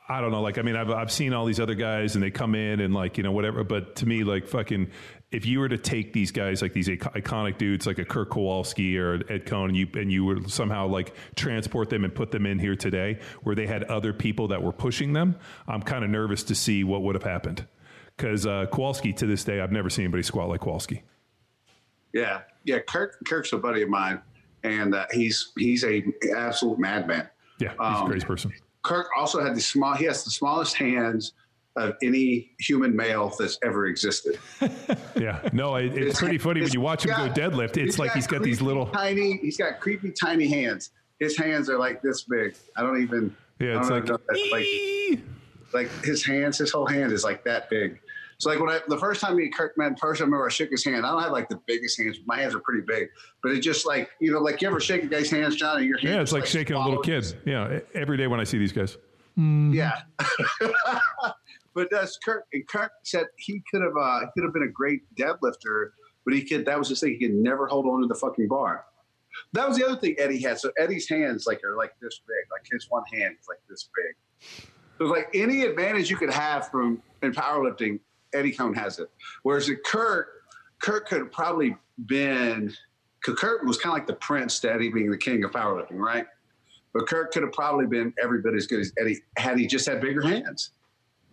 [0.08, 0.42] I don't know.
[0.42, 2.92] Like, I mean, I've, I've seen all these other guys and they come in and
[2.92, 3.64] like, you know, whatever.
[3.64, 4.90] But to me, like fucking,
[5.32, 8.98] if you were to take these guys, like these iconic dudes, like a Kirk Karwoski
[8.98, 12.44] or Ed Coan, and you, and you would somehow like transport them and put them
[12.44, 15.36] in here today where they had other people that were pushing them,
[15.66, 17.66] I'm kind of nervous to see what would have happened.
[18.18, 21.02] Cause, uh, Karwoski to this day, I've never seen anybody squat like Karwoski.
[22.12, 22.42] Yeah.
[22.64, 22.80] Yeah.
[22.80, 24.20] Kirk, Kirk's a buddy of mine
[24.62, 26.04] and uh, he's, he's a
[26.36, 27.28] absolute madman.
[27.58, 27.70] Yeah.
[27.70, 28.52] He's um, a crazy person
[28.82, 29.94] Kirk also had the small.
[29.94, 31.32] He has the smallest hands
[31.76, 34.38] of any human male that's ever existed.
[35.16, 37.76] yeah, no, it, it's, it's, pretty funny when you watch him got, go deadlift.
[37.76, 39.38] It's like he's got these little tiny.
[39.38, 42.56] He's got creepy tiny hands, his hands are like this big.
[42.76, 43.34] I don't even.
[43.58, 45.24] Yeah, it's like, don't know if that's like
[45.72, 48.00] like his hands, his whole hand is like that big.
[48.38, 50.50] So like when I the first time me and Kirk met, first I remember I
[50.50, 51.06] shook his hand.
[51.06, 52.18] I don't have like the biggest hands.
[52.26, 53.08] My hands are pretty big,
[53.42, 55.86] but it just like you know, like you ever shake a guy's hands, John, and
[55.86, 57.40] your hand yeah, it's just, like shaking a little kid.
[57.46, 58.98] Yeah, every day when I see these guys.
[59.36, 60.02] Yeah.
[61.74, 62.46] but that's Kirk.
[62.52, 65.90] And Kirk said he could have uh, could have been a great deadlifter,
[66.24, 66.64] but he could.
[66.66, 67.16] That was his thing.
[67.18, 68.84] He could never hold on to the fucking bar.
[69.54, 70.58] That was the other thing Eddie had.
[70.58, 72.50] So Eddie's hands like are like this big.
[72.50, 74.68] Like his one hand is like this big.
[74.98, 78.00] So like any advantage you could have from in powerlifting,
[78.34, 79.10] Eddie Coan has it.
[79.42, 80.28] Whereas at Kirk,
[80.80, 81.76] Kirk could have probably
[82.06, 82.72] been.
[83.22, 86.26] Kirk was kind of like the prince to Eddie being the king of powerlifting, right?
[86.92, 89.86] But Kirk could have probably been every bit as good as Eddie had he just
[89.86, 90.72] had bigger hands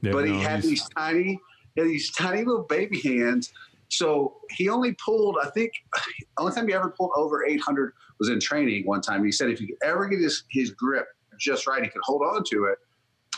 [0.02, 1.40] Yeah, but he had these tiny,
[1.78, 3.52] had these tiny little baby hands.
[3.90, 5.74] So he only pulled, I think,
[6.38, 9.24] only time he ever pulled over 800 was in training one time.
[9.26, 11.08] He said if he could ever get his, his grip
[11.40, 12.78] just right, he could hold on to it.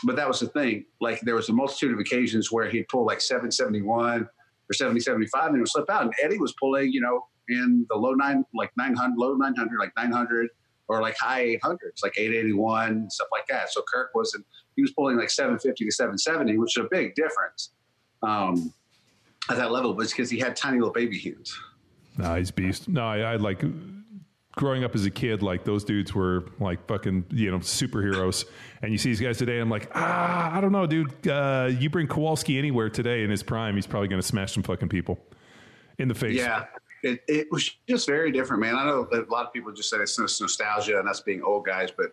[0.04, 0.84] But that was the thing.
[1.00, 5.46] Like there was a multitude of occasions where he'd pull like 771 or 70, 75
[5.46, 6.02] and it would slip out.
[6.02, 9.92] And Eddie was pulling, you know, in the low nine, like 900, low 900, like
[9.96, 10.48] 900
[10.88, 13.72] or like high 800s, like 881, stuff like that.
[13.72, 14.44] So Kirk wasn't,
[14.76, 17.70] he was pulling like 750 to 770, which is a big difference
[18.22, 18.72] um,
[19.50, 21.58] at that level, but it's because he had tiny little baby hands.
[22.18, 22.88] No, he's beast.
[22.88, 23.64] No, I, I like
[24.56, 25.42] growing up as a kid.
[25.42, 28.44] Like those dudes were like fucking you know superheroes.
[28.82, 29.58] And you see these guys today.
[29.58, 31.26] I'm like, ah, I don't know, dude.
[31.26, 34.62] Uh, you bring Karwoski anywhere today in his prime, he's probably going to smash some
[34.62, 35.18] fucking people
[35.98, 36.36] in the face.
[36.36, 36.66] Yeah.
[37.02, 38.76] It, it was just very different, man.
[38.76, 41.66] I know that a lot of people just say it's nostalgia and us being old
[41.66, 42.12] guys, but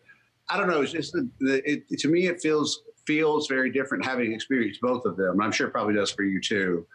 [0.49, 0.81] I don't know.
[0.81, 5.05] It's just the, the, it, to me, it feels feels very different having experienced both
[5.05, 5.41] of them.
[5.41, 6.85] I'm sure it probably does for you too.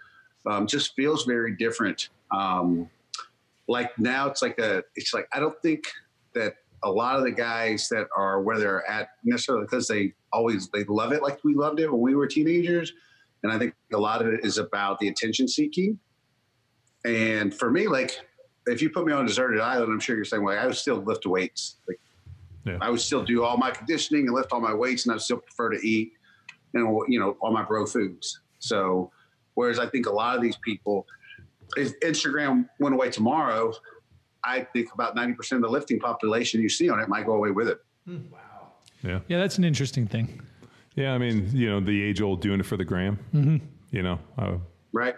[0.46, 2.10] Um, just feels very different.
[2.30, 2.88] Um,
[3.66, 4.82] like now, it's like a.
[4.96, 5.84] It's like I don't think
[6.34, 10.68] that a lot of the guys that are where they're at necessarily because they always
[10.68, 12.92] they love it like we loved it when we were teenagers,
[13.42, 15.98] and I think a lot of it is about the attention seeking.
[17.04, 18.18] And for me, like
[18.66, 20.76] if you put me on a deserted island, I'm sure you're saying, well, I would
[20.76, 21.76] still lift weights.
[21.88, 21.98] Like
[22.64, 22.78] Yeah.
[22.80, 25.38] I would still do all my conditioning and lift all my weights, and I still
[25.38, 26.12] prefer to eat,
[26.72, 28.40] and you know, all my bro foods.
[28.58, 29.10] So,
[29.54, 31.06] whereas I think a lot of these people,
[31.76, 33.72] if Instagram went away tomorrow,
[34.42, 37.50] I think about 90% of the lifting population you see on it might go away
[37.50, 37.78] with it.
[38.06, 38.72] Wow.
[39.02, 40.40] Yeah, Yeah, that's an interesting thing.
[40.94, 41.12] yeah.
[41.14, 43.18] I mean, you know, the age old doing it for the gram.
[43.34, 43.56] Mm-hmm.
[43.90, 44.56] You know, uh,
[44.92, 45.14] Right.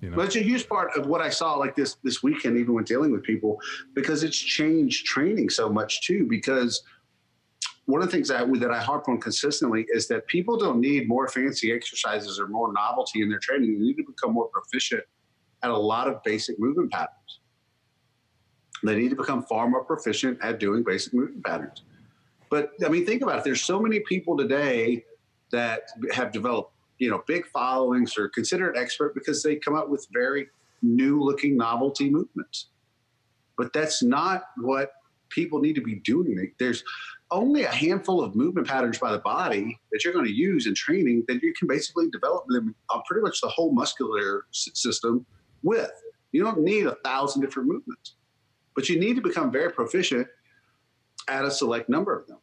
[0.00, 0.16] You know.
[0.16, 2.84] But it's a huge part of what I saw like this this weekend, even when
[2.84, 3.58] dealing with people,
[3.94, 6.26] because it's changed training so much too.
[6.28, 6.82] Because
[7.86, 11.08] one of the things that that I harp on consistently is that people don't need
[11.08, 13.78] more fancy exercises or more novelty in their training.
[13.78, 15.02] They need to become more proficient
[15.62, 17.40] at a lot of basic movement patterns.
[18.82, 21.82] They need to become far more proficient at doing basic movement patterns.
[22.50, 23.44] But I mean, think about it.
[23.44, 25.04] There's so many people today
[25.52, 30.06] that have developed, you know, big followings or considered expert because they come up with
[30.12, 30.48] very
[30.82, 32.66] new looking novelty movements.
[33.56, 34.92] But that's not what
[35.30, 36.52] people need to be doing.
[36.58, 36.84] There's
[37.30, 40.74] only a handful of movement patterns by the body that you're going to use in
[40.74, 45.24] training that you can basically develop them on pretty much the whole muscular system
[45.62, 45.90] with.
[46.32, 48.16] You don't need a thousand different movements,
[48.74, 50.28] but you need to become very proficient
[51.28, 52.38] at a select number of them.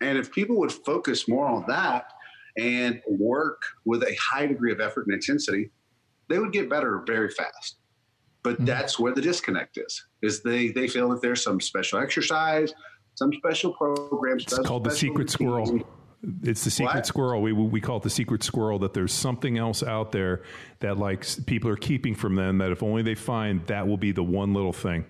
[0.00, 2.14] And if people would focus more on that
[2.58, 5.70] and work with a high degree of effort and intensity,
[6.28, 7.76] they would get better very fast.
[8.42, 8.64] But mm-hmm.
[8.64, 10.06] that's where the disconnect is.
[10.22, 12.72] Is they they feel that there's some special exercise,
[13.14, 14.44] some special programs.
[14.44, 15.82] It's called the secret squirrel.
[16.42, 17.06] It's the secret What?
[17.06, 17.42] squirrel.
[17.42, 18.78] We we call it the secret squirrel.
[18.78, 20.42] That there's something else out there
[20.80, 22.58] that like people are keeping from them.
[22.58, 25.04] That if only they find that will be the one little thing.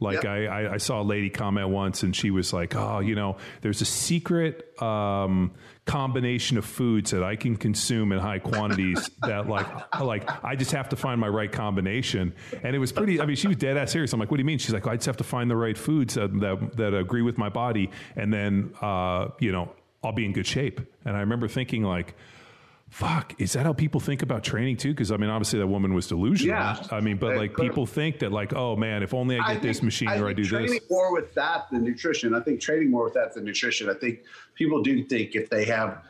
[0.00, 0.26] Like Yep.
[0.26, 3.36] I, I, I saw a lady comment once, and she was like, "Oh, you know,
[3.60, 5.52] there's a secret um,
[5.86, 9.66] combination of foods that I can consume in high quantities that like
[10.00, 13.20] like I just have to find my right combination." And it was pretty.
[13.20, 14.12] I mean, she was dead ass serious.
[14.12, 15.78] I'm like, "What do you mean?" She's like, "I just have to find the right
[15.78, 20.24] foods that that, that agree with my body, and then uh, you know I'll be
[20.24, 22.14] in good shape." And I remember thinking like.
[22.94, 24.90] Fuck, is that how people think about training too?
[24.90, 26.54] Because I mean, obviously that woman was delusional.
[26.56, 26.76] Yeah.
[26.92, 29.78] I mean, but like people think that like, oh man, if only I get this
[29.78, 30.50] think- machine or I do this.
[30.50, 32.36] training more with that than nutrition.
[32.36, 33.90] I think training more with that than nutrition.
[33.90, 34.20] I think
[34.54, 36.04] people do think if they have,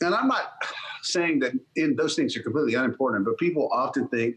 [0.00, 0.64] and I'm not
[1.02, 4.34] saying that in those things are completely unimportant, but people often think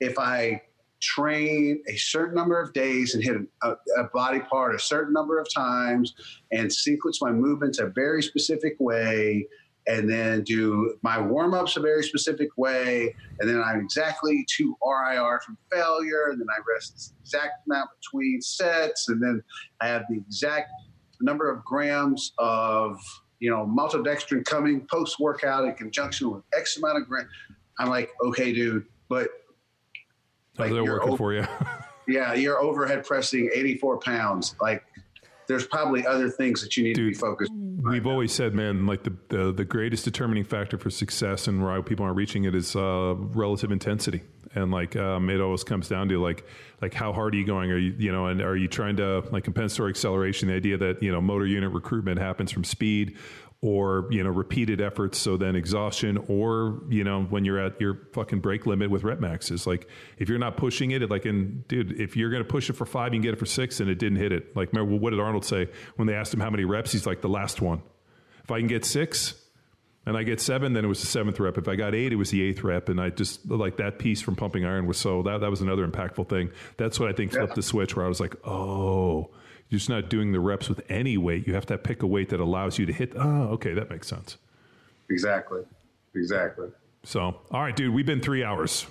[0.00, 0.62] if I
[1.02, 5.38] train a certain number of days and hit a, a body part a certain number
[5.38, 6.14] of times
[6.50, 9.46] and sequence my movements a very specific way
[9.86, 14.76] and then do my warm ups a very specific way, and then I'm exactly to
[14.84, 19.42] RIR from failure, and then I rest the exact amount between sets, and then
[19.80, 20.70] I have the exact
[21.20, 22.98] number of grams of
[23.38, 27.28] you know maltodextrin coming post workout in conjunction with X amount of grams.
[27.78, 29.28] I'm like, okay, dude, but
[30.58, 31.46] Like, they're working over- for you.
[32.08, 34.54] yeah, you're overhead pressing 84 pounds.
[34.60, 34.82] Like,
[35.46, 37.20] there's probably other things that you need to be Dude.
[37.20, 37.52] focused.
[37.90, 41.80] We've always said, man, like the, the the greatest determining factor for success and why
[41.82, 44.22] people aren't reaching it is uh, relative intensity,
[44.54, 46.46] and like um, it always comes down to like
[46.82, 47.70] like how hard are you going?
[47.70, 50.48] Are you you know, and are you trying to like compensatory acceleration?
[50.48, 53.16] The idea that you know motor unit recruitment happens from speed
[53.62, 58.08] or you know repeated efforts, so then exhaustion, or you know when you're at your
[58.12, 59.66] fucking break limit with rep maxes.
[59.66, 62.74] Like if you're not pushing it, like in dude, if you're going to push it
[62.74, 64.54] for five, you can get it for six, and it didn't hit it.
[64.56, 66.92] Like remember what did Arnold say when they asked him how many reps?
[66.92, 67.82] He's like the last one.
[68.44, 69.34] If I can get six
[70.06, 71.58] and I get seven, then it was the seventh rep.
[71.58, 72.88] If I got eight, it was the eighth rep.
[72.88, 75.86] And I just like that piece from pumping iron was so that that was another
[75.86, 76.50] impactful thing.
[76.76, 79.30] That's what I think flipped the switch where I was like, oh,
[79.68, 81.46] you're just not doing the reps with any weight.
[81.46, 83.12] You have to pick a weight that allows you to hit.
[83.16, 84.36] Oh, okay, that makes sense.
[85.10, 85.62] Exactly.
[86.14, 86.68] Exactly.
[87.04, 87.20] So,
[87.50, 88.86] all right, dude, we've been three hours,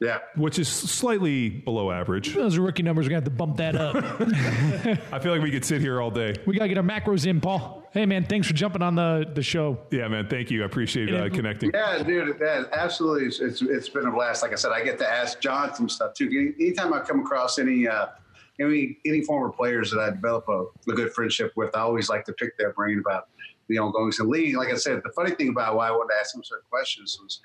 [0.00, 0.18] Yeah.
[0.36, 2.34] which is slightly below average.
[2.34, 3.96] Those rookie numbers are gonna have to bump that up.
[5.12, 6.34] I feel like we could sit here all day.
[6.46, 7.84] we gotta get our macros in, Paul.
[7.92, 9.78] Hey man, thanks for jumping on the the show.
[9.90, 10.28] Yeah, man.
[10.28, 10.62] Thank you.
[10.62, 11.70] I appreciate uh, connecting.
[11.74, 13.26] Yeah, dude, that absolutely.
[13.26, 14.42] It's, it's it's been a blast.
[14.42, 16.26] Like I said, I get to ask John some stuff too.
[16.26, 18.06] Any- Anytime I come across any uh,
[18.60, 22.24] any any former players that I develop a, a good friendship with, I always like
[22.26, 23.28] to pick their brain about
[23.68, 24.56] the going to league.
[24.56, 27.18] Like I said, the funny thing about why I wanted to ask them certain questions
[27.22, 27.40] was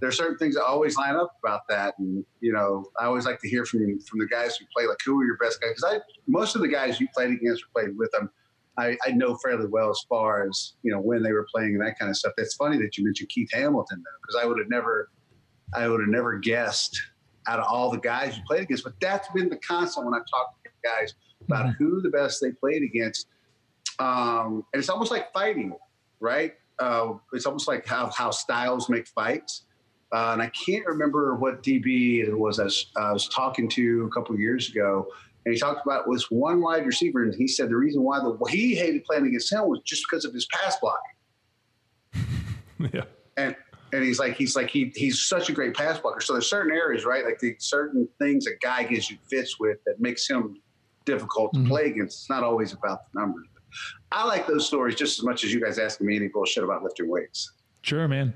[0.00, 3.24] there are certain things that always line up about that, and you know I always
[3.24, 4.86] like to hear from from the guys who play.
[4.86, 5.70] Like, who are your best guys?
[5.76, 8.30] Because I most of the guys you played against or played with them.
[8.76, 11.80] I, I know fairly well as far as you know when they were playing and
[11.84, 12.32] that kind of stuff.
[12.38, 15.10] It's funny that you mentioned Keith Hamilton though, because I would have never,
[15.74, 17.00] I would have never guessed
[17.48, 18.84] out of all the guys you played against.
[18.84, 20.57] But that's been the constant when I talk to
[20.88, 21.14] guys
[21.46, 23.26] about who the best they played against.
[23.98, 25.72] Um, and it's almost like fighting,
[26.20, 26.54] right?
[26.78, 29.64] Uh, it's almost like how how styles make fights.
[30.12, 34.04] Uh, and I can't remember what DB it was I was, I was talking to
[34.04, 35.06] a couple of years ago,
[35.44, 38.38] and he talked about was one wide receiver, and he said the reason why the
[38.48, 41.18] he hated playing against him was just because of his pass blocking.
[42.94, 43.04] yeah.
[43.36, 43.56] And
[43.92, 46.20] and he's like he's like he he's such a great pass blocker.
[46.20, 47.24] So there's certain areas, right?
[47.24, 50.56] Like the certain things a guy gives you fits with that makes him
[51.08, 51.68] difficult to mm-hmm.
[51.68, 52.20] play against.
[52.20, 53.46] It's not always about the numbers.
[53.54, 53.62] But
[54.12, 56.82] I like those stories just as much as you guys asking me any bullshit about
[56.82, 57.52] lifting weights.
[57.82, 58.34] Sure, man.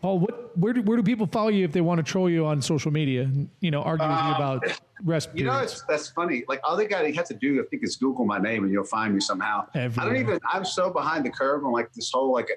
[0.00, 2.44] Paul, what where do where do people follow you if they want to troll you
[2.44, 5.82] on social media and you know argue with you um, about rest You know, it's,
[5.88, 6.44] that's funny.
[6.48, 8.72] Like all they got you have to do, I think, is Google my name and
[8.72, 9.66] you'll find me somehow.
[9.74, 10.40] I don't even.
[10.52, 12.48] I'm so behind the curve on like this whole like.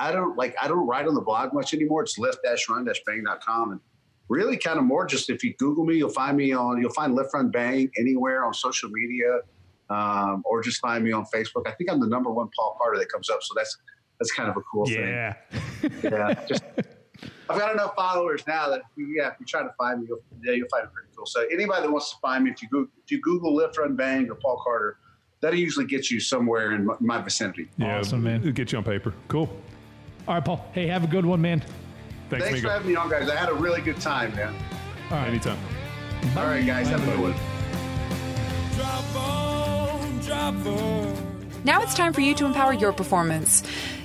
[0.00, 0.54] I don't like.
[0.62, 2.02] I don't write on the blog much anymore.
[2.02, 3.80] It's lift-run-bang.com and
[4.28, 6.80] really kind of more just if you Google me, you'll find me on.
[6.80, 9.40] You'll find Lift Run Bang anywhere on social media,
[9.90, 11.66] um, or just find me on Facebook.
[11.66, 13.42] I think I'm the number one Paul Carter that comes up.
[13.42, 13.76] So that's
[14.18, 14.96] that's kind of a cool thing.
[14.96, 15.34] yeah.
[16.02, 16.64] Yeah, just
[17.50, 20.52] I've got enough followers now that yeah, if you try to find me, you'll, yeah,
[20.52, 21.26] you'll find it pretty cool.
[21.26, 23.96] So anybody that wants to find me, if you Google, if you Google Lift Run
[23.96, 24.98] Bang or Paul Carter,
[25.40, 27.68] that'll usually get you somewhere in my, my vicinity.
[27.78, 27.98] Yeah.
[27.98, 28.40] Awesome, man.
[28.40, 29.14] It'll get you on paper.
[29.28, 29.48] Cool.
[30.26, 30.68] All right, Paul.
[30.72, 31.62] Hey, have a good one, man.
[32.30, 33.28] Thanks, Thanks for having me on, guys.
[33.28, 34.54] I had a really good time, man.
[35.10, 35.28] All right.
[35.28, 35.58] Anytime.
[36.36, 37.34] All right, guys, have a good one.
[38.76, 41.28] Drop on, drop on.
[41.64, 43.62] Now it's time for you to empower your performance.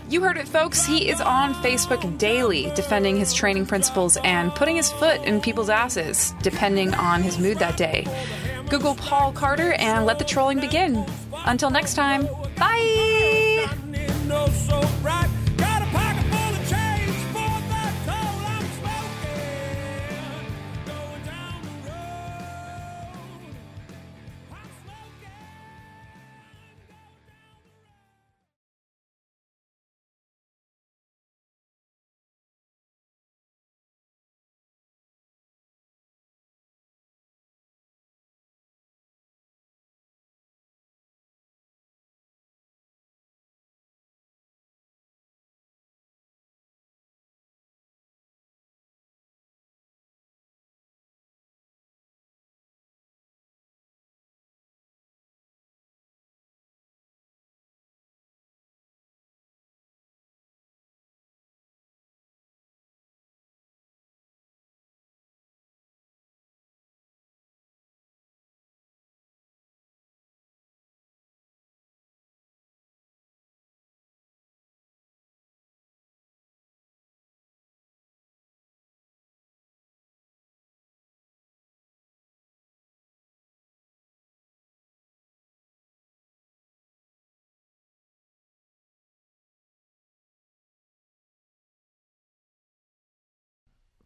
[0.09, 0.85] You heard it, folks.
[0.85, 5.69] He is on Facebook daily, defending his training principles and putting his foot in people's
[5.69, 8.05] asses, depending on his mood that day.
[8.69, 11.05] Google Paul Carter and let the trolling begin.
[11.45, 12.27] Until next time,
[12.57, 13.67] bye!
[14.35, 15.32] Oh,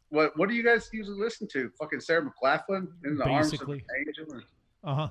[0.10, 1.70] what what do you guys usually listen to?
[1.80, 3.84] Fucking Sarah McLachlan in the arms of Basically.
[3.90, 4.42] an angel.
[4.84, 5.10] Uh huh.